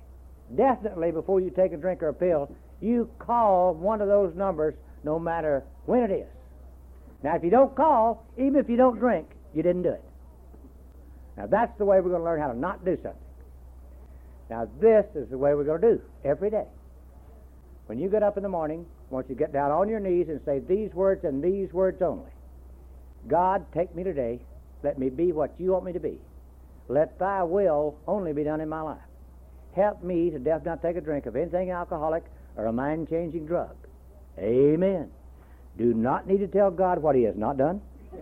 definitely 0.57 1.13
before 1.13 1.41
you 1.41 1.51
take 1.51 1.73
a 1.73 1.77
drink 1.77 2.03
or 2.03 2.09
a 2.09 2.15
pill, 2.15 2.51
you 2.81 3.11
call 3.19 3.75
one 3.75 4.01
of 4.01 4.09
those 4.09 4.35
numbers 4.35 4.75
no 5.05 5.19
matter 5.19 5.63
when 5.85 6.03
it 6.03 6.11
is. 6.11 6.27
Now, 7.23 7.37
if 7.37 7.45
you 7.45 7.51
don't 7.51 7.75
call, 7.75 8.25
even 8.39 8.57
if 8.57 8.69
you 8.69 8.77
don't 8.77 8.99
drink, 8.99 9.29
you 9.55 9.63
didn't 9.63 9.83
do 9.83 9.91
it. 9.91 10.05
Now, 11.37 11.47
that's 11.47 11.77
the 11.79 11.85
way 11.85 12.01
we're 12.01 12.11
going 12.11 12.23
to 12.23 12.25
learn 12.25 12.41
how 12.41 12.49
to 12.49 12.59
not 12.59 12.85
do 12.85 12.97
something. 13.03 13.21
Now, 14.51 14.69
this 14.81 15.07
is 15.15 15.31
the 15.31 15.39
way 15.39 15.55
we're 15.55 15.65
going 15.65 15.81
to 15.81 15.93
do 15.95 16.03
every 16.25 16.51
day. 16.51 16.67
When 17.87 17.99
you 17.99 18.11
get 18.11 18.25
up 18.25 18.37
in 18.37 18.43
the 18.43 18.49
morning, 18.49 18.85
I 19.11 19.15
want 19.15 19.29
you 19.29 19.37
to 19.37 19.39
get 19.39 19.53
down 19.53 19.71
on 19.71 19.89
your 19.89 20.01
knees 20.01 20.29
and 20.29 20.41
say 20.45 20.59
these 20.59 20.93
words 20.93 21.25
and 21.25 21.43
these 21.43 21.73
words 21.73 22.03
only. 22.03 22.31
God, 23.29 23.65
take 23.73 23.95
me 23.95 24.03
today. 24.03 24.41
Let 24.83 24.99
me 24.99 25.09
be 25.09 25.31
what 25.31 25.55
you 25.59 25.71
want 25.73 25.85
me 25.85 25.93
to 25.93 26.01
be. 26.01 26.19
Let 26.89 27.19
thy 27.19 27.45
will 27.45 27.97
only 28.09 28.33
be 28.33 28.43
done 28.43 28.61
in 28.61 28.69
my 28.69 28.81
life. 28.81 28.99
Help 29.77 30.03
me 30.03 30.31
to 30.31 30.39
death 30.41 30.65
not 30.65 30.83
take 30.83 30.97
a 30.97 31.01
drink 31.01 31.27
of 31.27 31.37
anything 31.37 31.71
alcoholic 31.71 32.25
or 32.57 32.67
a 32.67 32.73
mind 32.73 33.09
changing 33.09 33.47
drug. 33.47 33.77
Amen. 34.39 35.09
Do 35.79 35.95
not 35.95 36.27
need 36.27 36.39
to 36.39 36.49
tell 36.49 36.73
God 36.73 37.01
what 37.01 37.15
he 37.15 37.23
has 37.23 37.37
not 37.37 37.57
done 37.57 37.81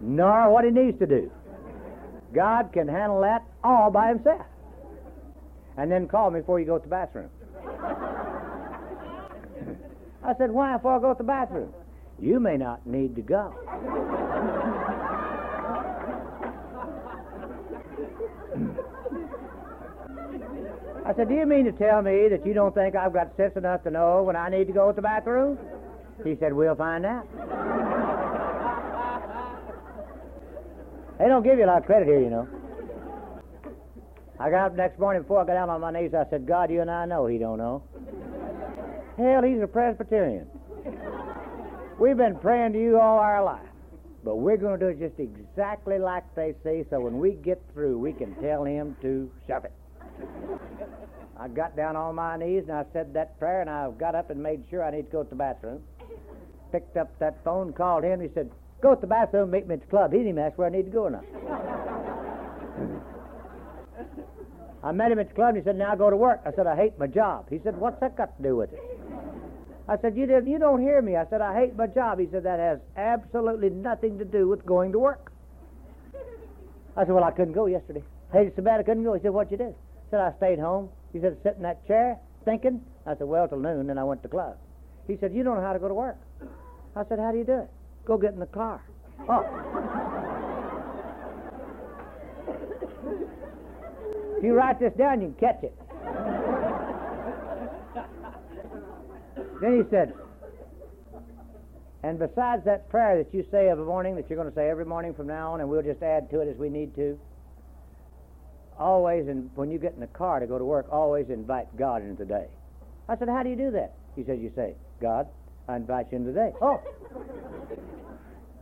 nor 0.00 0.50
what 0.50 0.66
he 0.66 0.70
needs 0.70 0.98
to 0.98 1.06
do. 1.06 1.30
God 2.36 2.70
can 2.70 2.86
handle 2.86 3.22
that 3.22 3.42
all 3.64 3.90
by 3.90 4.08
himself. 4.10 4.44
And 5.78 5.90
then 5.90 6.06
call 6.06 6.30
me 6.30 6.40
before 6.40 6.60
you 6.60 6.66
go 6.66 6.76
to 6.76 6.82
the 6.82 6.88
bathroom. 6.88 7.30
I 10.22 10.34
said, 10.36 10.50
Why 10.50 10.76
before 10.76 10.96
I 10.96 11.00
go 11.00 11.14
to 11.14 11.18
the 11.18 11.24
bathroom? 11.24 11.72
You 12.20 12.38
may 12.38 12.58
not 12.58 12.86
need 12.86 13.16
to 13.16 13.22
go. 13.22 13.54
I 21.06 21.14
said, 21.14 21.28
Do 21.28 21.34
you 21.34 21.46
mean 21.46 21.64
to 21.64 21.72
tell 21.72 22.02
me 22.02 22.28
that 22.28 22.44
you 22.44 22.52
don't 22.52 22.74
think 22.74 22.96
I've 22.96 23.14
got 23.14 23.34
sense 23.38 23.56
enough 23.56 23.82
to 23.84 23.90
know 23.90 24.24
when 24.24 24.36
I 24.36 24.50
need 24.50 24.66
to 24.66 24.74
go 24.74 24.90
to 24.90 24.96
the 24.96 25.00
bathroom? 25.00 25.58
He 26.22 26.36
said, 26.38 26.52
We'll 26.52 26.74
find 26.74 27.06
out. 27.06 27.26
They 31.18 31.26
don't 31.28 31.42
give 31.42 31.58
you 31.58 31.64
a 31.64 31.66
lot 31.66 31.78
of 31.78 31.86
credit 31.86 32.06
here, 32.06 32.20
you 32.20 32.30
know. 32.30 32.48
I 34.38 34.50
got 34.50 34.66
up 34.66 34.76
next 34.76 34.98
morning 34.98 35.22
before 35.22 35.40
I 35.40 35.46
got 35.46 35.54
down 35.54 35.70
on 35.70 35.80
my 35.80 35.90
knees. 35.90 36.12
I 36.12 36.28
said, 36.28 36.46
God, 36.46 36.70
you 36.70 36.82
and 36.82 36.90
I 36.90 37.06
know 37.06 37.26
he 37.26 37.38
don't 37.38 37.56
know. 37.56 37.82
Hell, 39.16 39.42
he's 39.42 39.62
a 39.62 39.66
Presbyterian. 39.66 40.46
We've 41.98 42.18
been 42.18 42.36
praying 42.36 42.74
to 42.74 42.78
you 42.78 43.00
all 43.00 43.18
our 43.18 43.42
life. 43.42 43.62
But 44.22 44.36
we're 44.36 44.58
going 44.58 44.78
to 44.78 44.84
do 44.84 44.90
it 44.90 44.98
just 44.98 45.18
exactly 45.18 45.98
like 45.98 46.24
they 46.34 46.54
say, 46.62 46.84
so 46.90 47.00
when 47.00 47.18
we 47.18 47.32
get 47.32 47.62
through, 47.72 47.98
we 47.98 48.12
can 48.12 48.34
tell 48.42 48.64
him 48.64 48.96
to 49.00 49.30
shove 49.46 49.64
it. 49.64 49.72
I 51.38 51.48
got 51.48 51.76
down 51.76 51.96
on 51.96 52.14
my 52.16 52.36
knees 52.36 52.64
and 52.68 52.72
I 52.72 52.84
said 52.92 53.14
that 53.14 53.38
prayer, 53.38 53.60
and 53.60 53.70
I 53.70 53.90
got 53.92 54.14
up 54.14 54.30
and 54.30 54.42
made 54.42 54.64
sure 54.68 54.84
I 54.84 54.90
need 54.90 55.06
to 55.06 55.12
go 55.12 55.22
to 55.22 55.30
the 55.30 55.36
bathroom. 55.36 55.82
Picked 56.72 56.96
up 56.96 57.16
that 57.20 57.42
phone, 57.44 57.72
called 57.72 58.04
him. 58.04 58.20
He 58.20 58.28
said, 58.34 58.50
Go 58.82 58.94
to 58.94 59.00
the 59.00 59.06
bathroom, 59.06 59.50
meet 59.50 59.66
me 59.66 59.74
at 59.74 59.80
the 59.80 59.86
club. 59.86 60.12
He 60.12 60.18
didn't 60.18 60.38
ask 60.38 60.58
where 60.58 60.68
I 60.68 60.70
need 60.70 60.84
to 60.84 60.90
go 60.90 61.04
or 61.04 61.10
not. 61.10 61.24
I 64.82 64.92
met 64.92 65.10
him 65.10 65.18
at 65.18 65.28
the 65.28 65.34
club 65.34 65.48
and 65.48 65.56
he 65.58 65.62
said, 65.64 65.76
Now 65.76 65.94
go 65.94 66.10
to 66.10 66.16
work. 66.16 66.40
I 66.46 66.52
said, 66.52 66.66
I 66.66 66.76
hate 66.76 66.98
my 66.98 67.06
job. 67.06 67.46
He 67.50 67.58
said, 67.64 67.76
What's 67.76 67.98
that 68.00 68.16
got 68.16 68.36
to 68.36 68.42
do 68.42 68.56
with 68.56 68.72
it? 68.72 68.80
I 69.88 69.96
said, 69.98 70.16
you, 70.16 70.26
didn't, 70.26 70.48
you 70.48 70.58
don't 70.58 70.80
hear 70.80 71.00
me. 71.00 71.16
I 71.16 71.26
said, 71.30 71.40
I 71.40 71.54
hate 71.54 71.76
my 71.76 71.86
job. 71.86 72.18
He 72.18 72.26
said, 72.30 72.42
that 72.42 72.58
has 72.58 72.80
absolutely 72.96 73.70
nothing 73.70 74.18
to 74.18 74.24
do 74.24 74.48
with 74.48 74.66
going 74.66 74.90
to 74.92 74.98
work. 74.98 75.32
I 76.96 77.04
said, 77.04 77.12
well, 77.12 77.22
I 77.22 77.30
couldn't 77.30 77.52
go 77.52 77.66
yesterday. 77.66 78.02
I 78.32 78.38
hated 78.38 78.56
so 78.56 78.62
bad 78.62 78.80
I 78.80 78.82
couldn't 78.82 79.04
go. 79.04 79.14
He 79.14 79.22
said, 79.22 79.30
what'd 79.30 79.52
you 79.52 79.58
do? 79.58 79.74
I 79.74 80.10
said, 80.10 80.20
I 80.20 80.32
stayed 80.38 80.58
home. 80.58 80.88
He 81.12 81.20
said, 81.20 81.36
sit 81.44 81.54
in 81.56 81.62
that 81.62 81.86
chair 81.86 82.18
thinking. 82.44 82.80
I 83.06 83.16
said, 83.16 83.28
well, 83.28 83.46
till 83.46 83.60
noon, 83.60 83.86
then 83.86 83.98
I 83.98 84.04
went 84.04 84.22
to 84.22 84.28
the 84.28 84.32
club. 84.32 84.56
He 85.06 85.16
said, 85.20 85.32
you 85.32 85.44
don't 85.44 85.56
know 85.56 85.62
how 85.62 85.72
to 85.72 85.78
go 85.78 85.88
to 85.88 85.94
work. 85.94 86.18
I 86.96 87.04
said, 87.08 87.20
how 87.20 87.30
do 87.30 87.38
you 87.38 87.44
do 87.44 87.60
it? 87.60 87.70
Go 88.06 88.16
get 88.16 88.32
in 88.32 88.38
the 88.38 88.46
car. 88.46 88.80
Oh. 89.28 89.44
if 94.38 94.44
you 94.44 94.54
write 94.54 94.78
this 94.78 94.92
down, 94.96 95.20
you 95.20 95.34
can 95.38 95.48
catch 95.48 95.64
it. 95.64 95.76
Then 99.60 99.82
he 99.82 99.90
said, 99.90 100.12
and 102.02 102.18
besides 102.18 102.64
that 102.66 102.88
prayer 102.88 103.22
that 103.22 103.34
you 103.34 103.44
say 103.50 103.68
every 103.68 103.84
morning, 103.84 104.14
that 104.14 104.30
you're 104.30 104.36
going 104.36 104.48
to 104.48 104.54
say 104.54 104.70
every 104.70 104.84
morning 104.84 105.12
from 105.12 105.26
now 105.26 105.54
on, 105.54 105.60
and 105.60 105.68
we'll 105.68 105.82
just 105.82 106.02
add 106.02 106.30
to 106.30 106.40
it 106.40 106.48
as 106.48 106.56
we 106.56 106.68
need 106.68 106.94
to, 106.94 107.18
always, 108.78 109.26
and 109.26 109.50
when 109.56 109.70
you 109.70 109.78
get 109.78 109.94
in 109.94 110.00
the 110.00 110.06
car 110.06 110.38
to 110.38 110.46
go 110.46 110.58
to 110.58 110.64
work, 110.64 110.86
always 110.92 111.30
invite 111.30 111.74
God 111.76 112.02
into 112.02 112.24
the 112.24 112.26
day. 112.26 112.46
I 113.08 113.16
said, 113.16 113.28
how 113.28 113.42
do 113.42 113.48
you 113.48 113.56
do 113.56 113.72
that? 113.72 113.94
He 114.14 114.24
said, 114.24 114.38
you 114.40 114.52
say, 114.54 114.74
God, 115.00 115.26
I 115.68 115.76
invite 115.76 116.12
you 116.12 116.18
into 116.18 116.32
the 116.32 116.38
day. 116.38 116.52
Oh. 116.60 116.80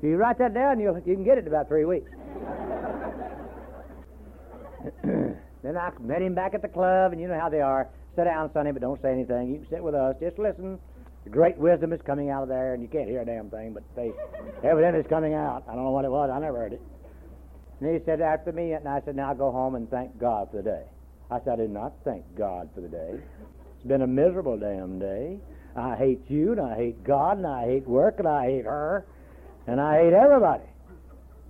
If 0.05 0.11
you 0.11 0.17
write 0.19 0.37
that 0.37 0.53
down, 0.53 0.79
you 0.81 0.95
you 1.07 1.15
can 1.15 1.25
get 1.25 1.39
it 1.39 1.47
in 1.47 1.49
about 1.49 1.67
three 1.67 1.87
weeks. 1.87 2.11
then 5.03 5.79
I 5.79 5.91
met 5.99 6.21
him 6.21 6.35
back 6.35 6.53
at 6.53 6.61
the 6.61 6.69
club, 6.69 7.13
and 7.13 7.21
you 7.23 7.27
know 7.27 7.41
how 7.41 7.49
they 7.49 7.63
are. 7.63 7.89
Sit 8.15 8.25
down, 8.25 8.53
Sonny, 8.53 8.71
but 8.71 8.83
don't 8.83 9.01
say 9.01 9.13
anything. 9.13 9.49
You 9.49 9.61
can 9.61 9.69
sit 9.71 9.83
with 9.83 9.95
us. 9.95 10.15
Just 10.21 10.39
listen. 10.39 10.79
The 11.25 11.31
great 11.31 11.57
wisdom 11.57 11.95
is 11.95 12.03
coming 12.05 12.29
out 12.29 12.43
of 12.43 12.51
there, 12.51 12.75
and 12.75 12.83
you 12.83 12.89
can't 12.91 13.09
hear 13.09 13.23
a 13.23 13.25
damn 13.25 13.49
thing, 13.49 13.73
but 13.73 13.83
they 13.97 14.13
evidently 14.63 15.01
it's 15.01 15.09
coming 15.09 15.33
out. 15.33 15.65
I 15.67 15.75
don't 15.75 15.85
know 15.85 15.91
what 15.93 16.05
it 16.05 16.11
was. 16.11 16.29
I 16.31 16.39
never 16.39 16.59
heard 16.59 16.75
it. 16.75 16.83
And 17.81 17.99
he 17.99 18.05
said 18.05 18.21
after 18.21 18.53
me, 18.53 18.73
and 18.73 18.87
I 18.87 19.01
said, 19.07 19.17
now 19.17 19.33
go 19.33 19.51
home 19.51 19.75
and 19.75 19.91
thank 19.91 20.19
God 20.19 20.51
for 20.51 20.59
the 20.59 20.65
day. 20.65 20.83
I 21.31 21.39
said, 21.39 21.55
I 21.55 21.57
did 21.57 21.71
not 21.71 21.95
thank 22.05 22.25
God 22.37 22.69
for 22.75 22.83
the 22.83 22.89
day. 22.89 23.21
It's 23.79 23.89
been 23.89 24.03
a 24.03 24.07
miserable 24.07 24.59
damn 24.59 24.99
day. 24.99 25.39
I 25.75 25.97
hate 25.97 26.21
you, 26.29 26.53
and 26.53 26.61
I 26.61 26.77
hate 26.77 27.03
God, 27.05 27.39
and 27.39 27.47
I 27.47 27.65
hate 27.65 27.89
work, 27.89 28.17
and 28.19 28.29
I 28.29 28.45
hate 28.45 28.67
her, 28.67 29.07
and 29.67 29.81
I 29.81 30.03
hate 30.03 30.13
everybody. 30.13 30.65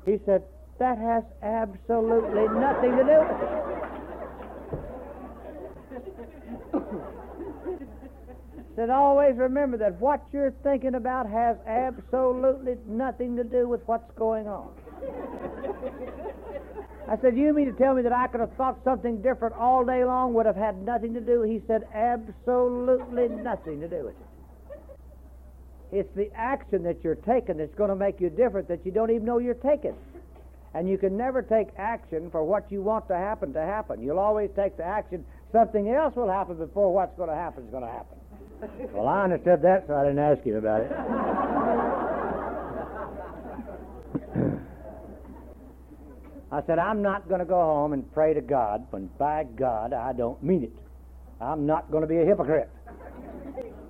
He 0.06 0.18
said, 0.26 0.42
that 0.78 0.98
has 0.98 1.24
absolutely 1.42 2.48
nothing 2.58 2.96
to 2.96 3.04
do 3.04 3.20
with 3.20 3.42
it. 3.42 3.74
said, 8.76 8.90
always 8.90 9.36
remember 9.36 9.76
that 9.78 10.00
what 10.00 10.22
you're 10.32 10.52
thinking 10.62 10.96
about 10.96 11.30
has 11.30 11.56
absolutely 11.66 12.76
nothing 12.86 13.36
to 13.36 13.44
do 13.44 13.68
with 13.68 13.80
what's 13.86 14.10
going 14.18 14.48
on. 14.48 14.70
I 17.08 17.16
said, 17.20 17.36
you 17.36 17.52
mean 17.52 17.66
to 17.66 17.78
tell 17.78 17.94
me 17.94 18.02
that 18.02 18.12
I 18.12 18.26
could 18.26 18.40
have 18.40 18.52
thought 18.54 18.82
something 18.82 19.22
different 19.22 19.54
all 19.54 19.84
day 19.84 20.04
long 20.04 20.34
would 20.34 20.46
have 20.46 20.56
had 20.56 20.82
nothing 20.82 21.14
to 21.14 21.20
do? 21.20 21.42
He 21.42 21.62
said, 21.66 21.86
absolutely 21.94 23.28
nothing 23.28 23.80
to 23.80 23.88
do 23.88 24.04
with 24.06 24.14
it. 24.14 24.33
It's 25.94 26.12
the 26.16 26.28
action 26.34 26.82
that 26.82 27.04
you're 27.04 27.14
taking 27.14 27.58
that's 27.58 27.74
going 27.76 27.90
to 27.90 27.94
make 27.94 28.20
you 28.20 28.28
different 28.28 28.66
that 28.66 28.84
you 28.84 28.90
don't 28.90 29.10
even 29.10 29.24
know 29.24 29.38
you're 29.38 29.54
taking. 29.54 29.94
And 30.74 30.88
you 30.88 30.98
can 30.98 31.16
never 31.16 31.40
take 31.40 31.68
action 31.78 32.32
for 32.32 32.42
what 32.42 32.66
you 32.72 32.82
want 32.82 33.06
to 33.06 33.16
happen 33.16 33.52
to 33.52 33.60
happen. 33.60 34.02
You'll 34.02 34.18
always 34.18 34.50
take 34.56 34.76
the 34.76 34.82
action. 34.82 35.24
Something 35.52 35.90
else 35.90 36.16
will 36.16 36.28
happen 36.28 36.56
before 36.56 36.92
what's 36.92 37.16
going 37.16 37.28
to 37.28 37.36
happen 37.36 37.62
is 37.62 37.70
going 37.70 37.84
to 37.84 37.90
happen. 37.90 38.18
Well, 38.92 39.06
I 39.06 39.22
understood 39.22 39.62
that, 39.62 39.86
so 39.86 39.94
I 39.94 40.02
didn't 40.02 40.18
ask 40.18 40.44
you 40.44 40.58
about 40.58 40.80
it. 40.80 40.90
I 46.50 46.62
said, 46.66 46.80
I'm 46.80 47.02
not 47.02 47.28
going 47.28 47.38
to 47.38 47.46
go 47.46 47.60
home 47.60 47.92
and 47.92 48.12
pray 48.12 48.34
to 48.34 48.40
God 48.40 48.84
when, 48.90 49.06
by 49.16 49.44
God, 49.44 49.92
I 49.92 50.12
don't 50.12 50.42
mean 50.42 50.64
it. 50.64 50.72
I'm 51.40 51.66
not 51.66 51.88
going 51.92 52.02
to 52.02 52.08
be 52.08 52.18
a 52.18 52.24
hypocrite. 52.24 52.68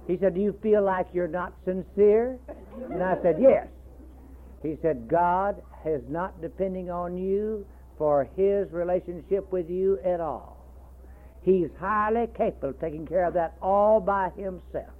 He 0.07 0.18
said, 0.18 0.34
Do 0.34 0.40
you 0.40 0.59
feel 0.62 0.82
like 0.82 1.07
you're 1.12 1.28
not 1.28 1.55
sincere? 1.64 2.38
And 2.90 3.02
I 3.02 3.16
said, 3.22 3.36
Yes. 3.40 3.68
He 4.62 4.76
said, 4.80 5.09
God 5.09 5.62
is 5.84 6.02
not 6.09 6.40
depending 6.40 6.90
on 6.90 7.16
you 7.16 7.66
for 7.98 8.28
his 8.36 8.70
relationship 8.72 9.50
with 9.52 9.68
you 9.68 9.98
at 10.05 10.20
all. 10.20 10.57
He's 11.42 11.68
highly 11.78 12.26
capable 12.36 12.70
of 12.70 12.80
taking 12.80 13.07
care 13.07 13.26
of 13.26 13.34
that 13.34 13.55
all 13.61 14.00
by 14.00 14.30
himself. 14.30 14.94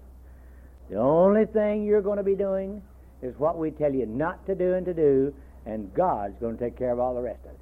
The 0.91 0.97
only 0.97 1.47
thing 1.47 1.85
you're 1.85 2.03
going 2.03 2.19
to 2.19 2.23
be 2.25 2.35
doing 2.35 2.83
is 3.23 3.35
what 3.39 3.57
we 3.59 3.71
tell 3.71 3.93
you 3.93 4.05
not 4.05 4.45
to 4.47 4.55
do 4.55 4.75
and 4.75 4.85
to 4.85 4.93
do, 4.93 5.35
and 5.65 5.93
God's 5.95 6.39
going 6.41 6.59
to 6.59 6.63
take 6.63 6.77
care 6.79 6.93
of 6.93 7.01
all 7.01 7.15
the 7.15 7.23
rest 7.23 7.41
of 7.47 7.53
it. 7.53 7.59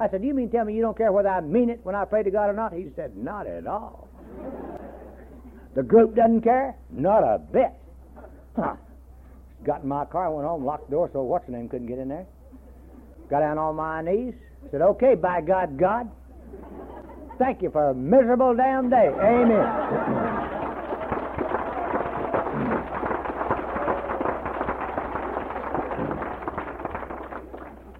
I 0.00 0.08
said, 0.08 0.22
Do 0.22 0.26
You 0.26 0.34
mean 0.34 0.50
tell 0.50 0.64
me 0.64 0.74
you 0.74 0.80
don't 0.80 0.96
care 0.96 1.12
whether 1.12 1.28
I 1.28 1.42
mean 1.42 1.68
it 1.68 1.80
when 1.82 1.94
I 1.94 2.06
pray 2.06 2.22
to 2.22 2.30
God 2.30 2.48
or 2.48 2.54
not? 2.54 2.72
He 2.72 2.88
said, 2.96 3.16
Not 3.16 3.46
at 3.46 3.66
all. 3.66 4.08
The 5.74 5.82
group 5.82 6.14
doesn't 6.14 6.42
care? 6.42 6.76
Not 6.90 7.22
a 7.22 7.38
bit. 7.38 7.72
Huh. 8.56 8.76
Got 9.64 9.82
in 9.82 9.88
my 9.88 10.04
car, 10.04 10.30
went 10.30 10.46
home, 10.46 10.64
locked 10.64 10.90
the 10.90 10.96
door 10.96 11.10
so 11.12 11.22
what's 11.22 11.46
her 11.46 11.52
name 11.52 11.68
couldn't 11.68 11.86
get 11.86 11.98
in 11.98 12.08
there. 12.08 12.26
Got 13.30 13.40
down 13.40 13.58
on 13.58 13.76
my 13.76 14.02
knees, 14.02 14.34
said, 14.70 14.82
Okay, 14.82 15.14
by 15.14 15.40
God, 15.40 15.78
God, 15.78 16.10
Thank 17.38 17.60
you 17.60 17.70
for 17.70 17.90
a 17.90 17.94
miserable 17.94 18.54
damn 18.54 18.88
day. 18.88 19.08
Amen. 19.08 19.66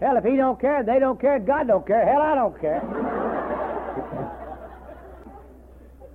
Hell, 0.00 0.16
if 0.16 0.24
he 0.24 0.36
don't 0.36 0.60
care, 0.60 0.84
they 0.84 0.98
don't 0.98 1.20
care, 1.20 1.38
God 1.38 1.66
don't 1.66 1.86
care. 1.86 2.04
Hell, 2.04 2.22
I 2.22 2.34
don't 2.34 2.60
care. 2.60 2.82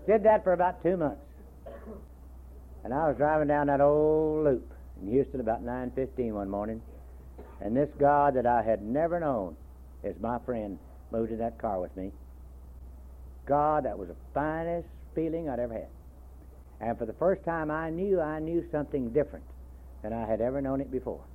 Did 0.08 0.24
that 0.24 0.44
for 0.44 0.54
about 0.54 0.82
two 0.84 0.96
months. 0.96 1.27
And 2.88 2.94
I 2.94 3.10
was 3.10 3.18
driving 3.18 3.50
down 3.50 3.68
that 3.68 3.82
old 3.82 4.46
loop 4.46 4.74
in 5.02 5.12
Houston 5.12 5.42
about 5.42 5.62
9.15 5.62 6.32
one 6.32 6.50
morning, 6.50 6.82
and 7.60 7.76
this 7.76 7.90
God 8.00 8.36
that 8.36 8.46
I 8.46 8.64
had 8.64 8.82
never 8.82 9.20
known 9.20 9.58
as 10.06 10.14
my 10.22 10.40
friend 10.40 10.80
moved 11.12 11.34
in 11.34 11.40
that 11.40 11.58
car 11.58 11.82
with 11.82 11.94
me. 11.98 12.14
God, 13.46 13.84
that 13.84 14.00
was 14.00 14.08
the 14.08 14.16
finest 14.34 14.88
feeling 15.14 15.50
I'd 15.50 15.60
ever 15.60 15.74
had. 15.74 15.90
And 16.80 16.98
for 16.98 17.06
the 17.06 17.12
first 17.12 17.44
time, 17.44 17.70
I 17.70 17.90
knew 17.90 18.22
I 18.22 18.40
knew 18.40 18.64
something 18.72 19.10
different 19.10 19.44
than 20.02 20.14
I 20.14 20.26
had 20.26 20.40
ever 20.40 20.62
known 20.62 20.80
it 20.80 20.90
before. 20.90 21.26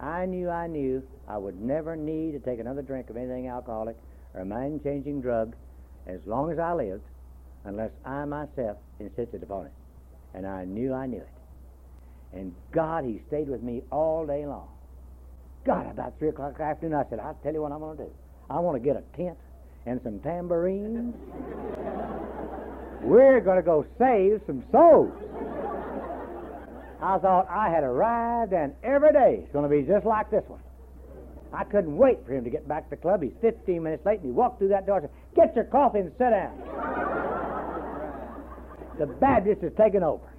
I 0.00 0.26
knew 0.26 0.50
I 0.50 0.66
knew 0.66 1.00
I 1.28 1.38
would 1.38 1.60
never 1.60 1.94
need 1.94 2.32
to 2.32 2.40
take 2.40 2.58
another 2.58 2.82
drink 2.82 3.08
of 3.08 3.16
anything 3.16 3.46
alcoholic 3.46 3.94
or 4.34 4.40
a 4.40 4.44
mind 4.44 4.82
changing 4.82 5.20
drug 5.20 5.54
as 6.08 6.18
long 6.26 6.50
as 6.50 6.58
I 6.58 6.72
lived 6.72 7.04
unless 7.64 7.92
I 8.04 8.24
myself 8.24 8.78
insisted 8.98 9.44
upon 9.44 9.66
it. 9.66 9.72
And 10.34 10.46
I 10.46 10.64
knew 10.64 10.92
I 10.94 11.06
knew 11.06 11.18
it. 11.18 11.28
And 12.32 12.54
God, 12.72 13.04
He 13.04 13.20
stayed 13.28 13.48
with 13.48 13.62
me 13.62 13.82
all 13.90 14.26
day 14.26 14.46
long. 14.46 14.68
God, 15.64 15.90
about 15.90 16.18
3 16.18 16.30
o'clock 16.30 16.58
afternoon, 16.58 16.94
I 16.94 17.08
said, 17.08 17.20
I'll 17.20 17.38
tell 17.42 17.52
you 17.52 17.62
what 17.62 17.72
I'm 17.72 17.78
going 17.78 17.96
to 17.96 18.04
do. 18.04 18.10
I 18.50 18.58
want 18.58 18.82
to 18.82 18.86
get 18.86 18.96
a 18.96 19.16
tent 19.16 19.38
and 19.86 20.00
some 20.02 20.18
tambourines. 20.20 21.14
We're 23.02 23.40
going 23.40 23.56
to 23.56 23.62
go 23.62 23.84
save 23.98 24.40
some 24.46 24.64
souls. 24.72 25.12
I 27.02 27.18
thought 27.18 27.48
I 27.50 27.68
had 27.68 27.82
arrived, 27.82 28.52
and 28.52 28.74
every 28.84 29.12
day 29.12 29.42
is 29.44 29.52
going 29.52 29.68
to 29.68 29.68
be 29.68 29.82
just 29.82 30.06
like 30.06 30.30
this 30.30 30.44
one. 30.46 30.60
I 31.52 31.64
couldn't 31.64 31.96
wait 31.96 32.24
for 32.24 32.32
him 32.32 32.44
to 32.44 32.50
get 32.50 32.66
back 32.66 32.84
to 32.84 32.90
the 32.90 32.96
club. 32.96 33.22
He's 33.22 33.32
15 33.40 33.82
minutes 33.82 34.06
late, 34.06 34.20
and 34.20 34.26
he 34.26 34.30
walked 34.30 34.58
through 34.58 34.68
that 34.68 34.86
door 34.86 34.98
and 34.98 35.08
said, 35.08 35.34
Get 35.34 35.56
your 35.56 35.64
coffee 35.64 35.98
and 35.98 36.12
sit 36.12 36.30
down. 36.30 37.01
The 39.02 39.12
Baptist 39.14 39.64
is 39.64 39.72
taking 39.76 40.04
over. 40.04 40.32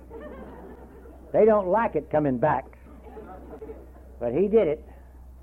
They 1.34 1.44
don't 1.44 1.68
like 1.68 1.96
it 1.96 2.10
coming 2.10 2.38
back. 2.38 2.64
But 4.22 4.32
he 4.34 4.48
did 4.48 4.70
it, 4.70 4.86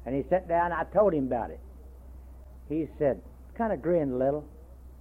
and 0.06 0.14
he 0.14 0.22
sat 0.30 0.48
down. 0.48 0.72
I 0.72 0.84
told 0.84 1.12
him 1.12 1.26
about 1.26 1.50
it. 1.50 1.60
He 2.70 2.88
said, 2.98 3.20
kind 3.58 3.74
of 3.74 3.82
grinned 3.82 4.14
a 4.14 4.16
little. 4.16 4.46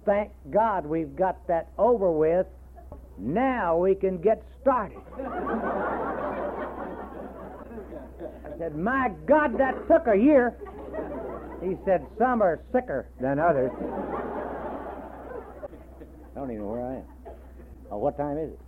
Thank 0.04 0.32
God 0.50 0.84
we've 0.84 1.16
got 1.16 1.46
that 1.48 1.70
over 1.78 2.12
with. 2.12 2.46
Now 3.16 3.78
we 3.78 3.94
can 3.94 4.20
get 4.20 4.42
started. 4.60 4.98
I 8.44 8.58
said, 8.58 8.76
My 8.76 9.12
God, 9.26 9.56
that 9.56 9.88
took 9.88 10.08
a 10.08 10.16
year. 10.16 10.58
He 11.62 11.78
said, 11.86 12.06
Some 12.18 12.42
are 12.42 12.60
sicker 12.70 13.08
than 13.18 13.38
others. 13.38 13.70
I 16.36 16.38
don't 16.38 16.50
even 16.50 16.64
know 16.64 16.70
where 16.70 16.86
I 16.86 16.96
am. 16.96 17.09
What 17.98 18.16
time 18.16 18.38
is 18.38 18.50
it? 18.50 18.60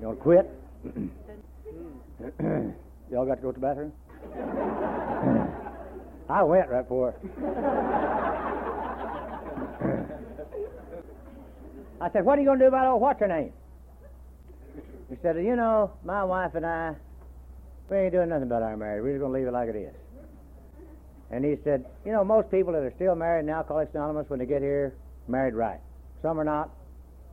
You 0.00 0.08
want 0.08 0.18
to 0.18 0.22
quit? 0.22 0.50
Y'all 3.10 3.24
got 3.24 3.36
to 3.36 3.42
go 3.42 3.52
to 3.52 3.52
the 3.52 3.60
bathroom? 3.60 3.92
I 6.28 6.42
went 6.42 6.68
right 6.68 6.84
for 6.88 7.10
it. 7.10 7.16
I 12.00 12.10
said, 12.12 12.24
What 12.24 12.38
are 12.38 12.42
you 12.42 12.48
going 12.48 12.58
to 12.58 12.64
do 12.64 12.68
about 12.68 12.86
old 12.86 13.00
what's 13.00 13.20
her 13.20 13.28
name? 13.28 13.52
He 15.08 15.16
said, 15.22 15.36
You 15.36 15.56
know, 15.56 15.92
my 16.04 16.24
wife 16.24 16.54
and 16.54 16.66
I, 16.66 16.94
we 17.88 17.96
ain't 17.96 18.12
doing 18.12 18.28
nothing 18.28 18.44
about 18.44 18.62
our 18.62 18.76
marriage. 18.76 19.02
We're 19.02 19.12
just 19.12 19.20
going 19.20 19.32
to 19.32 19.38
leave 19.38 19.48
it 19.48 19.52
like 19.52 19.68
it 19.68 19.76
is. 19.76 19.94
And 21.30 21.44
he 21.44 21.56
said, 21.64 21.86
You 22.04 22.12
know, 22.12 22.24
most 22.24 22.50
people 22.50 22.72
that 22.72 22.82
are 22.82 22.92
still 22.96 23.14
married 23.14 23.44
in 23.44 23.50
Alcoholics 23.50 23.94
Anonymous, 23.94 24.28
when 24.28 24.40
they 24.40 24.46
get 24.46 24.62
here, 24.62 24.94
married 25.28 25.54
right. 25.54 25.80
Some 26.22 26.40
are 26.40 26.44
not. 26.44 26.70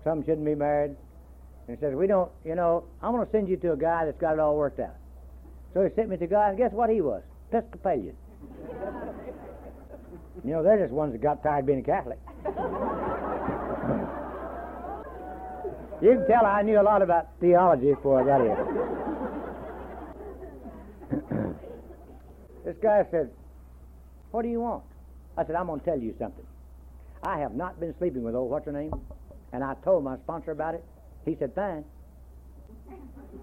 Some 0.04 0.24
shouldn't 0.24 0.46
be 0.46 0.56
married. 0.56 0.96
And 1.68 1.78
he 1.78 1.82
said, 1.82 1.96
We 1.96 2.08
don't, 2.08 2.32
you 2.44 2.56
know, 2.56 2.84
I'm 3.02 3.14
going 3.14 3.26
to 3.26 3.32
send 3.32 3.48
you 3.48 3.58
to 3.58 3.74
a 3.74 3.78
guy 3.78 4.06
that's 4.06 4.20
got 4.20 4.34
it 4.34 4.40
all 4.40 4.58
worked 4.58 4.80
out. 4.80 4.96
So 5.74 5.84
he 5.84 5.90
sent 5.96 6.10
me 6.10 6.18
to 6.18 6.26
a 6.26 6.28
guy, 6.28 6.50
and 6.50 6.58
guess 6.58 6.72
what 6.72 6.90
he 6.90 7.02
was? 7.02 7.24
Episcopalian. 7.52 8.16
you 10.44 10.52
know, 10.52 10.62
they're 10.62 10.80
just 10.80 10.92
ones 10.92 11.14
that 11.14 11.22
got 11.22 11.42
tired 11.42 11.66
being 11.66 11.80
a 11.80 11.84
Catholic. 11.84 12.20
You 16.02 16.16
can 16.16 16.28
tell 16.28 16.46
I 16.46 16.62
knew 16.64 16.82
a 16.82 16.84
lot 16.84 17.02
about 17.02 17.30
theology 17.40 17.94
before 17.94 18.22
I 18.22 18.26
got 18.26 18.42
here. 18.42 18.58
this 22.66 22.76
guy 22.84 23.06
said, 23.10 23.32
What 24.32 24.42
do 24.42 24.50
you 24.50 24.60
want? 24.60 24.84
I 25.38 25.46
said, 25.46 25.56
I'm 25.56 25.68
going 25.68 25.80
to 25.80 25.86
tell 25.86 25.98
you 25.98 26.14
something. 26.20 26.46
I 27.24 27.40
have 27.40 27.56
not 27.56 27.80
been 27.80 27.96
sleeping 27.98 28.22
with 28.24 28.36
old 28.36 28.52
what's 28.52 28.66
her 28.66 28.74
name, 28.74 28.92
and 29.54 29.64
I 29.64 29.76
told 29.86 30.04
my 30.04 30.18
sponsor 30.18 30.52
about 30.52 30.74
it. 30.76 30.84
He 31.26 31.38
said, 31.40 31.54
Fine. 31.56 31.86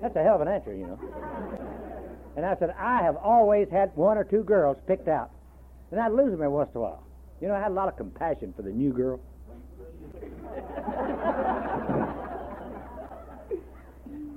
That's 0.02 0.14
a 0.16 0.22
hell 0.22 0.34
of 0.34 0.40
an 0.42 0.48
answer, 0.48 0.74
you 0.74 0.86
know. 0.86 0.98
And 2.36 2.44
I 2.44 2.56
said, 2.58 2.74
I 2.78 3.02
have 3.02 3.16
always 3.16 3.68
had 3.70 3.90
one 3.96 4.18
or 4.18 4.24
two 4.24 4.42
girls 4.42 4.76
picked 4.86 5.08
out, 5.08 5.30
and 5.90 6.00
I'd 6.00 6.12
lose 6.12 6.30
them 6.30 6.42
every 6.42 6.48
once 6.48 6.70
in 6.74 6.78
a 6.78 6.82
while. 6.82 7.02
You 7.40 7.48
know, 7.48 7.54
I 7.54 7.60
had 7.60 7.70
a 7.70 7.74
lot 7.74 7.88
of 7.88 7.96
compassion 7.96 8.52
for 8.54 8.62
the 8.62 8.70
new 8.70 8.92
girl. 8.92 9.20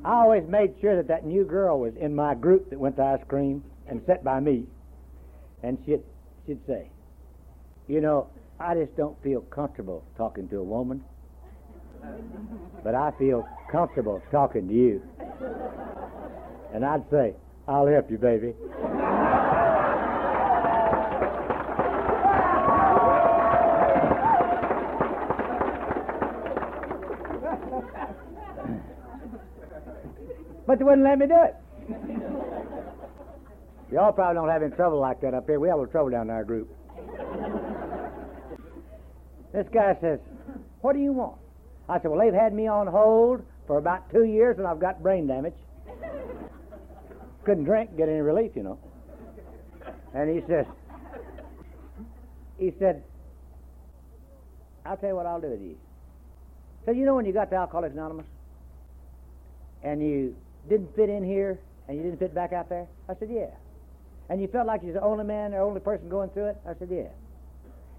I 0.06 0.16
always 0.16 0.44
made 0.48 0.76
sure 0.82 0.96
that 0.98 1.08
that 1.08 1.26
new 1.26 1.46
girl 1.46 1.80
was 1.80 1.94
in 1.96 2.14
my 2.14 2.36
group 2.36 2.70
that 2.70 2.80
went 2.80 2.98
to 2.98 3.04
ice 3.04 3.24
cream 3.28 3.64
and 3.88 4.02
sat 4.06 4.24
by 4.24 4.40
me. 4.40 4.66
And 5.64 5.78
she'd, 5.86 6.02
she'd 6.46 6.60
say, 6.68 6.90
You 7.88 8.02
know, 8.02 8.28
I 8.60 8.76
just 8.76 8.96
don't 8.98 9.22
feel 9.24 9.42
comfortable 9.42 10.04
talking 10.18 10.50
to 10.50 10.58
a 10.58 10.64
woman, 10.64 11.04
but 12.84 12.96
I 12.96 13.12
feel 13.18 13.48
comfortable 13.72 14.22
talking 14.32 14.68
to 14.68 14.74
you. 14.74 15.02
And 16.74 16.84
I'd 16.86 17.04
say, 17.10 17.34
I'll 17.68 17.88
help 17.88 18.12
you, 18.12 18.18
baby. 18.18 18.54
but 30.66 30.80
they 30.80 30.86
wouldn't 30.86 31.04
let 31.04 31.20
me 31.20 31.28
do 31.28 31.36
it. 31.36 31.56
Y'all 33.92 34.12
probably 34.12 34.34
don't 34.34 34.50
have 34.50 34.64
any 34.64 34.76
trouble 34.76 35.00
like 35.00 35.22
that 35.22 35.36
up 35.36 35.46
here. 35.46 35.60
We 35.60 35.68
have 35.68 35.78
a 35.78 35.82
little 35.82 35.92
trouble 35.92 36.10
down 36.10 36.24
in 36.24 36.30
our 36.32 36.44
group. 36.44 36.68
This 39.54 39.68
guy 39.72 39.96
says, 40.02 40.20
What 40.82 40.94
do 40.94 41.00
you 41.00 41.14
want? 41.14 41.43
I 41.90 42.00
said, 42.00 42.10
Well, 42.12 42.20
they've 42.20 42.34
had 42.34 42.54
me 42.54 42.68
on 42.68 42.88
hold 42.88 43.44
for 43.68 43.78
about 43.78 44.10
two 44.12 44.24
years 44.24 44.58
and 44.58 44.68
I've 44.68 44.80
got 44.80 45.02
brain 45.02 45.28
damage. 45.28 45.56
Couldn't 47.44 47.66
drink, 47.66 47.98
get 47.98 48.08
any 48.08 48.22
relief, 48.22 48.52
you 48.56 48.64
know. 48.64 48.80
And 50.14 50.30
he 50.30 50.46
says, 50.48 50.66
He 52.58 52.74
said, 52.80 53.04
I'll 54.86 54.98
tell 54.98 55.10
you 55.10 55.16
what 55.16 55.26
I'll 55.26 55.42
do 55.42 55.50
with 55.50 55.62
you. 55.62 55.78
So, 56.86 56.92
you 56.92 57.06
know, 57.06 57.16
when 57.16 57.26
you 57.26 57.32
got 57.32 57.50
to 57.50 57.56
Alcoholics 57.56 57.94
Anonymous 57.94 58.26
and 59.84 60.02
you 60.02 60.36
didn't 60.70 60.94
fit 60.96 61.10
in 61.10 61.24
here 61.24 61.60
and 61.88 61.98
you 61.98 62.04
didn't 62.04 62.20
fit 62.20 62.34
back 62.34 62.54
out 62.54 62.70
there? 62.70 62.88
I 63.10 63.16
said, 63.16 63.30
Yeah. 63.32 63.48
And 64.30 64.42
you 64.42 64.48
felt 64.48 64.68
like 64.68 64.82
you 64.82 64.88
was 64.88 64.96
the 64.96 65.04
only 65.04 65.26
man, 65.26 65.52
the 65.52 65.58
only 65.58 65.82
person 65.82 66.10
going 66.10 66.30
through 66.30 66.48
it? 66.48 66.58
I 66.66 66.74
said, 66.80 66.90
Yeah. 66.92 67.10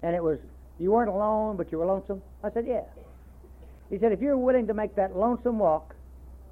And 0.01 0.15
it 0.15 0.23
was, 0.23 0.39
you 0.79 0.91
weren't 0.91 1.09
alone, 1.09 1.57
but 1.57 1.71
you 1.71 1.77
were 1.77 1.85
lonesome? 1.85 2.21
I 2.43 2.51
said, 2.51 2.65
Yeah. 2.67 2.81
He 3.89 3.99
said, 3.99 4.11
If 4.11 4.21
you're 4.21 4.37
willing 4.37 4.67
to 4.67 4.73
make 4.73 4.95
that 4.95 5.15
lonesome 5.15 5.59
walk 5.59 5.95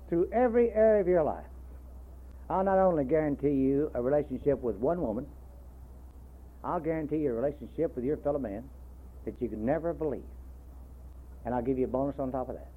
through 0.10 0.30
every 0.32 0.72
area 0.72 1.02
of 1.02 1.08
your 1.08 1.24
life, 1.24 1.46
I'll 2.50 2.64
not 2.64 2.78
only 2.78 3.04
guarantee 3.04 3.52
you 3.52 3.90
a 3.94 4.02
relationship 4.02 4.62
with 4.62 4.76
one 4.76 5.02
woman, 5.02 5.26
I'll 6.64 6.80
guarantee 6.80 7.18
you 7.18 7.32
a 7.32 7.34
relationship 7.34 7.96
with 7.96 8.06
your 8.06 8.18
fellow 8.18 8.40
man 8.40 8.64
that 9.26 9.36
you 9.42 9.50
could 9.50 9.60
never 9.60 9.94
believe. 9.94 10.24
And 11.46 11.54
I'll 11.54 11.62
give 11.62 11.78
you 11.78 11.86
a 11.86 11.90
bonus 11.90 12.20
on 12.20 12.32
top 12.32 12.50
of 12.50 12.56
that. 12.56 12.70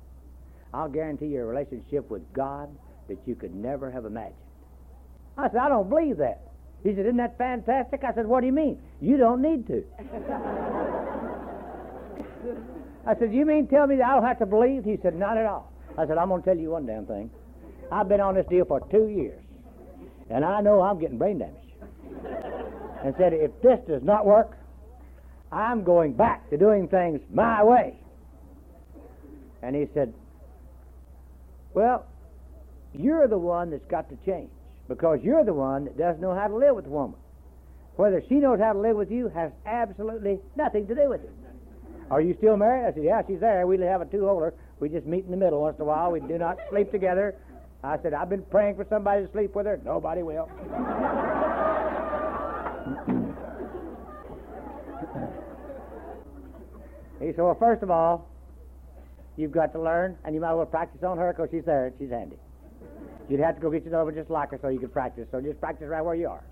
I'll 0.72 0.88
guarantee 0.88 1.26
you 1.26 1.42
a 1.42 1.44
relationship 1.44 2.10
with 2.10 2.32
God 2.32 2.68
that 3.08 3.18
you 3.26 3.34
could 3.34 3.54
never 3.54 3.90
have 3.90 4.04
imagined. 4.04 4.34
I 5.38 5.48
said, 5.48 5.58
I 5.58 5.68
don't 5.68 5.88
believe 5.88 6.16
that. 6.18 6.40
He 6.82 6.90
said, 6.90 7.06
Isn't 7.06 7.18
that 7.18 7.38
fantastic? 7.38 8.02
I 8.04 8.14
said, 8.14 8.26
What 8.26 8.40
do 8.40 8.46
you 8.46 8.52
mean? 8.52 8.80
You 9.00 9.16
don't 9.16 9.42
need 9.42 9.66
to. 9.68 9.84
I 13.06 13.14
said, 13.18 13.32
You 13.32 13.46
mean 13.46 13.68
tell 13.68 13.86
me 13.86 13.96
that 13.96 14.06
I 14.06 14.14
don't 14.14 14.24
have 14.24 14.38
to 14.40 14.46
believe? 14.46 14.84
He 14.84 14.98
said, 15.02 15.14
Not 15.14 15.36
at 15.36 15.46
all. 15.46 15.72
I 15.96 16.06
said, 16.06 16.18
I'm 16.18 16.28
going 16.28 16.42
to 16.42 16.48
tell 16.48 16.58
you 16.58 16.70
one 16.70 16.86
damn 16.86 17.06
thing. 17.06 17.30
I've 17.90 18.08
been 18.08 18.20
on 18.20 18.34
this 18.34 18.46
deal 18.46 18.64
for 18.64 18.80
two 18.90 19.08
years, 19.08 19.40
and 20.28 20.44
I 20.44 20.60
know 20.60 20.80
I'm 20.80 20.98
getting 20.98 21.18
brain 21.18 21.38
damage. 21.38 21.54
And 23.04 23.14
said, 23.16 23.32
If 23.32 23.52
this 23.62 23.78
does 23.86 24.02
not 24.02 24.26
work, 24.26 24.56
I'm 25.52 25.84
going 25.84 26.14
back 26.14 26.50
to 26.50 26.56
doing 26.56 26.88
things 26.88 27.20
my 27.32 27.62
way. 27.62 27.96
And 29.62 29.76
he 29.76 29.86
said, 29.94 30.12
Well, 31.74 32.06
you're 32.92 33.28
the 33.28 33.38
one 33.38 33.70
that's 33.70 33.86
got 33.88 34.08
to 34.10 34.16
change 34.26 34.50
because 34.88 35.20
you're 35.22 35.44
the 35.44 35.54
one 35.54 35.84
that 35.84 35.96
doesn't 35.96 36.20
know 36.20 36.34
how 36.34 36.48
to 36.48 36.56
live 36.56 36.74
with 36.74 36.86
a 36.86 36.90
woman. 36.90 37.18
Whether 37.96 38.22
she 38.28 38.34
knows 38.34 38.58
how 38.60 38.72
to 38.72 38.78
live 38.78 38.96
with 38.96 39.10
you 39.10 39.28
has 39.28 39.52
absolutely 39.64 40.40
nothing 40.56 40.86
to 40.88 40.94
do 40.94 41.08
with 41.08 41.22
it. 41.22 41.30
Are 42.10 42.20
you 42.20 42.34
still 42.38 42.56
married? 42.56 42.86
I 42.86 42.94
said, 42.94 43.04
Yeah, 43.04 43.22
she's 43.26 43.40
there. 43.40 43.66
We 43.66 43.78
have 43.80 44.00
a 44.00 44.04
two 44.06 44.26
holder. 44.26 44.54
We 44.78 44.88
just 44.88 45.06
meet 45.06 45.24
in 45.24 45.30
the 45.30 45.36
middle 45.36 45.60
once 45.62 45.76
in 45.76 45.82
a 45.82 45.84
while. 45.84 46.12
We 46.12 46.20
do 46.20 46.38
not 46.38 46.58
sleep 46.70 46.92
together. 46.92 47.34
I 47.82 47.98
said, 48.02 48.14
I've 48.14 48.28
been 48.28 48.42
praying 48.42 48.76
for 48.76 48.86
somebody 48.88 49.26
to 49.26 49.32
sleep 49.32 49.54
with 49.54 49.66
her. 49.66 49.80
Nobody 49.84 50.22
will. 50.22 50.48
he 57.20 57.32
said, 57.32 57.38
Well, 57.38 57.56
first 57.58 57.82
of 57.82 57.90
all, 57.90 58.28
you've 59.36 59.52
got 59.52 59.72
to 59.72 59.80
learn, 59.80 60.16
and 60.24 60.34
you 60.34 60.40
might 60.40 60.52
as 60.52 60.56
well 60.56 60.66
practice 60.66 61.02
on 61.02 61.18
her 61.18 61.32
because 61.32 61.48
she's 61.50 61.64
there 61.64 61.86
and 61.86 61.96
she's 61.98 62.10
handy. 62.10 62.36
You'd 63.28 63.40
have 63.40 63.56
to 63.56 63.60
go 63.60 63.70
get 63.70 63.84
you 63.84 63.92
over 63.94 64.12
just 64.12 64.30
like 64.30 64.50
her 64.50 64.58
so 64.62 64.68
you 64.68 64.78
could 64.78 64.92
practice. 64.92 65.26
So 65.32 65.40
just 65.40 65.60
practice 65.60 65.88
right 65.88 66.02
where 66.02 66.14
you 66.14 66.28
are. 66.28 66.44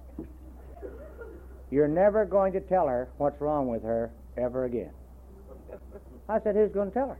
You're 1.70 1.89
never 1.89 2.24
going 2.24 2.52
to 2.55 2.60
tell 2.60 2.89
her 2.89 3.09
what's 3.18 3.40
wrong 3.40 3.68
with 3.68 3.82
her 3.85 4.10
ever 4.36 4.64
again. 4.64 4.90
I 6.28 6.41
said, 6.41 6.55
Who's 6.55 6.73
going 6.73 6.91
to 6.91 6.95
tell 6.95 7.09
her? 7.09 7.19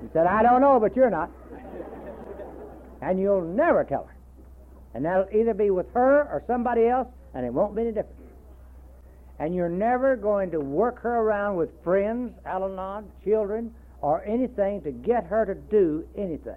he 0.00 0.08
said, 0.12 0.26
I 0.26 0.42
don't 0.42 0.60
know, 0.60 0.80
but 0.80 0.96
you're 0.96 1.10
not. 1.10 1.30
And 3.02 3.20
you'll 3.20 3.42
never 3.42 3.84
tell 3.84 4.04
her. 4.04 4.14
And 4.94 5.04
that'll 5.04 5.28
either 5.34 5.54
be 5.54 5.70
with 5.70 5.92
her 5.92 6.22
or 6.22 6.42
somebody 6.46 6.86
else, 6.86 7.08
and 7.34 7.44
it 7.44 7.52
won't 7.52 7.74
be 7.74 7.82
any 7.82 7.90
different. 7.90 8.16
And 9.38 9.54
you're 9.54 9.68
never 9.68 10.16
going 10.16 10.50
to 10.52 10.60
work 10.60 11.00
her 11.00 11.16
around 11.16 11.56
with 11.56 11.70
friends, 11.82 12.32
Al-Anon, 12.46 13.10
children, 13.24 13.74
or 14.00 14.24
anything 14.24 14.80
to 14.82 14.92
get 14.92 15.24
her 15.26 15.44
to 15.44 15.54
do 15.54 16.06
anything. 16.16 16.54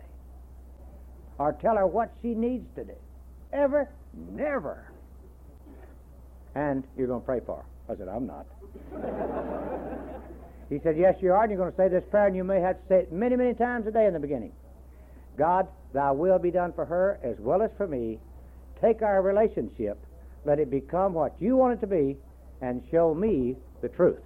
Or 1.39 1.53
tell 1.53 1.75
her 1.75 1.87
what 1.87 2.13
she 2.21 2.29
needs 2.29 2.65
to 2.75 2.83
do. 2.83 2.93
Ever? 3.51 3.89
Never. 4.31 4.91
And 6.55 6.83
you're 6.97 7.07
going 7.07 7.21
to 7.21 7.25
pray 7.25 7.39
for 7.45 7.57
her. 7.57 7.93
I 7.93 7.97
said, 7.97 8.07
I'm 8.07 8.27
not. 8.27 8.45
he 10.69 10.79
said, 10.83 10.97
Yes, 10.97 11.15
you 11.21 11.31
are, 11.31 11.43
and 11.43 11.51
you're 11.51 11.59
going 11.59 11.71
to 11.71 11.77
say 11.77 11.87
this 11.87 12.03
prayer, 12.09 12.27
and 12.27 12.35
you 12.35 12.43
may 12.43 12.59
have 12.59 12.81
to 12.81 12.87
say 12.87 12.95
it 12.99 13.11
many, 13.11 13.35
many 13.35 13.53
times 13.53 13.87
a 13.87 13.91
day 13.91 14.05
in 14.05 14.13
the 14.13 14.19
beginning. 14.19 14.51
God, 15.37 15.67
thy 15.93 16.11
will 16.11 16.39
be 16.39 16.51
done 16.51 16.73
for 16.73 16.85
her 16.85 17.19
as 17.23 17.37
well 17.39 17.61
as 17.61 17.71
for 17.77 17.87
me. 17.87 18.19
Take 18.81 19.01
our 19.01 19.21
relationship, 19.21 19.97
let 20.45 20.59
it 20.59 20.69
become 20.69 21.13
what 21.13 21.35
you 21.39 21.55
want 21.55 21.73
it 21.73 21.81
to 21.81 21.87
be, 21.87 22.17
and 22.61 22.83
show 22.91 23.13
me 23.13 23.55
the 23.81 23.89
truth. 23.89 24.19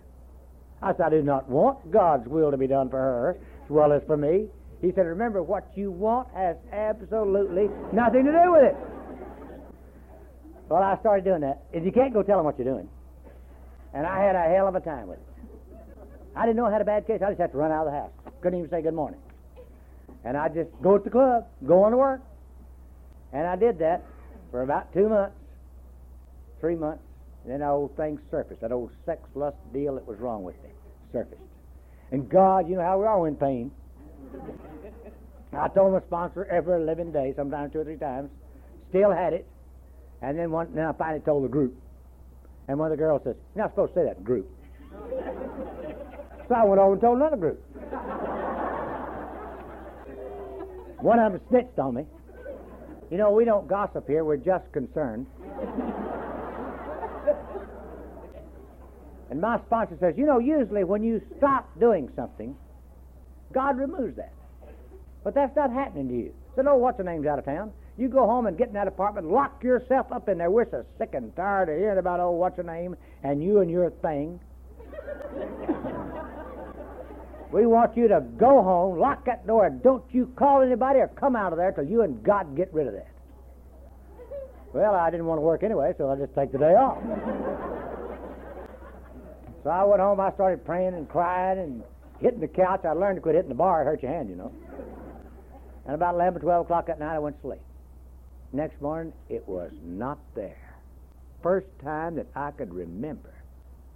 I 0.82 0.94
said, 0.94 1.02
I 1.02 1.10
do 1.10 1.22
not 1.22 1.48
want 1.48 1.92
God's 1.92 2.28
will 2.28 2.50
to 2.52 2.58
be 2.58 2.68
done 2.68 2.90
for 2.90 2.98
her 2.98 3.38
as 3.64 3.70
well 3.70 3.92
as 3.92 4.02
for 4.08 4.18
me. 4.18 4.48
He 4.82 4.92
said, 4.94 5.06
Remember, 5.06 5.44
what 5.44 5.70
you 5.76 5.92
want 5.92 6.28
has 6.34 6.58
absolutely 6.72 7.70
nothing 7.94 8.26
to 8.26 8.32
do 8.32 8.52
with 8.52 8.64
it. 8.64 8.76
Well, 10.72 10.84
I 10.84 10.98
started 11.02 11.26
doing 11.26 11.42
that. 11.42 11.66
If 11.74 11.84
you 11.84 11.92
can't 11.92 12.14
go 12.14 12.24
tell 12.24 12.38
them 12.38 12.46
what 12.46 12.58
you're 12.58 12.74
doing. 12.74 12.88
And 13.94 14.08
I 14.08 14.24
had 14.24 14.38
a 14.38 14.44
hell 14.44 14.70
of 14.70 14.76
a 14.76 14.80
time 14.80 15.10
with 15.10 15.20
it. 15.20 15.26
I 16.34 16.46
didn't 16.46 16.56
know 16.56 16.66
I 16.66 16.72
had 16.72 16.80
a 16.80 16.86
bad 16.86 17.06
case. 17.06 17.20
I 17.22 17.28
just 17.28 17.42
had 17.42 17.52
to 17.52 17.58
run 17.58 17.74
out 17.74 17.88
of 17.88 17.92
the 17.92 18.00
house. 18.00 18.12
Couldn't 18.40 18.60
even 18.60 18.72
say 18.72 18.82
good 18.82 18.94
morning. 18.94 19.20
And 20.24 20.38
I 20.38 20.48
just 20.48 20.70
go 20.82 20.98
to 20.98 21.04
the 21.04 21.10
club, 21.10 21.46
go 21.68 21.84
on 21.84 21.92
to 21.92 21.98
work. 21.98 22.22
And 23.34 23.46
I 23.46 23.58
did 23.58 23.80
that 23.80 24.06
for 24.50 24.62
about 24.62 24.94
two 24.94 25.10
months, 25.10 25.36
three 26.62 26.78
months. 26.78 27.04
And 27.44 27.52
then 27.52 27.60
that 27.60 27.70
old 27.70 27.98
thing 27.98 28.18
surfaced. 28.32 28.62
That 28.62 28.72
old 28.72 28.92
sex 29.06 29.20
lust 29.36 29.58
deal 29.74 29.96
that 29.96 30.08
was 30.08 30.20
wrong 30.20 30.42
with 30.44 30.56
me 30.64 30.70
surfaced. 31.12 31.42
And 32.12 32.30
God, 32.30 32.70
you 32.70 32.78
know 32.78 32.84
how 32.84 32.98
we 32.98 33.08
are 33.08 33.28
in 33.28 33.36
pain. 33.36 33.72
I 35.52 35.68
told 35.68 35.92
my 35.92 36.00
sponsor 36.08 36.46
every 36.46 36.80
living 36.80 37.12
day, 37.12 37.34
sometimes 37.36 37.74
two 37.74 37.80
or 37.80 37.84
three 37.84 37.98
times. 37.98 38.30
Still 38.90 39.12
had 39.12 39.34
it. 39.34 39.46
And 40.22 40.38
then 40.38 40.52
one, 40.52 40.74
then 40.74 40.86
I 40.86 40.94
finally 40.94 41.22
told 41.22 41.44
the 41.44 41.50
group. 41.50 41.76
And 42.68 42.78
one 42.78 42.92
of 42.92 42.98
the 42.98 43.04
girls 43.04 43.22
says, 43.24 43.36
You're 43.56 43.66
not 43.66 43.72
supposed 43.72 43.94
to 43.94 44.00
say 44.00 44.06
that 44.06 44.18
in 44.18 44.24
group. 44.24 44.48
so 46.48 46.56
I 46.56 46.64
went 46.64 46.80
over 46.80 46.94
and 46.94 47.02
told 47.02 47.18
another 47.18 47.38
group. 47.38 47.64
One 51.02 51.18
of 51.20 51.32
them 51.32 51.42
snitched 51.50 51.80
on 51.80 51.96
me. 51.96 52.06
You 53.10 53.18
know, 53.18 53.32
we 53.32 53.44
don't 53.44 53.68
gossip 53.68 54.08
here, 54.08 54.24
we're 54.24 54.38
just 54.38 54.72
concerned. 54.72 55.26
and 59.30 59.42
my 59.42 59.60
sponsor 59.66 59.98
says, 60.00 60.14
You 60.16 60.26
know, 60.26 60.40
usually 60.40 60.84
when 60.84 61.04
you 61.04 61.22
stop 61.38 61.68
doing 61.80 62.10
something, 62.16 62.56
God 63.52 63.78
removes 63.78 64.16
that. 64.18 64.34
But 65.24 65.34
that's 65.34 65.56
not 65.56 65.72
happening 65.72 66.08
to 66.08 66.14
you. 66.16 66.34
So, 66.56 66.62
no, 66.62 66.76
what's 66.76 66.98
the 66.98 67.04
name's 67.04 67.26
out 67.28 67.40
of 67.40 67.46
town? 67.46 67.74
You 67.98 68.08
go 68.08 68.26
home 68.26 68.48
and 68.48 68.58
get 68.58 68.70
in 68.70 68.74
that 68.74 68.88
apartment, 68.88 69.30
lock 69.30 69.64
yourself 69.64 70.12
up 70.12 70.30
in 70.30 70.38
there. 70.38 70.50
We're 70.50 70.70
so 70.70 70.86
sick 70.98 71.10
and 71.14 71.36
tired 71.36 71.70
of 71.70 71.78
hearing 71.78 72.00
about, 72.00 72.20
oh, 72.20 72.32
what's 72.32 72.58
her 72.58 72.64
name, 72.64 72.96
and 73.24 73.44
you 73.44 73.60
and 73.60 73.70
your 73.70 73.90
thing. 73.90 74.40
we 77.52 77.66
want 77.66 77.98
you 77.98 78.08
to 78.08 78.22
go 78.38 78.64
home, 78.64 78.98
lock 78.98 79.26
that 79.26 79.46
door, 79.46 79.66
and 79.66 79.84
don't 79.84 80.04
you 80.12 80.32
call 80.38 80.62
anybody 80.62 81.00
or 81.00 81.10
come 81.10 81.36
out 81.36 81.52
of 81.52 81.58
there 81.58 81.72
till 81.72 81.84
you 81.84 82.02
and 82.02 82.24
God 82.24 82.56
get 82.56 82.74
rid 82.74 82.88
of 82.88 82.94
that. 82.94 83.10
Well, 84.74 84.96
I 84.96 85.12
didn't 85.12 85.26
want 85.26 85.40
to 85.40 85.44
work 85.44 85.64
anyway, 85.64 85.94
so 85.98 86.10
I 86.10 86.16
just 86.16 86.34
take 86.34 86.54
the 86.54 86.58
day 86.58 86.76
off. 86.76 86.98
so 89.64 89.70
I 89.70 89.84
went 89.84 90.00
home, 90.00 90.22
I 90.22 90.32
started 90.32 90.66
praying 90.66 90.94
and 90.94 91.10
crying 91.10 91.60
and 91.60 91.84
hitting 92.22 92.40
the 92.40 92.48
couch. 92.48 92.86
I 92.86 92.94
learned 92.94 93.18
to 93.18 93.22
quit 93.22 93.36
hitting 93.36 93.50
the 93.50 93.56
bar, 93.56 93.82
it 93.82 93.86
hurt 93.86 94.02
your 94.02 94.14
hand, 94.14 94.30
you 94.30 94.38
know. 94.38 94.54
And 95.86 95.96
about 95.96 96.16
11 96.16 96.38
or 96.38 96.40
12 96.40 96.66
o'clock 96.66 96.88
that 96.88 97.00
night, 97.00 97.16
I 97.16 97.20
went 97.20 97.36
to 97.36 97.42
sleep. 97.42 97.60
Next 98.54 98.82
morning, 98.82 99.14
it 99.30 99.48
was 99.48 99.72
not 99.84 100.20
there. 100.36 100.76
First 101.42 101.68
time 101.84 102.16
that 102.16 102.28
I 102.36 102.52
could 102.52 102.74
remember 102.74 103.34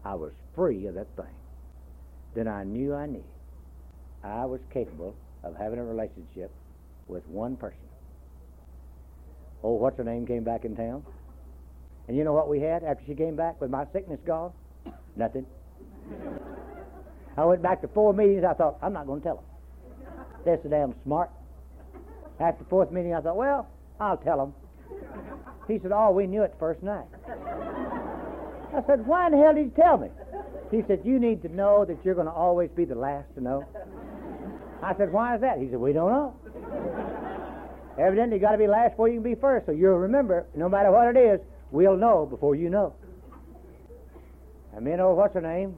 I 0.04 0.16
was 0.16 0.32
free 0.56 0.88
of 0.88 0.96
that 0.96 1.08
thing. 1.16 1.34
Then 2.36 2.48
I 2.48 2.64
knew 2.64 2.94
I 2.94 3.06
knew 3.06 3.24
I 4.24 4.46
was 4.46 4.62
capable 4.72 5.16
of 5.44 5.56
having 5.56 5.80
a 5.80 5.84
relationship 5.84 6.52
with 7.08 7.28
one 7.28 7.56
person. 7.56 7.80
Oh, 9.64 9.74
what's 9.74 9.98
her 9.98 10.04
name 10.04 10.26
came 10.26 10.44
back 10.44 10.64
in 10.64 10.76
town? 10.76 11.04
And 12.08 12.16
you 12.16 12.24
know 12.24 12.34
what 12.34 12.50
we 12.50 12.60
had 12.60 12.84
after 12.84 13.04
she 13.06 13.16
came 13.16 13.36
back 13.36 13.60
with 13.60 13.70
my 13.70 13.86
sickness 13.92 14.20
gone? 14.26 14.54
Nothing. 15.16 15.46
I 17.38 17.44
went 17.46 17.62
back 17.62 17.82
to 17.82 17.88
four 17.90 18.14
meetings. 18.14 18.44
I 18.48 18.54
thought, 18.54 18.78
I'm 18.82 18.94
not 18.94 19.06
going 19.06 19.22
to 19.22 19.28
tell 19.28 19.36
them. 19.36 20.14
They're 20.46 20.60
so 20.62 20.70
damn 20.70 20.94
smart. 21.04 21.30
After 22.40 22.64
the 22.64 22.70
fourth 22.70 22.92
meeting, 22.92 23.14
I 23.14 23.22
thought, 23.22 23.36
well, 23.36 23.68
I'll 24.00 24.18
tell 24.18 24.42
him. 24.42 24.54
He 25.68 25.80
said, 25.80 25.92
Oh, 25.94 26.12
we 26.12 26.28
knew 26.28 26.44
it 26.44 26.54
first 26.60 26.84
night. 26.84 27.06
I 27.28 28.84
said, 28.88 29.06
Why 29.08 29.28
in 29.28 29.32
the 29.32 29.38
hell 29.38 29.54
did 29.54 29.66
you 29.66 29.74
tell 29.76 29.98
me? 29.98 30.10
He 30.72 30.84
said, 30.88 31.02
You 31.04 31.20
need 31.20 31.42
to 31.44 31.50
know 31.50 31.86
that 31.86 31.98
you're 32.04 32.16
going 32.16 32.28
to 32.28 32.34
always 32.34 32.70
be 32.76 32.86
the 32.86 32.96
last 32.96 33.34
to 33.36 33.42
know. 33.42 33.66
I 34.84 34.96
said, 34.98 35.12
Why 35.12 35.36
is 35.36 35.42
that? 35.42 35.60
He 35.60 35.70
said, 35.70 35.80
We 35.80 35.94
don't 35.94 36.12
know. 36.12 36.36
Evidently, 37.98 38.38
you 38.38 38.42
got 38.42 38.52
to 38.52 38.58
be 38.58 38.68
last 38.68 38.92
before 38.92 39.08
you 39.08 39.22
can 39.22 39.24
be 39.24 39.36
first. 39.36 39.66
So 39.66 39.72
you'll 39.72 39.98
remember, 39.98 40.46
no 40.54 40.68
matter 40.68 40.92
what 40.92 41.16
it 41.16 41.18
is, 41.18 41.40
we'll 41.72 41.96
know 41.96 42.26
before 42.26 42.56
you 42.56 42.70
know. 42.70 42.94
And 44.76 44.86
and 44.86 45.02
old 45.02 45.18
what's 45.18 45.34
her 45.34 45.42
name? 45.42 45.76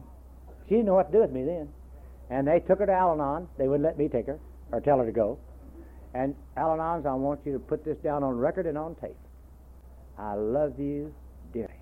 She 0.67 0.75
didn't 0.75 0.87
know 0.87 0.95
what 0.95 1.11
to 1.11 1.17
do 1.17 1.21
with 1.21 1.31
me 1.31 1.43
then. 1.43 1.69
And 2.31 2.47
they 2.47 2.59
took 2.59 2.79
her 2.79 2.87
to 2.87 2.91
Al 2.91 3.13
Anon. 3.13 3.47
They 3.57 3.67
wouldn't 3.67 3.85
let 3.85 3.97
me 3.97 4.09
take 4.09 4.25
her 4.25 4.39
or 4.71 4.81
tell 4.81 4.97
her 4.97 5.05
to 5.05 5.11
go. 5.11 5.37
And 6.13 6.35
Al 6.55 6.69
Anons, 6.69 7.05
I 7.05 7.13
want 7.13 7.41
you 7.45 7.53
to 7.53 7.59
put 7.59 7.83
this 7.83 7.97
down 7.97 8.23
on 8.23 8.37
record 8.37 8.65
and 8.65 8.77
on 8.77 8.95
tape. 8.95 9.17
I 10.17 10.33
love 10.33 10.79
you 10.79 11.13
dearly. 11.53 11.73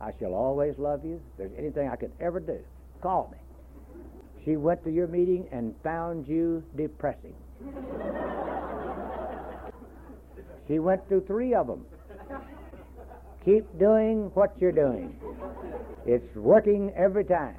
I 0.00 0.12
shall 0.18 0.34
always 0.34 0.78
love 0.78 1.04
you. 1.04 1.14
If 1.14 1.38
there's 1.38 1.58
anything 1.58 1.88
I 1.88 1.96
could 1.96 2.12
ever 2.20 2.40
do, 2.40 2.58
call 3.00 3.28
me. 3.32 3.38
She 4.44 4.56
went 4.56 4.82
to 4.84 4.90
your 4.90 5.06
meeting 5.06 5.46
and 5.52 5.74
found 5.82 6.26
you 6.26 6.62
depressing. 6.76 7.34
she 10.66 10.78
went 10.78 11.06
through 11.08 11.24
three 11.26 11.54
of 11.54 11.66
them. 11.66 11.84
Keep 13.44 13.78
doing 13.78 14.30
what 14.34 14.54
you're 14.60 14.72
doing. 14.72 15.18
It's 16.06 16.34
working 16.36 16.92
every 16.96 17.24
time. 17.24 17.56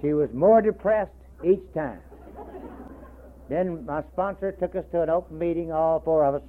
She 0.00 0.12
was 0.12 0.28
more 0.32 0.60
depressed 0.60 1.12
each 1.42 1.62
time. 1.74 2.00
Then 3.48 3.84
my 3.84 4.02
sponsor 4.12 4.52
took 4.52 4.74
us 4.74 4.84
to 4.92 5.02
an 5.02 5.10
open 5.10 5.38
meeting, 5.38 5.72
all 5.72 6.00
four 6.00 6.24
of 6.24 6.36
us. 6.36 6.42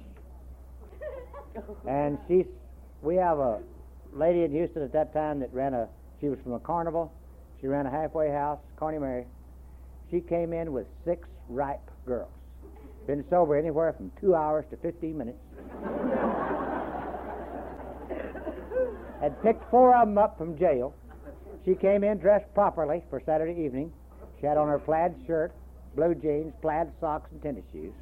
And 1.88 2.18
she's, 2.28 2.46
we 3.02 3.16
have 3.16 3.38
a 3.38 3.60
lady 4.12 4.42
in 4.44 4.52
Houston 4.52 4.82
at 4.82 4.92
that 4.92 5.12
time 5.12 5.40
that 5.40 5.52
ran 5.52 5.74
a, 5.74 5.88
she 6.20 6.28
was 6.28 6.38
from 6.42 6.52
a 6.54 6.60
carnival. 6.60 7.12
She 7.60 7.66
ran 7.66 7.86
a 7.86 7.90
halfway 7.90 8.30
house, 8.30 8.58
Carney 8.76 8.98
Mary. 8.98 9.26
She 10.10 10.20
came 10.20 10.52
in 10.52 10.72
with 10.72 10.86
six 11.04 11.28
ripe 11.48 11.90
girls. 12.06 12.30
Been 13.06 13.24
sober 13.30 13.56
anywhere 13.56 13.92
from 13.92 14.10
two 14.20 14.34
hours 14.34 14.64
to 14.70 14.76
15 14.78 15.16
minutes. 15.16 15.38
Had 19.20 19.40
picked 19.42 19.70
four 19.70 19.94
of 19.94 20.08
them 20.08 20.18
up 20.18 20.36
from 20.36 20.58
jail. 20.58 20.94
She 21.64 21.74
came 21.74 22.04
in 22.04 22.18
dressed 22.18 22.52
properly 22.54 23.02
for 23.10 23.20
Saturday 23.24 23.60
evening. 23.64 23.92
She 24.40 24.46
had 24.46 24.56
on 24.56 24.68
her 24.68 24.78
plaid 24.78 25.14
shirt, 25.26 25.52
blue 25.96 26.14
jeans, 26.14 26.52
plaid 26.60 26.92
socks, 27.00 27.30
and 27.32 27.42
tennis 27.42 27.64
shoes. 27.72 27.92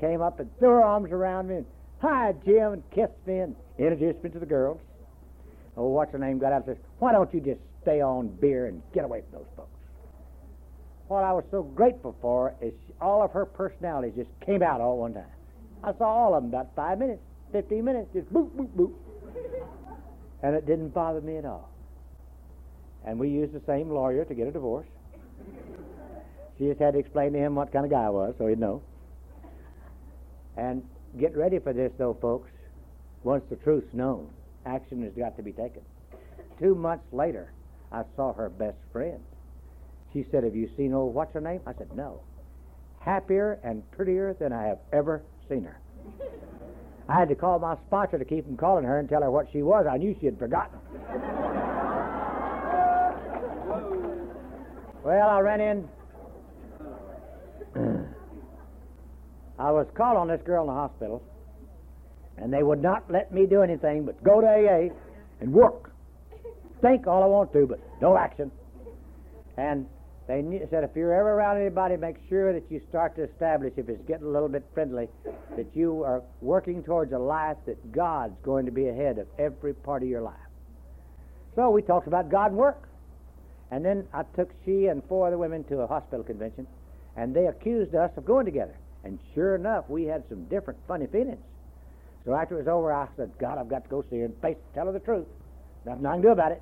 Came 0.00 0.22
up 0.22 0.40
and 0.40 0.48
threw 0.58 0.68
her 0.68 0.82
arms 0.82 1.10
around 1.10 1.48
me 1.48 1.56
and, 1.56 1.66
hi, 1.98 2.32
Jim, 2.44 2.74
and 2.74 2.90
kissed 2.90 3.26
me 3.26 3.40
and 3.40 3.56
introduced 3.78 4.22
me 4.22 4.30
to 4.30 4.38
the 4.38 4.46
girls. 4.46 4.80
Oh, 5.76 5.88
what's 5.88 6.12
her 6.12 6.18
name 6.18 6.38
got 6.38 6.52
out 6.52 6.66
and 6.66 6.76
says, 6.76 6.84
why 7.00 7.12
don't 7.12 7.32
you 7.34 7.40
just 7.40 7.60
stay 7.82 8.00
on 8.00 8.28
beer 8.28 8.66
and 8.66 8.80
get 8.94 9.04
away 9.04 9.22
from 9.28 9.40
those 9.40 9.48
folks? 9.56 9.70
What 11.08 11.24
I 11.24 11.32
was 11.32 11.44
so 11.50 11.62
grateful 11.62 12.16
for 12.20 12.54
is 12.60 12.72
all 13.00 13.22
of 13.22 13.30
her 13.32 13.44
personalities 13.44 14.14
just 14.16 14.30
came 14.44 14.62
out 14.62 14.80
all 14.80 14.98
one 14.98 15.14
time. 15.14 15.24
I 15.84 15.92
saw 15.98 16.04
all 16.04 16.34
of 16.34 16.42
them 16.42 16.52
about 16.52 16.74
five 16.74 16.98
minutes, 16.98 17.22
15 17.52 17.84
minutes, 17.84 18.08
just 18.14 18.32
boop, 18.32 18.50
boop, 18.50 18.68
boop. 18.70 18.92
And 20.42 20.54
it 20.54 20.66
didn't 20.66 20.88
bother 20.90 21.20
me 21.20 21.36
at 21.36 21.44
all. 21.44 21.70
And 23.04 23.18
we 23.18 23.28
used 23.28 23.52
the 23.52 23.62
same 23.66 23.90
lawyer 23.90 24.24
to 24.24 24.34
get 24.34 24.48
a 24.48 24.50
divorce. 24.50 24.86
She 26.58 26.66
just 26.66 26.80
had 26.80 26.94
to 26.94 26.98
explain 26.98 27.32
to 27.32 27.38
him 27.38 27.54
what 27.54 27.72
kind 27.72 27.84
of 27.84 27.90
guy 27.90 28.04
I 28.04 28.10
was, 28.10 28.34
so 28.38 28.46
he'd 28.46 28.58
know. 28.58 28.82
And 30.56 30.82
get 31.18 31.36
ready 31.36 31.58
for 31.58 31.72
this, 31.72 31.92
though, 31.98 32.16
folks. 32.20 32.50
Once 33.24 33.44
the 33.50 33.56
truth's 33.56 33.92
known, 33.92 34.28
action 34.64 35.02
has 35.02 35.12
got 35.12 35.36
to 35.36 35.42
be 35.42 35.52
taken. 35.52 35.82
Two 36.58 36.74
months 36.74 37.04
later, 37.12 37.52
I 37.92 38.04
saw 38.14 38.32
her 38.32 38.48
best 38.48 38.78
friend. 38.92 39.20
She 40.12 40.24
said, 40.30 40.44
Have 40.44 40.56
you 40.56 40.70
seen 40.76 40.94
old 40.94 41.14
what's 41.14 41.34
her 41.34 41.40
name? 41.40 41.60
I 41.66 41.74
said, 41.74 41.94
No. 41.94 42.20
Happier 43.00 43.58
and 43.62 43.88
prettier 43.90 44.34
than 44.38 44.52
I 44.52 44.66
have 44.66 44.78
ever 44.92 45.22
seen 45.48 45.64
her. 45.64 45.78
I 47.08 47.18
had 47.18 47.28
to 47.28 47.34
call 47.34 47.58
my 47.58 47.76
sponsor 47.86 48.18
to 48.18 48.24
keep 48.24 48.46
from 48.46 48.56
calling 48.56 48.84
her 48.84 48.98
and 48.98 49.08
tell 49.08 49.22
her 49.22 49.30
what 49.30 49.48
she 49.52 49.62
was. 49.62 49.86
I 49.88 49.96
knew 49.96 50.16
she 50.18 50.26
had 50.26 50.38
forgotten. 50.38 50.78
well, 55.04 55.28
I 55.28 55.40
ran 55.40 55.60
in 55.60 55.88
I 59.58 59.70
was 59.70 59.86
called 59.94 60.16
on 60.16 60.28
this 60.28 60.42
girl 60.42 60.62
in 60.62 60.68
the 60.68 60.74
hospital, 60.74 61.22
and 62.36 62.52
they 62.52 62.62
would 62.62 62.82
not 62.82 63.10
let 63.10 63.32
me 63.32 63.46
do 63.46 63.62
anything 63.62 64.04
but 64.04 64.22
go 64.22 64.40
to 64.40 64.46
AA 64.46 64.94
and 65.40 65.52
work. 65.52 65.92
Think 66.82 67.06
all 67.06 67.22
I 67.22 67.26
want 67.26 67.52
to, 67.54 67.66
but 67.66 67.80
no 68.02 68.18
action. 68.18 68.50
And 69.56 69.86
they 70.28 70.42
said 70.70 70.84
if 70.84 70.90
you're 70.94 71.14
ever 71.14 71.30
around 71.32 71.58
anybody, 71.60 71.96
make 71.96 72.16
sure 72.28 72.52
that 72.52 72.70
you 72.70 72.80
start 72.88 73.16
to 73.16 73.22
establish, 73.22 73.72
if 73.76 73.88
it's 73.88 74.06
getting 74.06 74.26
a 74.26 74.30
little 74.30 74.48
bit 74.48 74.64
friendly, 74.74 75.08
that 75.56 75.66
you 75.74 76.02
are 76.02 76.22
working 76.40 76.82
towards 76.82 77.12
a 77.12 77.18
life 77.18 77.56
that 77.66 77.92
God's 77.92 78.34
going 78.42 78.66
to 78.66 78.72
be 78.72 78.88
ahead 78.88 79.18
of 79.18 79.26
every 79.38 79.72
part 79.72 80.02
of 80.02 80.08
your 80.08 80.20
life. 80.20 80.34
So 81.54 81.70
we 81.70 81.80
talked 81.80 82.06
about 82.06 82.28
God 82.28 82.48
and 82.50 82.56
work. 82.56 82.88
And 83.70 83.84
then 83.84 84.06
I 84.12 84.22
took 84.36 84.50
she 84.64 84.86
and 84.86 85.02
four 85.08 85.26
other 85.26 85.38
women 85.38 85.64
to 85.64 85.78
a 85.78 85.86
hospital 85.86 86.24
convention, 86.24 86.66
and 87.16 87.34
they 87.34 87.46
accused 87.46 87.94
us 87.94 88.10
of 88.16 88.24
going 88.24 88.44
together. 88.44 88.76
And 89.06 89.20
sure 89.36 89.54
enough, 89.54 89.88
we 89.88 90.02
had 90.02 90.24
some 90.28 90.46
different 90.46 90.80
funny 90.88 91.06
feelings. 91.06 91.38
So 92.24 92.34
after 92.34 92.56
it 92.56 92.66
was 92.66 92.66
over, 92.66 92.92
I 92.92 93.06
said, 93.16 93.30
God, 93.38 93.56
I've 93.56 93.68
got 93.68 93.84
to 93.84 93.88
go 93.88 94.04
see 94.10 94.18
her 94.18 94.24
and 94.24 94.34
face, 94.42 94.56
tell 94.74 94.86
her 94.86 94.92
the 94.92 94.98
truth. 94.98 95.28
Nothing 95.84 96.06
I 96.06 96.14
can 96.14 96.22
do 96.22 96.30
about 96.30 96.50
it. 96.50 96.60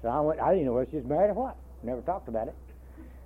So 0.00 0.08
I 0.08 0.20
went. 0.20 0.38
I 0.38 0.52
didn't 0.52 0.66
know 0.66 0.74
whether 0.74 0.88
she 0.88 0.98
was 0.98 1.06
married 1.06 1.30
or 1.30 1.34
what. 1.34 1.56
Never 1.82 2.02
talked 2.02 2.28
about 2.28 2.46
it. 2.46 2.54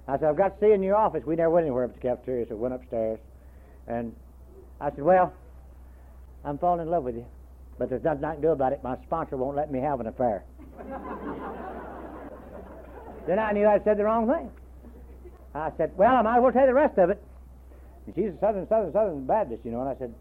I 0.08 0.16
said, 0.16 0.30
I've 0.30 0.38
got 0.38 0.54
to 0.54 0.60
see 0.60 0.68
you 0.68 0.72
in 0.72 0.82
your 0.82 0.96
office. 0.96 1.22
We 1.26 1.36
never 1.36 1.50
went 1.50 1.66
anywhere 1.66 1.84
up 1.84 1.92
to 1.92 2.00
the 2.00 2.08
cafeteria, 2.08 2.46
so 2.48 2.56
went 2.56 2.72
upstairs. 2.72 3.18
And 3.86 4.16
I 4.80 4.88
said, 4.88 5.04
Well, 5.04 5.34
I'm 6.42 6.56
falling 6.56 6.80
in 6.80 6.90
love 6.90 7.04
with 7.04 7.16
you, 7.16 7.26
but 7.78 7.90
there's 7.90 8.02
nothing 8.02 8.24
I 8.24 8.32
can 8.32 8.40
do 8.40 8.52
about 8.52 8.72
it. 8.72 8.82
My 8.82 8.96
sponsor 9.04 9.36
won't 9.36 9.54
let 9.54 9.70
me 9.70 9.80
have 9.80 10.00
an 10.00 10.06
affair. 10.06 10.44
then 13.26 13.38
I 13.38 13.52
knew 13.52 13.66
I 13.66 13.80
said 13.84 13.98
the 13.98 14.04
wrong 14.04 14.26
thing. 14.26 14.50
I 15.54 15.72
said, 15.76 15.92
Well, 15.98 16.16
I 16.16 16.22
might 16.22 16.38
as 16.38 16.42
well 16.42 16.52
tell 16.52 16.62
you 16.62 16.68
the 16.68 16.74
rest 16.74 16.96
of 16.96 17.10
it. 17.10 17.22
And 18.11 18.24
she's 18.24 18.35
a 18.35 18.41
Southern, 18.41 18.66
Southern, 18.69 18.93
Southern 18.93 19.24
Baptist, 19.24 19.65
you 19.65 19.70
know. 19.70 19.81
And 19.81 19.89
I 19.89 19.95
said, 19.95 20.12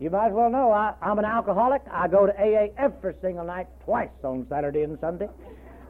You 0.00 0.08
might 0.08 0.28
as 0.28 0.32
well 0.32 0.50
know 0.50 0.72
I, 0.72 0.94
I'm 1.02 1.18
an 1.18 1.26
alcoholic. 1.26 1.82
I 1.90 2.08
go 2.08 2.26
to 2.26 2.32
AA 2.32 2.68
every 2.78 3.14
single 3.20 3.44
night, 3.44 3.66
twice 3.84 4.08
on 4.24 4.46
Saturday 4.48 4.82
and 4.82 4.98
Sunday. 5.00 5.28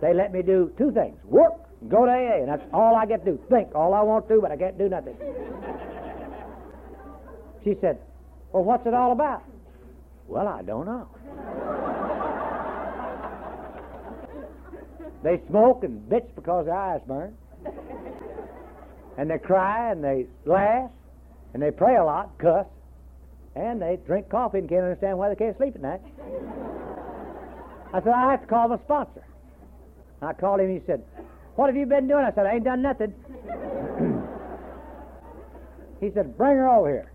They 0.01 0.12
let 0.12 0.32
me 0.32 0.43
do 0.43 0.73
two 0.77 0.90
things 0.90 1.16
work 1.24 1.52
go 1.89 2.05
to 2.05 2.10
AA, 2.10 2.40
and 2.40 2.48
that's 2.48 2.64
all 2.73 2.97
I 2.97 3.06
get 3.06 3.24
to 3.24 3.32
do. 3.32 3.40
Think 3.48 3.74
all 3.74 3.94
I 3.94 4.02
want 4.02 4.27
to, 4.28 4.40
but 4.40 4.51
I 4.51 4.56
can't 4.56 4.77
do 4.77 4.89
nothing. 4.89 5.16
She 7.62 7.77
said, 7.81 8.01
Well, 8.52 8.64
what's 8.64 8.86
it 8.86 8.94
all 8.94 9.12
about? 9.12 9.44
Well, 10.27 10.48
I 10.48 10.62
don't 10.62 10.86
know. 10.86 11.09
they 15.23 15.40
smoke 15.48 15.85
and 15.85 16.10
bitch 16.10 16.27
because 16.35 16.66
their 16.66 16.74
eyes 16.74 17.01
burn. 17.06 17.36
And 19.16 19.31
they 19.31 19.39
cry 19.39 19.93
and 19.93 20.02
they 20.02 20.27
laugh 20.44 20.90
and 21.56 21.62
they 21.62 21.70
pray 21.70 21.96
a 21.96 22.04
lot, 22.04 22.36
cuss, 22.36 22.66
and 23.54 23.80
they 23.80 23.98
drink 24.06 24.28
coffee 24.28 24.58
and 24.58 24.68
can't 24.68 24.82
understand 24.82 25.16
why 25.16 25.30
they 25.30 25.34
can't 25.34 25.56
sleep 25.56 25.74
at 25.74 25.80
night. 25.80 26.02
I 27.94 28.02
said, 28.02 28.12
I 28.12 28.32
have 28.32 28.42
to 28.42 28.46
call 28.46 28.68
my 28.68 28.76
sponsor. 28.76 29.24
I 30.20 30.34
called 30.34 30.60
him. 30.60 30.68
He 30.68 30.82
said, 30.84 31.02
What 31.54 31.68
have 31.68 31.76
you 31.76 31.86
been 31.86 32.08
doing? 32.08 32.26
I 32.26 32.32
said, 32.34 32.44
I 32.44 32.56
ain't 32.56 32.64
done 32.64 32.82
nothing. 32.82 33.08
he 36.02 36.10
said, 36.12 36.36
Bring 36.36 36.58
her 36.58 36.68
over 36.68 36.88
here. 36.88 37.10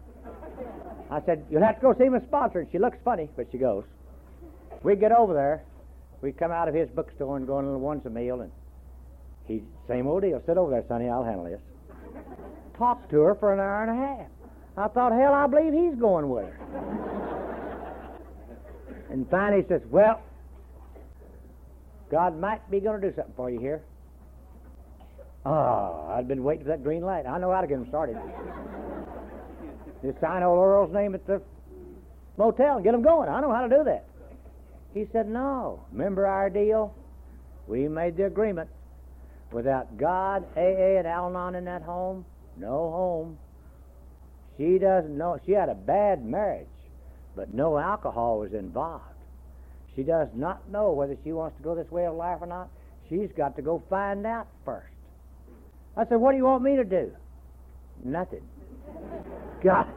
I 1.12 1.22
said, 1.22 1.46
You'll 1.52 1.62
have 1.62 1.76
to 1.76 1.82
go 1.82 1.94
see 1.94 2.10
my 2.10 2.22
sponsor. 2.22 2.62
And 2.62 2.72
she 2.72 2.80
looks 2.80 2.98
funny, 3.06 3.30
but 3.36 3.46
she 3.52 3.60
goes. 3.60 3.84
We 4.82 4.96
get 4.96 5.12
over 5.12 5.36
there. 5.36 5.62
We 6.22 6.32
come 6.32 6.52
out 6.52 6.68
of 6.68 6.74
his 6.74 6.90
bookstore 6.90 7.38
and 7.38 7.46
go 7.46 7.60
in 7.60 7.66
a 7.66 7.68
little 7.68 7.80
once 7.80 8.08
a 8.08 8.10
meal, 8.10 8.42
and 8.42 8.52
he, 9.46 9.62
same 9.88 10.08
old 10.08 10.24
deal. 10.24 10.42
Sit 10.48 10.58
over 10.58 10.72
there, 10.72 10.84
Sonny. 10.88 11.10
I'll 11.10 11.24
handle 11.24 11.44
this. 11.44 11.62
Talked 12.82 13.12
to 13.12 13.20
her 13.22 13.36
for 13.36 13.54
an 13.54 13.60
hour 13.60 13.84
and 13.84 13.92
a 13.92 13.96
half. 13.96 14.28
I 14.76 14.88
thought, 14.92 15.12
hell, 15.12 15.36
I 15.36 15.46
believe 15.46 15.72
he's 15.72 15.94
going 16.02 16.28
with 16.28 16.46
her. 16.46 16.58
and 19.12 19.30
finally 19.30 19.62
he 19.62 19.68
says, 19.68 19.84
Well, 19.92 20.20
God 22.10 22.40
might 22.40 22.72
be 22.72 22.80
going 22.80 23.00
to 23.00 23.08
do 23.08 23.16
something 23.16 23.36
for 23.36 23.52
you 23.52 23.60
here. 23.60 23.84
Oh, 25.46 26.08
I'd 26.10 26.28
been 26.28 26.44
waiting 26.44 26.64
for 26.64 26.70
that 26.70 26.84
green 26.84 27.04
light. 27.04 27.28
I 27.28 27.38
know 27.38 27.52
how 27.52 27.62
to 27.62 27.68
get 27.68 27.76
him 27.76 27.88
started. 27.88 28.18
Just 30.04 30.20
sign 30.20 30.42
old 30.42 30.58
Earl's 30.58 30.92
name 30.92 31.14
at 31.14 31.28
the 31.28 31.40
motel 32.38 32.78
and 32.78 32.84
get 32.84 32.96
him 32.96 33.04
going. 33.04 33.30
I 33.30 33.42
know 33.42 33.54
how 33.54 33.68
to 33.68 33.78
do 33.78 33.84
that. 33.84 34.06
He 34.96 35.06
said, 35.14 35.30
No. 35.30 35.84
Remember 35.92 36.26
our 36.26 36.50
deal? 36.50 36.96
We 37.68 37.88
made 37.88 38.18
the 38.18 38.26
agreement. 38.26 38.72
Without 39.52 40.00
God, 40.00 40.46
AA, 40.58 40.98
and 40.98 41.06
Al 41.06 41.28
Anon 41.28 41.54
in 41.54 41.66
that 41.66 41.84
home, 41.84 42.26
no 42.62 42.92
home. 42.92 43.38
She 44.58 44.78
doesn't 44.78 45.18
know. 45.18 45.40
She 45.46 45.52
had 45.52 45.70
a 45.70 45.76
bad 45.76 46.24
marriage, 46.24 46.68
but 47.36 47.54
no 47.54 47.78
alcohol 47.78 48.40
was 48.40 48.54
involved. 48.54 49.04
She 49.96 50.04
does 50.04 50.30
not 50.34 50.70
know 50.70 50.92
whether 50.92 51.18
she 51.24 51.32
wants 51.34 51.58
to 51.58 51.64
go 51.64 51.76
this 51.76 51.92
way 51.92 52.06
of 52.06 52.16
life 52.16 52.38
or 52.42 52.48
not. 52.48 52.70
She's 53.10 53.30
got 53.36 53.56
to 53.58 53.62
go 53.62 53.84
find 53.90 54.26
out 54.26 54.48
first. 54.64 54.88
I 55.98 56.06
said, 56.06 56.16
What 56.16 56.32
do 56.32 56.38
you 56.38 56.46
want 56.46 56.64
me 56.64 56.78
to 56.78 56.86
do? 56.86 57.12
Nothing. 58.04 58.44
God. 59.64 59.88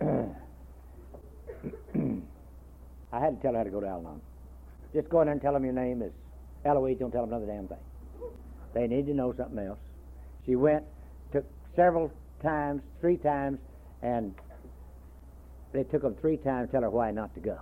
I 3.12 3.18
had 3.18 3.36
to 3.36 3.42
tell 3.42 3.52
her 3.52 3.58
how 3.58 3.64
to 3.64 3.70
go 3.70 3.80
to 3.80 3.86
Al. 3.86 4.20
Just 4.92 5.08
go 5.08 5.20
in 5.20 5.26
there 5.26 5.32
and 5.32 5.42
tell 5.42 5.52
them 5.52 5.64
your 5.64 5.72
name 5.72 6.02
is 6.02 6.12
Eloise. 6.64 6.98
Don't 6.98 7.12
tell 7.12 7.22
them 7.26 7.32
another 7.32 7.46
damn 7.46 7.68
thing. 7.68 7.78
They 8.74 8.86
need 8.86 9.06
to 9.06 9.14
know 9.14 9.34
something 9.36 9.58
else. 9.58 9.78
She 10.50 10.56
went, 10.56 10.82
took 11.30 11.44
several 11.76 12.10
times, 12.42 12.82
three 13.00 13.16
times, 13.18 13.60
and 14.02 14.34
they 15.72 15.84
took 15.84 16.02
them 16.02 16.16
three 16.20 16.38
times 16.38 16.66
to 16.68 16.72
tell 16.72 16.82
her 16.82 16.90
why 16.90 17.12
not 17.12 17.32
to 17.34 17.40
go. 17.40 17.56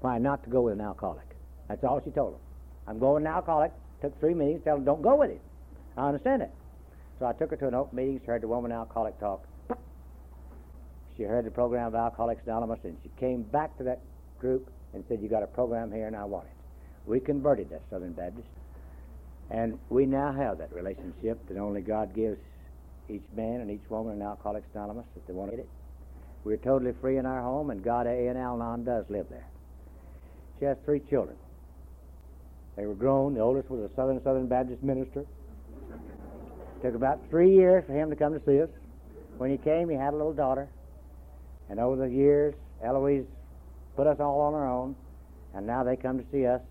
Why 0.00 0.18
not 0.18 0.44
to 0.44 0.50
go 0.50 0.60
with 0.60 0.74
an 0.74 0.80
alcoholic. 0.80 1.26
That's 1.68 1.82
all 1.82 2.00
she 2.04 2.10
told 2.10 2.34
them. 2.34 2.40
I'm 2.86 3.00
going 3.00 3.24
with 3.24 3.30
an 3.30 3.34
alcoholic. 3.34 3.72
Took 4.00 4.16
three 4.20 4.32
meetings, 4.32 4.60
tell 4.62 4.76
them 4.76 4.84
don't 4.84 5.02
go 5.02 5.16
with 5.16 5.30
him. 5.30 5.40
I 5.96 6.06
understand 6.06 6.42
it. 6.42 6.52
So 7.18 7.26
I 7.26 7.32
took 7.32 7.50
her 7.50 7.56
to 7.56 7.66
an 7.66 7.74
open 7.74 7.96
meeting. 7.96 8.20
She 8.20 8.26
heard 8.26 8.44
the 8.44 8.48
woman 8.48 8.70
alcoholic 8.70 9.18
talk. 9.18 9.44
She 11.16 11.24
heard 11.24 11.44
the 11.44 11.50
program 11.50 11.88
of 11.88 11.96
Alcoholics 11.96 12.42
Anonymous, 12.46 12.78
and 12.84 12.96
she 13.02 13.10
came 13.18 13.42
back 13.42 13.76
to 13.78 13.82
that 13.84 14.02
group 14.38 14.70
and 14.94 15.02
said, 15.08 15.20
You 15.20 15.28
got 15.28 15.42
a 15.42 15.48
program 15.48 15.90
here, 15.90 16.06
and 16.06 16.14
I 16.14 16.26
want 16.26 16.46
it. 16.46 17.10
We 17.10 17.18
converted 17.18 17.70
that 17.70 17.82
Southern 17.90 18.12
Baptist, 18.12 18.46
and 19.52 19.78
we 19.90 20.06
now 20.06 20.32
have 20.32 20.58
that 20.58 20.72
relationship 20.72 21.46
that 21.48 21.58
only 21.58 21.82
God 21.82 22.14
gives 22.14 22.38
each 23.08 23.22
man 23.36 23.60
and 23.60 23.70
each 23.70 23.88
woman 23.90 24.14
in 24.14 24.22
Alcoholics 24.22 24.66
Anonymous 24.74 25.04
if 25.14 25.26
they 25.26 25.34
want 25.34 25.50
to 25.50 25.56
get 25.58 25.66
it. 25.66 25.70
We're 26.42 26.56
totally 26.56 26.92
free 27.00 27.18
in 27.18 27.26
our 27.26 27.42
home, 27.42 27.70
and 27.70 27.84
God 27.84 28.06
A. 28.06 28.28
and 28.28 28.38
Al 28.38 28.54
Anon 28.54 28.84
does 28.84 29.04
live 29.10 29.26
there. 29.28 29.46
She 30.58 30.64
has 30.64 30.78
three 30.84 31.00
children. 31.00 31.36
They 32.76 32.86
were 32.86 32.94
grown. 32.94 33.34
The 33.34 33.40
oldest 33.40 33.68
was 33.70 33.90
a 33.90 33.94
Southern 33.94 34.22
Southern 34.24 34.46
Baptist 34.46 34.82
minister. 34.82 35.26
Took 36.82 36.94
about 36.94 37.20
three 37.28 37.54
years 37.54 37.84
for 37.86 37.92
him 37.92 38.08
to 38.08 38.16
come 38.16 38.32
to 38.32 38.44
see 38.46 38.60
us. 38.60 38.70
When 39.36 39.50
he 39.50 39.58
came, 39.58 39.88
he 39.90 39.96
had 39.96 40.14
a 40.14 40.16
little 40.16 40.32
daughter. 40.32 40.68
And 41.68 41.78
over 41.78 41.96
the 41.96 42.12
years, 42.12 42.54
Eloise 42.82 43.26
put 43.96 44.06
us 44.06 44.18
all 44.18 44.40
on 44.40 44.54
our 44.54 44.68
own, 44.68 44.96
and 45.54 45.66
now 45.66 45.84
they 45.84 45.96
come 45.96 46.18
to 46.18 46.24
see 46.32 46.46
us 46.46 46.62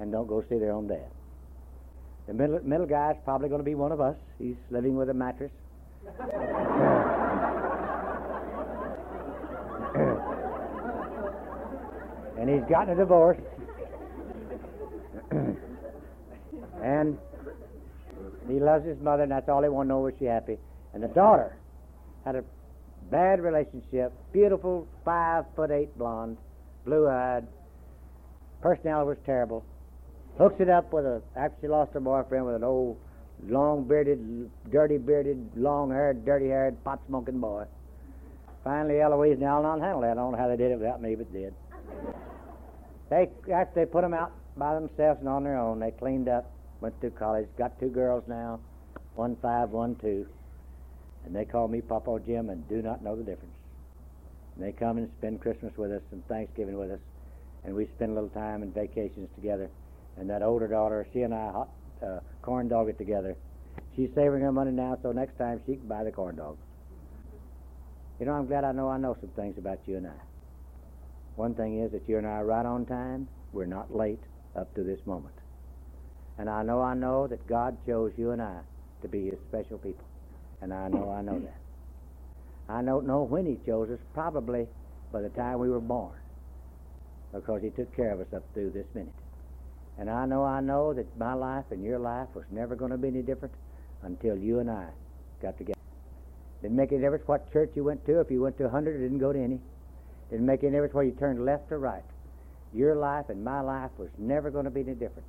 and 0.00 0.10
don't 0.10 0.26
go 0.26 0.42
see 0.48 0.58
their 0.58 0.72
own 0.72 0.88
dad. 0.88 1.10
The 2.26 2.32
middle, 2.34 2.60
middle 2.64 2.86
guy's 2.86 3.16
probably 3.24 3.48
going 3.48 3.60
to 3.60 3.64
be 3.64 3.74
one 3.74 3.92
of 3.92 4.00
us. 4.00 4.16
He's 4.38 4.56
living 4.70 4.96
with 4.96 5.10
a 5.10 5.14
mattress. 5.14 5.52
and 12.38 12.48
he's 12.48 12.68
gotten 12.68 12.94
a 12.94 12.96
divorce. 12.96 13.38
and 16.82 17.18
he 18.48 18.60
loves 18.60 18.86
his 18.86 19.00
mother, 19.00 19.22
and 19.24 19.32
that's 19.32 19.48
all 19.48 19.62
he 19.62 19.68
wants 19.68 19.88
to 19.88 19.94
know 19.94 20.06
is 20.06 20.14
she 20.18 20.24
happy. 20.26 20.58
And 20.92 21.02
the 21.02 21.08
daughter 21.08 21.56
had 22.24 22.36
a 22.36 22.44
bad 23.10 23.40
relationship, 23.40 24.12
beautiful, 24.32 24.86
five 25.04 25.44
foot 25.56 25.70
eight 25.70 25.96
blonde, 25.98 26.38
blue 26.84 27.08
eyed. 27.08 27.46
Personality 28.60 29.08
was 29.08 29.18
terrible. 29.26 29.64
Hooks 30.38 30.60
it 30.60 30.68
up 30.68 30.92
with 30.92 31.04
a, 31.06 31.22
after 31.36 31.56
she 31.60 31.68
lost 31.68 31.92
her 31.92 32.00
boyfriend, 32.00 32.46
with 32.46 32.56
an 32.56 32.64
old, 32.64 32.98
long 33.48 33.84
bearded, 33.84 34.50
dirty 34.70 34.98
bearded, 34.98 35.50
long 35.56 35.90
haired, 35.90 36.24
dirty 36.24 36.48
haired, 36.48 36.82
pot 36.82 37.00
smoking 37.06 37.38
boy. 37.38 37.64
Finally, 38.64 39.00
Eloise 39.00 39.34
and 39.34 39.44
Al 39.44 39.60
Anon 39.60 39.80
handled 39.80 40.04
that. 40.04 40.12
I 40.12 40.14
don't 40.14 40.32
know 40.32 40.38
how 40.38 40.48
they 40.48 40.56
did 40.56 40.72
it 40.72 40.78
without 40.78 41.00
me, 41.00 41.14
but 41.14 41.32
did. 41.32 41.54
They, 43.10 43.28
after 43.52 43.80
they 43.80 43.86
put 43.86 44.02
them 44.02 44.14
out 44.14 44.32
by 44.56 44.74
themselves 44.74 45.20
and 45.20 45.28
on 45.28 45.44
their 45.44 45.58
own, 45.58 45.78
they 45.78 45.90
cleaned 45.92 46.28
up, 46.28 46.50
went 46.80 47.00
to 47.02 47.10
college, 47.10 47.46
got 47.56 47.78
two 47.78 47.90
girls 47.90 48.24
now, 48.26 48.58
one 49.14 49.36
five, 49.36 49.70
one 49.70 49.94
two. 49.96 50.26
And 51.24 51.34
they 51.34 51.44
call 51.44 51.68
me 51.68 51.80
Papa 51.80 52.18
Jim 52.26 52.50
and 52.50 52.68
do 52.68 52.82
not 52.82 53.02
know 53.02 53.14
the 53.14 53.22
difference. 53.22 53.54
And 54.56 54.64
they 54.64 54.72
come 54.72 54.98
and 54.98 55.10
spend 55.18 55.40
Christmas 55.40 55.76
with 55.76 55.92
us 55.92 56.02
and 56.10 56.26
Thanksgiving 56.26 56.78
with 56.78 56.90
us, 56.90 57.00
and 57.64 57.74
we 57.74 57.86
spend 57.86 58.12
a 58.12 58.14
little 58.14 58.30
time 58.30 58.62
and 58.62 58.74
vacations 58.74 59.28
together. 59.36 59.68
And 60.16 60.30
that 60.30 60.42
older 60.42 60.68
daughter, 60.68 61.06
she 61.12 61.22
and 61.22 61.34
I 61.34 61.50
hot, 61.50 61.68
uh, 62.02 62.20
corn 62.42 62.68
dog 62.68 62.88
it 62.88 62.98
together. 62.98 63.36
She's 63.96 64.10
saving 64.14 64.40
her 64.40 64.52
money 64.52 64.72
now, 64.72 64.98
so 65.02 65.12
next 65.12 65.36
time 65.38 65.60
she 65.66 65.76
can 65.76 65.88
buy 65.88 66.04
the 66.04 66.12
corn 66.12 66.36
dogs. 66.36 66.58
You 68.20 68.26
know, 68.26 68.32
I'm 68.32 68.46
glad 68.46 68.64
I 68.64 68.72
know 68.72 68.88
I 68.88 68.96
know 68.96 69.16
some 69.20 69.30
things 69.30 69.58
about 69.58 69.80
you 69.86 69.96
and 69.96 70.06
I. 70.06 70.20
One 71.36 71.54
thing 71.54 71.82
is 71.82 71.92
that 71.92 72.08
you 72.08 72.18
and 72.18 72.26
I 72.26 72.30
are 72.30 72.44
right 72.44 72.64
on 72.64 72.86
time. 72.86 73.28
We're 73.52 73.66
not 73.66 73.94
late 73.94 74.22
up 74.54 74.72
to 74.76 74.84
this 74.84 75.00
moment. 75.04 75.34
And 76.38 76.48
I 76.48 76.62
know 76.62 76.80
I 76.80 76.94
know 76.94 77.26
that 77.26 77.46
God 77.46 77.76
chose 77.86 78.12
you 78.16 78.30
and 78.30 78.42
I 78.42 78.60
to 79.02 79.08
be 79.08 79.26
His 79.26 79.38
special 79.48 79.78
people. 79.78 80.06
And 80.60 80.72
I 80.72 80.88
know 80.88 81.10
I 81.10 81.22
know 81.22 81.40
that. 81.40 81.58
I 82.68 82.82
don't 82.82 83.06
know 83.06 83.22
when 83.22 83.46
He 83.46 83.58
chose 83.66 83.90
us, 83.90 83.98
probably 84.14 84.66
by 85.12 85.20
the 85.20 85.28
time 85.30 85.58
we 85.58 85.68
were 85.68 85.80
born, 85.80 86.18
because 87.32 87.62
He 87.62 87.70
took 87.70 87.94
care 87.94 88.12
of 88.12 88.20
us 88.20 88.32
up 88.34 88.44
through 88.54 88.70
this 88.70 88.86
minute. 88.94 89.12
And 89.98 90.10
I 90.10 90.26
know, 90.26 90.44
I 90.44 90.60
know 90.60 90.92
that 90.92 91.06
my 91.18 91.34
life 91.34 91.66
and 91.70 91.84
your 91.84 91.98
life 91.98 92.28
was 92.34 92.44
never 92.50 92.74
going 92.74 92.90
to 92.90 92.98
be 92.98 93.08
any 93.08 93.22
different 93.22 93.54
until 94.02 94.36
you 94.36 94.58
and 94.58 94.70
I 94.70 94.86
got 95.40 95.56
together. 95.56 95.78
Didn't 96.62 96.76
make 96.76 96.92
any 96.92 97.00
difference 97.00 97.26
what 97.28 97.52
church 97.52 97.70
you 97.74 97.84
went 97.84 98.04
to. 98.06 98.20
If 98.20 98.30
you 98.30 98.40
went 98.40 98.56
to 98.58 98.64
a 98.64 98.68
100 98.68 98.96
or 98.96 98.98
didn't 98.98 99.18
go 99.18 99.32
to 99.32 99.38
any. 99.38 99.60
Didn't 100.30 100.46
make 100.46 100.62
any 100.62 100.72
difference 100.72 100.94
whether 100.94 101.08
you 101.08 101.14
turned 101.14 101.44
left 101.44 101.70
or 101.70 101.78
right. 101.78 102.02
Your 102.72 102.96
life 102.96 103.28
and 103.28 103.44
my 103.44 103.60
life 103.60 103.90
was 103.98 104.08
never 104.18 104.50
going 104.50 104.64
to 104.64 104.70
be 104.70 104.80
any 104.80 104.94
different 104.94 105.28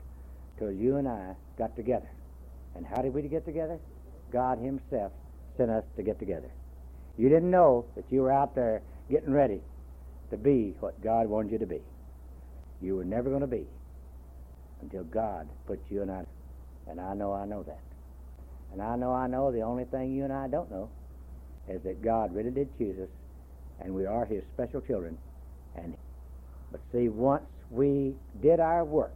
until 0.53 0.71
you 0.71 0.95
and 0.95 1.07
I 1.07 1.35
got 1.57 1.75
together. 1.75 2.09
And 2.75 2.85
how 2.85 3.01
did 3.01 3.13
we 3.13 3.21
get 3.23 3.45
together? 3.45 3.79
God 4.31 4.57
Himself 4.57 5.11
sent 5.57 5.69
us 5.69 5.83
to 5.95 6.03
get 6.03 6.17
together. 6.19 6.49
You 7.17 7.29
didn't 7.29 7.51
know 7.51 7.85
that 7.95 8.05
you 8.09 8.21
were 8.21 8.31
out 8.31 8.55
there 8.55 8.81
getting 9.09 9.31
ready 9.31 9.61
to 10.31 10.37
be 10.37 10.73
what 10.79 11.01
God 11.03 11.27
wanted 11.27 11.51
you 11.51 11.59
to 11.59 11.65
be. 11.65 11.81
You 12.81 12.95
were 12.95 13.05
never 13.05 13.29
going 13.29 13.41
to 13.41 13.47
be 13.47 13.67
until 14.85 15.03
God 15.03 15.47
put 15.65 15.79
you 15.89 16.01
and 16.01 16.11
I. 16.11 16.23
And 16.87 17.01
I 17.01 17.13
know 17.15 17.33
I 17.33 17.45
know 17.45 17.63
that. 17.63 17.79
And 18.71 18.81
I 18.81 18.95
know 18.95 19.11
I 19.11 19.27
know 19.27 19.51
the 19.51 19.61
only 19.61 19.85
thing 19.85 20.15
you 20.15 20.23
and 20.23 20.33
I 20.33 20.47
don't 20.47 20.69
know 20.69 20.89
is 21.67 21.81
that 21.83 22.03
God 22.03 22.33
really 22.35 22.51
did 22.51 22.69
choose 22.77 22.99
us, 22.99 23.09
and 23.81 23.93
we 23.93 24.05
are 24.05 24.25
His 24.25 24.43
special 24.53 24.81
children. 24.81 25.17
And 25.75 25.95
but 26.71 26.81
see, 26.91 27.09
once 27.09 27.45
we 27.71 28.13
did 28.41 28.59
our 28.59 28.83
work 28.83 29.15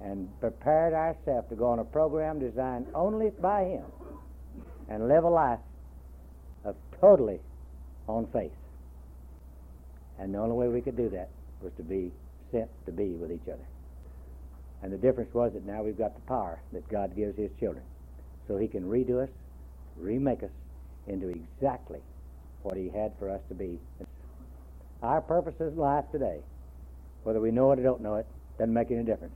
and 0.00 0.28
prepared 0.40 0.94
ourselves 0.94 1.48
to 1.48 1.56
go 1.56 1.66
on 1.66 1.78
a 1.78 1.84
program 1.84 2.38
designed 2.38 2.86
only 2.94 3.30
by 3.30 3.64
Him 3.64 3.84
and 4.88 5.08
live 5.08 5.24
a 5.24 5.28
life 5.28 5.60
of 6.64 6.76
totally 7.00 7.40
on 8.06 8.26
faith. 8.32 8.52
And 10.18 10.34
the 10.34 10.38
only 10.38 10.54
way 10.54 10.68
we 10.68 10.80
could 10.80 10.96
do 10.96 11.08
that 11.10 11.30
was 11.60 11.72
to 11.78 11.82
be 11.82 12.12
sent 12.52 12.68
to 12.86 12.92
be 12.92 13.14
with 13.14 13.32
each 13.32 13.48
other. 13.48 13.64
And 14.84 14.92
the 14.92 14.98
difference 14.98 15.32
was 15.32 15.54
that 15.54 15.64
now 15.64 15.82
we've 15.82 15.96
got 15.96 16.14
the 16.14 16.20
power 16.28 16.60
that 16.74 16.86
God 16.90 17.16
gives 17.16 17.38
His 17.38 17.50
children. 17.58 17.82
So 18.46 18.58
He 18.58 18.68
can 18.68 18.84
redo 18.84 19.22
us, 19.22 19.30
remake 19.96 20.42
us 20.42 20.50
into 21.06 21.30
exactly 21.30 22.00
what 22.62 22.76
He 22.76 22.90
had 22.90 23.12
for 23.18 23.30
us 23.30 23.40
to 23.48 23.54
be. 23.54 23.78
Our 25.02 25.22
purpose 25.22 25.54
in 25.58 25.74
life 25.78 26.04
today, 26.12 26.40
whether 27.22 27.40
we 27.40 27.50
know 27.50 27.72
it 27.72 27.78
or 27.78 27.82
don't 27.82 28.02
know 28.02 28.16
it, 28.16 28.26
doesn't 28.58 28.74
make 28.74 28.90
any 28.90 29.04
difference, 29.04 29.32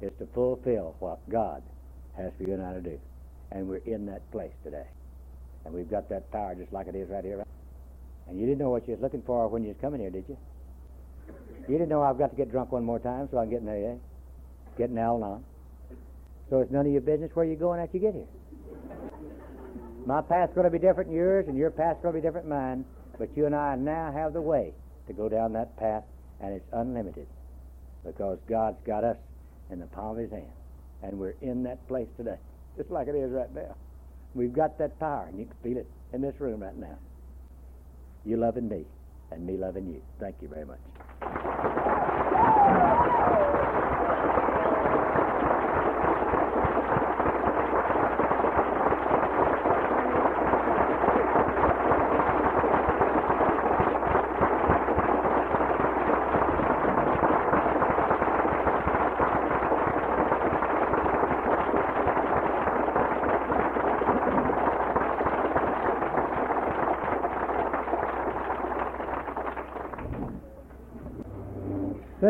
is 0.00 0.12
to 0.18 0.26
fulfill 0.32 0.96
what 0.98 1.18
God 1.28 1.62
has 2.16 2.32
for 2.38 2.44
you 2.44 2.54
and 2.54 2.62
I 2.62 2.72
to 2.72 2.80
do. 2.80 2.98
And 3.52 3.68
we're 3.68 3.82
in 3.84 4.06
that 4.06 4.30
place 4.32 4.52
today. 4.64 4.86
And 5.66 5.74
we've 5.74 5.90
got 5.90 6.08
that 6.08 6.32
power 6.32 6.54
just 6.54 6.72
like 6.72 6.86
it 6.86 6.94
is 6.94 7.10
right 7.10 7.22
here. 7.22 7.44
And 8.28 8.40
you 8.40 8.46
didn't 8.46 8.60
know 8.60 8.70
what 8.70 8.88
you 8.88 8.94
was 8.94 9.02
looking 9.02 9.22
for 9.26 9.46
when 9.48 9.62
you 9.62 9.68
was 9.68 9.76
coming 9.78 10.00
here, 10.00 10.08
did 10.08 10.24
you? 10.26 10.38
You 11.68 11.76
didn't 11.76 11.90
know 11.90 12.02
I've 12.02 12.16
got 12.16 12.30
to 12.30 12.36
get 12.36 12.50
drunk 12.50 12.72
one 12.72 12.84
more 12.84 12.98
time 12.98 13.28
so 13.30 13.36
I 13.36 13.42
can 13.42 13.50
get 13.50 13.60
in 13.60 13.68
AA, 13.68 13.98
get 14.80 14.90
in 14.90 14.98
Al-Anon. 14.98 15.44
So 16.48 16.60
it's 16.60 16.72
none 16.72 16.86
of 16.86 16.92
your 16.92 17.02
business 17.02 17.30
where 17.34 17.44
you're 17.44 17.56
going 17.56 17.80
after 17.80 17.98
you 17.98 18.02
get 18.02 18.14
here. 18.14 18.26
My 20.06 20.22
path's 20.22 20.54
going 20.54 20.64
to 20.64 20.70
be 20.70 20.78
different 20.78 21.10
than 21.10 21.16
yours, 21.16 21.44
and 21.46 21.56
your 21.56 21.70
path's 21.70 22.00
going 22.02 22.14
to 22.14 22.20
be 22.20 22.26
different 22.26 22.48
than 22.48 22.58
mine. 22.58 22.84
But 23.18 23.36
you 23.36 23.46
and 23.46 23.54
I 23.54 23.76
now 23.76 24.10
have 24.10 24.32
the 24.32 24.40
way 24.40 24.72
to 25.06 25.12
go 25.12 25.28
down 25.28 25.52
that 25.52 25.76
path, 25.76 26.04
and 26.40 26.54
it's 26.54 26.66
unlimited 26.72 27.26
because 28.04 28.38
God's 28.48 28.78
got 28.86 29.04
us 29.04 29.18
in 29.70 29.78
the 29.78 29.86
palm 29.86 30.16
of 30.16 30.22
His 30.22 30.30
hand, 30.30 30.50
and 31.02 31.18
we're 31.18 31.34
in 31.42 31.62
that 31.64 31.86
place 31.86 32.08
today, 32.16 32.38
just 32.76 32.90
like 32.90 33.08
it 33.08 33.14
is 33.14 33.30
right 33.30 33.54
now. 33.54 33.76
We've 34.34 34.52
got 34.52 34.78
that 34.78 34.98
power, 34.98 35.26
and 35.28 35.38
you 35.38 35.44
can 35.44 35.56
feel 35.62 35.76
it 35.76 35.86
in 36.14 36.22
this 36.22 36.34
room 36.40 36.62
right 36.62 36.76
now. 36.76 36.96
You 38.24 38.38
loving 38.38 38.68
me, 38.68 38.84
and 39.30 39.46
me 39.46 39.56
loving 39.56 39.86
you. 39.86 40.00
Thank 40.18 40.36
you 40.40 40.48
very 40.48 40.64
much. 40.64 41.79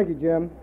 Thank 0.00 0.08
you, 0.08 0.28
Jim. 0.28 0.59